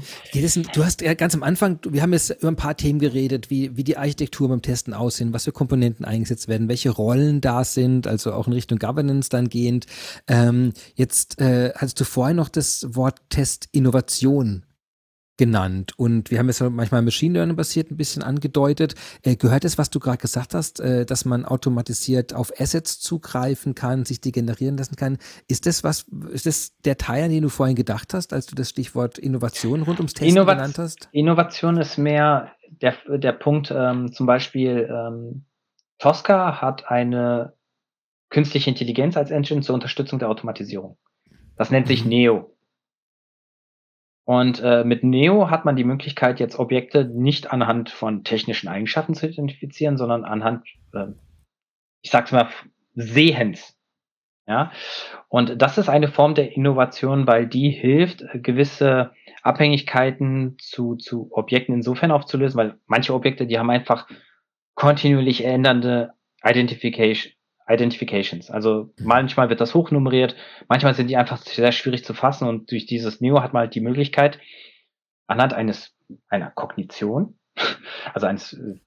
Du 0.74 0.84
hast 0.84 1.02
ja 1.02 1.14
ganz 1.16 1.34
am 1.34 1.42
Anfang, 1.42 1.80
wir 1.88 2.04
haben 2.04 2.14
jetzt 2.14 2.30
über 2.30 2.50
ein 2.50 2.56
paar 2.56 2.78
Themen 2.78 3.00
geredet, 3.00 3.50
wie, 3.50 3.76
wie 3.76 3.84
die 3.84 3.98
Architektur 3.98 4.48
beim 4.48 4.62
Testen 4.62 4.94
aussehen, 4.94 5.34
was 5.34 5.46
für 5.46 5.52
Komponenten 5.52 6.06
eingesetzt 6.06 6.48
werden, 6.48 6.68
welche 6.68 6.92
Rollen 6.92 7.42
da 7.42 7.64
sind, 7.64 8.06
also 8.06 8.34
auch 8.34 8.46
in 8.46 8.54
Richtung 8.54 8.78
Governance 8.78 9.30
dann 9.30 9.50
gehend. 9.50 9.88
Ähm, 10.28 10.74
jetzt 10.94 11.42
äh, 11.42 11.72
hast 11.76 12.00
du 12.00 12.04
vorhin 12.04 12.36
noch 12.36 12.50
das 12.50 12.86
Wort 12.96 13.22
Testinnovation 13.30 14.66
genannt. 15.38 15.94
Und 15.98 16.32
wir 16.32 16.40
haben 16.40 16.48
jetzt 16.48 16.62
manchmal 16.62 17.02
Machine 17.02 17.34
Learning 17.34 17.56
basiert 17.56 17.92
ein 17.92 17.98
bisschen 17.98 18.24
angedeutet. 18.24 18.96
Äh, 19.24 19.36
gehört 19.36 19.66
es, 19.66 19.78
was 19.78 19.90
du 19.90 20.00
gerade 20.00 20.18
gesagt 20.18 20.54
hast, 20.54 20.80
äh, 20.80 21.06
dass 21.06 21.26
man 21.26 21.46
automatisiert 21.46 22.34
auf 22.34 22.52
Assets 22.60 23.00
zugreifen 23.00 23.76
kann, 23.76 24.06
sich 24.06 24.22
die 24.22 24.32
generieren 24.32 24.78
lassen 24.78 24.96
kann? 24.96 25.18
Ist 25.48 25.66
das 25.66 25.84
was, 25.84 26.06
ist 26.32 26.46
das 26.46 26.74
der 26.86 26.98
Teil, 26.98 27.24
an 27.26 27.32
den 27.32 27.44
du 27.44 27.50
vorhin 27.50 27.76
gedacht 27.76 28.14
hast, 28.14 28.34
als 28.34 28.46
du 28.46 28.56
das 28.56 28.70
Stichwort 28.70 29.18
Innovation 29.18 29.82
rund 29.82 30.00
ums 30.00 30.14
Testen 30.14 30.30
Innovat 30.30 30.58
genannt 30.58 30.78
hast? 30.78 31.10
Innovation 31.12 31.78
ist 31.78 31.98
mehr 31.98 32.52
der, 32.82 32.96
der 33.08 33.34
Punkt, 33.34 33.72
ähm, 33.76 34.12
zum 34.12 34.26
Beispiel 34.26 34.90
ähm, 34.90 35.46
Tosca 36.00 36.62
hat 36.62 36.90
eine 36.90 37.54
künstliche 38.30 38.70
Intelligenz 38.70 39.18
als 39.18 39.32
Engine 39.32 39.62
zur 39.62 39.76
Unterstützung 39.76 40.20
der 40.20 40.30
Automatisierung. 40.30 40.98
Das 41.58 41.72
nennt 41.72 41.88
sich 41.88 42.04
mhm. 42.04 42.10
Neo. 42.10 42.55
Und 44.26 44.60
äh, 44.62 44.84
mit 44.84 45.04
Neo 45.04 45.52
hat 45.52 45.66
man 45.66 45.76
die 45.76 45.84
Möglichkeit, 45.84 46.40
jetzt 46.40 46.58
Objekte 46.58 47.06
nicht 47.06 47.54
anhand 47.54 47.92
von 47.92 48.24
technischen 48.24 48.68
Eigenschaften 48.68 49.14
zu 49.14 49.28
identifizieren, 49.28 49.98
sondern 49.98 50.26
anhand, 50.26 50.66
äh, 50.94 51.08
ich 52.02 52.10
sag's 52.10 52.32
mal, 52.32 52.50
Sehens. 52.96 53.78
Ja, 54.48 54.72
und 55.28 55.60
das 55.60 55.80
ist 55.80 55.90
eine 55.90 56.08
Form 56.08 56.36
der 56.36 56.56
Innovation, 56.56 57.26
weil 57.26 57.48
die 57.48 57.72
hilft, 57.72 58.24
gewisse 58.34 59.12
Abhängigkeiten 59.42 60.58
zu, 60.60 60.96
zu 60.96 61.30
Objekten 61.32 61.74
insofern 61.74 62.12
aufzulösen, 62.12 62.58
weil 62.58 62.80
manche 62.86 63.14
Objekte, 63.16 63.48
die 63.48 63.58
haben 63.58 63.72
einfach 63.72 64.08
kontinuierlich 64.76 65.44
ändernde 65.46 66.14
Identification, 66.44 67.34
Identifications. 67.68 68.52
Also 68.52 68.92
mhm. 68.98 69.06
manchmal 69.06 69.50
wird 69.50 69.62
das 69.62 69.74
hochnummeriert, 69.74 70.36
manchmal 70.68 70.94
sind 70.94 71.10
die 71.10 71.18
einfach 71.18 71.38
sehr 71.38 71.72
schwierig 71.72 72.06
zu 72.06 72.14
fassen 72.14 72.48
und 72.48 72.72
durch 72.72 72.86
dieses 72.86 73.22
Neo 73.22 73.42
hat 73.42 73.54
man 73.54 73.62
halt 73.62 73.76
die 73.76 73.82
Möglichkeit, 73.82 74.40
anhand 75.28 75.54
eines, 75.54 75.96
einer 76.30 76.52
Kognition, 76.52 77.40
also 78.14 78.28
eines 78.28 78.54
äh, 78.54 78.80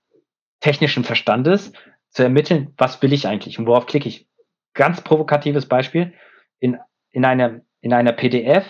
technischen 0.61 1.05
Verstandes, 1.05 1.73
zu 2.11 2.23
ermitteln, 2.23 2.73
was 2.77 3.03
will 3.03 3.13
ich 3.13 3.27
eigentlich 3.27 3.59
und 3.59 3.67
worauf 3.67 3.87
klicke 3.87 4.09
ich. 4.09 4.27
Ganz 4.75 5.03
provokatives 5.03 5.67
Beispiel. 5.67 6.15
In, 6.59 6.79
in 7.11 7.25
einer, 7.25 7.61
in 7.81 7.93
einer 7.93 8.13
PDF 8.13 8.65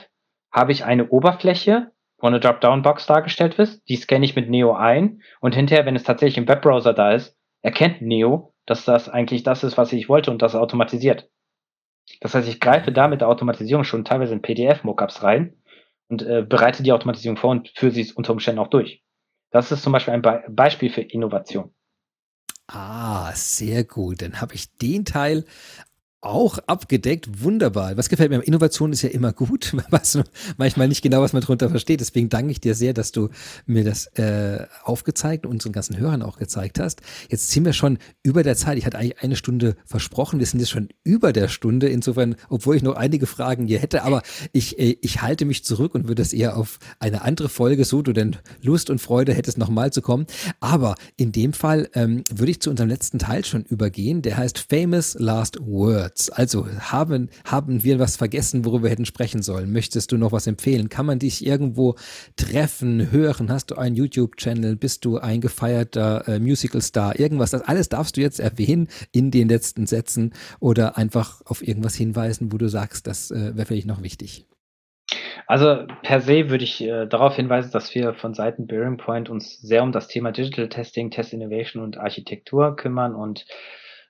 habe 0.50 0.72
ich 0.72 0.84
eine 0.84 1.08
Oberfläche, 1.08 1.92
wo 2.18 2.26
eine 2.26 2.40
Dropdown-Box 2.40 3.06
dargestellt 3.06 3.58
wird, 3.58 3.88
die 3.88 3.96
scanne 3.96 4.24
ich 4.24 4.34
mit 4.34 4.50
Neo 4.50 4.74
ein 4.74 5.22
und 5.40 5.54
hinterher, 5.54 5.86
wenn 5.86 5.94
es 5.94 6.02
tatsächlich 6.02 6.38
im 6.38 6.48
Webbrowser 6.48 6.92
da 6.92 7.12
ist, 7.12 7.36
erkennt 7.62 8.02
Neo, 8.02 8.54
dass 8.68 8.84
das 8.84 9.08
eigentlich 9.08 9.42
das 9.42 9.64
ist, 9.64 9.78
was 9.78 9.92
ich 9.92 10.08
wollte 10.08 10.30
und 10.30 10.42
das 10.42 10.54
automatisiert. 10.54 11.30
Das 12.20 12.34
heißt, 12.34 12.48
ich 12.48 12.60
greife 12.60 12.92
da 12.92 13.08
mit 13.08 13.22
der 13.22 13.28
Automatisierung 13.28 13.84
schon 13.84 14.04
teilweise 14.04 14.34
in 14.34 14.42
PDF-Mockups 14.42 15.22
rein 15.22 15.56
und 16.08 16.22
äh, 16.22 16.44
bereite 16.46 16.82
die 16.82 16.92
Automatisierung 16.92 17.36
vor 17.36 17.50
und 17.50 17.70
führe 17.74 17.92
sie 17.92 18.12
unter 18.12 18.32
Umständen 18.32 18.60
auch 18.60 18.68
durch. 18.68 19.02
Das 19.50 19.72
ist 19.72 19.82
zum 19.82 19.92
Beispiel 19.92 20.12
ein 20.12 20.22
Be 20.22 20.44
Beispiel 20.48 20.90
für 20.90 21.00
Innovation. 21.00 21.74
Ah, 22.66 23.32
sehr 23.34 23.84
gut. 23.84 24.20
Dann 24.20 24.42
habe 24.42 24.54
ich 24.54 24.76
den 24.76 25.06
Teil 25.06 25.46
auch 26.20 26.58
abgedeckt. 26.66 27.42
Wunderbar. 27.42 27.96
Was 27.96 28.08
gefällt 28.08 28.30
mir? 28.30 28.40
Innovation 28.40 28.92
ist 28.92 29.02
ja 29.02 29.08
immer 29.08 29.32
gut. 29.32 29.72
Man 29.72 29.84
weiß 29.90 30.18
manchmal 30.56 30.88
nicht 30.88 31.02
genau, 31.02 31.22
was 31.22 31.32
man 31.32 31.42
darunter 31.42 31.70
versteht. 31.70 32.00
Deswegen 32.00 32.28
danke 32.28 32.50
ich 32.50 32.60
dir 32.60 32.74
sehr, 32.74 32.92
dass 32.92 33.12
du 33.12 33.28
mir 33.66 33.84
das 33.84 34.06
äh, 34.18 34.66
aufgezeigt 34.82 35.46
und 35.46 35.52
unseren 35.52 35.72
ganzen 35.72 35.96
Hörern 35.96 36.22
auch 36.22 36.38
gezeigt 36.38 36.80
hast. 36.80 37.02
Jetzt 37.28 37.50
sind 37.50 37.64
wir 37.64 37.72
schon 37.72 37.98
über 38.22 38.42
der 38.42 38.56
Zeit. 38.56 38.78
Ich 38.78 38.86
hatte 38.86 38.98
eigentlich 38.98 39.22
eine 39.22 39.36
Stunde 39.36 39.76
versprochen. 39.84 40.38
Wir 40.38 40.46
sind 40.46 40.60
jetzt 40.60 40.70
schon 40.70 40.88
über 41.04 41.32
der 41.32 41.48
Stunde. 41.48 41.88
Insofern, 41.88 42.36
obwohl 42.48 42.76
ich 42.76 42.82
noch 42.82 42.96
einige 42.96 43.26
Fragen 43.26 43.66
hier 43.66 43.78
hätte, 43.78 44.02
aber 44.02 44.22
ich, 44.52 44.78
äh, 44.78 44.96
ich 45.00 45.22
halte 45.22 45.44
mich 45.44 45.64
zurück 45.64 45.94
und 45.94 46.08
würde 46.08 46.22
es 46.22 46.32
eher 46.32 46.56
auf 46.56 46.78
eine 46.98 47.22
andere 47.22 47.48
Folge, 47.48 47.84
so 47.84 48.02
du 48.02 48.12
denn 48.12 48.36
Lust 48.60 48.90
und 48.90 49.00
Freude 49.00 49.34
hättest, 49.34 49.58
nochmal 49.58 49.92
zu 49.92 50.02
kommen. 50.02 50.26
Aber 50.58 50.96
in 51.16 51.30
dem 51.32 51.52
Fall 51.52 51.88
ähm, 51.94 52.24
würde 52.32 52.50
ich 52.50 52.60
zu 52.60 52.70
unserem 52.70 52.88
letzten 52.88 53.18
Teil 53.18 53.44
schon 53.44 53.62
übergehen. 53.64 54.22
Der 54.22 54.36
heißt 54.36 54.58
Famous 54.58 55.14
Last 55.18 55.58
Word. 55.60 56.07
Words. 56.08 56.30
Also 56.30 56.66
haben, 56.90 57.28
haben 57.44 57.84
wir 57.84 57.98
was 57.98 58.16
vergessen, 58.16 58.64
worüber 58.64 58.84
wir 58.84 58.90
hätten 58.90 59.04
sprechen 59.04 59.42
sollen? 59.42 59.72
Möchtest 59.72 60.12
du 60.12 60.16
noch 60.16 60.32
was 60.32 60.46
empfehlen? 60.46 60.88
Kann 60.88 61.06
man 61.06 61.18
dich 61.18 61.46
irgendwo 61.46 61.96
treffen, 62.36 63.10
hören? 63.10 63.50
Hast 63.50 63.70
du 63.70 63.76
einen 63.76 63.96
YouTube-Channel? 63.96 64.76
Bist 64.76 65.04
du 65.04 65.18
ein 65.18 65.40
gefeierter 65.40 66.26
äh, 66.26 66.38
Musical-Star? 66.38 67.18
Irgendwas, 67.18 67.50
das 67.50 67.62
alles 67.62 67.88
darfst 67.88 68.16
du 68.16 68.20
jetzt 68.20 68.40
erwähnen 68.40 68.88
in 69.12 69.30
den 69.30 69.48
letzten 69.48 69.86
Sätzen 69.86 70.32
oder 70.60 70.96
einfach 70.96 71.42
auf 71.44 71.66
irgendwas 71.66 71.94
hinweisen, 71.94 72.52
wo 72.52 72.58
du 72.58 72.68
sagst, 72.68 73.06
das 73.06 73.30
äh, 73.30 73.56
wäre 73.56 73.66
vielleicht 73.66 73.86
noch 73.86 74.02
wichtig. 74.02 74.46
Also 75.46 75.86
per 76.02 76.20
se 76.20 76.50
würde 76.50 76.64
ich 76.64 76.82
äh, 76.82 77.06
darauf 77.06 77.36
hinweisen, 77.36 77.70
dass 77.72 77.94
wir 77.94 78.12
von 78.12 78.34
Seiten 78.34 78.66
Bearing 78.66 78.98
Point 78.98 79.30
uns 79.30 79.58
sehr 79.60 79.82
um 79.82 79.92
das 79.92 80.08
Thema 80.08 80.30
Digital 80.30 80.68
Testing, 80.68 81.10
Test 81.10 81.32
Innovation 81.32 81.82
und 81.82 81.96
Architektur 81.96 82.76
kümmern 82.76 83.14
und 83.14 83.46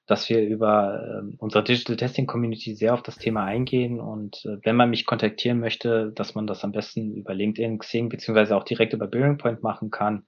dass 0.09 0.29
wir 0.31 0.41
über 0.41 1.23
äh, 1.23 1.37
unsere 1.37 1.63
Digital 1.63 1.97
Testing 1.97 2.27
Community 2.27 2.75
sehr 2.75 2.95
auf 2.95 3.03
das 3.03 3.19
Thema 3.19 3.45
eingehen 3.45 4.01
und 4.01 4.43
äh, 4.47 4.57
wenn 4.65 4.75
man 4.75 4.89
mich 4.89 5.05
kontaktieren 5.05 5.61
möchte, 5.61 6.13
dass 6.13 6.35
man 6.35 6.47
das 6.47 6.65
am 6.65 6.73
besten 6.73 7.15
über 7.15 7.35
LinkedIn, 7.35 7.79
Xing 7.79 8.09
beziehungsweise 8.09 8.57
auch 8.57 8.65
direkt 8.65 8.95
über 8.95 9.07
Bearing 9.07 9.37
Point 9.37 9.63
machen 9.63 9.91
kann. 9.91 10.27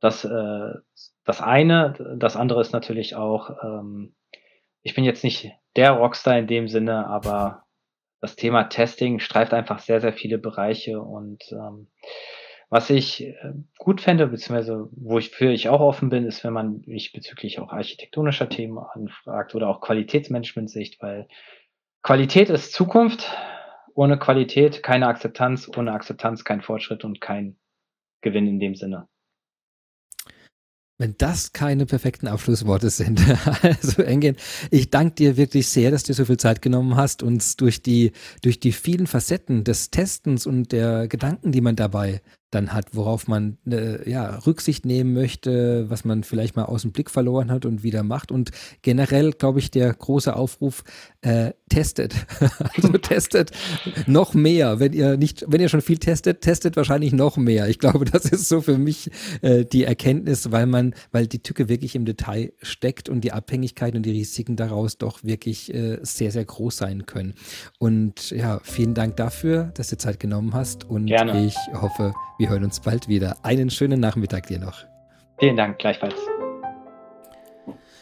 Das, 0.00 0.24
äh, 0.24 0.70
das 1.24 1.42
eine, 1.42 2.16
das 2.18 2.36
andere 2.36 2.62
ist 2.62 2.72
natürlich 2.72 3.14
auch, 3.14 3.50
ähm, 3.62 4.14
ich 4.82 4.94
bin 4.94 5.04
jetzt 5.04 5.22
nicht 5.22 5.52
der 5.76 5.92
Rockstar 5.92 6.38
in 6.38 6.46
dem 6.46 6.66
Sinne, 6.66 7.06
aber 7.06 7.64
das 8.22 8.34
Thema 8.34 8.64
Testing 8.64 9.18
streift 9.18 9.52
einfach 9.52 9.80
sehr, 9.80 10.00
sehr 10.00 10.14
viele 10.14 10.38
Bereiche 10.38 11.02
und 11.02 11.44
ähm, 11.52 11.88
was 12.72 12.88
ich 12.88 13.22
äh, 13.24 13.52
gut 13.76 14.00
fände, 14.00 14.26
beziehungsweise 14.28 14.88
wo 14.92 15.18
ich 15.18 15.28
für 15.28 15.52
ich 15.52 15.68
auch 15.68 15.80
offen 15.80 16.08
bin, 16.08 16.24
ist, 16.24 16.42
wenn 16.42 16.54
man 16.54 16.82
mich 16.86 17.12
bezüglich 17.12 17.58
auch 17.58 17.70
architektonischer 17.70 18.48
Themen 18.48 18.78
anfragt 18.78 19.54
oder 19.54 19.68
auch 19.68 19.82
Qualitätsmanagement-Sicht, 19.82 21.02
weil 21.02 21.28
Qualität 22.00 22.48
ist 22.48 22.72
Zukunft. 22.72 23.30
Ohne 23.94 24.18
Qualität 24.18 24.82
keine 24.82 25.06
Akzeptanz, 25.08 25.70
ohne 25.76 25.92
Akzeptanz 25.92 26.44
kein 26.44 26.62
Fortschritt 26.62 27.04
und 27.04 27.20
kein 27.20 27.58
Gewinn 28.22 28.46
in 28.46 28.58
dem 28.58 28.74
Sinne. 28.74 29.06
Wenn 30.96 31.14
das 31.18 31.52
keine 31.52 31.84
perfekten 31.84 32.26
Abschlussworte 32.26 32.88
sind. 32.88 33.20
Also 33.62 34.02
Engin, 34.02 34.36
ich 34.70 34.88
danke 34.88 35.16
dir 35.16 35.36
wirklich 35.36 35.68
sehr, 35.68 35.90
dass 35.90 36.04
du 36.04 36.14
so 36.14 36.24
viel 36.24 36.38
Zeit 36.38 36.62
genommen 36.62 36.96
hast, 36.96 37.22
uns 37.22 37.56
durch 37.56 37.82
die, 37.82 38.12
durch 38.40 38.60
die 38.60 38.72
vielen 38.72 39.06
Facetten 39.06 39.62
des 39.62 39.90
Testens 39.90 40.46
und 40.46 40.72
der 40.72 41.06
Gedanken, 41.06 41.52
die 41.52 41.60
man 41.60 41.76
dabei 41.76 42.22
dann 42.52 42.72
hat, 42.72 42.94
worauf 42.94 43.28
man 43.28 43.56
äh, 43.68 44.08
ja, 44.08 44.36
Rücksicht 44.46 44.84
nehmen 44.84 45.14
möchte, 45.14 45.88
was 45.88 46.04
man 46.04 46.22
vielleicht 46.22 46.54
mal 46.54 46.64
aus 46.64 46.82
dem 46.82 46.92
Blick 46.92 47.10
verloren 47.10 47.50
hat 47.50 47.64
und 47.64 47.82
wieder 47.82 48.02
macht. 48.02 48.30
Und 48.30 48.50
generell, 48.82 49.32
glaube 49.32 49.58
ich, 49.58 49.70
der 49.70 49.92
große 49.92 50.36
Aufruf, 50.36 50.84
äh, 51.22 51.52
testet. 51.70 52.14
also 52.76 52.88
testet 52.98 53.52
noch 54.06 54.34
mehr. 54.34 54.80
Wenn 54.80 54.92
ihr 54.92 55.16
nicht, 55.16 55.44
wenn 55.48 55.60
ihr 55.60 55.70
schon 55.70 55.80
viel 55.80 55.96
testet, 55.96 56.42
testet 56.42 56.76
wahrscheinlich 56.76 57.12
noch 57.12 57.38
mehr. 57.38 57.68
Ich 57.68 57.78
glaube, 57.78 58.04
das 58.04 58.26
ist 58.26 58.48
so 58.48 58.60
für 58.60 58.76
mich 58.76 59.10
äh, 59.40 59.64
die 59.64 59.84
Erkenntnis, 59.84 60.52
weil 60.52 60.66
man, 60.66 60.94
weil 61.10 61.26
die 61.26 61.38
Tücke 61.38 61.70
wirklich 61.70 61.94
im 61.94 62.04
Detail 62.04 62.52
steckt 62.60 63.08
und 63.08 63.22
die 63.22 63.32
Abhängigkeiten 63.32 63.96
und 63.96 64.02
die 64.04 64.10
Risiken 64.10 64.56
daraus 64.56 64.98
doch 64.98 65.24
wirklich 65.24 65.72
äh, 65.72 65.98
sehr, 66.02 66.30
sehr 66.30 66.44
groß 66.44 66.76
sein 66.76 67.06
können. 67.06 67.34
Und 67.78 68.30
ja, 68.30 68.60
vielen 68.62 68.92
Dank 68.92 69.16
dafür, 69.16 69.72
dass 69.74 69.88
du 69.88 69.96
Zeit 69.96 70.20
genommen 70.20 70.52
hast 70.52 70.84
und 70.84 71.06
Gerne. 71.06 71.46
ich 71.46 71.56
hoffe, 71.72 72.12
wir 72.42 72.48
hören 72.48 72.64
uns 72.64 72.80
bald 72.80 73.06
wieder. 73.06 73.36
Einen 73.44 73.70
schönen 73.70 74.00
Nachmittag 74.00 74.48
dir 74.48 74.58
noch. 74.58 74.84
Vielen 75.38 75.56
Dank, 75.56 75.78
gleichfalls. 75.78 76.16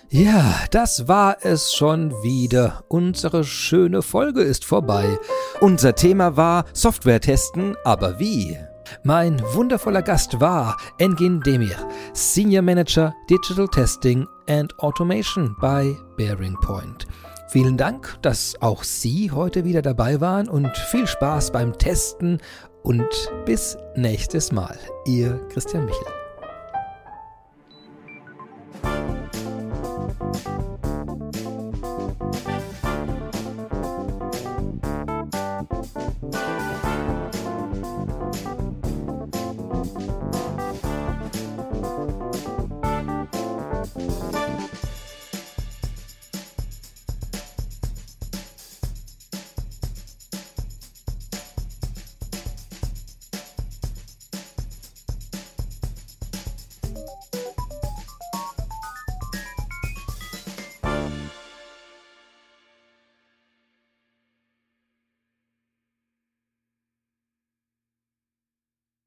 Ja, 0.09 0.55
das 0.71 1.09
war 1.09 1.37
es 1.43 1.75
schon 1.75 2.11
wieder. 2.23 2.83
Unsere 2.89 3.45
schöne 3.45 4.01
Folge 4.01 4.41
ist 4.41 4.65
vorbei. 4.65 5.19
Unser 5.61 5.95
Thema 5.95 6.39
war 6.39 6.65
Software 6.73 7.21
testen, 7.21 7.77
aber 7.85 8.19
wie? 8.19 8.57
Mein 9.05 9.43
wundervoller 9.53 10.01
Gast 10.01 10.41
war 10.41 10.79
Engin 10.97 11.41
Demir, 11.41 11.77
Senior 12.15 12.63
Manager 12.63 13.15
Digital 13.29 13.69
Testing 13.69 14.27
and 14.49 14.73
Automation 14.79 15.55
bei 15.61 15.95
Bearing 16.17 16.57
Point. 16.63 17.07
Vielen 17.51 17.77
Dank, 17.77 18.17
dass 18.23 18.55
auch 18.63 18.85
Sie 18.85 19.33
heute 19.33 19.65
wieder 19.65 19.83
dabei 19.83 20.21
waren 20.21 20.49
und 20.49 20.71
viel 20.77 21.09
Spaß 21.09 21.51
beim 21.51 21.77
Testen 21.77 22.41
und 22.83 23.09
bis 23.45 23.77
nächstes 23.97 24.53
Mal. 24.53 24.79
Ihr 25.07 25.41
Christian 25.49 25.85
Michel. 25.85 26.20